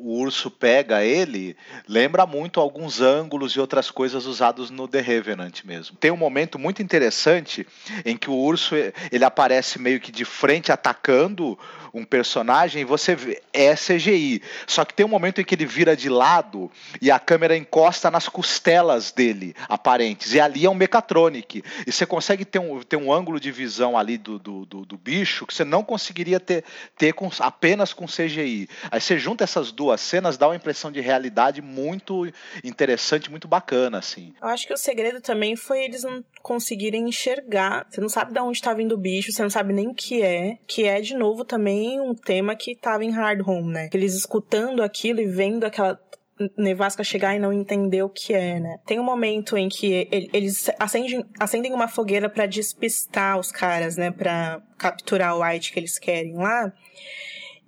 o 0.00 0.18
urso 0.18 0.50
pega 0.50 1.04
ele 1.04 1.56
lembra 1.88 2.26
muito 2.26 2.60
alguns 2.60 3.00
ângulos 3.00 3.52
e 3.52 3.60
outras 3.60 3.90
coisas 3.90 4.26
usados 4.26 4.70
no 4.70 4.88
The 4.88 5.00
Revenant 5.00 5.64
mesmo. 5.64 5.96
Tem 5.96 6.10
um 6.10 6.16
momento 6.16 6.58
muito 6.58 6.82
interessante 6.82 7.66
em 8.04 8.16
que 8.16 8.30
o 8.30 8.34
urso 8.34 8.74
ele 9.10 9.24
aparece 9.24 9.78
meio 9.78 10.00
que 10.00 10.10
de 10.10 10.24
frente 10.24 10.72
atacando 10.72 11.58
um 11.94 12.04
personagem 12.04 12.82
e 12.82 12.84
você 12.84 13.14
vê, 13.14 13.40
é 13.52 13.74
CGI. 13.74 14.42
Só 14.66 14.84
que 14.84 14.92
tem 14.92 15.06
um 15.06 15.08
momento 15.08 15.40
em 15.40 15.44
que 15.44 15.54
ele 15.54 15.64
vira 15.64 15.96
de 15.96 16.08
lado 16.08 16.70
e 17.00 17.10
a 17.10 17.20
câmera 17.20 17.56
encosta 17.56 18.10
nas 18.10 18.28
costelas 18.28 19.12
dele, 19.12 19.54
aparentes. 19.68 20.33
E 20.34 20.40
ali 20.40 20.66
é 20.66 20.70
um 20.70 20.74
mecatronic. 20.74 21.62
E 21.86 21.92
você 21.92 22.04
consegue 22.04 22.44
ter 22.44 22.58
um, 22.58 22.80
ter 22.82 22.96
um 22.96 23.12
ângulo 23.12 23.38
de 23.38 23.50
visão 23.50 23.96
ali 23.96 24.18
do, 24.18 24.38
do, 24.38 24.66
do, 24.66 24.84
do 24.84 24.96
bicho 24.96 25.46
que 25.46 25.54
você 25.54 25.64
não 25.64 25.82
conseguiria 25.82 26.40
ter, 26.40 26.64
ter 26.96 27.12
com, 27.12 27.30
apenas 27.38 27.92
com 27.92 28.06
CGI. 28.06 28.68
Aí 28.90 29.00
você 29.00 29.18
junta 29.18 29.44
essas 29.44 29.70
duas 29.70 30.00
cenas, 30.00 30.36
dá 30.36 30.48
uma 30.48 30.56
impressão 30.56 30.90
de 30.90 31.00
realidade 31.00 31.62
muito 31.62 32.26
interessante, 32.62 33.30
muito 33.30 33.48
bacana, 33.48 33.98
assim. 33.98 34.34
Eu 34.40 34.48
acho 34.48 34.66
que 34.66 34.72
o 34.72 34.76
segredo 34.76 35.20
também 35.20 35.56
foi 35.56 35.84
eles 35.84 36.02
não 36.02 36.24
conseguirem 36.42 37.08
enxergar. 37.08 37.86
Você 37.88 38.00
não 38.00 38.08
sabe 38.08 38.32
de 38.32 38.40
onde 38.40 38.58
está 38.58 38.74
vindo 38.74 38.92
o 38.92 38.98
bicho, 38.98 39.32
você 39.32 39.42
não 39.42 39.50
sabe 39.50 39.72
nem 39.72 39.88
o 39.88 39.94
que 39.94 40.22
é. 40.22 40.58
Que 40.66 40.84
é, 40.84 41.00
de 41.00 41.14
novo, 41.14 41.44
também 41.44 42.00
um 42.00 42.14
tema 42.14 42.56
que 42.56 42.74
tava 42.74 43.04
em 43.04 43.10
Hard 43.10 43.46
Home, 43.46 43.72
né? 43.72 43.88
Eles 43.92 44.14
escutando 44.14 44.82
aquilo 44.82 45.20
e 45.20 45.26
vendo 45.26 45.64
aquela 45.64 45.98
nevasca 46.56 47.04
chegar 47.04 47.34
e 47.34 47.38
não 47.38 47.52
entender 47.52 48.02
o 48.02 48.08
que 48.08 48.32
é, 48.32 48.58
né? 48.58 48.78
Tem 48.86 48.98
um 48.98 49.04
momento 49.04 49.56
em 49.56 49.68
que 49.68 50.08
eles 50.32 50.70
acendem, 50.78 51.24
acendem 51.38 51.72
uma 51.72 51.88
fogueira 51.88 52.28
para 52.28 52.46
despistar 52.46 53.38
os 53.38 53.52
caras, 53.52 53.96
né? 53.96 54.10
Para 54.10 54.60
capturar 54.76 55.36
o 55.36 55.42
White 55.42 55.72
que 55.72 55.78
eles 55.78 55.98
querem 55.98 56.34
lá. 56.34 56.72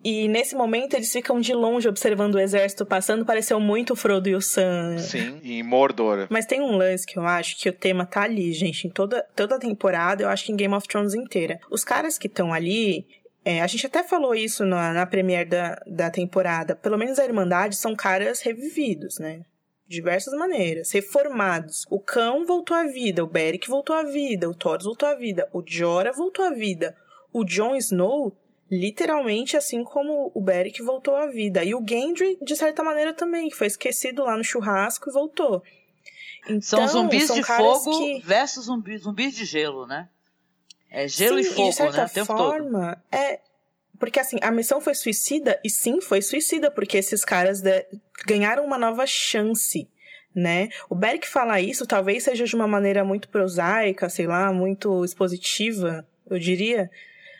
E 0.04 0.28
nesse 0.28 0.54
momento 0.54 0.94
eles 0.94 1.12
ficam 1.12 1.40
de 1.40 1.52
longe 1.52 1.88
observando 1.88 2.36
o 2.36 2.38
exército 2.38 2.86
passando, 2.86 3.24
pareceu 3.24 3.58
muito 3.58 3.94
o 3.94 3.96
Frodo 3.96 4.28
e 4.28 4.36
o 4.36 4.40
Sam. 4.40 4.98
Sim, 4.98 5.40
em 5.42 5.62
Mordor. 5.64 6.28
Mas 6.30 6.46
tem 6.46 6.60
um 6.60 6.76
lance 6.76 7.04
que 7.04 7.18
eu 7.18 7.26
acho 7.26 7.58
que 7.58 7.68
o 7.68 7.72
tema 7.72 8.06
tá 8.06 8.22
ali, 8.22 8.52
gente, 8.52 8.86
em 8.86 8.90
toda, 8.90 9.24
toda 9.34 9.56
a 9.56 9.58
temporada, 9.58 10.22
eu 10.22 10.28
acho 10.28 10.44
que 10.44 10.52
em 10.52 10.56
Game 10.56 10.74
of 10.74 10.86
Thrones 10.86 11.12
inteira. 11.12 11.58
Os 11.68 11.82
caras 11.82 12.18
que 12.18 12.28
estão 12.28 12.52
ali, 12.52 13.04
é, 13.48 13.62
a 13.62 13.66
gente 13.68 13.86
até 13.86 14.02
falou 14.02 14.34
isso 14.34 14.66
na, 14.66 14.92
na 14.92 15.06
premiere 15.06 15.48
da, 15.48 15.80
da 15.86 16.10
temporada. 16.10 16.74
Pelo 16.74 16.98
menos 16.98 17.16
a 17.16 17.24
Irmandade 17.24 17.76
são 17.76 17.94
caras 17.94 18.40
revividos, 18.40 19.20
né? 19.20 19.44
De 19.86 19.94
diversas 19.94 20.34
maneiras, 20.36 20.90
reformados. 20.90 21.86
O 21.88 22.00
cão 22.00 22.44
voltou 22.44 22.76
à 22.76 22.82
vida, 22.88 23.22
o 23.22 23.28
Beric 23.28 23.68
voltou 23.68 23.94
à 23.94 24.02
vida, 24.02 24.50
o 24.50 24.54
Thoros 24.54 24.84
voltou 24.84 25.08
à 25.08 25.14
vida, 25.14 25.48
o 25.52 25.62
Jorah 25.64 26.10
voltou 26.10 26.44
à 26.44 26.50
vida, 26.50 26.96
o 27.32 27.44
Jon 27.44 27.76
Snow, 27.76 28.36
literalmente 28.68 29.56
assim 29.56 29.84
como 29.84 30.32
o 30.34 30.40
Beric 30.40 30.82
voltou 30.82 31.14
à 31.14 31.28
vida. 31.28 31.62
E 31.62 31.72
o 31.72 31.84
Gendry, 31.88 32.36
de 32.42 32.56
certa 32.56 32.82
maneira, 32.82 33.14
também, 33.14 33.48
que 33.48 33.54
foi 33.54 33.68
esquecido 33.68 34.24
lá 34.24 34.36
no 34.36 34.42
churrasco 34.42 35.08
e 35.08 35.12
voltou. 35.12 35.62
Então, 36.48 36.60
são 36.60 36.88
zumbis 36.88 37.28
são 37.28 37.36
de 37.36 37.44
fogo 37.44 37.96
que... 37.96 38.26
versus 38.26 38.64
zumbis, 38.64 39.02
zumbis 39.02 39.36
de 39.36 39.44
gelo, 39.44 39.86
né? 39.86 40.08
É 40.90 41.08
gelo 41.08 41.42
sim, 41.42 41.50
e 41.50 41.54
fogo, 41.54 41.68
de 41.68 41.74
certa 41.74 42.10
né? 42.14 42.22
O 42.22 42.26
forma, 42.26 43.02
é. 43.10 43.40
Porque 43.98 44.20
assim, 44.20 44.38
a 44.42 44.50
missão 44.50 44.80
foi 44.80 44.94
suicida, 44.94 45.58
e 45.64 45.70
sim, 45.70 46.00
foi 46.00 46.20
suicida, 46.20 46.70
porque 46.70 46.98
esses 46.98 47.24
caras 47.24 47.62
de... 47.62 47.86
ganharam 48.26 48.64
uma 48.64 48.76
nova 48.76 49.06
chance, 49.06 49.88
né? 50.34 50.68
O 50.90 50.94
Beric 50.94 51.26
falar 51.26 51.62
isso 51.62 51.86
talvez 51.86 52.24
seja 52.24 52.44
de 52.44 52.54
uma 52.54 52.68
maneira 52.68 53.04
muito 53.04 53.28
prosaica, 53.28 54.08
sei 54.10 54.26
lá, 54.26 54.52
muito 54.52 55.02
expositiva, 55.02 56.06
eu 56.28 56.38
diria. 56.38 56.90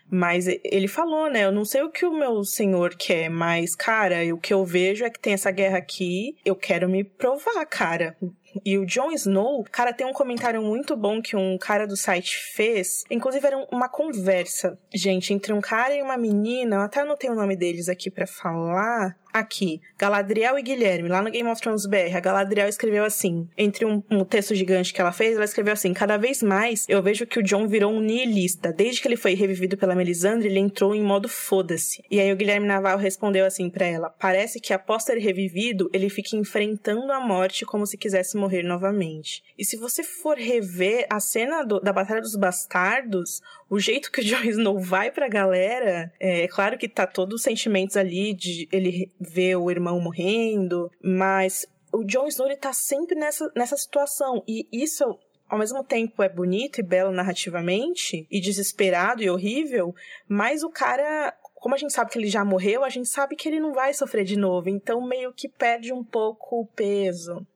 Mas 0.09 0.47
ele 0.47 0.86
falou, 0.86 1.28
né? 1.28 1.44
Eu 1.44 1.52
não 1.52 1.64
sei 1.64 1.82
o 1.82 1.90
que 1.90 2.06
o 2.06 2.16
meu 2.16 2.44
senhor 2.44 2.94
quer, 2.94 3.28
mas, 3.28 3.74
cara, 3.74 4.18
o 4.32 4.39
que 4.39 4.55
eu 4.55 4.64
vejo 4.64 5.05
é 5.05 5.10
que 5.10 5.18
tem 5.18 5.32
essa 5.32 5.51
guerra 5.51 5.78
aqui. 5.78 6.36
Eu 6.44 6.55
quero 6.55 6.89
me 6.89 7.02
provar, 7.02 7.66
cara. 7.66 8.16
E 8.64 8.78
o 8.78 8.86
Jon 8.86 9.10
Snow, 9.12 9.64
cara, 9.70 9.92
tem 9.92 10.06
um 10.06 10.12
comentário 10.12 10.62
muito 10.62 10.96
bom 10.96 11.20
que 11.20 11.36
um 11.36 11.58
cara 11.58 11.86
do 11.86 11.96
site 11.96 12.36
fez. 12.54 13.04
Inclusive, 13.10 13.46
era 13.46 13.66
uma 13.70 13.88
conversa, 13.88 14.78
gente, 14.94 15.32
entre 15.32 15.52
um 15.52 15.60
cara 15.60 15.94
e 15.94 16.02
uma 16.02 16.16
menina. 16.16 16.76
Eu 16.76 16.82
até 16.82 17.00
anotei 17.00 17.30
o 17.30 17.34
nome 17.34 17.56
deles 17.56 17.88
aqui 17.88 18.10
para 18.10 18.26
falar 18.26 19.16
aqui, 19.38 19.82
Galadriel 19.98 20.58
e 20.58 20.62
Guilherme, 20.62 21.08
lá 21.08 21.20
no 21.20 21.30
Game 21.30 21.48
of 21.48 21.60
Thrones 21.60 21.84
BR, 21.86 22.16
a 22.16 22.20
Galadriel 22.20 22.68
escreveu 22.68 23.04
assim, 23.04 23.46
entre 23.56 23.84
um, 23.84 24.02
um, 24.10 24.24
texto 24.24 24.54
gigante 24.54 24.94
que 24.94 25.00
ela 25.00 25.12
fez, 25.12 25.36
ela 25.36 25.44
escreveu 25.44 25.74
assim, 25.74 25.92
cada 25.92 26.16
vez 26.16 26.42
mais 26.42 26.86
eu 26.88 27.02
vejo 27.02 27.26
que 27.26 27.38
o 27.38 27.42
John 27.42 27.68
virou 27.68 27.92
um 27.92 28.00
nihilista. 28.00 28.72
Desde 28.72 29.00
que 29.00 29.08
ele 29.08 29.16
foi 29.16 29.34
revivido 29.34 29.76
pela 29.76 29.94
Melisandre, 29.94 30.48
ele 30.48 30.58
entrou 30.58 30.94
em 30.94 31.02
modo 31.02 31.28
foda-se. 31.28 32.02
E 32.10 32.18
aí 32.18 32.32
o 32.32 32.36
Guilherme 32.36 32.66
Navarro 32.66 32.98
respondeu 32.98 33.44
assim 33.44 33.68
para 33.68 33.86
ela, 33.86 34.08
parece 34.08 34.58
que 34.58 34.72
após 34.72 35.04
ter 35.04 35.18
revivido, 35.18 35.90
ele 35.92 36.08
fica 36.08 36.34
enfrentando 36.34 37.12
a 37.12 37.20
morte 37.20 37.66
como 37.66 37.86
se 37.86 37.98
quisesse 37.98 38.36
morrer 38.36 38.62
novamente. 38.62 39.42
E 39.58 39.64
se 39.64 39.76
você 39.76 40.02
for 40.02 40.38
rever 40.38 41.06
a 41.10 41.20
cena 41.20 41.62
do, 41.62 41.78
da 41.78 41.92
Batalha 41.92 42.22
dos 42.22 42.36
Bastardos, 42.36 43.42
o 43.68 43.78
jeito 43.78 44.10
que 44.10 44.20
o 44.20 44.24
Jon 44.24 44.43
Snow 44.43 44.78
vai 44.78 45.10
pra 45.10 45.28
galera, 45.28 46.12
é, 46.20 46.43
é 46.43 46.48
claro 46.48 46.78
que 46.78 46.88
tá 46.88 47.06
todos 47.06 47.36
os 47.36 47.43
sentimentos 47.43 47.97
ali 47.97 48.34
de 48.34 48.68
ele 48.72 49.10
ver 49.20 49.56
o 49.56 49.70
irmão 49.70 50.01
morrendo, 50.01 50.90
mas 51.02 51.66
o 51.93 52.05
Jon 52.05 52.26
Snow 52.26 52.48
ele 52.48 52.56
tá 52.56 52.72
sempre 52.72 53.14
nessa, 53.16 53.51
nessa 53.55 53.76
situação. 53.76 54.43
E 54.47 54.66
isso 54.72 55.18
ao 55.48 55.59
mesmo 55.59 55.84
tempo 55.84 56.22
é 56.22 56.28
bonito 56.28 56.80
e 56.80 56.82
belo 56.82 57.12
narrativamente, 57.12 58.26
e 58.30 58.40
desesperado 58.40 59.22
e 59.22 59.30
horrível, 59.30 59.94
mas 60.28 60.62
o 60.62 60.70
cara, 60.70 61.32
como 61.55 61.74
a 61.74 61.78
gente 61.78 61.93
sabe 61.93 62.10
que 62.10 62.18
ele 62.18 62.26
já 62.26 62.44
morreu, 62.44 62.84
a 62.84 62.88
gente 62.88 63.09
sabe 63.09 63.36
que 63.36 63.48
ele 63.48 63.60
não 63.60 63.72
vai 63.72 63.94
sofrer 63.94 64.24
de 64.24 64.36
novo, 64.36 64.68
então 64.68 65.06
meio 65.06 65.32
que 65.32 65.48
perde 65.48 65.93
um 65.93 66.02
pouco 66.02 66.60
o 66.60 66.66
peso. 66.66 67.47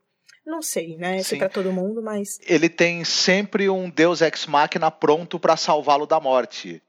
Não 0.50 0.60
sei, 0.60 0.96
né? 0.96 1.22
Se 1.22 1.36
para 1.36 1.48
todo 1.48 1.72
mundo, 1.72 2.02
mas 2.02 2.40
ele 2.44 2.68
tem 2.68 3.04
sempre 3.04 3.70
um 3.70 3.88
Deus 3.88 4.20
ex 4.20 4.46
machina 4.46 4.90
pronto 4.90 5.38
para 5.38 5.56
salvá-lo 5.56 6.06
da 6.06 6.18
morte. 6.18 6.82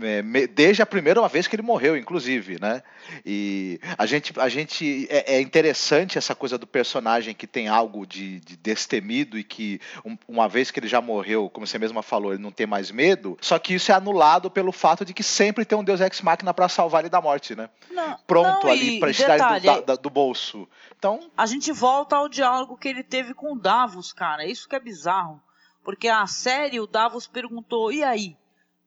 É, 0.00 0.22
desde 0.46 0.80
a 0.80 0.86
primeira 0.86 1.26
vez 1.28 1.46
que 1.46 1.54
ele 1.54 1.62
morreu, 1.62 1.94
inclusive, 1.98 2.58
né? 2.58 2.82
E 3.26 3.78
a 3.98 4.06
gente, 4.06 4.32
a 4.40 4.48
gente 4.48 5.06
é, 5.10 5.34
é 5.34 5.40
interessante 5.42 6.16
essa 6.16 6.34
coisa 6.34 6.56
do 6.56 6.66
personagem 6.66 7.34
que 7.34 7.46
tem 7.46 7.68
algo 7.68 8.06
de, 8.06 8.40
de 8.40 8.56
destemido 8.56 9.38
e 9.38 9.44
que 9.44 9.78
um- 10.02 10.16
uma 10.26 10.48
vez 10.48 10.70
que 10.70 10.80
ele 10.80 10.88
já 10.88 11.02
morreu, 11.02 11.50
como 11.50 11.66
você 11.66 11.78
mesma 11.78 12.02
falou, 12.02 12.32
ele 12.32 12.42
não 12.42 12.50
tem 12.50 12.66
mais 12.66 12.90
medo. 12.90 13.36
Só 13.40 13.58
que 13.58 13.74
isso 13.74 13.92
é 13.92 13.94
anulado 13.94 14.50
pelo 14.50 14.72
fato 14.72 15.04
de 15.04 15.12
que 15.12 15.22
sempre 15.22 15.64
tem 15.66 15.76
um 15.76 15.84
Deus 15.84 16.00
ex 16.00 16.22
machina 16.22 16.54
para 16.54 16.70
salvar 16.70 17.02
ele 17.02 17.10
da 17.10 17.20
morte, 17.20 17.54
né? 17.54 17.68
Não, 17.90 18.16
Pronto 18.26 18.64
não, 18.66 18.72
ali 18.72 18.98
para 18.98 19.12
tirar 19.12 19.34
ele 19.34 19.60
do, 19.76 19.82
da- 19.82 19.96
do 19.96 20.08
bolso. 20.08 20.66
Então, 20.98 21.30
a 21.36 21.44
gente 21.44 21.70
volta 21.70 22.16
ao 22.16 22.30
diálogo 22.30 22.78
que 22.78 22.88
ele 22.88 23.02
teve 23.02 23.34
com 23.34 23.52
o 23.52 23.58
Davos, 23.58 24.10
cara. 24.10 24.46
Isso 24.46 24.66
que 24.66 24.74
é 24.74 24.80
bizarro. 24.80 25.38
Porque 25.84 26.08
a 26.08 26.26
série, 26.26 26.80
o 26.80 26.86
Davos 26.86 27.26
perguntou, 27.26 27.92
e 27.92 28.02
aí? 28.02 28.36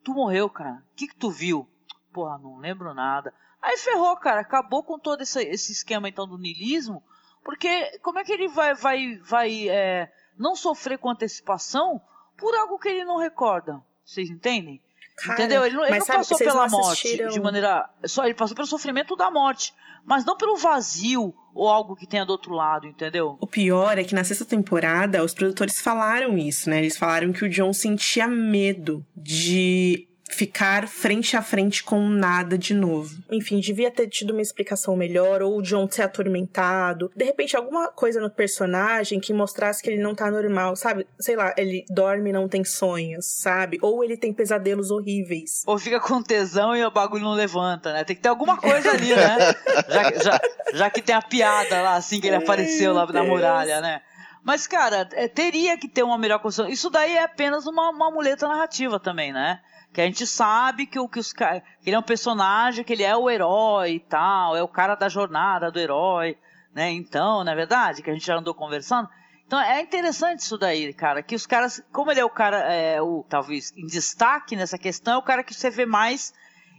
Tu 0.06 0.14
morreu, 0.14 0.48
cara? 0.48 0.84
O 0.92 0.96
que, 0.96 1.08
que 1.08 1.16
tu 1.16 1.32
viu? 1.32 1.68
Porra, 2.14 2.38
não 2.38 2.58
lembro 2.58 2.94
nada. 2.94 3.34
Aí 3.60 3.76
ferrou, 3.76 4.16
cara. 4.18 4.42
Acabou 4.42 4.84
com 4.84 5.00
todo 5.00 5.22
esse, 5.22 5.42
esse 5.42 5.72
esquema 5.72 6.08
então 6.08 6.28
do 6.28 6.38
niilismo. 6.38 7.04
Porque 7.44 7.98
como 8.04 8.20
é 8.20 8.24
que 8.24 8.32
ele 8.32 8.48
vai, 8.48 8.76
vai, 8.76 9.18
vai 9.18 9.68
é, 9.68 10.14
não 10.38 10.56
sofrer 10.56 11.00
com 11.00 11.10
antecipação 11.10 12.00
por 12.38 12.56
algo 12.56 12.78
que 12.78 12.88
ele 12.88 13.04
não 13.04 13.18
recorda? 13.18 13.84
Vocês 14.06 14.30
entendem? 14.30 14.80
Cara, 15.18 15.34
Entendeu? 15.40 15.66
Ele 15.66 15.76
não, 15.76 15.86
ele 15.86 16.00
não 16.00 16.06
sabe, 16.06 16.20
passou 16.20 16.38
pela 16.38 16.68
não 16.68 16.80
morte 16.80 17.18
de 17.30 17.40
maneira. 17.40 17.90
Só 18.06 18.26
ele 18.26 18.34
passou 18.34 18.56
pelo 18.56 18.68
sofrimento 18.68 19.16
da 19.16 19.32
morte. 19.32 19.74
Mas 20.06 20.24
não 20.24 20.38
pelo 20.38 20.56
vazio 20.56 21.34
ou 21.54 21.68
algo 21.68 21.96
que 21.96 22.06
tenha 22.06 22.26
do 22.26 22.32
outro 22.32 22.54
lado, 22.54 22.86
entendeu? 22.86 23.38
O 23.40 23.48
pior 23.48 23.98
é 23.98 24.04
que 24.04 24.14
na 24.14 24.24
sexta 24.24 24.46
temporada, 24.46 25.24
os 25.24 25.34
produtores 25.34 25.82
falaram 25.82 26.38
isso, 26.38 26.70
né? 26.70 26.80
Eles 26.80 26.98
falaram 26.98 27.32
que 27.32 27.44
o 27.44 27.50
John 27.50 27.74
sentia 27.74 28.28
medo 28.28 29.04
de 29.16 30.08
ficar 30.30 30.88
frente 30.88 31.38
a 31.38 31.42
frente 31.42 31.84
com 31.84 32.10
nada 32.10 32.58
de 32.58 32.74
novo. 32.74 33.16
Enfim, 33.32 33.60
devia 33.60 33.92
ter 33.92 34.08
tido 34.08 34.32
uma 34.32 34.42
explicação 34.42 34.96
melhor, 34.96 35.42
ou 35.42 35.58
o 35.58 35.62
John 35.62 35.90
ser 35.90 36.04
atormentado. 36.04 37.12
De 37.16 37.24
repente, 37.24 37.56
alguma 37.56 37.90
coisa 37.90 38.20
no 38.20 38.30
personagem 38.30 39.20
que 39.20 39.34
mostrasse 39.34 39.82
que 39.82 39.90
ele 39.90 40.02
não 40.02 40.16
tá 40.16 40.30
normal, 40.30 40.76
sabe? 40.76 41.08
Sei 41.20 41.36
lá, 41.36 41.54
ele 41.58 41.86
dorme 41.90 42.30
e 42.30 42.34
não 42.34 42.48
tem 42.48 42.64
sonhos, 42.64 43.26
sabe? 43.26 43.78
Ou 43.82 44.04
ele 44.04 44.18
tem 44.18 44.34
pesadelos 44.34 44.92
horríveis. 44.92 45.64
Ou 45.66 45.78
fica 45.78 46.00
com 46.00 46.22
tesão 46.22 46.76
e 46.76 46.84
o 46.84 46.92
bagulho 46.92 47.24
não 47.24 47.34
levanta, 47.34 47.94
né? 47.94 48.04
Tem 48.04 48.16
que 48.16 48.22
ter 48.22 48.30
alguma 48.30 48.58
coisa 48.58 48.92
ali, 48.92 49.16
né? 49.16 49.36
Já, 49.88 50.12
já, 50.12 50.42
já 50.74 50.90
que 50.90 51.02
tem 51.02 51.16
a 51.16 51.22
piada 51.22 51.82
lá, 51.82 51.96
assim, 51.96 52.20
que 52.20 52.28
ele 52.28 52.36
apareceu 52.36 52.94
lá 52.94 53.06
na 53.06 53.24
muralha, 53.24 53.82
né? 53.82 54.02
Mas, 54.44 54.68
cara, 54.68 55.08
é, 55.14 55.28
teria 55.28 55.78
que 55.78 55.88
ter 55.88 56.04
uma 56.04 56.18
melhor 56.18 56.40
construção. 56.40 56.72
Isso 56.72 56.90
daí 56.90 57.16
é 57.18 57.24
apenas 57.24 57.66
uma, 57.66 57.90
uma 57.90 58.12
muleta 58.12 58.48
narrativa 58.48 59.00
também, 59.00 59.34
né? 59.34 59.60
Que 59.96 60.02
a 60.02 60.06
gente 60.06 60.28
sabe 60.28 60.86
que, 60.86 61.00
o, 61.00 61.08
que 61.08 61.20
os 61.20 61.32
que 61.32 61.42
ele 61.86 61.96
é 61.96 61.98
um 61.98 62.04
personagem, 62.04 62.84
que 62.84 62.92
ele 62.92 63.04
é 63.04 63.16
o 63.16 63.30
herói 63.30 63.94
e 63.94 64.00
tal, 64.02 64.54
é 64.54 64.62
o 64.62 64.68
cara 64.68 64.94
da 64.94 65.08
jornada 65.08 65.72
do 65.72 65.80
herói, 65.80 66.38
né? 66.74 66.92
Então, 66.92 67.46
não 67.46 67.52
é 67.54 67.56
verdade? 67.56 68.02
Que 68.02 68.10
a 68.10 68.14
gente 68.14 68.26
já 68.26 68.36
andou 68.36 68.54
conversando. 68.54 69.08
Então 69.48 69.58
é 69.58 69.82
interessante 69.82 70.40
isso 70.40 70.58
daí, 70.58 70.94
cara, 70.94 71.24
que 71.24 71.34
os 71.34 71.46
caras, 71.46 71.82
como 71.94 72.12
ele 72.12 72.20
é 72.20 72.26
o 72.26 72.30
cara, 72.30 72.58
é, 72.74 73.02
o, 73.02 73.24
talvez 73.30 73.72
em 73.78 73.88
destaque 73.88 74.54
nessa 74.58 74.78
questão, 74.78 75.14
é 75.14 75.18
o 75.18 75.22
cara 75.22 75.46
que 75.46 75.54
você 75.54 75.70
vê 75.70 75.86
mais 75.86 76.34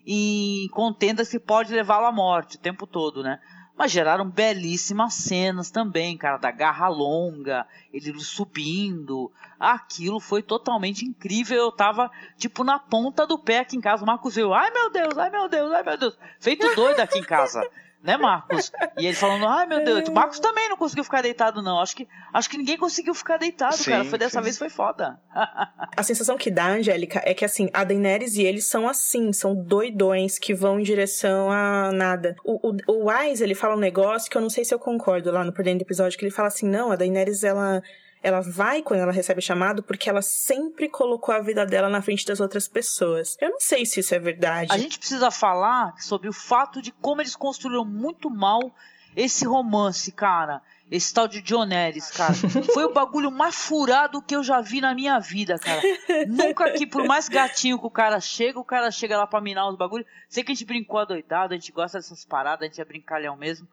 em 0.06 0.68
contendas 0.68 1.30
que 1.30 1.40
pode 1.40 1.72
levá-lo 1.72 2.05
à 2.05 2.12
morte 2.12 2.56
o 2.56 2.60
tempo 2.60 2.86
todo, 2.86 3.22
né? 3.22 3.40
Mas 3.77 3.93
geraram 3.93 4.28
belíssimas 4.28 5.15
cenas 5.15 5.70
também, 5.70 6.16
cara, 6.16 6.39
da 6.39 6.51
garra 6.51 6.89
longa, 6.89 7.66
ele 7.93 8.19
subindo. 8.20 9.31
Aquilo 9.61 10.19
foi 10.19 10.43
totalmente 10.43 11.05
incrível. 11.05 11.59
Eu 11.59 11.70
tava, 11.70 12.11
tipo, 12.39 12.65
na 12.65 12.78
ponta 12.78 13.27
do 13.27 13.39
pé 13.39 13.59
aqui 13.59 13.77
em 13.77 13.81
casa. 13.81 14.03
O 14.03 14.07
Marcos 14.07 14.35
veio, 14.35 14.55
ai 14.55 14.70
meu 14.70 14.90
Deus, 14.90 15.19
ai 15.19 15.31
meu 15.31 15.48
Deus, 15.48 15.73
ai 15.73 15.82
meu 15.82 15.98
Deus. 15.98 16.19
Feito 16.40 16.74
doido 16.74 17.01
aqui 17.01 17.19
em 17.19 17.24
casa. 17.24 17.69
Né, 18.02 18.16
Marcos? 18.16 18.70
E 18.97 19.06
ele 19.06 19.16
falando, 19.16 19.47
ai 19.47 19.66
meu 19.66 19.85
Deus. 19.85 20.09
O 20.09 20.12
Marcos 20.12 20.39
também 20.39 20.68
não 20.68 20.77
conseguiu 20.77 21.02
ficar 21.02 21.23
deitado, 21.23 21.60
não. 21.60 21.81
Acho 21.81 21.97
que, 21.97 22.06
acho 22.32 22.48
que 22.48 22.56
ninguém 22.56 22.77
conseguiu 22.77 23.14
ficar 23.14 23.36
deitado, 23.36 23.77
Sim, 23.77 23.90
cara. 23.90 24.05
Foi 24.05 24.18
dessa 24.18 24.39
sim. 24.39 24.44
vez 24.44 24.59
foi 24.59 24.68
foda. 24.68 25.18
A 25.97 26.02
sensação 26.02 26.36
que 26.36 26.51
dá, 26.51 26.68
Angélica, 26.68 27.20
é 27.24 27.35
que 27.35 27.44
assim, 27.44 27.70
a 27.73 27.82
Daenerys 27.82 28.36
e 28.36 28.43
eles 28.43 28.66
são 28.66 28.89
assim, 28.89 29.32
são 29.32 29.55
doidões 29.55 30.39
que 30.39 30.55
vão 30.55 30.78
em 30.78 30.82
direção 30.82 31.51
a 31.51 31.90
nada. 31.93 32.36
O, 32.44 32.70
o, 32.70 32.77
o 32.86 33.10
Wise, 33.10 33.43
ele 33.43 33.55
fala 33.55 33.74
um 33.74 33.78
negócio 33.78 34.31
que 34.31 34.36
eu 34.36 34.43
não 34.43 34.51
sei 34.51 34.64
se 34.64 34.74
eu 34.74 34.78
concordo 34.78 35.31
lá 35.31 35.43
no 35.43 35.52
por 35.52 35.64
dentro 35.64 35.81
do 35.81 35.89
episódio, 35.89 36.18
que 36.18 36.24
ele 36.24 36.32
fala 36.32 36.48
assim, 36.48 36.68
não, 36.68 36.93
a 36.93 36.97
Daenerys, 36.97 37.44
ela, 37.44 37.82
ela 38.27 38.40
vai 38.40 38.82
quando 38.82 38.98
ela 38.98 39.12
recebe 39.12 39.40
chamado 39.40 39.85
porque 39.85 40.11
ela 40.11 40.20
sempre 40.20 40.89
colocou 40.89 41.32
a 41.32 41.39
vida 41.39 41.65
dela 41.65 41.89
na 41.89 42.03
frente 42.03 42.27
das 42.27 42.40
outras 42.40 42.66
pessoas. 42.66 43.36
Eu 43.40 43.51
não 43.51 43.61
sei 43.61 43.86
se 43.86 44.01
isso 44.01 44.12
é 44.16 44.19
verdade. 44.19 44.73
A 44.73 44.78
gente 44.78 44.98
precisa 44.98 45.31
falar 45.31 45.94
sobre 46.01 46.28
o 46.28 46.32
fato 46.32 46.82
de 46.82 46.90
como 46.90 47.23
eles 47.23 47.36
construíram 47.36 47.85
muito 47.85 48.28
mal 48.28 48.74
esse 49.15 49.47
romance, 49.47 50.11
cara. 50.11 50.61
Esse 50.90 51.15
tal 51.15 51.28
de 51.28 51.40
Jonelis, 51.44 52.11
cara. 52.11 52.35
Foi 52.74 52.85
o 52.85 52.93
bagulho 52.93 53.31
mais 53.31 53.55
furado 53.55 54.20
que 54.20 54.35
eu 54.35 54.43
já 54.43 54.61
vi 54.61 54.81
na 54.81 54.93
minha 54.93 55.20
vida, 55.20 55.57
cara. 55.57 55.81
Nunca 56.27 56.73
que, 56.73 56.85
por 56.85 57.05
mais 57.07 57.28
gatinho 57.28 57.78
que 57.78 57.86
o 57.86 57.90
cara 57.90 58.19
chega, 58.19 58.59
o 58.59 58.65
cara 58.65 58.90
chega 58.90 59.16
lá 59.16 59.27
pra 59.27 59.40
minar 59.40 59.69
os 59.69 59.77
bagulhos. 59.77 60.07
Sei 60.28 60.43
que 60.43 60.51
a 60.51 60.55
gente 60.55 60.66
brincou 60.66 60.98
adoidado, 60.98 61.55
a 61.55 61.57
gente 61.57 61.70
gosta 61.70 61.98
dessas 61.98 62.24
paradas, 62.24 62.62
a 62.62 62.66
gente 62.66 62.81
é 62.81 62.85
brincalhão 62.85 63.36
mesmo. 63.36 63.69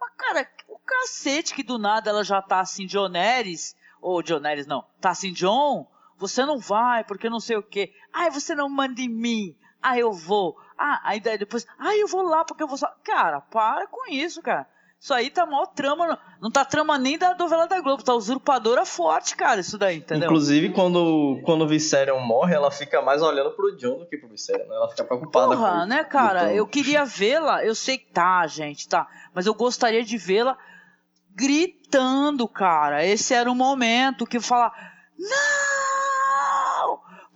Mas, 0.00 0.12
cara, 0.16 0.48
o 0.68 0.78
cacete 0.78 1.54
que 1.54 1.64
do 1.64 1.76
nada 1.76 2.10
ela 2.10 2.22
já 2.22 2.40
tá 2.40 2.60
assim, 2.60 2.86
Jonelis. 4.06 4.10
Ou 4.14 4.24
Jonelis, 4.24 4.66
não. 4.66 4.84
Tá 5.00 5.10
assim, 5.10 5.32
John, 5.32 5.86
você 6.16 6.44
não 6.44 6.58
vai, 6.58 7.04
porque 7.04 7.28
não 7.28 7.40
sei 7.40 7.56
o 7.56 7.62
quê. 7.62 7.92
Ai, 8.12 8.30
você 8.30 8.54
não 8.54 8.68
manda 8.68 9.00
em 9.00 9.08
mim. 9.08 9.56
Ah, 9.82 9.98
eu 9.98 10.12
vou. 10.12 10.56
Ah, 10.78 11.00
aí 11.04 11.20
daí 11.20 11.38
depois, 11.38 11.66
ah, 11.78 11.96
eu 11.96 12.06
vou 12.06 12.22
lá 12.22 12.44
porque 12.44 12.62
eu 12.62 12.68
vou 12.68 12.76
só. 12.76 12.88
Cara, 13.04 13.40
para 13.40 13.86
com 13.86 14.10
isso, 14.10 14.42
cara. 14.42 14.66
Isso 14.98 15.12
aí 15.12 15.30
tá 15.30 15.44
maior 15.44 15.66
trama. 15.66 16.18
Não, 16.40 16.50
tá 16.50 16.64
trama 16.64 16.98
nem 16.98 17.18
da 17.18 17.34
novela 17.34 17.66
da 17.66 17.80
Globo, 17.80 18.02
tá 18.02 18.14
usurpadora 18.14 18.84
forte, 18.86 19.36
cara, 19.36 19.60
isso 19.60 19.76
daí, 19.76 19.98
entendeu? 19.98 20.26
Inclusive, 20.26 20.70
quando, 20.70 21.40
quando 21.44 21.62
o 21.62 21.68
Viserion 21.68 22.18
morre, 22.20 22.54
ela 22.54 22.70
fica 22.70 23.02
mais 23.02 23.22
olhando 23.22 23.50
pro 23.52 23.76
John 23.76 23.98
do 23.98 24.06
que 24.06 24.16
pro 24.16 24.28
Viserion, 24.28 24.66
né? 24.66 24.74
Ela 24.74 24.88
fica 24.88 25.04
preocupada 25.04 25.54
Porra, 25.54 25.80
com 25.80 25.86
né, 25.86 26.02
cara? 26.04 26.52
Eu 26.52 26.66
queria 26.66 27.04
vê-la, 27.04 27.64
eu 27.64 27.74
sei 27.74 27.98
que 27.98 28.10
tá, 28.10 28.46
gente, 28.46 28.88
tá. 28.88 29.06
Mas 29.34 29.46
eu 29.46 29.54
gostaria 29.54 30.02
de 30.02 30.16
vê-la 30.16 30.56
gritando, 31.36 32.48
cara. 32.48 33.04
Esse 33.04 33.34
era 33.34 33.50
o 33.50 33.54
momento 33.54 34.26
que 34.26 34.38
eu 34.38 34.42
falar, 34.42 34.72
não! 35.18 35.36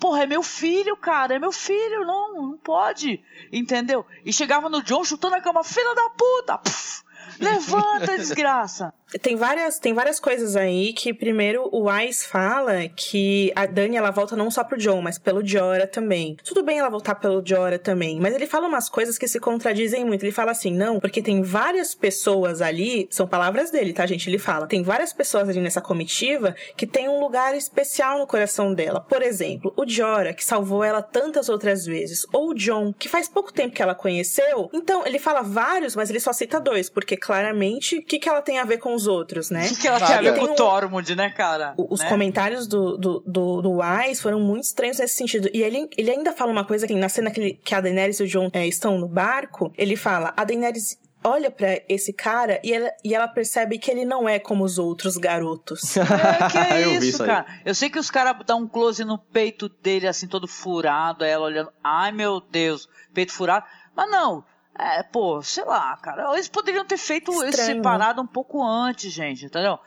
Porra, 0.01 0.23
é 0.23 0.27
meu 0.27 0.43
filho, 0.43 0.97
cara, 0.97 1.35
é 1.35 1.39
meu 1.39 1.53
filho, 1.53 2.07
não, 2.07 2.35
não 2.35 2.57
pode, 2.57 3.23
entendeu? 3.53 4.07
E 4.25 4.33
chegava 4.33 4.71
no 4.71 4.83
John 4.83 5.05
chutando 5.05 5.35
a 5.35 5.43
cama, 5.43 5.63
filha 5.63 5.95
da 5.95 6.09
puta! 6.09 6.57
Puf, 6.57 7.03
levanta, 7.41 8.17
desgraça! 8.17 8.93
Tem 9.21 9.35
várias, 9.35 9.79
tem 9.79 9.93
várias 9.93 10.21
coisas 10.21 10.55
aí 10.55 10.93
que, 10.93 11.13
primeiro, 11.13 11.69
o 11.73 11.91
Wise 11.91 12.25
fala 12.27 12.89
que 12.89 13.53
a 13.57 13.67
Dani, 13.67 13.97
ela 13.97 14.13
volta 14.13 14.37
não 14.37 14.51
só 14.51 14.63
pro 14.63 14.79
John, 14.79 15.03
mas 15.03 15.19
pelo 15.19 15.45
Jorah 15.45 15.87
também. 15.87 16.37
Tudo 16.45 16.63
bem 16.63 16.79
ela 16.79 16.89
voltar 16.89 17.17
pelo 17.17 17.45
Jorah 17.45 17.79
também, 17.79 18.21
mas 18.21 18.35
ele 18.35 18.47
fala 18.47 18.69
umas 18.69 18.89
coisas 18.89 19.19
que 19.19 19.27
se 19.27 19.41
contradizem 19.41 20.05
muito. 20.05 20.23
Ele 20.23 20.31
fala 20.31 20.53
assim, 20.53 20.73
não, 20.73 21.01
porque 21.01 21.21
tem 21.21 21.43
várias 21.43 21.93
pessoas 21.95 22.63
ali, 22.63 23.09
são 23.11 23.27
palavras 23.27 23.71
dele, 23.71 23.93
tá, 23.93 24.07
gente? 24.07 24.31
Ele 24.31 24.39
fala, 24.39 24.69
tem 24.69 24.83
várias 24.83 25.13
pessoas 25.13 25.49
ali 25.49 25.61
nessa 25.61 25.81
comitiva 25.81 26.55
que 26.77 26.87
tem 26.87 27.09
um 27.09 27.19
lugar 27.19 27.57
especial 27.57 28.19
no 28.19 28.27
coração 28.27 28.73
dela. 28.73 29.01
Por 29.01 29.23
exemplo, 29.23 29.73
o 29.77 29.89
Jorah, 29.89 30.33
que 30.33 30.45
salvou 30.45 30.85
ela 30.85 31.03
tantas 31.03 31.49
outras 31.49 31.85
vezes, 31.85 32.25
ou 32.33 32.51
o 32.51 32.55
John, 32.55 32.93
que 32.93 33.09
faz 33.09 33.29
pouco 33.29 33.53
tempo 33.53 33.75
que 33.75 33.83
ela 33.83 33.95
conheceu. 33.95 34.71
Então, 34.73 35.05
ele 35.05 35.19
fala 35.19 35.43
vários, 35.43 35.97
mas 35.97 36.11
ele 36.11 36.21
só 36.21 36.33
cita 36.33 36.61
dois, 36.61 36.89
porque 36.89 37.17
claramente, 37.31 37.99
o 37.99 38.03
que, 38.05 38.19
que 38.19 38.29
ela 38.29 38.43
tem 38.43 38.59
a 38.59 38.65
ver 38.65 38.79
com 38.79 38.93
os 38.93 39.07
outros, 39.07 39.51
né? 39.51 39.69
O 39.71 39.77
que 39.77 39.87
ela 39.87 39.99
tem 40.05 40.17
a 40.17 40.21
ver 40.21 40.37
com 40.37 40.47
o 40.47 40.51
um- 40.53 40.55
Tormund, 40.57 41.15
né, 41.15 41.31
cara? 41.31 41.75
O- 41.77 41.95
Os 41.95 42.01
Né? 42.01 42.09
comentários 42.09 42.67
do, 42.67 42.97
do, 42.99 43.21
do, 43.25 43.63
do 43.63 43.79
Wise 43.81 44.21
foram 44.21 44.41
muito 44.41 44.65
estranhos 44.65 44.99
nesse 44.99 45.15
sentido. 45.17 45.49
E 45.55 45.63
ele, 45.63 45.89
ele 45.97 46.11
ainda 46.11 46.33
fala 46.33 46.51
uma 46.51 46.65
coisa 46.65 46.89
que 46.89 46.95
na 46.97 47.09
cena 47.09 47.31
que, 47.31 47.41
ele- 47.41 47.61
que 47.65 47.73
a 47.73 47.81
Daenerys 47.81 48.19
e 48.19 48.25
o 48.25 48.27
John 48.27 48.51
é, 48.53 48.67
estão 48.67 48.99
no 48.99 49.07
barco, 49.07 49.73
ele 49.79 49.95
fala, 49.95 50.35
a 50.37 50.43
Daenerys 50.45 50.99
olha 51.23 51.51
pra 51.53 51.81
esse 51.89 52.13
cara 52.13 52.59
e 52.65 52.73
ela, 52.73 52.91
e 53.05 53.15
ela 53.15 53.29
percebe 53.29 53.79
que 53.79 53.91
ele 53.93 54.05
não 54.05 54.29
é 54.29 54.39
como 54.41 54.65
os 54.65 54.77
outros 54.77 55.17
garotos. 55.17 55.95
É, 55.97 56.49
que 56.51 56.59
é 56.59 56.83
Eu 56.85 56.91
vi 56.91 56.97
isso, 56.97 57.07
isso 57.09 57.23
aí. 57.23 57.29
cara. 57.29 57.47
Eu 57.65 57.75
sei 57.77 57.89
que 57.91 57.99
os 57.99 58.11
caras 58.11 58.37
dão 58.45 58.63
um 58.63 58.67
close 58.67 59.05
no 59.05 59.19
peito 59.19 59.69
dele, 59.69 60.09
assim, 60.09 60.27
todo 60.27 60.49
furado, 60.49 61.25
ela 61.25 61.45
olhando. 61.47 61.71
Ai, 61.85 62.11
meu 62.11 62.41
Deus, 62.41 62.89
peito 63.15 63.33
furado. 63.33 63.65
Mas 63.95 64.11
não. 64.11 64.43
É, 64.81 65.03
pô, 65.03 65.43
sei 65.43 65.65
lá, 65.65 65.97
cara. 65.99 66.33
Eles 66.33 66.49
poderiam 66.49 66.85
ter 66.85 66.97
feito 66.97 67.31
esse 67.33 67.51
Estranho, 67.51 67.77
separado 67.77 68.23
um 68.23 68.27
pouco 68.27 68.65
antes, 68.65 69.13
gente, 69.13 69.45
entendeu? 69.47 69.79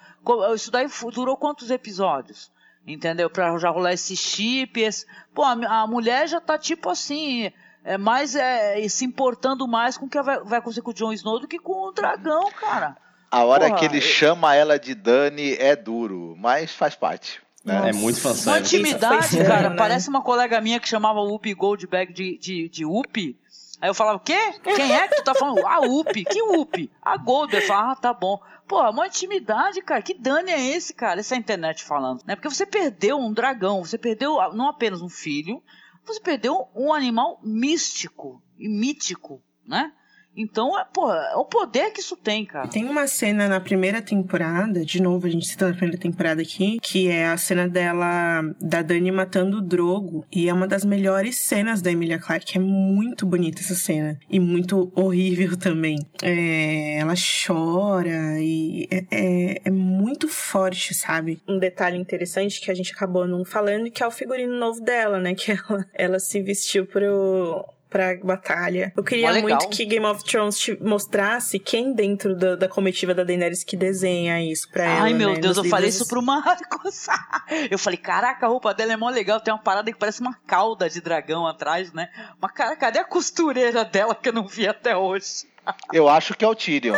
Isso 0.54 0.70
daí 0.72 0.88
durou 1.14 1.36
quantos 1.36 1.72
episódios? 1.72 2.52
Entendeu? 2.86 3.30
Pra 3.30 3.58
já 3.58 3.70
rolar 3.70 3.94
esse 3.94 4.16
chip. 4.16 4.80
Esse... 4.80 5.06
Pô, 5.34 5.44
a, 5.44 5.54
a 5.82 5.88
mulher 5.88 6.28
já 6.28 6.40
tá 6.42 6.58
tipo 6.58 6.90
assim. 6.90 7.52
É 7.86 7.98
mais 7.98 8.36
é, 8.36 8.88
se 8.88 9.04
importando 9.04 9.68
mais 9.68 9.98
com 9.98 10.06
o 10.06 10.10
que 10.10 10.22
vai, 10.22 10.40
vai 10.44 10.60
acontecer 10.60 10.82
com 10.82 10.92
o 10.92 10.94
Jon 10.94 11.12
Snow 11.14 11.40
do 11.40 11.48
que 11.48 11.60
com 11.60 11.88
o 11.90 11.92
dragão, 11.92 12.50
cara. 12.52 12.96
a 13.30 13.44
hora 13.44 13.68
Porra, 13.68 13.80
que 13.80 13.86
ele 13.86 13.98
eu- 13.98 14.02
chama 14.02 14.56
ela 14.56 14.80
de 14.80 14.94
Dani 14.96 15.54
é 15.56 15.76
duro, 15.76 16.36
mas 16.38 16.74
faz 16.74 16.96
parte. 16.96 17.42
né? 17.66 17.90
É 17.90 17.94
muito 17.94 18.16
Uma 18.20 18.34
fanservice. 18.34 18.76
intimidade, 18.78 19.18
cara. 19.38 19.42
estranho, 19.44 19.70
né? 19.72 19.76
Parece 19.76 20.08
uma 20.08 20.22
colega 20.22 20.62
minha 20.62 20.80
que 20.80 20.88
chamava 20.88 21.20
Whoopi 21.22 21.54
Goldberg 21.54 22.14
de, 22.14 22.38
de, 22.38 22.70
de 22.70 22.86
Whoopi. 22.86 23.38
Aí 23.84 23.90
eu 23.90 23.94
falava, 23.94 24.18
quê? 24.18 24.54
Quem 24.64 24.94
é 24.94 25.10
que 25.10 25.16
tu 25.18 25.26
tá 25.26 25.36
falando? 25.36 25.68
A 25.68 25.80
Whoopi. 25.80 26.24
Que 26.24 26.42
Whoopi? 26.42 26.90
A 27.02 27.18
Goldberg. 27.18 27.66
Eu 27.66 27.68
falava, 27.68 27.92
ah, 27.92 27.96
tá 27.98 28.14
bom. 28.14 28.40
Pô, 28.66 28.80
uma 28.90 29.08
intimidade, 29.08 29.82
cara. 29.82 30.02
Que 30.02 30.14
dano 30.14 30.50
é 30.50 30.58
esse, 30.58 30.94
cara? 30.94 31.20
Essa 31.20 31.36
é 31.36 31.38
internet 31.38 31.84
falando. 31.84 32.24
Né? 32.26 32.34
Porque 32.34 32.50
você 32.50 32.66
perdeu 32.66 33.18
um 33.18 33.34
dragão. 33.34 33.84
Você 33.84 33.98
perdeu 33.98 34.40
ah, 34.40 34.54
não 34.54 34.70
apenas 34.70 35.02
um 35.02 35.10
filho. 35.10 35.62
Você 36.06 36.22
perdeu 36.22 36.70
um 36.74 36.94
animal 36.94 37.42
místico 37.44 38.42
e 38.58 38.70
mítico, 38.70 39.44
né? 39.68 39.92
Então, 40.36 40.78
é, 40.78 40.86
é 41.32 41.36
o 41.36 41.46
poder 41.46 41.92
que 41.92 42.00
isso 42.00 42.16
tem, 42.16 42.46
cara. 42.46 42.68
Tem 42.68 42.86
uma 42.86 43.08
cena 43.08 43.48
na 43.48 43.60
primeira 43.60 44.02
temporada, 44.02 44.84
de 44.84 45.02
novo, 45.02 45.28
a 45.28 45.30
gente 45.30 45.48
cita 45.48 45.70
a 45.70 45.74
primeira 45.74 45.98
temporada 45.98 46.42
aqui, 46.42 46.80
que 46.82 47.08
é 47.08 47.28
a 47.28 47.38
cena 47.38 47.68
dela, 47.68 48.44
da 48.60 48.82
Dani 48.82 49.12
matando 49.12 49.58
o 49.58 49.62
Drogo. 49.62 50.26
E 50.32 50.50
é 50.50 50.54
uma 50.54 50.68
das 50.68 50.84
melhores 50.84 51.38
cenas 51.38 51.82
da 51.82 51.92
Emilia 51.92 52.20
Clarke. 52.20 52.58
É 52.58 52.62
muito 52.62 53.26
bonita 53.26 53.62
essa 53.62 53.76
cena. 53.76 54.18
E 54.30 54.40
muito 54.40 54.92
horrível 54.96 55.56
também. 55.58 55.98
É, 56.22 56.98
ela 56.98 57.14
chora 57.16 58.40
e 58.40 58.88
é, 58.90 59.06
é, 59.12 59.62
é 59.66 59.72
muito 59.72 60.28
forte, 60.28 60.94
sabe? 60.94 61.42
Um 61.48 61.60
detalhe 61.60 61.98
interessante 61.98 62.60
que 62.60 62.72
a 62.72 62.74
gente 62.74 62.94
acabou 62.94 63.28
não 63.28 63.46
falando, 63.46 63.92
que 63.92 64.02
é 64.02 64.08
o 64.08 64.12
figurino 64.12 64.58
novo 64.58 64.82
dela, 64.82 65.20
né? 65.20 65.34
Que 65.44 65.52
ela, 65.52 65.86
ela 65.94 66.20
se 66.20 66.42
vestiu 66.42 66.86
pro 66.86 67.66
pra 67.94 68.18
batalha. 68.24 68.92
Eu 68.98 69.04
queria 69.04 69.28
Mó 69.28 69.34
legal. 69.36 69.60
muito 69.60 69.70
que 69.70 69.86
Game 69.86 70.04
of 70.04 70.24
Thrones 70.24 70.58
te 70.58 70.76
mostrasse 70.84 71.60
quem 71.60 71.94
dentro 71.94 72.36
da, 72.36 72.56
da 72.56 72.68
comitiva 72.68 73.14
da 73.14 73.24
Daenerys 73.24 73.64
que 73.64 73.78
desenha 73.78 74.44
isso 74.44 74.68
pra 74.72 74.84
ela. 74.84 75.02
Ai, 75.04 75.14
meu 75.14 75.30
né, 75.30 75.40
Deus, 75.40 75.58
nos 75.58 75.66
eu 75.66 75.70
falei 75.70 75.90
isso 75.90 76.08
pro 76.08 76.20
Marcos. 76.20 77.06
eu 77.70 77.78
falei, 77.78 77.98
caraca, 77.98 78.48
a 78.48 78.50
roupa 78.50 78.74
dela 78.74 78.94
é 78.94 78.98
mó 78.98 79.12
legal. 79.12 79.40
Tem 79.40 79.54
uma 79.54 79.62
parada 79.62 79.92
que 79.92 80.00
parece 80.00 80.22
uma 80.22 80.34
cauda 80.48 80.90
de 80.90 81.00
dragão 81.00 81.46
atrás, 81.46 81.94
né? 81.94 82.10
Mas, 82.42 82.52
cara, 82.54 82.76
cadê 82.76 82.98
a 82.98 83.06
costureira 83.06 83.86
dela 83.86 84.16
que 84.16 84.30
eu 84.30 84.34
não 84.34 84.48
vi 84.48 84.68
até 84.68 84.98
hoje? 84.98 85.53
Eu 85.92 86.10
acho 86.10 86.34
que 86.34 86.44
é 86.44 86.48
o 86.48 86.56
Tyrion. 86.56 86.96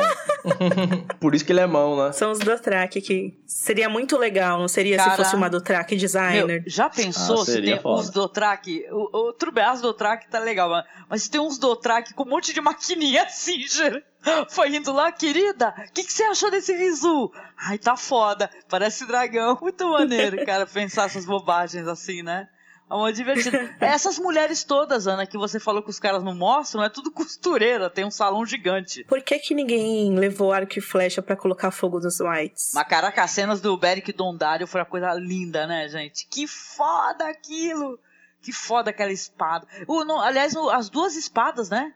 Por 1.20 1.36
isso 1.36 1.44
que 1.46 1.52
ele 1.52 1.60
é 1.60 1.68
mão, 1.68 1.96
né? 1.98 2.12
São 2.14 2.32
os 2.32 2.40
Dothraki 2.40 3.02
que 3.02 3.40
seria 3.46 3.90
muito 3.90 4.18
legal, 4.18 4.60
não 4.60 4.68
seria 4.68 4.98
Cara, 4.98 5.12
se 5.12 5.18
fosse 5.18 5.36
uma 5.36 5.50
Dothraki 5.50 5.96
designer? 5.96 6.62
Meu, 6.62 6.64
já 6.66 6.90
pensou 6.90 7.42
Ah, 7.42 7.46
se 7.46 7.62
tem 7.62 7.80
foda. 7.80 8.02
uns 8.02 8.10
Dothraki? 8.10 8.86
O, 8.92 9.30
o, 9.30 9.34
tudo 9.34 9.52
bem, 9.52 9.64
as 9.64 9.82
Dothraki 9.82 10.28
tá 10.30 10.40
legal, 10.40 10.70
mas, 10.70 10.86
mas 11.10 11.24
se 11.24 11.30
tem 11.32 11.42
uns 11.42 11.58
Dothraki 11.58 12.14
com 12.14 12.24
um 12.24 12.30
monte 12.30 12.54
de 12.54 12.62
maquininha 12.62 13.28
Singer. 13.30 14.04
Foi 14.50 14.76
indo 14.76 14.92
lá, 14.92 15.12
querida, 15.12 15.72
o 15.88 15.94
que, 15.94 16.04
que 16.04 16.12
você 16.12 16.24
achou 16.24 16.50
desse 16.50 16.76
risu? 16.76 17.32
Ai, 17.56 17.78
tá 17.78 17.96
foda, 17.96 18.50
parece 18.68 19.06
dragão. 19.06 19.56
Muito 19.62 19.88
maneiro, 19.88 20.44
cara, 20.46 20.66
pensar 20.66 21.06
essas 21.06 21.26
bobagens 21.26 21.88
assim, 21.88 22.24
né? 22.24 22.48
É 22.90 22.96
muito 22.96 23.16
divertido. 23.16 23.58
Essas 23.82 24.20
mulheres 24.20 24.64
todas, 24.64 25.08
Ana, 25.08 25.26
que 25.26 25.38
você 25.38 25.60
falou 25.60 25.82
que 25.82 25.90
os 25.90 26.00
caras 26.00 26.24
não 26.24 26.36
mostram, 26.36 26.84
é 26.84 26.90
tudo 26.90 27.12
costureira, 27.12 27.90
tem 27.90 28.06
um 28.06 28.12
salão 28.12 28.46
gigante. 28.46 29.04
Por 29.06 29.22
que 29.24 29.40
que 29.40 29.56
ninguém 29.56 30.14
levou 30.16 30.52
arco 30.54 30.78
e 30.78 30.82
flecha 30.82 31.22
pra 31.22 31.36
colocar 31.36 31.72
fogo 31.72 32.00
dos 32.00 32.20
Whites? 32.20 32.72
Mas 32.74 32.88
caraca, 32.88 33.24
as 33.24 33.32
cenas 33.32 33.60
do 33.60 33.76
Beric 33.78 34.14
Dondário 34.14 34.68
foi 34.68 34.82
uma 34.82 34.86
coisa 34.86 35.14
linda, 35.16 35.66
né, 35.66 35.88
gente? 35.88 36.28
Que 36.30 36.46
foda 36.48 37.28
aquilo! 37.28 38.00
Que 38.42 38.52
foda 38.54 38.92
aquela 38.92 39.12
espada. 39.12 39.66
O, 39.88 40.06
não, 40.06 40.22
aliás, 40.22 40.56
o- 40.56 40.70
as 40.70 40.88
duas 40.88 41.16
espadas, 41.16 41.68
né? 41.72 41.92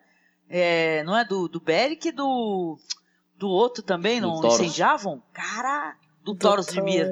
É, 0.50 1.04
não 1.04 1.16
é 1.16 1.24
do, 1.24 1.48
do 1.48 1.60
Beric 1.60 2.08
e 2.08 2.12
do. 2.12 2.76
Do 3.38 3.48
outro 3.48 3.84
também, 3.84 4.20
Do 4.20 4.28
não 4.28 4.42
incendiavam? 4.48 5.22
Cara, 5.32 5.96
do 6.24 6.34
Thoros 6.36 6.66
de 6.66 6.82
Mir. 6.82 7.08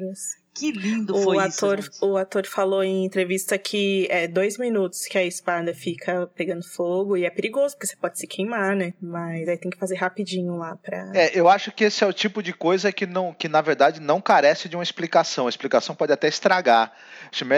Que 0.58 0.72
lindo 0.72 1.16
O 1.16 1.24
foi 1.24 1.38
ator, 1.40 1.80
isso. 1.80 1.92
gente. 1.94 2.04
o 2.06 2.18
ator 2.18 2.46
falou 2.46 2.84
em 2.84 3.06
entrevista 3.06 3.58
que 3.58 4.08
é 4.10 4.28
dois 4.28 4.58
minutos 4.58 5.06
que 5.06 5.18
a 5.18 5.24
espada 5.24 5.74
fica 5.74 6.28
pegando 6.36 6.64
fogo 6.68 7.16
e 7.16 7.26
é 7.26 7.30
perigoso, 7.30 7.76
porque 7.76 7.88
você 7.88 7.96
pode 7.96 8.18
se 8.20 8.28
queimar, 8.28 8.76
né? 8.76 8.94
Mas 9.02 9.48
aí 9.48 9.58
tem 9.58 9.70
que 9.70 9.78
fazer 9.78 9.96
rapidinho 9.96 10.56
lá 10.58 10.76
pra. 10.76 11.12
É, 11.14 11.38
eu 11.38 11.48
acho 11.48 11.72
que 11.72 11.84
esse 11.84 12.04
é 12.04 12.08
o 12.08 12.14
tipo 12.14 12.42
de 12.42 12.54
coisa 12.54 12.92
que, 12.92 13.06
não, 13.06 13.34
que 13.34 13.48
na 13.48 13.62
verdade 13.62 14.00
não 14.00 14.20
carece 14.22 14.68
de 14.70 14.76
uma 14.76 14.84
explicação. 14.84 15.46
A 15.48 15.50
explicação 15.50 15.96
pode 15.96 16.12
até 16.12 16.28
estragar. 16.28 16.92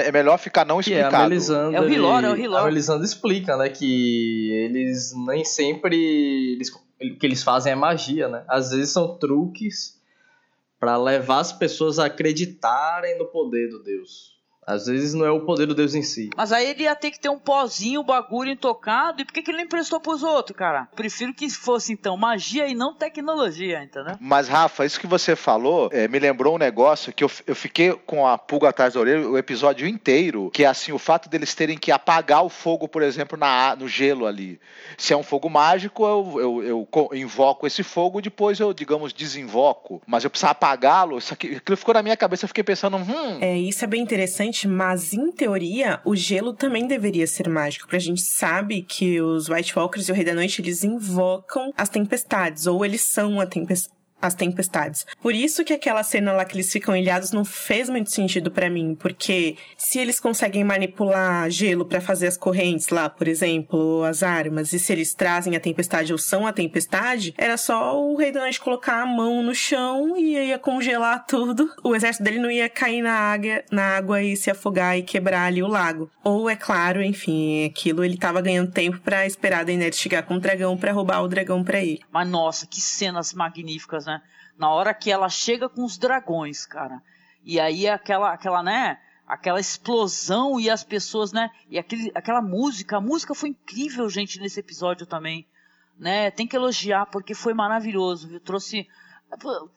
É 0.05 0.11
melhor 0.11 0.37
ficar 0.37 0.65
não 0.65 0.75
é, 0.75 0.77
a 0.77 0.81
explicado. 0.81 1.29
Melisandre, 1.29 1.75
É 1.75 1.81
o 1.81 1.89
Hilor, 1.89 2.23
é 2.23 2.29
o 2.31 2.35
Hilor. 2.35 2.59
A 2.61 2.65
Melisandre 2.65 3.05
explica, 3.05 3.55
né, 3.57 3.69
que 3.69 4.51
eles 4.51 5.13
nem 5.27 5.45
sempre 5.45 5.95
eles, 6.55 6.69
o 6.69 6.79
que 7.17 7.25
eles 7.25 7.43
fazem 7.43 7.71
é 7.71 7.75
magia, 7.75 8.27
né? 8.27 8.43
Às 8.47 8.71
vezes 8.71 8.91
são 8.91 9.17
truques 9.17 9.98
pra 10.79 10.97
levar 10.97 11.39
as 11.39 11.51
pessoas 11.51 11.99
a 11.99 12.05
acreditarem 12.05 13.17
no 13.17 13.25
poder 13.27 13.69
do 13.69 13.83
Deus. 13.83 14.38
Às 14.69 14.85
vezes 14.85 15.13
não 15.13 15.25
é 15.25 15.31
o 15.31 15.41
poder 15.41 15.65
do 15.65 15.73
Deus 15.75 15.95
em 15.95 16.03
si. 16.03 16.29
Mas 16.37 16.51
aí 16.51 16.69
ele 16.69 16.83
ia 16.83 16.95
ter 16.95 17.11
que 17.11 17.19
ter 17.19 17.29
um 17.29 17.39
pozinho, 17.39 18.01
um 18.01 18.03
bagulho 18.03 18.51
intocado. 18.51 19.21
E 19.21 19.25
por 19.25 19.33
que, 19.33 19.41
que 19.41 19.51
ele 19.51 19.57
não 19.57 19.65
emprestou 19.65 19.99
pros 19.99 20.21
outros, 20.23 20.55
cara? 20.57 20.87
Prefiro 20.95 21.33
que 21.33 21.49
fosse, 21.49 21.91
então, 21.93 22.15
magia 22.15 22.67
e 22.67 22.75
não 22.75 22.93
tecnologia, 22.93 23.83
entendeu? 23.83 24.15
Mas, 24.19 24.47
Rafa, 24.47 24.85
isso 24.85 24.99
que 24.99 25.07
você 25.07 25.35
falou 25.35 25.89
é, 25.91 26.07
me 26.07 26.19
lembrou 26.19 26.55
um 26.55 26.57
negócio 26.57 27.11
que 27.13 27.23
eu, 27.23 27.31
eu 27.47 27.55
fiquei 27.55 27.93
com 27.93 28.27
a 28.27 28.37
pulga 28.37 28.69
atrás 28.69 28.93
da 28.93 28.99
orelha 28.99 29.27
o 29.27 29.37
episódio 29.37 29.87
inteiro, 29.87 30.49
que 30.53 30.63
é 30.63 30.67
assim, 30.67 30.91
o 30.91 30.99
fato 30.99 31.27
deles 31.29 31.53
terem 31.55 31.77
que 31.77 31.91
apagar 31.91 32.43
o 32.43 32.49
fogo, 32.49 32.87
por 32.87 33.01
exemplo, 33.01 33.37
na, 33.37 33.75
no 33.75 33.87
gelo 33.87 34.25
ali. 34.25 34.59
Se 34.97 35.13
é 35.13 35.17
um 35.17 35.23
fogo 35.23 35.49
mágico, 35.49 36.05
eu, 36.05 36.39
eu, 36.39 36.63
eu 36.63 36.87
co- 36.89 37.09
invoco 37.13 37.65
esse 37.65 37.83
fogo, 37.83 38.21
depois 38.21 38.59
eu, 38.59 38.73
digamos, 38.73 39.13
desinvoco. 39.13 40.01
Mas 40.05 40.23
eu 40.23 40.29
precisava 40.29 40.51
apagá-lo, 40.51 41.17
isso 41.17 41.33
aqui, 41.33 41.55
aquilo 41.55 41.77
ficou 41.77 41.93
na 41.93 42.03
minha 42.03 42.17
cabeça, 42.17 42.45
eu 42.45 42.47
fiquei 42.47 42.63
pensando, 42.63 42.97
hum, 42.97 43.37
É, 43.41 43.57
isso 43.57 43.83
é 43.83 43.87
bem 43.87 44.01
interessante, 44.01 44.58
mas 44.67 45.13
em 45.13 45.31
teoria, 45.31 45.99
o 46.03 46.15
gelo 46.15 46.53
também 46.53 46.87
deveria 46.87 47.27
ser 47.27 47.47
mágico, 47.49 47.85
porque 47.85 47.95
a 47.95 47.99
gente 47.99 48.21
sabe 48.21 48.81
que 48.81 49.21
os 49.21 49.49
White 49.49 49.77
Walkers 49.77 50.07
e 50.07 50.11
o 50.11 50.15
Rei 50.15 50.25
da 50.25 50.33
Noite, 50.33 50.61
eles 50.61 50.83
invocam 50.83 51.73
as 51.77 51.89
tempestades, 51.89 52.67
ou 52.67 52.83
eles 52.83 53.01
são 53.01 53.39
a 53.39 53.45
tempes- 53.45 53.89
as 54.21 54.33
tempestades. 54.33 55.05
Por 55.21 55.33
isso 55.33 55.63
que 55.63 55.73
aquela 55.73 56.03
cena 56.03 56.31
lá 56.31 56.45
que 56.45 56.55
eles 56.55 56.71
ficam 56.71 56.95
ilhados 56.95 57.31
não 57.31 57.45
fez 57.45 57.89
muito 57.89 58.11
sentido 58.11 58.51
pra 58.51 58.69
mim, 58.69 58.95
porque 58.95 59.55
se 59.77 59.99
eles 59.99 60.19
conseguem 60.19 60.63
manipular 60.63 61.49
gelo 61.49 61.85
pra 61.85 62.01
fazer 62.01 62.27
as 62.27 62.37
correntes 62.37 62.89
lá, 62.89 63.09
por 63.09 63.27
exemplo, 63.27 63.79
ou 63.79 64.03
as 64.03 64.23
armas, 64.23 64.73
e 64.73 64.79
se 64.79 64.91
eles 64.91 65.13
trazem 65.13 65.55
a 65.55 65.59
tempestade 65.59 66.11
ou 66.11 66.17
são 66.17 66.45
a 66.45 66.53
tempestade, 66.53 67.33
era 67.37 67.57
só 67.57 67.99
o 67.99 68.15
Rei 68.15 68.31
da 68.31 68.41
Noite 68.41 68.59
colocar 68.59 69.01
a 69.01 69.05
mão 69.05 69.41
no 69.41 69.55
chão 69.55 70.17
e 70.17 70.35
ia 70.37 70.59
congelar 70.59 71.25
tudo. 71.25 71.69
O 71.83 71.95
exército 71.95 72.23
dele 72.23 72.39
não 72.39 72.51
ia 72.51 72.69
cair 72.69 73.01
na 73.01 73.13
água, 73.13 73.63
na 73.71 73.83
água 73.97 74.21
e 74.21 74.35
se 74.35 74.51
afogar 74.51 74.97
e 74.97 75.03
quebrar 75.03 75.45
ali 75.45 75.63
o 75.63 75.67
lago. 75.67 76.09
Ou, 76.23 76.49
é 76.49 76.55
claro, 76.55 77.01
enfim, 77.01 77.65
aquilo 77.65 78.03
ele 78.03 78.17
tava 78.17 78.41
ganhando 78.41 78.71
tempo 78.71 78.99
pra 78.99 79.25
esperar 79.25 79.61
a 79.61 79.63
Daenerys 79.63 79.97
chegar 79.97 80.23
com 80.23 80.35
o 80.35 80.39
dragão 80.39 80.77
pra 80.77 80.91
roubar 80.91 81.23
o 81.23 81.27
dragão 81.27 81.63
pra 81.63 81.81
ele. 81.81 82.01
Mas 82.11 82.27
nossa, 82.27 82.67
que 82.67 82.81
cenas 82.81 83.33
magníficas? 83.33 84.05
Na 84.59 84.69
hora 84.69 84.93
que 84.93 85.09
ela 85.09 85.29
chega 85.29 85.67
com 85.69 85.83
os 85.85 85.97
dragões, 85.97 86.65
cara. 86.65 87.01
E 87.43 87.59
aí 87.59 87.87
aquela, 87.87 88.33
aquela, 88.33 88.61
né? 88.61 88.99
Aquela 89.25 89.59
explosão 89.59 90.59
e 90.59 90.69
as 90.69 90.83
pessoas, 90.83 91.31
né? 91.31 91.49
E 91.69 91.79
aquele, 91.79 92.11
aquela 92.13 92.41
música, 92.41 92.97
a 92.97 93.01
música 93.01 93.33
foi 93.33 93.49
incrível, 93.49 94.09
gente, 94.09 94.39
nesse 94.39 94.59
episódio 94.59 95.05
também, 95.05 95.45
né? 95.97 96.29
Tem 96.31 96.45
que 96.45 96.55
elogiar 96.55 97.05
porque 97.05 97.33
foi 97.33 97.53
maravilhoso, 97.53 98.27
viu? 98.27 98.39
Trouxe 98.39 98.85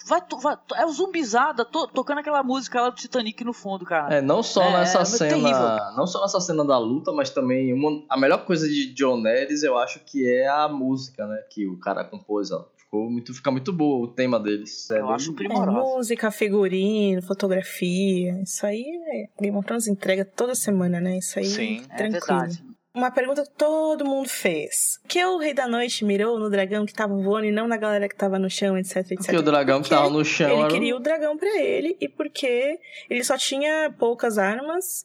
vai, 0.09 0.21
vai 0.41 0.57
é 0.77 0.87
o 0.87 0.91
zumbizada 0.91 1.65
to- 1.65 1.87
tocando 1.89 2.19
aquela 2.19 2.43
música 2.43 2.81
lá 2.81 2.89
do 2.91 2.97
Titanic 2.97 3.45
no 3.45 3.53
fundo, 3.53 3.85
cara. 3.85 4.15
É, 4.17 4.21
não 4.23 4.43
só 4.43 4.63
É, 4.63 4.73
nessa 4.79 5.01
é 5.01 5.05
cena, 5.05 5.31
terrível. 5.31 5.95
não 5.97 6.07
só 6.07 6.23
nessa 6.23 6.41
cena 6.41 6.65
da 6.65 6.79
luta, 6.79 7.13
mas 7.13 7.29
também 7.31 7.73
uma, 7.73 8.03
a 8.09 8.17
melhor 8.17 8.45
coisa 8.47 8.67
de 8.67 8.93
John 8.95 9.21
Neres, 9.21 9.63
eu 9.63 9.77
acho 9.77 10.01
que 10.01 10.27
é 10.27 10.49
a 10.49 10.67
música, 10.69 11.27
né, 11.27 11.37
que 11.51 11.67
o 11.69 11.79
cara 11.79 12.03
compôs, 12.05 12.51
ó. 12.51 12.67
Ficou 12.93 13.09
muito, 13.11 13.33
fica 13.33 13.51
muito 13.51 13.73
boa 13.73 14.05
o 14.05 14.09
tema 14.09 14.39
deles. 14.39 14.91
É 14.91 14.99
Eu 14.99 15.09
acho 15.09 15.31
É, 15.33 15.35
primorosa. 15.35 15.71
música, 15.97 16.31
figurino, 16.31 17.23
fotografia. 17.23 18.39
Isso 18.43 18.67
aí 18.67 18.85
é. 18.85 19.43
Game 19.43 19.57
of 19.57 19.67
Thrones 19.67 19.87
entrega 19.89 20.27
toda 20.27 20.55
semana, 20.55 21.01
né? 21.01 21.17
Isso 21.17 21.39
aí 21.39 21.47
Sim, 21.47 21.83
É 21.89 21.97
tranquilo. 21.97 22.21
verdade. 22.27 22.63
Uma 22.95 23.11
pergunta 23.11 23.45
que 23.45 23.51
todo 23.57 24.05
mundo 24.05 24.29
fez. 24.29 24.99
Por 25.01 25.09
que 25.09 25.25
o 25.25 25.39
Rei 25.39 25.55
da 25.55 25.67
Noite 25.67 26.05
mirou 26.05 26.39
no 26.39 26.51
dragão 26.51 26.85
que 26.85 26.93
tava 26.93 27.17
voando 27.17 27.47
e 27.47 27.51
não 27.51 27.67
na 27.67 27.79
galera 27.79 28.07
que 28.07 28.15
tava 28.15 28.39
no 28.39 28.51
chão, 28.51 28.77
etc, 28.77 28.97
etc? 28.99 29.17
Porque 29.17 29.37
o 29.39 29.43
dragão 29.43 29.81
que 29.81 29.89
Porque 29.89 29.95
tava 30.03 30.11
no 30.11 30.23
chão 30.23 30.51
Ele 30.51 30.59
era 30.59 30.69
o- 30.69 30.71
queria 30.71 30.95
o 30.95 31.01
dragão 31.01 31.39
pra 31.39 31.59
ele 31.59 31.97
e 31.99 32.07
porque 32.11 32.79
ele 33.09 33.25
só 33.25 33.39
tinha 33.39 33.91
poucas 33.99 34.37
armas 34.37 35.03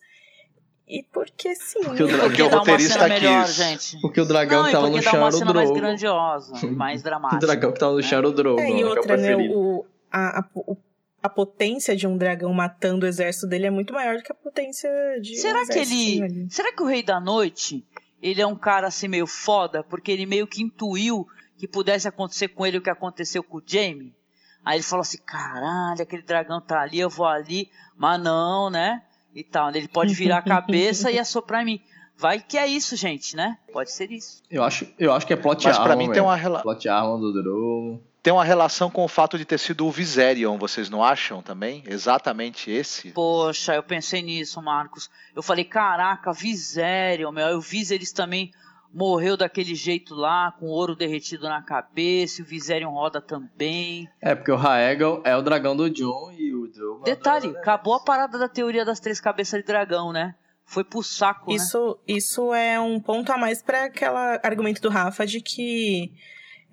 e 0.88 1.04
porque 1.04 1.56
sim. 1.56 1.82
Porque 1.84 2.04
o 2.04 2.08
Porque 2.08 2.08
dragão- 2.08 2.28
Porque 2.30 2.42
o 2.44 2.48
uma 2.48 2.58
roteirista 2.60 2.94
cena 3.00 3.08
melhor, 3.08 3.46
quis. 3.46 3.56
gente. 3.56 4.02
Porque 4.02 4.22
o 4.22 4.26
dragão 4.26 4.60
Não, 4.60 4.66
que 4.68 4.72
tava 4.72 4.90
no 4.90 4.96
dá 4.96 5.02
chão 5.02 5.14
uma 5.20 5.28
era 5.28 5.36
o 5.36 5.38
cena 5.40 5.54
mais 5.54 5.68
Drogo. 5.70 5.82
grandiosa, 5.82 6.54
mais 6.72 7.02
O 7.02 7.04
dramática. 7.04 7.40
dragão 7.46 7.72
que 7.74 7.80
tava 7.80 7.94
no 7.94 8.04
chão 8.04 8.18
era 8.20 8.28
o 8.30 8.32
Drogo, 8.32 8.60
É, 8.60 8.64
né, 8.64 8.70
e 8.70 8.76
que 8.76 8.82
é 8.82 8.86
o 8.86 8.90
outra, 8.90 9.18
né? 9.18 9.36
O, 9.36 9.86
a, 10.12 10.40
a, 10.40 10.44
o- 10.56 10.78
a 11.22 11.30
potência 11.30 11.96
de 11.96 12.08
um 12.08 12.18
dragão 12.18 12.54
matando 12.54 13.06
o 13.06 13.10
exército 13.10 13.48
dele 13.48 13.66
é 13.66 13.70
muito 13.72 13.92
maior 13.94 14.16
do 14.18 14.24
que 14.24 14.32
a 14.32 14.36
potência 14.36 14.90
de. 15.22 15.34
um 15.34 15.36
Será 15.36 15.66
que 15.66 15.72
exército 15.80 15.94
ele. 15.96 16.24
ali. 16.24 16.48
Será 16.50 16.72
que 16.74 16.82
o 16.82 16.86
Rei 16.86 17.04
da 17.04 17.20
Noite, 17.20 17.86
ele 18.22 18.42
é 18.42 18.48
um 18.48 18.56
cara 18.56 18.88
assim 18.88 19.08
meio 19.10 19.28
foda, 19.28 19.84
porque 19.84 20.12
ele 20.12 20.26
meio 20.26 20.48
que 20.48 20.62
intuiu 20.64 21.28
que 21.58 21.68
pudesse 21.68 22.08
acontecer 22.08 22.48
com 22.50 22.66
ele 22.66 22.78
o 22.78 22.82
que 22.82 22.90
aconteceu 22.90 23.44
com 23.44 23.58
o 23.58 23.64
Jaime? 23.66 24.16
Aí 24.64 24.78
ele 24.78 24.84
falou 24.84 25.02
assim, 25.02 25.18
caralho, 25.26 26.02
aquele 26.02 26.22
dragão 26.22 26.62
tá 26.62 26.82
ali, 26.82 27.00
eu 27.00 27.10
vou 27.10 27.26
ali, 27.26 27.70
mas 27.98 28.22
não, 28.22 28.70
né? 28.70 29.02
E 29.36 29.44
tal. 29.44 29.70
Ele 29.70 29.88
pode 29.88 30.14
virar 30.14 30.38
a 30.38 30.42
cabeça 30.42 31.12
e 31.12 31.18
assoprar 31.20 31.62
em 31.62 31.66
mim. 31.66 31.82
Vai 32.18 32.40
que 32.40 32.58
é 32.58 32.66
isso, 32.66 32.96
gente, 32.96 33.36
né? 33.36 33.58
Pode 33.72 33.92
ser 33.92 34.12
isso. 34.12 34.42
Eu 34.50 34.64
acho, 34.64 34.88
eu 34.98 35.14
acho 35.14 35.28
que 35.28 35.34
é 35.34 35.36
plot 35.36 35.64
Mas 35.68 35.78
pra 35.78 35.92
armor 35.92 36.08
mim 36.08 36.12
tem 36.12 36.22
uma 36.22 36.36
rela- 36.36 36.62
Plot 36.64 36.90
armor 36.90 37.20
do 37.20 37.32
Drogo. 37.32 38.02
Tem 38.24 38.34
uma 38.34 38.44
relação 38.44 38.90
com 38.90 39.06
o 39.06 39.08
fato 39.08 39.38
de 39.38 39.46
ter 39.46 39.58
sido 39.60 39.86
o 39.86 39.92
Viserion, 39.92 40.58
vocês 40.58 40.90
não 40.90 41.02
acham 41.04 41.42
também? 41.42 41.84
Exatamente 41.88 42.70
esse? 42.72 43.12
Poxa, 43.12 43.76
eu 43.76 43.84
pensei 43.84 44.22
nisso, 44.22 44.60
Marcos. 44.62 45.10
Eu 45.36 45.42
falei, 45.44 45.64
caraca, 45.64 46.34
Viserion, 46.34 47.32
meu. 47.32 47.46
Aí 47.48 47.54
o 47.54 47.62
Viserys 47.62 48.12
também 48.12 48.52
morreu 48.98 49.38
daquele 49.38 49.76
jeito 49.76 50.16
lá, 50.16 50.52
com 50.60 50.66
ouro 50.66 50.96
derretido 50.96 51.48
na 51.48 51.62
cabeça, 51.62 52.42
e 52.42 52.44
o 52.44 52.48
Viserion 52.48 52.90
roda 52.90 53.22
também. 53.22 54.10
É, 54.20 54.34
porque 54.34 54.52
o 54.52 54.56
Raegal 54.56 55.22
é 55.24 55.38
o 55.38 55.42
dragão 55.44 55.76
do 55.76 55.88
John 55.88 56.32
e 56.32 56.52
o 56.52 56.68
Drogo... 56.68 57.04
é 57.04 57.12
Detalhe, 57.12 57.50
acabou 57.50 57.94
a 57.94 58.00
parada 58.00 58.40
da 58.40 58.50
teoria 58.50 58.84
das 58.84 59.00
três 59.00 59.22
cabeças 59.22 59.62
de 59.62 59.68
dragão, 59.68 60.12
né? 60.12 60.34
Foi 60.66 60.84
pro 60.84 61.04
saco, 61.04 61.52
né? 61.52 61.58
Isso, 61.58 62.00
isso 62.08 62.52
é 62.56 62.80
um 62.80 63.00
ponto 63.00 63.32
a 63.32 63.38
mais 63.38 63.62
para 63.62 63.86
aquele 63.86 64.18
argumento 64.42 64.82
do 64.82 64.90
Rafa 64.90 65.28
de 65.28 65.42
que 65.42 66.12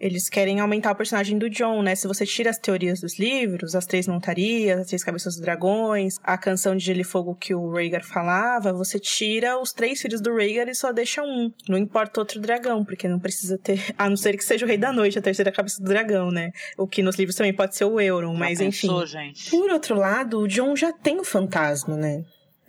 eles 0.04 0.28
querem 0.28 0.60
aumentar 0.60 0.92
o 0.92 0.94
personagem 0.94 1.38
do 1.38 1.48
John, 1.48 1.82
né? 1.82 1.94
Se 1.94 2.06
você 2.06 2.26
tira 2.26 2.50
as 2.50 2.58
teorias 2.58 3.00
dos 3.00 3.18
livros, 3.18 3.74
as 3.74 3.86
três 3.86 4.06
montarias, 4.06 4.80
as 4.80 4.86
três 4.88 5.02
cabeças 5.02 5.36
dos 5.36 5.42
dragões, 5.42 6.18
a 6.22 6.36
canção 6.36 6.76
de 6.76 6.84
Gelo 6.84 7.00
e 7.00 7.04
Fogo 7.04 7.34
que 7.34 7.54
o 7.54 7.72
Rhaegar 7.72 8.04
falava, 8.04 8.70
você 8.70 9.00
tira 9.00 9.58
os 9.58 9.72
três 9.72 10.02
filhos 10.02 10.20
do 10.20 10.36
Rhaegar 10.36 10.68
e 10.68 10.74
só 10.74 10.92
deixa 10.92 11.22
um. 11.22 11.50
Não 11.66 11.78
importa 11.78 12.20
outro 12.20 12.38
dragão, 12.38 12.84
porque 12.84 13.08
não 13.08 13.18
precisa 13.18 13.56
ter... 13.56 13.80
A 13.96 14.10
não 14.10 14.16
ser 14.16 14.36
que 14.36 14.44
seja 14.44 14.66
o 14.66 14.68
Rei 14.68 14.76
da 14.76 14.92
Noite, 14.92 15.18
a 15.18 15.22
terceira 15.22 15.50
cabeça 15.50 15.82
do 15.82 15.88
dragão, 15.88 16.30
né? 16.30 16.50
O 16.76 16.86
que 16.86 17.02
nos 17.02 17.16
livros 17.16 17.34
também 17.34 17.54
pode 17.54 17.74
ser 17.74 17.86
o 17.86 17.98
Euron, 17.98 18.34
mas 18.34 18.60
enfim. 18.60 18.88
pensou, 18.88 19.06
gente? 19.06 19.50
Por 19.50 19.70
outro 19.70 19.96
lado, 19.96 20.40
o 20.40 20.46
John 20.46 20.76
já 20.76 20.92
tem 20.92 21.18
o 21.18 21.24
fantasma, 21.24 21.96
né? 21.96 22.24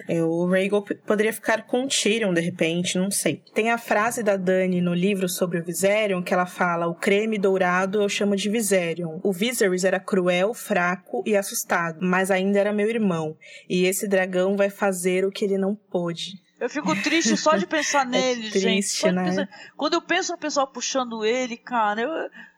É, 0.08 0.24
O 0.24 0.46
Rhaegal 0.48 0.84
poderia 1.06 1.34
ficar 1.34 1.64
com 1.66 1.84
o 1.84 1.88
Tyrion, 1.88 2.34
de 2.34 2.42
repente, 2.42 2.98
não 2.98 3.10
sei. 3.10 3.42
Tem 3.54 3.72
a 3.72 3.78
frase 3.78 4.22
da 4.22 4.38
Dani 4.38 4.82
no 4.82 4.94
livro 4.94 5.28
sobre 5.28 5.60
o 5.60 5.64
Viserion, 5.64 6.22
que 6.22 6.34
ela 6.34 6.46
fala, 6.46 6.88
o 6.88 6.94
creme 6.96 7.38
dourado 7.38 8.02
eu 8.02 8.10
chamo 8.10 8.36
de 8.36 8.50
Viserion. 8.50 9.20
O 9.24 9.32
Viserys 9.34 9.84
era 9.84 10.00
cruel, 10.00 10.54
fraco 10.54 11.24
e 11.26 11.36
assustado, 11.36 11.98
mas 12.02 12.30
ainda 12.32 12.60
era 12.60 12.72
meu 12.74 12.90
irmão. 12.90 13.36
E 13.70 13.86
esse 13.86 14.08
dragão 14.08 14.56
vai 14.56 14.70
fazer 14.70 15.26
o 15.26 15.32
que 15.32 15.46
ele 15.46 15.58
não 15.58 15.76
pôde. 15.76 16.34
Eu 16.60 16.70
fico 16.70 16.96
triste 17.04 17.36
só 17.36 17.58
de 17.58 17.66
pensar 17.68 18.06
nele, 18.08 18.44
gente. 18.44 18.58
É 18.58 18.62
triste, 18.62 19.04
de 19.06 19.12
né? 19.12 19.24
pensar- 19.26 19.50
Quando 19.76 19.94
eu 19.96 20.02
penso 20.02 20.32
no 20.32 20.38
pessoal 20.38 20.68
puxando 20.68 21.26
ele, 21.26 21.58
cara, 21.58 22.02
eu, 22.02 22.10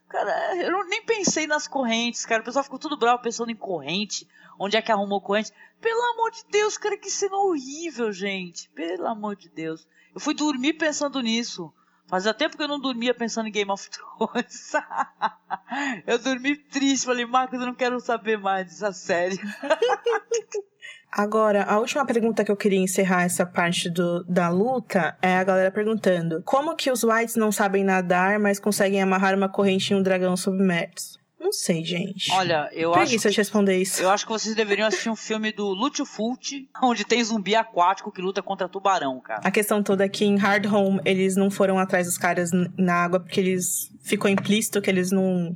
cara, 0.09 0.55
eu 0.57 0.71
não- 0.71 0.87
nem 0.87 1.03
pensei 1.03 1.47
nas 1.47 1.67
correntes, 1.67 2.25
cara. 2.25 2.41
O 2.41 2.45
pessoal 2.45 2.63
ficou 2.63 2.79
tudo 2.79 2.97
bravo 2.97 3.21
pensando 3.21 3.51
em 3.51 3.55
corrente. 3.55 4.27
Onde 4.59 4.75
é 4.75 4.81
que 4.81 4.91
arrumou 4.91 5.21
corrente? 5.21 5.51
Pelo 5.79 6.01
amor 6.13 6.31
de 6.31 6.43
Deus, 6.49 6.77
cara, 6.77 6.97
que 6.97 7.09
cena 7.11 7.37
horrível, 7.37 8.11
gente. 8.11 8.69
Pelo 8.69 9.07
amor 9.07 9.35
de 9.35 9.49
Deus. 9.49 9.87
Eu 10.13 10.19
fui 10.19 10.33
dormir 10.33 10.73
pensando 10.73 11.21
nisso. 11.21 11.71
Fazia 12.07 12.33
tempo 12.33 12.55
que 12.55 12.63
eu 12.63 12.67
não 12.69 12.79
dormia 12.79 13.13
pensando 13.13 13.47
em 13.47 13.51
Game 13.51 13.69
of 13.69 13.89
Thrones. 13.89 14.71
eu 16.07 16.17
dormi 16.17 16.55
triste. 16.55 17.05
Falei, 17.05 17.25
Marcos, 17.25 17.59
eu 17.59 17.65
não 17.67 17.75
quero 17.75 17.99
saber 17.99 18.37
mais 18.37 18.65
dessa 18.67 18.93
série. 18.93 19.37
Agora, 21.17 21.63
a 21.63 21.79
última 21.79 22.05
pergunta 22.05 22.45
que 22.45 22.51
eu 22.51 22.55
queria 22.55 22.77
encerrar 22.77 23.23
essa 23.23 23.43
parte 23.43 23.89
do, 23.89 24.23
da 24.25 24.49
luta 24.49 25.17
é 25.19 25.35
a 25.37 25.43
galera 25.43 25.71
perguntando: 25.71 26.43
como 26.45 26.75
que 26.75 26.91
os 26.91 27.03
Whites 27.03 27.35
não 27.35 27.51
sabem 27.51 27.83
nadar, 27.83 28.37
mas 28.37 28.59
conseguem 28.59 29.01
amarrar 29.01 29.33
uma 29.33 29.49
corrente 29.49 29.91
em 29.91 29.97
um 29.97 30.03
dragão 30.03 30.37
submerso? 30.37 31.17
Não 31.39 31.51
sei, 31.51 31.83
gente. 31.83 32.31
Olha, 32.31 32.69
eu 32.71 32.91
acho 32.91 32.99
Preguiça 32.99 33.31
de 33.31 33.37
responder 33.37 33.77
isso. 33.77 34.01
Eu 34.01 34.11
acho 34.11 34.25
que 34.25 34.31
vocês 34.31 34.55
deveriam 34.55 34.87
assistir 34.87 35.09
um 35.09 35.15
filme 35.15 35.51
do 35.51 35.75
Fulci, 36.05 36.67
onde 36.83 37.03
tem 37.03 37.23
zumbi 37.23 37.55
aquático 37.55 38.11
que 38.11 38.21
luta 38.21 38.43
contra 38.43 38.69
tubarão, 38.69 39.19
cara. 39.19 39.41
A 39.43 39.49
questão 39.49 39.81
toda 39.81 40.05
é 40.05 40.09
que 40.09 40.23
em 40.23 40.37
Hard 40.37 40.65
Home 40.65 40.99
eles 41.03 41.35
não 41.35 41.49
foram 41.49 41.79
atrás 41.79 42.05
dos 42.05 42.17
caras 42.17 42.51
na 42.77 42.93
água 42.93 43.19
porque 43.19 43.39
eles 43.39 43.89
ficou 44.03 44.29
implícito 44.29 44.81
que 44.81 44.89
eles 44.89 45.11
não 45.11 45.53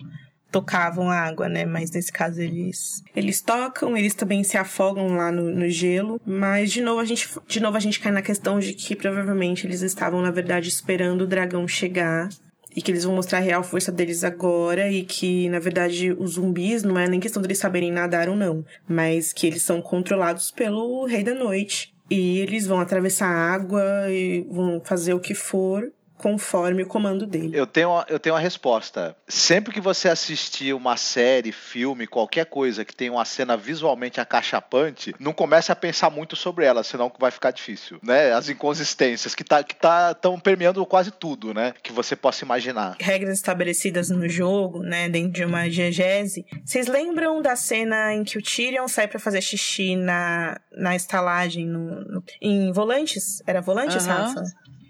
tocavam 0.51 1.09
a 1.09 1.15
água, 1.15 1.47
né? 1.47 1.65
Mas 1.65 1.91
nesse 1.91 2.11
caso 2.11 2.41
eles 2.41 3.03
eles 3.15 3.41
tocam, 3.41 3.95
eles 3.95 4.13
também 4.13 4.43
se 4.43 4.57
afogam 4.57 5.15
lá 5.15 5.31
no, 5.31 5.49
no 5.51 5.69
gelo, 5.69 6.19
mas 6.25 6.71
de 6.71 6.81
novo 6.81 6.99
a 6.99 7.05
gente 7.05 7.29
de 7.47 7.59
novo 7.59 7.77
a 7.77 7.79
gente 7.79 7.99
cai 7.99 8.11
na 8.11 8.21
questão 8.21 8.59
de 8.59 8.73
que 8.73 8.95
provavelmente 8.95 9.65
eles 9.65 9.81
estavam 9.81 10.21
na 10.21 10.31
verdade 10.31 10.67
esperando 10.67 11.21
o 11.21 11.27
dragão 11.27 11.67
chegar 11.67 12.29
e 12.75 12.81
que 12.81 12.91
eles 12.91 13.03
vão 13.03 13.15
mostrar 13.15 13.39
a 13.39 13.41
real 13.41 13.63
força 13.63 13.91
deles 13.91 14.23
agora 14.23 14.89
e 14.89 15.03
que, 15.03 15.49
na 15.49 15.59
verdade, 15.59 16.13
os 16.13 16.33
zumbis 16.33 16.83
não 16.83 16.97
é 16.97 17.07
nem 17.07 17.19
questão 17.19 17.41
deles 17.41 17.57
saberem 17.57 17.91
nadar 17.91 18.29
ou 18.29 18.35
não, 18.35 18.65
mas 18.87 19.33
que 19.33 19.45
eles 19.45 19.61
são 19.61 19.81
controlados 19.81 20.51
pelo 20.51 21.05
Rei 21.05 21.23
da 21.23 21.33
Noite. 21.33 21.93
E 22.09 22.39
eles 22.39 22.67
vão 22.67 22.79
atravessar 22.79 23.27
a 23.27 23.53
água 23.53 23.83
e 24.09 24.45
vão 24.49 24.81
fazer 24.83 25.13
o 25.13 25.19
que 25.19 25.33
for 25.33 25.91
conforme 26.21 26.83
o 26.83 26.87
comando 26.87 27.25
dele. 27.25 27.57
Eu 27.57 27.65
tenho, 27.65 27.89
uma- 27.89 28.05
eu 28.07 28.19
tenho 28.19 28.35
uma 28.35 28.41
resposta. 28.41 29.15
Sempre 29.27 29.73
que 29.73 29.81
você 29.81 30.07
assistir 30.07 30.73
uma 30.73 30.95
série, 30.95 31.51
filme, 31.51 32.05
qualquer 32.05 32.45
coisa 32.45 32.85
que 32.85 32.95
tenha 32.95 33.11
uma 33.11 33.25
cena 33.25 33.57
visualmente 33.57 34.21
acachapante, 34.21 35.15
não 35.19 35.33
comece 35.33 35.71
a 35.71 35.75
pensar 35.75 36.09
muito 36.11 36.35
sobre 36.35 36.65
ela, 36.65 36.83
senão 36.83 37.11
vai 37.19 37.31
ficar 37.31 37.51
difícil, 37.51 37.99
né? 38.03 38.31
As 38.33 38.49
inconsistências 38.49 39.33
que 39.33 39.43
tá 39.43 39.63
que 39.63 39.75
tá 39.75 40.13
tão 40.13 40.39
permeando 40.39 40.85
quase 40.85 41.09
tudo, 41.11 41.53
né? 41.53 41.73
Que 41.81 41.91
você 41.91 42.15
possa 42.15 42.45
imaginar. 42.45 42.95
regras 42.99 43.35
estabelecidas 43.37 44.09
no 44.09 44.27
jogo, 44.29 44.79
né, 44.83 45.09
dentro 45.09 45.31
de 45.33 45.43
uma 45.45 45.67
diegese. 45.69 46.45
Vocês 46.63 46.87
lembram 46.87 47.41
da 47.41 47.55
cena 47.55 48.13
em 48.13 48.23
que 48.23 48.37
o 48.37 48.41
Tyrion 48.41 48.87
sai 48.87 49.07
pra 49.07 49.19
fazer 49.19 49.41
xixi 49.41 49.95
na, 49.95 50.59
na 50.71 50.95
estalagem 50.95 51.65
no, 51.65 52.01
no- 52.05 52.23
em 52.41 52.71
Volantes? 52.71 53.41
Era 53.47 53.61
Volantes, 53.61 54.07
Aham. 54.07 54.27
Rafa? 54.27 54.43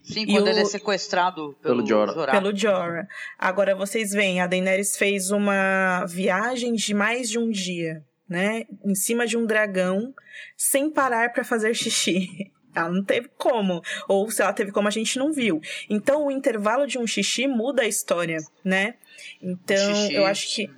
Sim, 0.03 0.23
E 0.23 0.25
quando 0.33 0.45
o- 0.47 0.49
ele 0.49 0.61
é 0.61 0.65
sequestrado 0.65 1.55
pelo, 1.61 1.75
Pelo 1.77 1.87
Jorah. 1.87 2.13
Jorah. 2.13 2.31
Pelo 2.31 2.55
Jorah. 2.55 3.07
Agora 3.37 3.75
vocês 3.75 4.11
veem, 4.11 4.41
a 4.41 4.47
Daenerys 4.47 4.97
fez 4.97 5.31
uma 5.31 6.05
viagem 6.05 6.73
de 6.73 6.93
mais 6.93 7.29
de 7.29 7.37
um 7.37 7.49
dia, 7.49 8.03
né? 8.27 8.65
Em 8.83 8.95
cima 8.95 9.27
de 9.27 9.37
um 9.37 9.45
dragão, 9.45 10.13
sem 10.57 10.89
parar 10.89 11.31
pra 11.33 11.43
fazer 11.43 11.73
xixi. 11.75 12.27
Ela 12.73 12.89
não 12.89 13.03
teve 13.03 13.29
como. 13.37 13.81
Ou 14.07 14.31
se 14.31 14.41
ela 14.41 14.53
teve 14.53 14.71
como, 14.71 14.87
a 14.87 14.91
gente 14.91 15.19
não 15.19 15.33
viu. 15.33 15.59
Então, 15.89 16.27
o 16.27 16.31
intervalo 16.31 16.87
de 16.87 16.97
um 16.97 17.05
xixi 17.05 17.45
muda 17.45 17.81
a 17.81 17.85
história, 17.85 18.37
né? 18.63 18.93
Então, 19.41 19.93
Xixi. 19.93 20.13
eu 20.13 20.25
acho 20.25 20.55
que 20.55 20.69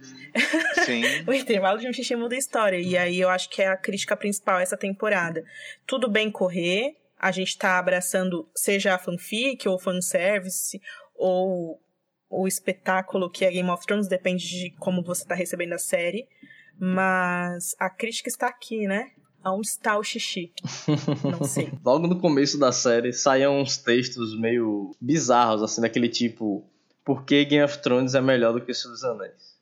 Sim. 0.85 1.03
o 1.27 1.31
intervalo 1.31 1.77
de 1.77 1.87
um 1.87 1.93
xixi 1.93 2.15
muda 2.15 2.33
a 2.33 2.37
história. 2.39 2.77
E 2.79 2.97
aí 2.97 3.19
eu 3.21 3.29
acho 3.29 3.47
que 3.47 3.61
é 3.61 3.67
a 3.67 3.77
crítica 3.77 4.17
principal 4.17 4.59
essa 4.59 4.75
temporada. 4.75 5.43
Tudo 5.85 6.09
bem 6.09 6.31
correr, 6.31 6.95
a 7.23 7.31
gente 7.31 7.57
tá 7.57 7.79
abraçando 7.79 8.49
seja 8.53 8.93
a 8.93 8.99
fanfic 8.99 9.65
ou 9.65 9.79
fanservice 9.79 10.77
ou 11.15 11.79
o 12.29 12.45
espetáculo 12.45 13.31
que 13.31 13.45
é 13.45 13.51
Game 13.51 13.69
of 13.69 13.85
Thrones, 13.85 14.09
depende 14.09 14.45
de 14.45 14.71
como 14.77 15.01
você 15.01 15.25
tá 15.25 15.33
recebendo 15.33 15.71
a 15.71 15.77
série. 15.77 16.27
Mas 16.77 17.75
a 17.79 17.89
crítica 17.89 18.27
está 18.27 18.47
aqui, 18.47 18.87
né? 18.87 19.11
Onde 19.45 19.67
está 19.67 19.97
o 19.97 20.03
xixi? 20.03 20.51
Não 21.23 21.43
sei. 21.47 21.71
Logo 21.85 22.07
no 22.07 22.19
começo 22.19 22.59
da 22.59 22.73
série 22.73 23.13
saíam 23.13 23.61
uns 23.61 23.77
textos 23.77 24.37
meio 24.37 24.93
bizarros, 24.99 25.63
assim, 25.63 25.79
daquele 25.79 26.09
tipo: 26.09 26.69
Por 27.05 27.23
que 27.23 27.45
Game 27.45 27.63
of 27.63 27.81
Thrones 27.81 28.15
é 28.15 28.21
melhor 28.21 28.51
do 28.51 28.59
que 28.59 28.71
o 28.71 28.75
Senhor 28.75 28.93
dos 28.93 29.03
Anéis? 29.03 29.53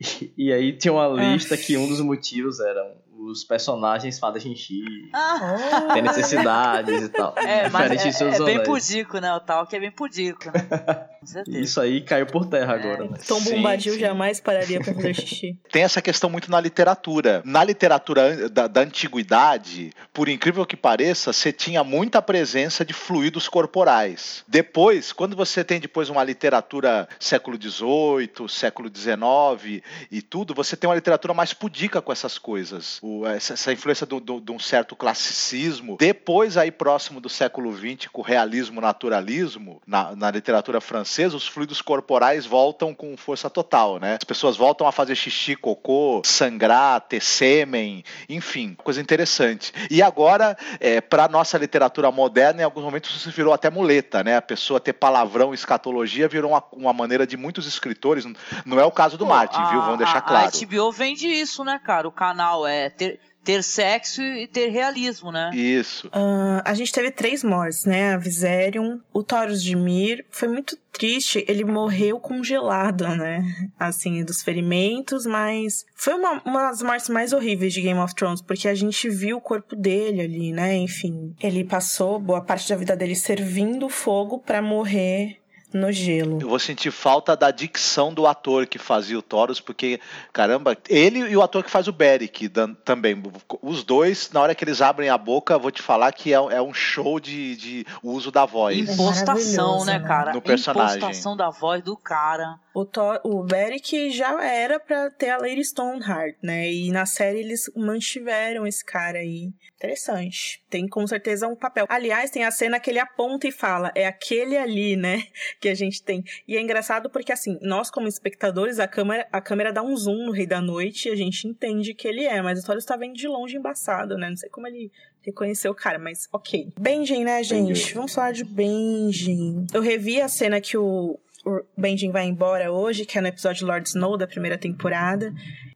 E, 0.00 0.32
e 0.48 0.52
aí 0.52 0.72
tinha 0.72 0.92
uma 0.92 1.08
lista 1.08 1.54
que 1.54 1.76
um 1.76 1.86
dos 1.86 2.00
motivos 2.00 2.60
eram 2.60 2.96
os 3.20 3.44
personagens 3.44 4.18
fazem 4.18 4.54
xixi, 4.54 5.10
Ah, 5.12 5.90
tem 5.92 6.02
necessidades 6.02 7.02
e 7.02 7.08
tal. 7.10 7.34
é, 7.36 7.68
mas 7.68 7.82
Diferente 7.90 8.04
de 8.04 8.12
Senhor 8.14 8.32
é, 8.32 8.36
é 8.36 8.44
bem 8.44 8.62
pudico, 8.62 9.18
né? 9.18 9.32
O 9.34 9.40
tal 9.40 9.66
que 9.66 9.76
é 9.76 9.80
bem 9.80 9.90
pudico, 9.90 10.46
né? 10.46 10.52
E 11.48 11.60
Isso 11.60 11.80
aí 11.80 12.00
caiu 12.00 12.26
por 12.26 12.46
terra 12.46 12.74
agora, 12.74 13.04
né? 13.04 13.18
Tom 13.26 13.40
Bombadil 13.42 13.94
sim. 13.94 14.00
jamais 14.00 14.40
pararia 14.40 14.80
pra 14.80 14.94
fazer 14.94 15.14
xixi. 15.14 15.58
Tem 15.70 15.82
essa 15.82 16.00
questão 16.00 16.30
muito 16.30 16.50
na 16.50 16.60
literatura. 16.60 17.42
Na 17.44 17.62
literatura 17.62 18.48
da, 18.48 18.66
da 18.66 18.80
antiguidade, 18.80 19.92
por 20.12 20.28
incrível 20.28 20.64
que 20.64 20.76
pareça, 20.76 21.32
você 21.32 21.52
tinha 21.52 21.84
muita 21.84 22.22
presença 22.22 22.84
de 22.84 22.94
fluidos 22.94 23.48
corporais. 23.48 24.44
Depois, 24.48 25.12
quando 25.12 25.36
você 25.36 25.62
tem 25.62 25.78
depois 25.78 26.08
uma 26.08 26.24
literatura 26.24 27.08
século 27.18 27.58
XVIII, 27.60 28.48
século 28.48 28.90
XIX 28.94 29.82
e 30.10 30.22
tudo, 30.22 30.54
você 30.54 30.76
tem 30.76 30.88
uma 30.88 30.96
literatura 30.96 31.34
mais 31.34 31.52
pudica 31.52 32.00
com 32.00 32.12
essas 32.12 32.38
coisas. 32.38 32.98
O, 33.02 33.10
o, 33.20 33.26
essa, 33.26 33.54
essa, 33.54 33.72
influência 33.72 34.06
de 34.06 34.52
um 34.52 34.58
certo 34.58 34.96
classicismo. 34.96 35.96
Depois, 35.98 36.56
aí 36.56 36.70
próximo 36.70 37.20
do 37.20 37.28
século 37.28 37.76
XX, 37.76 38.08
com 38.12 38.20
o 38.20 38.24
realismo 38.24 38.80
naturalismo, 38.80 39.80
na, 39.86 40.14
na 40.14 40.30
literatura 40.30 40.80
francesa, 40.80 41.09
os 41.18 41.46
fluidos 41.46 41.82
corporais 41.82 42.46
voltam 42.46 42.94
com 42.94 43.16
força 43.16 43.50
total, 43.50 43.98
né? 43.98 44.14
As 44.14 44.24
pessoas 44.24 44.56
voltam 44.56 44.86
a 44.86 44.92
fazer 44.92 45.14
xixi, 45.14 45.56
cocô, 45.56 46.22
sangrar, 46.24 47.00
ter 47.00 47.20
sêmen, 47.20 48.04
enfim, 48.28 48.74
coisa 48.74 49.00
interessante. 49.00 49.72
E 49.90 50.02
agora, 50.02 50.56
é, 50.78 51.00
para 51.00 51.28
nossa 51.28 51.58
literatura 51.58 52.10
moderna, 52.10 52.62
em 52.62 52.64
alguns 52.64 52.84
momentos 52.84 53.14
isso 53.14 53.30
virou 53.30 53.52
até 53.52 53.68
muleta, 53.68 54.22
né? 54.22 54.36
A 54.36 54.42
pessoa 54.42 54.80
ter 54.80 54.92
palavrão, 54.92 55.52
escatologia 55.52 56.28
virou 56.28 56.52
uma, 56.52 56.62
uma 56.72 56.92
maneira 56.92 57.26
de 57.26 57.36
muitos 57.36 57.66
escritores. 57.66 58.24
Não 58.64 58.78
é 58.78 58.84
o 58.84 58.90
caso 58.90 59.18
do 59.18 59.24
Pô, 59.24 59.30
Martin, 59.30 59.58
a, 59.58 59.70
viu? 59.70 59.80
Vamos 59.82 59.98
deixar 59.98 60.20
claro. 60.20 60.48
A 60.48 60.66
HBO 60.66 60.92
vende 60.92 61.26
isso, 61.26 61.64
né, 61.64 61.80
cara? 61.84 62.06
O 62.06 62.12
canal 62.12 62.66
é 62.66 62.88
ter 62.88 63.20
ter 63.44 63.62
sexo 63.62 64.22
e 64.22 64.46
ter 64.46 64.68
realismo, 64.68 65.32
né? 65.32 65.50
Isso. 65.54 66.08
Uh, 66.08 66.60
a 66.64 66.74
gente 66.74 66.92
teve 66.92 67.10
três 67.10 67.42
mortes, 67.42 67.84
né? 67.84 68.14
A 68.14 68.18
Viserion, 68.18 68.98
o 69.12 69.22
Taurus 69.22 69.62
de 69.62 69.74
Mir. 69.74 70.24
Foi 70.30 70.48
muito 70.48 70.76
triste, 70.92 71.44
ele 71.48 71.64
morreu 71.64 72.18
congelado, 72.20 73.06
né? 73.08 73.42
Assim, 73.78 74.22
dos 74.24 74.42
ferimentos, 74.42 75.24
mas 75.24 75.86
foi 75.94 76.14
uma, 76.14 76.42
uma 76.44 76.68
das 76.68 76.82
mortes 76.82 77.08
mais 77.08 77.32
horríveis 77.32 77.72
de 77.72 77.80
Game 77.80 77.98
of 77.98 78.14
Thrones, 78.14 78.42
porque 78.42 78.68
a 78.68 78.74
gente 78.74 79.08
viu 79.08 79.38
o 79.38 79.40
corpo 79.40 79.74
dele 79.74 80.20
ali, 80.20 80.52
né? 80.52 80.76
Enfim, 80.76 81.34
ele 81.40 81.64
passou 81.64 82.18
boa 82.18 82.42
parte 82.42 82.68
da 82.68 82.76
vida 82.76 82.96
dele 82.96 83.14
servindo 83.14 83.88
fogo 83.88 84.38
para 84.38 84.60
morrer 84.60 85.39
no 85.72 85.90
gelo. 85.92 86.38
Eu 86.40 86.48
vou 86.48 86.58
sentir 86.58 86.90
falta 86.90 87.36
da 87.36 87.50
dicção 87.50 88.12
do 88.12 88.26
ator 88.26 88.66
que 88.66 88.78
fazia 88.78 89.18
o 89.18 89.22
Taurus, 89.22 89.60
porque, 89.60 90.00
caramba, 90.32 90.76
ele 90.88 91.20
e 91.20 91.36
o 91.36 91.42
ator 91.42 91.62
que 91.62 91.70
faz 91.70 91.88
o 91.88 91.92
Beric 91.92 92.50
também. 92.84 93.22
Os 93.62 93.84
dois, 93.84 94.30
na 94.32 94.40
hora 94.40 94.54
que 94.54 94.64
eles 94.64 94.80
abrem 94.80 95.08
a 95.08 95.18
boca, 95.18 95.58
vou 95.58 95.70
te 95.70 95.82
falar 95.82 96.12
que 96.12 96.32
é, 96.32 96.36
é 96.36 96.62
um 96.62 96.74
show 96.74 97.20
de, 97.20 97.56
de 97.56 97.86
uso 98.02 98.30
da 98.30 98.44
voz. 98.44 98.90
Impostação, 98.90 99.84
né, 99.84 99.98
né, 99.98 100.06
cara? 100.06 100.32
No 100.32 100.42
personagem. 100.42 100.98
Impostação 100.98 101.36
da 101.36 101.50
voz 101.50 101.82
do 101.82 101.96
cara. 101.96 102.58
O, 102.74 102.84
Thor, 102.84 103.20
o 103.24 103.42
Beric 103.42 104.10
já 104.10 104.44
era 104.44 104.78
pra 104.78 105.10
ter 105.10 105.30
a 105.30 105.38
Lady 105.38 105.64
Stoneheart, 105.64 106.36
né? 106.42 106.70
E 106.70 106.90
na 106.92 107.04
série 107.04 107.40
eles 107.40 107.70
mantiveram 107.74 108.66
esse 108.66 108.84
cara 108.84 109.18
aí. 109.18 109.52
Interessante. 109.76 110.62
Tem 110.68 110.86
com 110.86 111.06
certeza 111.06 111.48
um 111.48 111.56
papel. 111.56 111.86
Aliás, 111.88 112.30
tem 112.30 112.44
a 112.44 112.50
cena 112.50 112.78
que 112.78 112.90
ele 112.90 112.98
aponta 112.98 113.48
e 113.48 113.52
fala: 113.52 113.90
é 113.94 114.06
aquele 114.06 114.56
ali, 114.56 114.96
né? 114.96 115.24
Que 115.60 115.68
a 115.68 115.74
gente 115.74 116.02
tem. 116.02 116.22
E 116.46 116.56
é 116.56 116.60
engraçado 116.60 117.10
porque, 117.10 117.32
assim, 117.32 117.58
nós 117.60 117.90
como 117.90 118.06
espectadores, 118.06 118.78
a 118.78 118.86
câmera, 118.86 119.26
a 119.32 119.40
câmera 119.40 119.72
dá 119.72 119.82
um 119.82 119.96
zoom 119.96 120.26
no 120.26 120.32
Rei 120.32 120.46
da 120.46 120.60
Noite 120.60 121.08
e 121.08 121.12
a 121.12 121.16
gente 121.16 121.46
entende 121.46 121.92
que 121.92 122.06
ele 122.06 122.24
é. 122.24 122.40
Mas 122.40 122.60
o 122.60 122.66
Thor 122.66 122.76
está 122.76 122.96
vendo 122.96 123.14
de 123.14 123.26
longe 123.26 123.56
embaçado, 123.56 124.16
né? 124.16 124.28
Não 124.28 124.36
sei 124.36 124.48
como 124.48 124.66
ele 124.66 124.90
reconheceu 125.22 125.72
o 125.72 125.74
cara, 125.74 125.98
mas 125.98 126.28
ok. 126.32 126.72
Benjen, 126.78 127.24
né, 127.24 127.42
gente? 127.42 127.68
Benjen. 127.68 127.94
Vamos 127.94 128.14
falar 128.14 128.32
de 128.32 128.44
Benjen. 128.44 129.66
Eu 129.72 129.80
revi 129.80 130.20
a 130.20 130.28
cena 130.28 130.60
que 130.60 130.76
o 130.76 131.18
o 131.50 131.64
Benjen 131.76 132.10
vai 132.10 132.26
embora 132.26 132.72
hoje, 132.72 133.04
que 133.04 133.18
é 133.18 133.20
no 133.20 133.28
episódio 133.28 133.66
Lord 133.66 133.88
Snow 133.88 134.16
da 134.16 134.26
primeira 134.26 134.56
temporada. 134.56 135.32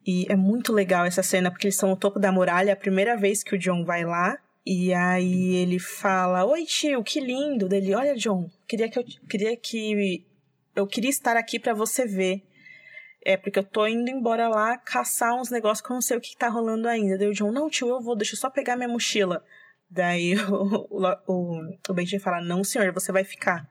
E 0.06 0.26
é 0.28 0.36
muito 0.36 0.72
legal 0.72 1.04
essa 1.04 1.22
cena, 1.22 1.50
porque 1.50 1.66
eles 1.66 1.74
estão 1.74 1.88
no 1.88 1.96
topo 1.96 2.18
da 2.18 2.30
muralha, 2.30 2.70
é 2.70 2.72
a 2.72 2.76
primeira 2.76 3.16
vez 3.16 3.42
que 3.42 3.54
o 3.54 3.58
John 3.58 3.84
vai 3.84 4.04
lá. 4.04 4.38
E 4.66 4.94
aí 4.94 5.56
ele 5.56 5.78
fala: 5.78 6.44
Oi, 6.44 6.64
tio, 6.64 7.02
que 7.02 7.20
lindo. 7.20 7.68
Dele, 7.68 7.94
olha, 7.94 8.14
John, 8.14 8.48
queria 8.66 8.88
que 8.88 8.98
eu 8.98 9.04
queria 9.28 9.56
que 9.56 10.24
eu 10.74 10.86
queria 10.86 11.10
estar 11.10 11.36
aqui 11.36 11.58
para 11.58 11.74
você 11.74 12.06
ver. 12.06 12.42
É, 13.26 13.36
porque 13.38 13.58
eu 13.58 13.64
tô 13.64 13.86
indo 13.86 14.10
embora 14.10 14.48
lá 14.48 14.76
caçar 14.76 15.34
uns 15.34 15.50
negócios 15.50 15.80
que 15.80 15.90
eu 15.90 15.94
não 15.94 16.02
sei 16.02 16.16
o 16.16 16.20
que 16.20 16.36
tá 16.36 16.48
rolando 16.48 16.86
ainda. 16.86 17.16
Daí 17.16 17.28
o 17.28 17.32
John, 17.32 17.50
não, 17.50 17.70
tio, 17.70 17.88
eu 17.88 18.00
vou, 18.00 18.14
deixa 18.14 18.34
eu 18.34 18.38
só 18.38 18.50
pegar 18.50 18.76
minha 18.76 18.88
mochila. 18.88 19.42
Daí 19.90 20.34
o, 20.50 20.86
o, 20.90 21.16
o, 21.26 21.60
o 21.88 21.94
Benjamin 21.94 22.22
fala, 22.22 22.42
não, 22.42 22.62
senhor, 22.62 22.92
você 22.92 23.10
vai 23.12 23.24
ficar. 23.24 23.66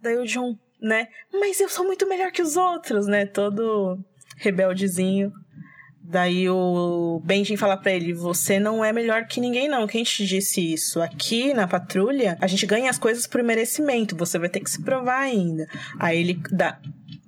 Daí 0.00 0.16
o 0.16 0.24
John, 0.24 0.58
né? 0.80 1.08
Mas 1.32 1.60
eu 1.60 1.68
sou 1.68 1.84
muito 1.84 2.08
melhor 2.08 2.30
que 2.30 2.42
os 2.42 2.56
outros, 2.56 3.06
né? 3.06 3.26
Todo 3.26 3.98
rebeldezinho. 4.36 5.32
Daí 6.08 6.48
o 6.48 7.20
Benjamin 7.24 7.56
fala 7.56 7.76
para 7.76 7.92
ele: 7.92 8.12
Você 8.12 8.60
não 8.60 8.84
é 8.84 8.92
melhor 8.92 9.26
que 9.26 9.40
ninguém, 9.40 9.68
não. 9.68 9.86
Quem 9.88 10.04
te 10.04 10.24
disse 10.24 10.72
isso? 10.72 11.02
Aqui 11.02 11.52
na 11.52 11.66
patrulha, 11.66 12.38
a 12.40 12.46
gente 12.46 12.64
ganha 12.64 12.88
as 12.88 12.98
coisas 12.98 13.26
por 13.26 13.42
merecimento. 13.42 14.16
Você 14.16 14.38
vai 14.38 14.48
ter 14.48 14.60
que 14.60 14.70
se 14.70 14.82
provar 14.82 15.18
ainda. 15.18 15.66
Aí 15.98 16.20
ele 16.20 16.40
dá 16.52 16.78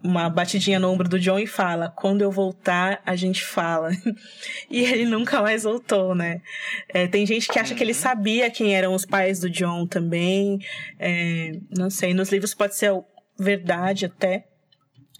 uma 0.02 0.30
batidinha 0.30 0.78
no 0.78 0.88
ombro 0.90 1.08
do 1.08 1.18
John 1.18 1.40
e 1.40 1.46
fala: 1.46 1.90
Quando 1.90 2.22
eu 2.22 2.30
voltar, 2.30 3.02
a 3.04 3.16
gente 3.16 3.44
fala. 3.44 3.90
e 4.70 4.84
ele 4.84 5.06
nunca 5.06 5.42
mais 5.42 5.64
voltou, 5.64 6.14
né? 6.14 6.40
É, 6.88 7.08
tem 7.08 7.26
gente 7.26 7.48
que 7.48 7.58
acha 7.58 7.74
que 7.74 7.82
ele 7.82 7.92
uhum. 7.92 7.98
sabia 7.98 8.48
quem 8.48 8.76
eram 8.76 8.94
os 8.94 9.04
pais 9.04 9.40
do 9.40 9.50
John 9.50 9.88
também. 9.88 10.60
É, 11.00 11.58
não 11.76 11.90
sei, 11.90 12.14
nos 12.14 12.30
livros 12.30 12.54
pode 12.54 12.76
ser 12.76 12.92
verdade 13.38 14.06
até, 14.06 14.48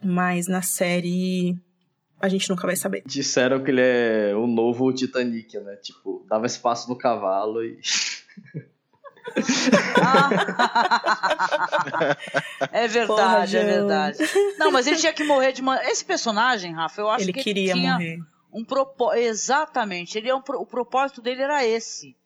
mas 0.02 0.48
na 0.48 0.62
série 0.62 1.56
a 2.20 2.28
gente 2.28 2.50
nunca 2.50 2.66
vai 2.66 2.74
saber. 2.74 3.02
Disseram 3.06 3.62
que 3.62 3.70
ele 3.70 3.80
é 3.80 4.34
o 4.34 4.46
novo 4.46 4.92
Titanic, 4.92 5.56
né? 5.58 5.76
Tipo, 5.76 6.26
dava 6.28 6.46
espaço 6.46 6.88
no 6.88 6.96
cavalo 6.96 7.62
e. 7.64 7.78
é 12.72 12.88
verdade, 12.88 13.06
Porra, 13.06 13.44
é 13.44 13.64
verdade. 13.64 14.18
Não, 14.58 14.72
mas 14.72 14.86
ele 14.86 14.96
tinha 14.96 15.12
que 15.12 15.22
morrer 15.22 15.52
de 15.52 15.60
uma. 15.60 15.76
Esse 15.84 16.04
personagem, 16.04 16.72
Rafa, 16.72 17.00
eu 17.00 17.08
acho 17.08 17.24
ele 17.24 17.32
que 17.32 17.42
queria 17.42 17.72
ele 17.72 17.80
tinha 17.80 17.92
morrer. 17.92 18.18
um 18.52 18.64
propósito. 18.64 19.20
Exatamente, 19.20 20.18
ele 20.18 20.28
é 20.28 20.34
um... 20.34 20.42
o 20.56 20.66
propósito 20.66 21.22
dele 21.22 21.42
era 21.42 21.64
esse. 21.64 22.16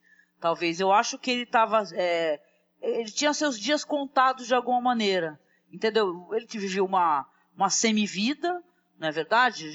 Talvez. 0.40 0.81
Eu 0.81 0.90
acho 0.90 1.19
que 1.19 1.31
ele 1.31 1.43
estava. 1.43 1.85
É... 1.93 2.40
Ele 2.81 3.10
tinha 3.10 3.35
seus 3.35 3.59
dias 3.59 3.85
contados 3.85 4.47
de 4.47 4.55
alguma 4.55 4.81
maneira. 4.81 5.39
Entendeu? 5.73 6.28
Ele 6.32 6.47
viveu 6.47 6.85
uma, 6.85 7.27
uma 7.57 7.70
semi-vida, 7.70 8.62
não 8.99 9.09
é 9.09 9.11
verdade? 9.11 9.66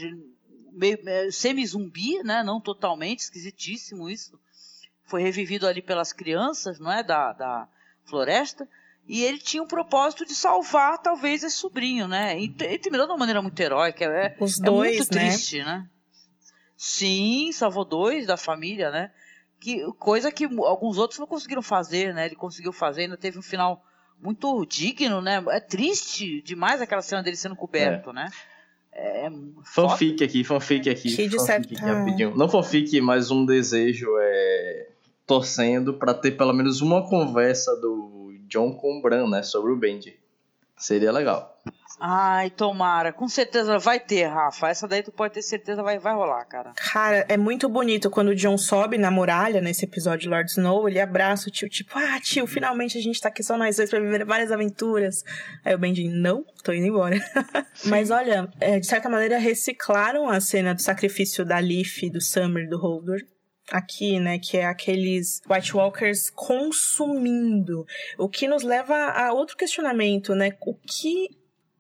É, 1.06 1.32
semi-zumbi, 1.32 2.22
né? 2.24 2.44
Não 2.44 2.62
totalmente, 2.62 3.20
esquisitíssimo 3.20 4.10
isso. 4.10 4.40
Foi 5.06 5.22
revivido 5.24 5.66
ali 5.66 5.82
pelas 5.82 6.14
crianças, 6.14 6.80
não 6.80 6.92
é? 6.92 7.02
Da, 7.02 7.34
da 7.34 7.68
floresta. 8.06 8.68
E 9.08 9.24
ele 9.24 9.40
tinha 9.40 9.64
o 9.64 9.68
propósito 9.68 10.26
de 10.26 10.36
salvar, 10.36 10.98
talvez, 10.98 11.42
esse 11.42 11.56
sobrinho, 11.56 12.08
né? 12.08 12.38
E 12.38 12.54
ele 12.60 12.78
terminou 12.78 13.08
de 13.08 13.14
uma 13.14 13.18
maneira 13.20 13.42
muito 13.42 13.60
heróica. 13.60 14.04
É, 14.06 14.36
Os 14.40 14.60
dois, 14.60 14.96
é 14.96 14.98
muito 14.98 15.16
né? 15.16 15.30
triste, 15.30 15.64
né? 15.64 15.90
Sim, 16.76 17.52
salvou 17.54 17.86
dois 17.86 18.28
da 18.28 18.38
família, 18.38 18.92
né? 18.92 19.12
Que, 19.60 19.84
coisa 19.94 20.32
que 20.32 20.46
alguns 20.46 20.98
outros 20.98 21.20
não 21.20 21.26
conseguiram 21.26 21.62
fazer, 21.62 22.14
né? 22.14 22.26
Ele 22.28 22.36
conseguiu 22.36 22.72
fazer, 22.72 23.04
ainda 23.04 23.18
teve 23.18 23.40
um 23.40 23.42
final 23.42 23.84
muito 24.22 24.66
digno, 24.66 25.22
né? 25.22 25.44
É 25.50 25.60
triste 25.60 26.42
demais 26.42 26.82
aquela 26.82 27.02
cena 27.02 27.24
dele 27.24 27.38
sendo 27.38 27.56
coberto, 27.56 28.10
é. 28.10 28.14
né? 28.14 28.30
É, 29.00 29.30
fanfic 29.64 30.24
aqui, 30.24 30.44
fanfic 30.44 30.90
aqui. 30.90 31.10
Fanfic 31.10 31.52
aqui, 31.52 31.76
rapidinho. 31.76 32.36
Não 32.36 32.50
fanfic, 32.50 33.00
mas 33.00 33.30
um 33.30 33.46
desejo 33.46 34.08
é 34.20 34.88
torcendo 35.28 35.94
para 35.94 36.14
ter 36.14 36.32
pelo 36.32 36.54
menos 36.54 36.82
uma 36.82 37.08
conversa 37.08 37.76
do 37.76 38.34
John 38.48 38.74
com 38.74 38.98
o 38.98 39.02
Bran, 39.02 39.28
né, 39.30 39.44
sobre 39.44 39.72
o 39.72 39.76
Benji. 39.76 40.18
Seria 40.78 41.12
legal. 41.12 41.62
Ai, 42.00 42.52
tomara. 42.52 43.12
Com 43.12 43.28
certeza 43.28 43.80
vai 43.80 44.00
ter, 44.00 44.26
Rafa. 44.26 44.70
Essa 44.70 44.88
daí 44.88 45.02
tu 45.02 45.12
pode 45.12 45.34
ter 45.34 45.42
certeza 45.42 45.82
vai, 45.82 45.98
vai 45.98 46.14
rolar, 46.14 46.46
cara. 46.46 46.74
Cara, 46.76 47.26
é 47.28 47.36
muito 47.36 47.68
bonito 47.68 48.10
quando 48.10 48.30
o 48.30 48.36
John 48.36 48.58
sobe 48.58 48.98
na 48.98 49.10
muralha, 49.10 49.62
nesse 49.62 49.86
episódio 49.86 50.22
de 50.22 50.30
Lord 50.30 50.52
Snow, 50.52 50.88
ele 50.88 51.00
abraça 51.00 51.50
o 51.50 51.52
tio, 51.52 51.68
tipo, 51.68 51.98
ah, 51.98 52.20
tio, 52.22 52.46
finalmente 52.46 52.98
a 52.98 53.02
gente 53.02 53.20
tá 53.20 53.30
aqui 53.30 53.42
só 53.42 53.58
nós 53.58 53.78
dois 53.78 53.90
pra 53.90 54.00
viver 54.00 54.24
várias 54.26 54.52
aventuras. 54.52 55.24
Aí 55.66 55.74
o 55.74 55.78
Benji, 55.80 56.08
não, 56.08 56.46
tô 56.64 56.72
indo 56.72 56.86
embora. 56.86 57.18
Mas 57.86 58.12
olha, 58.12 58.48
é, 58.60 58.80
de 58.80 58.86
certa 58.86 59.10
maneira 59.10 59.40
reciclaram 59.40 60.30
a 60.30 60.40
cena 60.40 60.76
do 60.76 60.82
sacrifício 60.82 61.44
da 61.44 61.58
Leaf, 61.58 62.10
do 62.12 62.22
Summer, 62.22 62.70
do 62.70 62.78
Holdor 62.78 63.20
aqui, 63.72 64.20
né, 64.20 64.40
que 64.40 64.58
é 64.58 64.66
aqueles 64.66 65.42
White 65.50 65.76
Walkers 65.76 66.30
consumindo, 66.30 67.86
o 68.18 68.30
que 68.30 68.48
nos 68.48 68.64
leva 68.64 68.96
a 68.96 69.34
outro 69.34 69.58
questionamento, 69.58 70.34
né, 70.34 70.52
o 70.62 70.74
que 70.74 71.37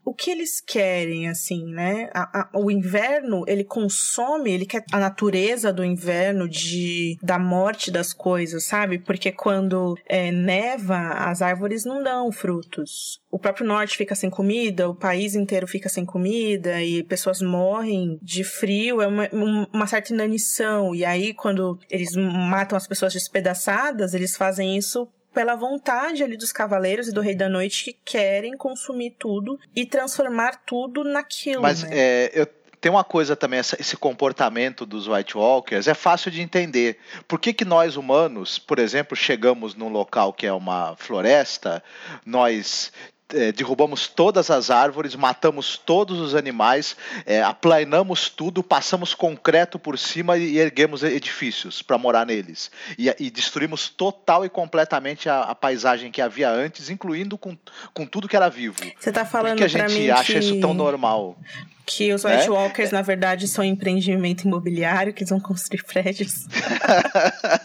o 0.08 0.14
que 0.14 0.32
eles 0.32 0.62
querem, 0.62 1.28
assim, 1.28 1.66
né? 1.66 2.10
A, 2.14 2.40
a, 2.40 2.50
o 2.54 2.72
inverno, 2.72 3.44
ele 3.46 3.66
consome, 3.66 4.54
ele 4.54 4.66
quer 4.66 4.86
a 4.94 5.00
natureza 5.00 5.74
do 5.74 5.84
inverno, 5.84 6.48
de 6.48 7.18
da 7.22 7.38
morte 7.38 7.92
das 7.92 8.14
coisas, 8.14 8.64
sabe? 8.64 9.00
Porque 9.00 9.34
quando 9.34 10.00
é, 10.08 10.32
neva, 10.32 11.10
as 11.10 11.42
árvores 11.42 11.84
não 11.84 12.02
dão 12.02 12.32
frutos. 12.32 13.20
O 13.30 13.38
próprio 13.38 13.68
norte 13.68 13.98
fica 13.98 14.16
sem 14.16 14.30
comida, 14.30 14.90
o 14.90 14.96
país 14.96 15.36
inteiro 15.36 15.68
fica 15.68 15.90
sem 15.90 16.06
comida 16.06 16.82
e 16.82 17.04
pessoas 17.04 17.42
morrem 17.42 18.18
de 18.22 18.46
frio, 18.46 19.02
é 19.02 19.08
uma, 19.08 19.30
uma 19.74 19.88
certa 19.88 20.14
inanição. 20.14 20.96
E 20.96 21.04
aí, 21.04 21.34
quando 21.34 21.78
eles 21.90 22.16
matam 22.16 22.78
as 22.78 22.88
pessoas 22.88 23.12
despedaçadas, 23.12 24.14
eles 24.14 24.38
fazem 24.38 24.78
isso 24.78 25.06
pela 25.38 25.54
vontade 25.54 26.24
ali 26.24 26.36
dos 26.36 26.52
cavaleiros 26.52 27.08
e 27.08 27.12
do 27.12 27.22
Rei 27.22 27.36
da 27.36 27.48
Noite 27.48 27.84
que 27.84 27.94
querem 28.04 28.58
consumir 28.58 29.16
tudo 29.20 29.60
e 29.76 29.86
transformar 29.86 30.64
tudo 30.66 31.04
naquilo. 31.04 31.62
Mas 31.62 31.84
né? 31.84 31.90
é, 31.92 32.32
eu, 32.34 32.48
tem 32.82 32.92
uma 32.92 33.04
coisa 33.04 33.36
também, 33.36 33.60
esse 33.60 33.96
comportamento 33.96 34.84
dos 34.84 35.08
White 35.08 35.38
Walkers 35.38 35.88
é 35.88 35.94
fácil 35.94 36.32
de 36.32 36.42
entender. 36.42 36.98
Por 37.28 37.40
que, 37.40 37.54
que 37.54 37.64
nós 37.64 37.98
humanos, 37.98 38.58
por 38.58 38.80
exemplo, 38.80 39.16
chegamos 39.16 39.76
num 39.76 39.90
local 39.90 40.34
que 40.34 40.48
é 40.48 40.52
uma 40.52 40.96
floresta, 40.96 41.84
nós 42.26 42.92
é, 43.34 43.52
derrubamos 43.52 44.08
todas 44.08 44.50
as 44.50 44.70
árvores, 44.70 45.16
matamos 45.16 45.78
todos 45.78 46.20
os 46.20 46.36
animais, 46.36 46.96
é, 47.26 47.42
aplanamos 47.42 48.30
tudo, 48.30 48.64
passamos 48.64 49.14
concreto 49.14 49.78
por 49.78 49.98
cima 49.98 50.38
e 50.38 50.58
erguemos 50.58 51.04
edifícios 51.04 51.82
para 51.82 51.98
morar 51.98 52.26
neles. 52.26 52.72
E, 52.98 53.14
e, 53.20 53.30
destruímos 53.30 53.90
total 53.90 54.46
e 54.46 54.50
completamente 54.50 55.30
a, 55.30 55.42
a, 55.42 55.56
paisagem 55.56 56.12
que 56.12 56.22
havia 56.22 56.50
antes, 56.50 56.90
incluindo 56.90 57.38
com, 57.38 57.58
com 57.94 58.06
tudo 58.06 58.28
que 58.28 58.36
era 58.36 58.50
vivo. 58.50 58.78
Você 59.00 59.10
está 59.10 59.26
falando 59.26 59.52
Por 59.52 59.58
que 59.58 59.64
a 59.64 59.88
gente 59.88 60.10
acha 60.12 60.34
que... 60.34 60.40
isso 60.40 60.60
tão 60.60 60.74
normal? 60.74 61.38
Que 61.90 62.12
os 62.14 62.26
White 62.26 62.48
é? 62.48 62.50
Walkers, 62.50 62.92
na 62.92 63.02
verdade, 63.02 63.48
são 63.48 63.64
empreendimento 63.64 64.44
imobiliário, 64.44 65.14
que 65.14 65.24
eles 65.24 65.30
vão 65.30 65.40
construir 65.40 65.84
prédios. 65.84 66.46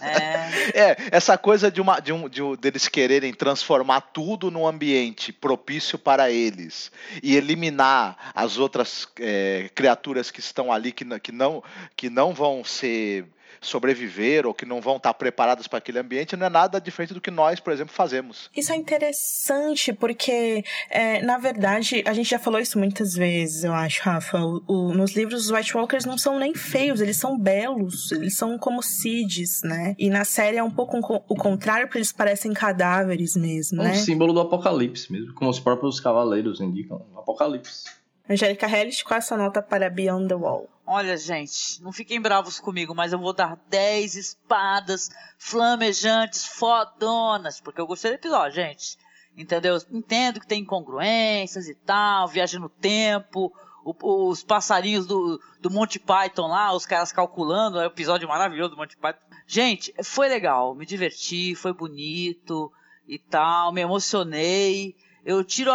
é. 0.01 0.71
é. 0.91 0.97
essa 1.11 1.37
coisa 1.37 1.69
de, 1.69 1.81
uma, 1.81 1.99
de, 1.99 2.13
um, 2.13 2.29
de 2.29 2.41
um, 2.41 2.55
deles 2.55 2.87
quererem 2.87 3.33
transformar 3.33 3.99
tudo 3.99 4.49
num 4.49 4.65
ambiente 4.65 5.33
propício 5.33 5.99
para 5.99 6.31
eles 6.31 6.89
e 7.21 7.35
eliminar 7.35 8.31
as 8.33 8.57
outras 8.57 9.05
é, 9.19 9.69
criaturas 9.75 10.31
que 10.31 10.39
estão 10.39 10.71
ali 10.71 10.93
que, 10.93 11.03
que, 11.19 11.33
não, 11.33 11.61
que 11.93 12.09
não 12.09 12.33
vão 12.33 12.63
ser 12.63 13.25
sobreviver 13.67 14.45
ou 14.45 14.53
que 14.53 14.65
não 14.65 14.81
vão 14.81 14.97
estar 14.97 15.13
preparadas 15.13 15.67
para 15.67 15.79
aquele 15.79 15.99
ambiente, 15.99 16.35
não 16.35 16.47
é 16.47 16.49
nada 16.49 16.79
diferente 16.79 17.13
do 17.13 17.21
que 17.21 17.31
nós, 17.31 17.59
por 17.59 17.73
exemplo, 17.73 17.93
fazemos. 17.93 18.49
Isso 18.55 18.71
é 18.71 18.75
interessante, 18.75 19.93
porque, 19.93 20.63
é, 20.89 21.21
na 21.21 21.37
verdade, 21.37 22.03
a 22.05 22.13
gente 22.13 22.29
já 22.29 22.39
falou 22.39 22.59
isso 22.59 22.77
muitas 22.77 23.13
vezes, 23.13 23.63
eu 23.63 23.73
acho, 23.73 24.01
Rafa. 24.03 24.39
O, 24.39 24.63
o, 24.67 24.93
nos 24.93 25.15
livros, 25.15 25.45
os 25.45 25.51
White 25.51 25.75
Walkers 25.75 26.05
não 26.05 26.17
são 26.17 26.39
nem 26.39 26.53
feios, 26.53 27.01
eles 27.01 27.17
são 27.17 27.37
belos, 27.37 28.11
eles 28.11 28.35
são 28.35 28.57
como 28.57 28.81
Cids, 28.81 29.61
né? 29.63 29.95
E 29.97 30.09
na 30.09 30.25
série 30.25 30.57
é 30.57 30.63
um 30.63 30.71
pouco 30.71 30.97
o 31.27 31.35
contrário, 31.35 31.87
porque 31.87 31.97
eles 31.97 32.11
parecem 32.11 32.53
cadáveres 32.53 33.35
mesmo, 33.35 33.81
é 33.81 33.85
um 33.85 33.87
né? 33.89 33.93
símbolo 33.95 34.33
do 34.33 34.39
apocalipse 34.39 35.11
mesmo, 35.11 35.33
como 35.33 35.49
os 35.49 35.59
próprios 35.59 35.99
cavaleiros 35.99 36.61
indicam, 36.61 37.05
apocalipse. 37.15 38.02
Angélica 38.29 38.67
Hellish, 38.67 39.03
qual 39.03 39.15
é 39.15 39.19
a 39.19 39.21
sua 39.21 39.37
nota 39.37 39.61
para 39.61 39.89
Beyond 39.89 40.29
the 40.29 40.35
Wall? 40.35 40.69
Olha, 40.85 41.17
gente, 41.17 41.81
não 41.81 41.91
fiquem 41.91 42.21
bravos 42.21 42.59
comigo, 42.59 42.95
mas 42.95 43.11
eu 43.11 43.19
vou 43.19 43.33
dar 43.33 43.57
10 43.69 44.15
espadas 44.15 45.09
flamejantes 45.37 46.45
fodonas, 46.45 47.59
porque 47.59 47.81
eu 47.81 47.87
gostei 47.87 48.11
do 48.11 48.15
episódio, 48.15 48.55
gente. 48.55 48.97
Entendeu? 49.35 49.77
Entendo 49.91 50.39
que 50.39 50.47
tem 50.47 50.61
incongruências 50.61 51.67
e 51.67 51.75
tal, 51.75 52.27
viagem 52.27 52.59
no 52.59 52.69
tempo, 52.69 53.51
o, 53.83 54.29
os 54.29 54.43
passarinhos 54.43 55.05
do, 55.05 55.41
do 55.59 55.69
Monty 55.69 55.99
Python 55.99 56.47
lá, 56.47 56.73
os 56.73 56.85
caras 56.85 57.11
calculando, 57.11 57.79
é 57.79 57.83
um 57.83 57.87
episódio 57.87 58.27
maravilhoso 58.27 58.71
do 58.71 58.77
Monty 58.77 58.95
Python. 58.95 59.25
Gente, 59.45 59.93
foi 60.03 60.29
legal, 60.29 60.73
me 60.75 60.85
diverti, 60.85 61.55
foi 61.55 61.73
bonito 61.73 62.71
e 63.07 63.19
tal, 63.19 63.73
me 63.73 63.81
emocionei. 63.81 64.95
Eu 65.25 65.43
tiro, 65.43 65.71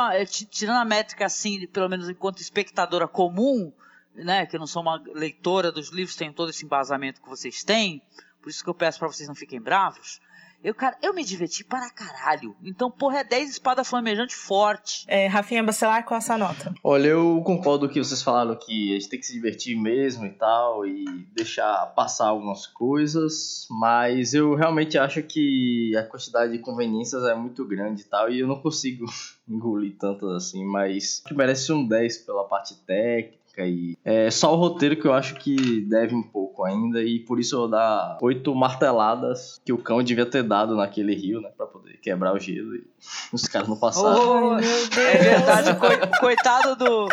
tirando 0.51 0.77
a 0.79 0.85
métrica 0.85 1.25
assim, 1.25 1.67
pelo 1.69 1.89
menos 1.89 2.09
enquanto 2.09 2.41
espectadora 2.41 3.09
comum, 3.09 3.73
né, 4.15 4.45
que 4.47 4.57
eu 4.57 4.61
não 4.61 4.67
sou 4.67 4.83
uma 4.83 5.03
leitora 5.15 5.73
dos 5.73 5.91
livros, 5.91 6.17
tenho 6.17 6.33
todo 6.33 6.51
esse 6.51 6.65
embasamento 6.65 7.23
que 7.23 7.29
vocês 7.29 7.65
têm, 7.65 8.03
por 8.43 8.51
isso 8.51 8.63
que 8.63 8.69
eu 8.69 8.75
peço 8.75 8.99
para 8.99 9.09
vocês 9.09 9.29
não 9.29 9.35
fiquem 9.35 9.61
bravos. 9.61 10.21
Eu, 10.63 10.75
cara, 10.75 10.97
eu 11.03 11.15
me 11.15 11.25
diverti 11.25 11.65
para 11.65 11.89
caralho. 11.91 12.57
Então, 12.63 12.91
porra, 12.91 13.21
é 13.21 13.25
10 13.25 13.51
espada 13.51 13.85
flamejante 13.85 14.35
forte. 14.35 15.05
É, 15.07 15.27
Rafinha 15.27 15.63
Bacelar, 15.63 16.05
qual 16.05 16.19
é 16.19 16.19
essa 16.19 16.37
nota? 16.37 16.75
Olha, 16.83 17.09
eu 17.09 17.41
concordo 17.45 17.89
que 17.89 18.03
vocês 18.03 18.23
falaram 18.23 18.57
que 18.57 18.91
a 18.91 18.95
gente 18.95 19.09
tem 19.09 19.21
que 19.21 19.27
se 19.27 19.33
divertir 19.33 19.77
mesmo 19.77 20.27
e 20.27 20.31
tal, 20.31 20.85
e 20.85 21.05
deixar 21.35 21.87
passar 21.95 22.29
algumas 22.29 22.67
coisas, 22.67 23.69
mas 23.71 24.35
eu 24.35 24.55
realmente 24.55 24.99
acho 24.99 25.23
que 25.23 25.97
a 25.97 26.03
quantidade 26.03 26.53
de 26.53 26.59
conveniências 26.59 27.23
é 27.25 27.35
muito 27.35 27.65
grande 27.65 28.03
e 28.03 28.05
tal, 28.05 28.31
e 28.31 28.41
eu 28.41 28.49
não 28.49 28.61
consigo 28.61 29.07
engolir 29.49 29.97
tantas 29.97 30.31
assim, 30.31 30.65
mas 30.65 31.23
que 31.27 31.35
merece 31.35 31.73
um 31.73 31.87
10 31.87 32.19
pela 32.19 32.45
parte 32.45 32.75
técnica 32.85 33.39
e 33.67 33.97
é 34.05 34.31
só 34.31 34.53
o 34.53 34.57
roteiro 34.57 34.97
que 34.97 35.07
eu 35.07 35.13
acho 35.13 35.35
que 35.37 35.81
deve 35.83 36.15
um 36.15 36.23
pouco 36.23 36.65
ainda 36.65 37.03
e 37.03 37.21
por 37.21 37.41
isso 37.41 37.55
eu 37.55 37.61
vou 37.61 37.69
dar 37.69 38.19
oito 38.21 38.55
marteladas 38.55 39.61
que 39.65 39.73
o 39.73 39.79
cão 39.79 40.03
devia 40.03 40.27
ter 40.27 40.43
dado 40.43 40.77
naquele 40.77 41.15
rio, 41.15 41.41
né, 41.41 41.51
para 41.57 41.67
poder 41.67 41.99
quebrar 41.99 42.35
o 42.35 42.39
gelo 42.39 42.75
e 42.77 42.87
os 43.33 43.49
caras 43.49 43.69
não 43.69 43.79
passaram. 43.79 44.51
Oh, 44.51 44.59
é 44.59 45.17
verdade, 45.19 45.71
o 45.71 46.21
coitado 46.21 46.77
do 46.77 47.09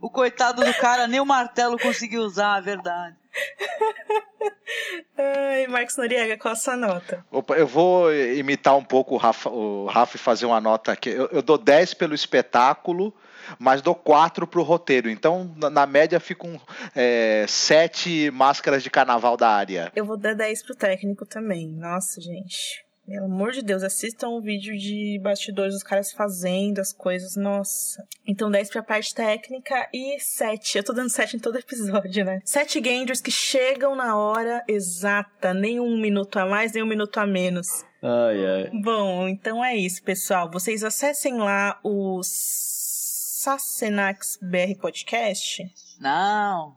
o 0.00 0.10
coitado 0.10 0.62
do 0.62 0.74
cara 0.74 1.06
nem 1.06 1.18
o 1.18 1.24
martelo 1.24 1.78
conseguiu 1.78 2.22
usar, 2.22 2.58
é 2.58 2.62
verdade. 2.62 3.16
Ai, 5.16 5.66
Marcos 5.66 5.96
Noriega, 5.96 6.36
qual 6.36 6.52
a 6.52 6.56
sua 6.56 6.76
nota? 6.76 7.24
Opa, 7.30 7.54
eu 7.54 7.66
vou 7.66 8.12
imitar 8.14 8.76
um 8.76 8.84
pouco 8.84 9.14
o 9.14 9.18
Rafa, 9.18 9.48
o 9.48 9.86
Rafa 9.86 10.16
e 10.16 10.20
fazer 10.20 10.46
uma 10.46 10.60
nota 10.60 10.92
aqui. 10.92 11.08
Eu, 11.08 11.28
eu 11.32 11.40
dou 11.40 11.56
10 11.56 11.94
pelo 11.94 12.14
espetáculo, 12.14 13.14
mas 13.58 13.82
dou 13.82 13.94
quatro 13.94 14.46
pro 14.46 14.62
roteiro. 14.62 15.10
Então, 15.10 15.52
na, 15.56 15.70
na 15.70 15.86
média, 15.86 16.20
ficam 16.20 16.60
é, 16.94 17.44
sete 17.48 18.30
máscaras 18.30 18.82
de 18.82 18.90
carnaval 18.90 19.36
da 19.36 19.48
área. 19.48 19.92
Eu 19.94 20.04
vou 20.04 20.16
dar 20.16 20.34
10 20.34 20.62
pro 20.64 20.74
técnico 20.74 21.26
também. 21.26 21.68
Nossa, 21.68 22.20
gente. 22.20 22.84
Pelo 23.06 23.26
amor 23.26 23.52
de 23.52 23.62
Deus, 23.62 23.82
assistam 23.82 24.28
o 24.28 24.38
um 24.38 24.40
vídeo 24.40 24.76
de 24.78 25.20
bastidores 25.22 25.74
dos 25.74 25.82
caras 25.82 26.10
fazendo 26.10 26.78
as 26.78 26.90
coisas, 26.90 27.36
nossa. 27.36 28.02
Então 28.26 28.50
10 28.50 28.70
pra 28.70 28.82
parte 28.82 29.14
técnica 29.14 29.88
e 29.92 30.18
7. 30.18 30.78
Eu 30.78 30.84
tô 30.84 30.94
dando 30.94 31.10
7 31.10 31.36
em 31.36 31.38
todo 31.38 31.58
episódio, 31.58 32.24
né? 32.24 32.40
7 32.44 32.82
Genders 32.82 33.20
que 33.20 33.30
chegam 33.30 33.94
na 33.94 34.16
hora 34.16 34.64
exata, 34.66 35.52
nem 35.52 35.78
um 35.80 36.00
minuto 36.00 36.38
a 36.38 36.46
mais, 36.46 36.72
nem 36.72 36.82
um 36.82 36.86
minuto 36.86 37.18
a 37.18 37.26
menos. 37.26 37.84
Ai, 38.02 38.46
ai. 38.46 38.70
Bom, 38.82 39.28
então 39.28 39.62
é 39.62 39.76
isso, 39.76 40.02
pessoal. 40.02 40.50
Vocês 40.50 40.82
acessem 40.82 41.36
lá 41.36 41.78
os 41.84 42.73
Sassenax 43.44 44.38
BR 44.40 44.80
Podcast? 44.80 45.70
Não. 46.00 46.74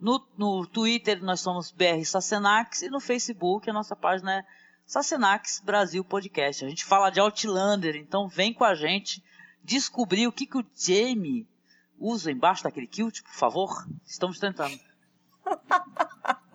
No, 0.00 0.24
no 0.36 0.64
Twitter 0.64 1.20
nós 1.24 1.40
somos 1.40 1.72
BR 1.72 2.04
Sassenax 2.04 2.82
e 2.82 2.88
no 2.88 3.00
Facebook 3.00 3.68
a 3.68 3.72
nossa 3.72 3.96
página 3.96 4.38
é 4.38 4.44
Sassenax 4.86 5.58
Brasil 5.58 6.04
Podcast. 6.04 6.64
A 6.64 6.68
gente 6.68 6.84
fala 6.84 7.10
de 7.10 7.18
Outlander, 7.18 7.96
então 7.96 8.28
vem 8.28 8.54
com 8.54 8.62
a 8.62 8.76
gente 8.76 9.24
descobrir 9.64 10.28
o 10.28 10.32
que, 10.32 10.46
que 10.46 10.58
o 10.58 10.64
Jamie 10.76 11.48
usa 11.98 12.30
embaixo 12.30 12.62
daquele 12.62 12.86
kilt, 12.86 13.22
por 13.22 13.34
favor. 13.34 13.84
Estamos 14.06 14.38
tentando. 14.38 14.86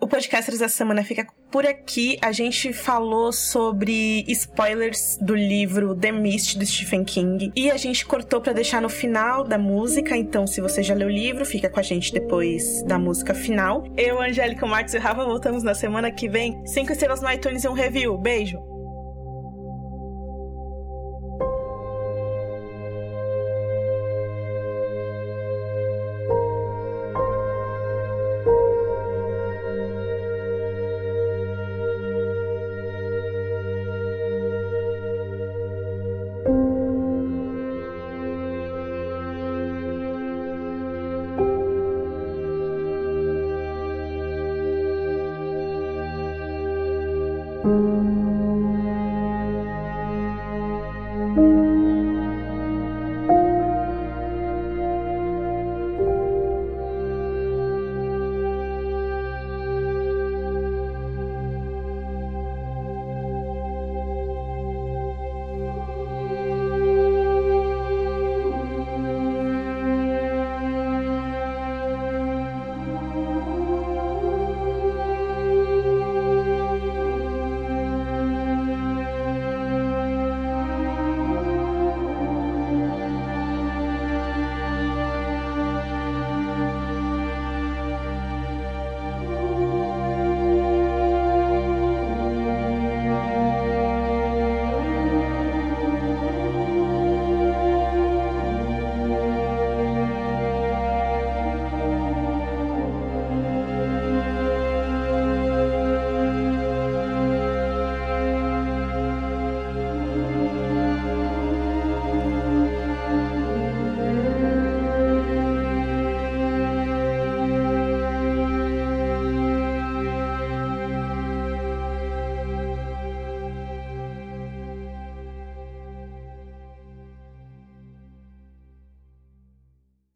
O 0.04 0.06
podcast 0.06 0.50
dessa 0.50 0.68
semana 0.68 1.02
fica 1.02 1.26
por 1.50 1.64
aqui. 1.66 2.18
A 2.20 2.30
gente 2.30 2.74
falou 2.74 3.32
sobre 3.32 4.22
spoilers 4.28 5.16
do 5.18 5.34
livro 5.34 5.94
The 5.94 6.12
Mist 6.12 6.58
do 6.58 6.66
Stephen 6.66 7.04
King 7.04 7.50
e 7.56 7.70
a 7.70 7.78
gente 7.78 8.04
cortou 8.04 8.38
para 8.38 8.52
deixar 8.52 8.82
no 8.82 8.90
final 8.90 9.44
da 9.44 9.56
música. 9.56 10.14
Então, 10.14 10.46
se 10.46 10.60
você 10.60 10.82
já 10.82 10.94
leu 10.94 11.08
o 11.08 11.10
livro, 11.10 11.46
fica 11.46 11.70
com 11.70 11.80
a 11.80 11.82
gente 11.82 12.12
depois 12.12 12.82
da 12.82 12.98
música 12.98 13.32
final. 13.32 13.84
Eu, 13.96 14.20
Angélica, 14.20 14.66
Marcos 14.66 14.92
e 14.92 14.98
Rafa 14.98 15.24
voltamos 15.24 15.62
na 15.62 15.74
semana 15.74 16.10
que 16.10 16.28
vem. 16.28 16.60
Cinco 16.66 16.92
estrelas 16.92 17.22
no 17.22 17.32
iTunes 17.32 17.64
e 17.64 17.68
um 17.68 17.72
review. 17.72 18.18
Beijo. 18.18 18.73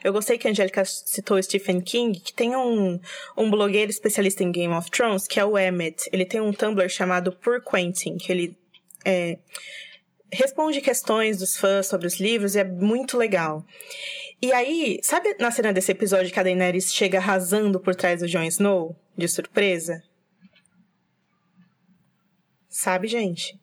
Eu 0.09 0.13
gostei 0.15 0.39
que 0.39 0.49
a 0.49 0.51
Angélica 0.51 0.87
citou 0.87 1.41
Stephen 1.43 1.83
King, 1.83 2.19
que 2.19 2.33
tem 2.33 2.57
um, 2.57 2.99
um 3.37 3.51
blogueiro 3.51 3.91
especialista 3.91 4.43
em 4.43 4.51
Game 4.51 4.73
of 4.73 4.91
Thrones, 4.91 5.27
que 5.27 5.39
é 5.39 5.45
o 5.45 5.59
Emmet. 5.59 6.09
Ele 6.11 6.25
tem 6.25 6.41
um 6.41 6.51
Tumblr 6.51 6.89
chamado 6.89 7.31
Pur 7.31 7.61
Quentin, 7.61 8.17
que 8.17 8.33
ele 8.33 8.57
é, 9.05 9.37
responde 10.33 10.81
questões 10.81 11.37
dos 11.37 11.59
fãs 11.59 11.89
sobre 11.89 12.07
os 12.07 12.19
livros 12.19 12.55
e 12.55 12.61
é 12.61 12.65
muito 12.65 13.19
legal. 13.19 13.63
E 14.41 14.51
aí, 14.51 14.99
sabe 15.03 15.37
na 15.39 15.51
cena 15.51 15.75
desse 15.75 15.93
episódio 15.93 16.33
que 16.33 16.41
a 16.41 16.43
Daenerys 16.43 16.91
chega 16.95 17.19
arrasando 17.19 17.79
por 17.79 17.95
trás 17.95 18.21
do 18.21 18.27
Jon 18.27 18.45
Snow, 18.45 18.97
de 19.15 19.29
surpresa? 19.29 20.03
Sabe, 22.67 23.09
gente? 23.09 23.61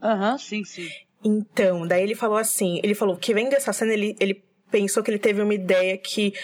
Aham, 0.00 0.32
uhum, 0.32 0.38
sim, 0.38 0.64
sim. 0.64 0.88
Então, 1.24 1.88
daí 1.88 2.04
ele 2.04 2.14
falou 2.14 2.38
assim, 2.38 2.78
ele 2.84 2.94
falou 2.94 3.16
que 3.16 3.34
vendo 3.34 3.54
essa 3.54 3.72
cena, 3.72 3.92
ele, 3.92 4.14
ele 4.20 4.46
pensou 4.70 5.02
que 5.02 5.10
ele 5.10 5.18
teve 5.18 5.42
uma 5.42 5.54
ideia 5.54 5.96
que 5.96 6.34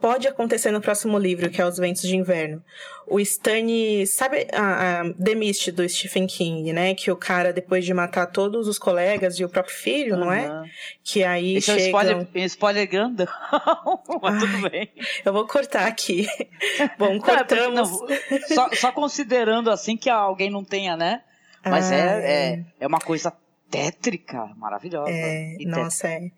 pode 0.00 0.26
acontecer 0.26 0.70
no 0.70 0.80
próximo 0.80 1.18
livro, 1.18 1.50
que 1.50 1.60
é 1.60 1.66
Os 1.66 1.78
Ventos 1.78 2.02
de 2.02 2.16
Inverno. 2.16 2.62
O 3.06 3.20
Stannis, 3.20 4.14
sabe 4.14 4.46
a, 4.52 5.02
a 5.02 5.12
The 5.12 5.34
Mist 5.34 5.70
do 5.72 5.86
Stephen 5.86 6.26
King, 6.26 6.72
né? 6.72 6.94
Que 6.94 7.10
o 7.10 7.16
cara, 7.16 7.52
depois 7.52 7.84
de 7.84 7.92
matar 7.92 8.26
todos 8.26 8.66
os 8.66 8.78
colegas 8.78 9.38
e 9.38 9.44
o 9.44 9.48
próprio 9.48 9.74
filho, 9.74 10.14
uhum. 10.14 10.20
não 10.20 10.32
é? 10.32 10.70
Que 11.02 11.22
aí 11.22 11.56
Esse 11.56 11.66
chegam... 11.66 12.00
é 12.00 12.16
um 12.16 12.22
spoiler, 12.22 12.44
spoiler 12.46 12.88
grande, 12.88 13.26
mas 14.22 14.34
Ai, 14.34 14.40
tudo 14.40 14.70
bem. 14.70 14.90
Eu 15.24 15.32
vou 15.32 15.46
cortar 15.46 15.86
aqui. 15.86 16.26
Bom, 16.98 17.18
cortamos... 17.18 17.90
Não, 17.90 18.06
não, 18.08 18.48
só, 18.48 18.70
só, 18.72 18.92
considerando 18.92 19.70
assim 19.70 19.96
que 19.96 20.08
alguém 20.08 20.50
não 20.50 20.64
tenha, 20.64 20.96
né? 20.96 21.22
Mas 21.62 21.90
é, 21.90 21.96
é, 21.96 22.64
é 22.80 22.86
uma 22.86 23.00
coisa 23.00 23.32
tétrica, 23.70 24.50
maravilhosa. 24.56 25.10
É, 25.10 25.56
nossa, 25.66 26.08
é. 26.08 26.30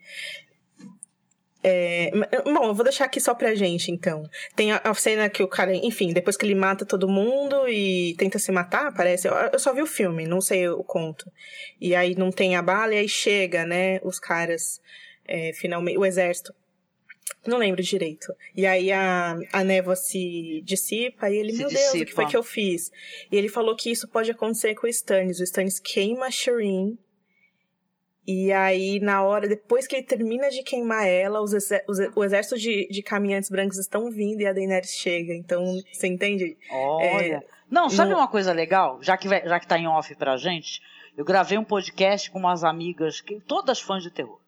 É, 1.62 2.10
bom, 2.44 2.66
eu 2.66 2.74
vou 2.74 2.84
deixar 2.84 3.06
aqui 3.06 3.20
só 3.20 3.34
pra 3.34 3.54
gente, 3.54 3.90
então. 3.90 4.22
Tem 4.54 4.72
a, 4.72 4.80
a, 4.84 4.94
cena 4.94 5.28
que 5.28 5.42
o 5.42 5.48
cara, 5.48 5.74
enfim, 5.74 6.12
depois 6.12 6.36
que 6.36 6.46
ele 6.46 6.54
mata 6.54 6.86
todo 6.86 7.08
mundo 7.08 7.68
e 7.68 8.14
tenta 8.18 8.38
se 8.38 8.52
matar, 8.52 8.94
parece. 8.94 9.26
Eu, 9.26 9.34
eu, 9.34 9.58
só 9.58 9.72
vi 9.72 9.82
o 9.82 9.86
filme, 9.86 10.26
não 10.26 10.40
sei 10.40 10.68
o 10.68 10.84
conto. 10.84 11.30
E 11.80 11.94
aí 11.94 12.14
não 12.14 12.30
tem 12.30 12.56
a 12.56 12.62
bala, 12.62 12.94
e 12.94 12.98
aí 12.98 13.08
chega, 13.08 13.66
né, 13.66 14.00
os 14.04 14.20
caras, 14.20 14.80
é, 15.26 15.52
finalmente, 15.54 15.98
o 15.98 16.04
exército. 16.04 16.54
Não 17.44 17.58
lembro 17.58 17.82
direito. 17.82 18.32
E 18.54 18.66
aí 18.66 18.92
a, 18.92 19.36
a 19.52 19.64
névoa 19.64 19.96
se 19.96 20.62
dissipa 20.64 21.30
e 21.30 21.36
ele, 21.36 21.52
se 21.52 21.58
meu 21.58 21.68
dissipa. 21.68 21.92
Deus, 21.92 22.02
o 22.02 22.06
que 22.06 22.14
foi 22.14 22.26
que 22.26 22.36
eu 22.36 22.42
fiz? 22.42 22.90
E 23.30 23.36
ele 23.36 23.48
falou 23.48 23.74
que 23.74 23.90
isso 23.90 24.06
pode 24.08 24.30
acontecer 24.30 24.74
com 24.74 24.86
o 24.86 24.90
Stannis. 24.90 25.40
O 25.40 25.44
Stannis 25.44 25.80
queima 25.80 26.26
a 26.26 26.30
Shireen 26.30 26.98
e 28.26 28.52
aí, 28.52 28.98
na 28.98 29.22
hora, 29.22 29.48
depois 29.48 29.86
que 29.86 29.94
ele 29.94 30.02
termina 30.02 30.50
de 30.50 30.62
queimar 30.62 31.06
ela, 31.06 31.40
os, 31.40 31.52
os 31.52 31.98
o 32.14 32.24
exército 32.24 32.58
de, 32.58 32.88
de 32.90 33.02
caminhantes 33.02 33.48
brancos 33.48 33.78
estão 33.78 34.10
vindo 34.10 34.40
e 34.40 34.46
a 34.46 34.52
Daenerys 34.52 34.90
chega. 34.90 35.32
Então, 35.32 35.64
você 35.92 36.08
entende? 36.08 36.56
Olha. 36.70 37.36
É, 37.36 37.46
não, 37.70 37.88
sabe 37.88 38.10
no... 38.10 38.16
uma 38.16 38.26
coisa 38.26 38.52
legal? 38.52 38.98
Já 39.00 39.16
que, 39.16 39.28
já 39.28 39.60
que 39.60 39.66
tá 39.66 39.78
em 39.78 39.86
off 39.86 40.12
pra 40.16 40.36
gente, 40.36 40.82
eu 41.16 41.24
gravei 41.24 41.56
um 41.56 41.64
podcast 41.64 42.30
com 42.30 42.38
umas 42.40 42.64
amigas, 42.64 43.20
que, 43.20 43.40
todas 43.40 43.80
fãs 43.80 44.02
de 44.02 44.10
terror. 44.10 44.40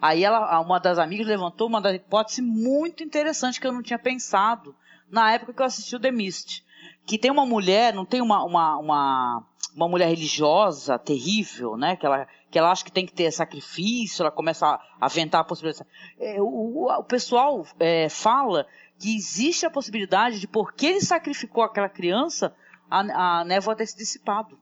Aí 0.00 0.24
ela, 0.24 0.58
uma 0.60 0.78
das 0.78 0.98
amigas 0.98 1.26
levantou 1.26 1.66
uma 1.66 1.82
das 1.82 1.96
hipóteses 1.96 2.42
muito 2.42 3.02
interessante 3.02 3.60
que 3.60 3.66
eu 3.66 3.72
não 3.72 3.82
tinha 3.82 3.98
pensado 3.98 4.74
na 5.10 5.32
época 5.32 5.52
que 5.52 5.60
eu 5.60 5.66
assisti 5.66 5.96
o 5.96 6.00
The 6.00 6.10
Mist. 6.10 6.64
Que 7.08 7.18
tem 7.18 7.30
uma 7.30 7.46
mulher, 7.46 7.92
não 7.94 8.04
tem 8.04 8.20
uma, 8.20 8.44
uma, 8.44 8.76
uma, 8.76 9.44
uma 9.74 9.88
mulher 9.88 10.08
religiosa 10.08 10.98
terrível, 10.98 11.76
né? 11.76 11.96
Que 11.96 12.06
ela 12.06 12.28
que 12.50 12.58
ela 12.58 12.70
acha 12.70 12.84
que 12.84 12.92
tem 12.92 13.04
que 13.04 13.12
ter 13.12 13.30
sacrifício, 13.30 14.22
ela 14.22 14.30
começa 14.30 14.66
a 14.66 14.80
aventar 15.00 15.42
a 15.42 15.44
possibilidade. 15.44 15.88
É, 16.18 16.40
o, 16.40 16.86
o, 16.86 17.04
pessoal 17.04 17.66
é, 17.78 18.08
fala 18.08 18.66
que 18.98 19.14
existe 19.14 19.66
a 19.66 19.70
possibilidade 19.70 20.40
de, 20.40 20.46
porque 20.46 20.86
ele 20.86 21.00
sacrificou 21.00 21.62
aquela 21.62 21.88
criança, 21.88 22.54
a, 22.90 23.40
a 23.40 23.44
névoa 23.44 23.76
ter 23.76 23.86
se 23.86 23.96
dissipado. 23.96 24.58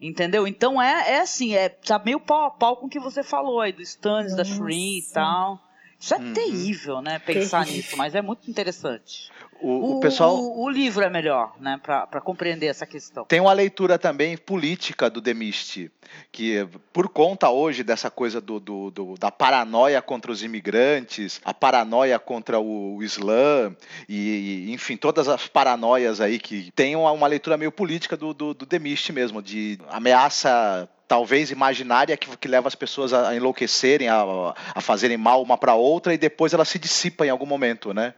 Entendeu? 0.00 0.48
Então 0.48 0.82
é, 0.82 1.12
é 1.12 1.20
assim, 1.20 1.54
é 1.54 1.68
tá 1.68 1.96
meio 1.96 2.18
pau 2.18 2.46
a 2.46 2.50
pau 2.50 2.76
com 2.76 2.86
o 2.86 2.88
que 2.88 2.98
você 2.98 3.22
falou 3.22 3.60
aí, 3.60 3.72
do 3.72 3.82
Stannis, 3.82 4.34
da 4.34 4.44
Shrin 4.44 4.98
e 4.98 5.12
tal. 5.12 5.60
Isso 6.02 6.14
é 6.14 6.18
uhum. 6.18 6.32
terrível, 6.32 7.00
né? 7.00 7.20
Pensar 7.20 7.64
terrível. 7.64 7.84
nisso, 7.84 7.96
mas 7.96 8.16
é 8.16 8.20
muito 8.20 8.50
interessante. 8.50 9.30
O, 9.62 9.96
o, 9.96 10.00
pessoal. 10.00 10.36
O, 10.36 10.64
o, 10.64 10.68
livro 10.68 11.04
é 11.04 11.08
melhor, 11.08 11.54
né, 11.60 11.80
para 11.80 12.20
compreender 12.20 12.66
essa 12.66 12.84
questão. 12.84 13.24
Tem 13.24 13.40
uma 13.40 13.52
leitura 13.52 13.98
também 13.98 14.36
política 14.36 15.08
do 15.08 15.20
Demist, 15.20 15.90
que 16.30 16.66
por 16.92 17.08
conta 17.08 17.50
hoje 17.50 17.82
dessa 17.82 18.10
coisa 18.10 18.40
do, 18.40 18.58
do, 18.58 18.90
do, 18.90 19.14
da 19.18 19.30
paranoia 19.30 20.00
contra 20.00 20.32
os 20.32 20.42
imigrantes, 20.42 21.40
a 21.44 21.52
paranoia 21.52 22.18
contra 22.18 22.58
o, 22.58 22.96
o 22.96 23.02
Islã, 23.02 23.74
e, 24.08 24.66
e, 24.68 24.72
enfim, 24.72 24.96
todas 24.96 25.28
as 25.28 25.46
paranoias 25.48 26.20
aí 26.20 26.38
que 26.38 26.70
tem 26.72 26.96
uma, 26.96 27.12
uma 27.12 27.26
leitura 27.26 27.56
meio 27.56 27.72
política 27.72 28.16
do, 28.16 28.32
do, 28.32 28.54
do 28.54 28.66
Demist 28.66 29.12
mesmo, 29.12 29.42
de 29.42 29.78
ameaça 29.88 30.88
talvez 31.06 31.50
imaginária 31.50 32.16
que, 32.16 32.34
que 32.38 32.48
leva 32.48 32.68
as 32.68 32.74
pessoas 32.74 33.12
a 33.12 33.36
enlouquecerem, 33.36 34.08
a, 34.08 34.54
a 34.74 34.80
fazerem 34.80 35.18
mal 35.18 35.42
uma 35.42 35.58
para 35.58 35.74
outra 35.74 36.14
e 36.14 36.18
depois 36.18 36.54
ela 36.54 36.64
se 36.64 36.78
dissipa 36.78 37.26
em 37.26 37.28
algum 37.28 37.44
momento, 37.44 37.92
né? 37.92 38.14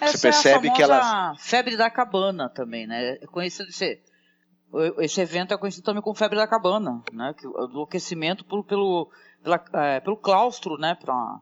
Essa 0.00 0.16
Você 0.16 0.28
percebe 0.28 0.68
é 0.68 0.70
a 0.70 0.72
que 0.72 0.82
ela 0.82 1.34
febre 1.36 1.76
da 1.76 1.90
cabana 1.90 2.48
também, 2.48 2.86
né? 2.86 3.18
É 3.20 3.26
conhecido 3.26 3.68
esse, 3.68 4.00
esse 4.98 5.20
evento 5.20 5.54
é 5.54 5.56
conhecido 5.56 5.84
também 5.84 6.02
como 6.02 6.16
febre 6.16 6.36
da 6.36 6.46
cabana, 6.46 7.02
né? 7.12 7.34
Que, 7.34 7.46
do 7.46 7.70
enlouquecimento 7.70 8.44
pelo 8.44 8.62
pelo 8.62 9.10
pela, 9.42 9.64
é, 9.72 10.00
pelo 10.00 10.16
claustro, 10.16 10.76
né? 10.76 10.94
Para 10.94 11.40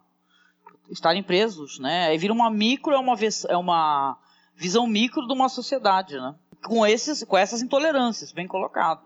estarem 0.90 1.22
presos, 1.22 1.78
né? 1.78 2.06
Aí 2.06 2.18
vira 2.18 2.32
uma 2.32 2.50
micro 2.50 2.92
é 2.92 2.98
uma 2.98 3.16
é 3.48 3.56
uma 3.56 4.16
visão 4.54 4.86
micro 4.86 5.26
de 5.26 5.32
uma 5.32 5.48
sociedade, 5.48 6.16
né? 6.16 6.34
Com 6.64 6.86
esses 6.86 7.24
com 7.24 7.36
essas 7.36 7.62
intolerâncias, 7.62 8.32
bem 8.32 8.46
colocado. 8.46 9.05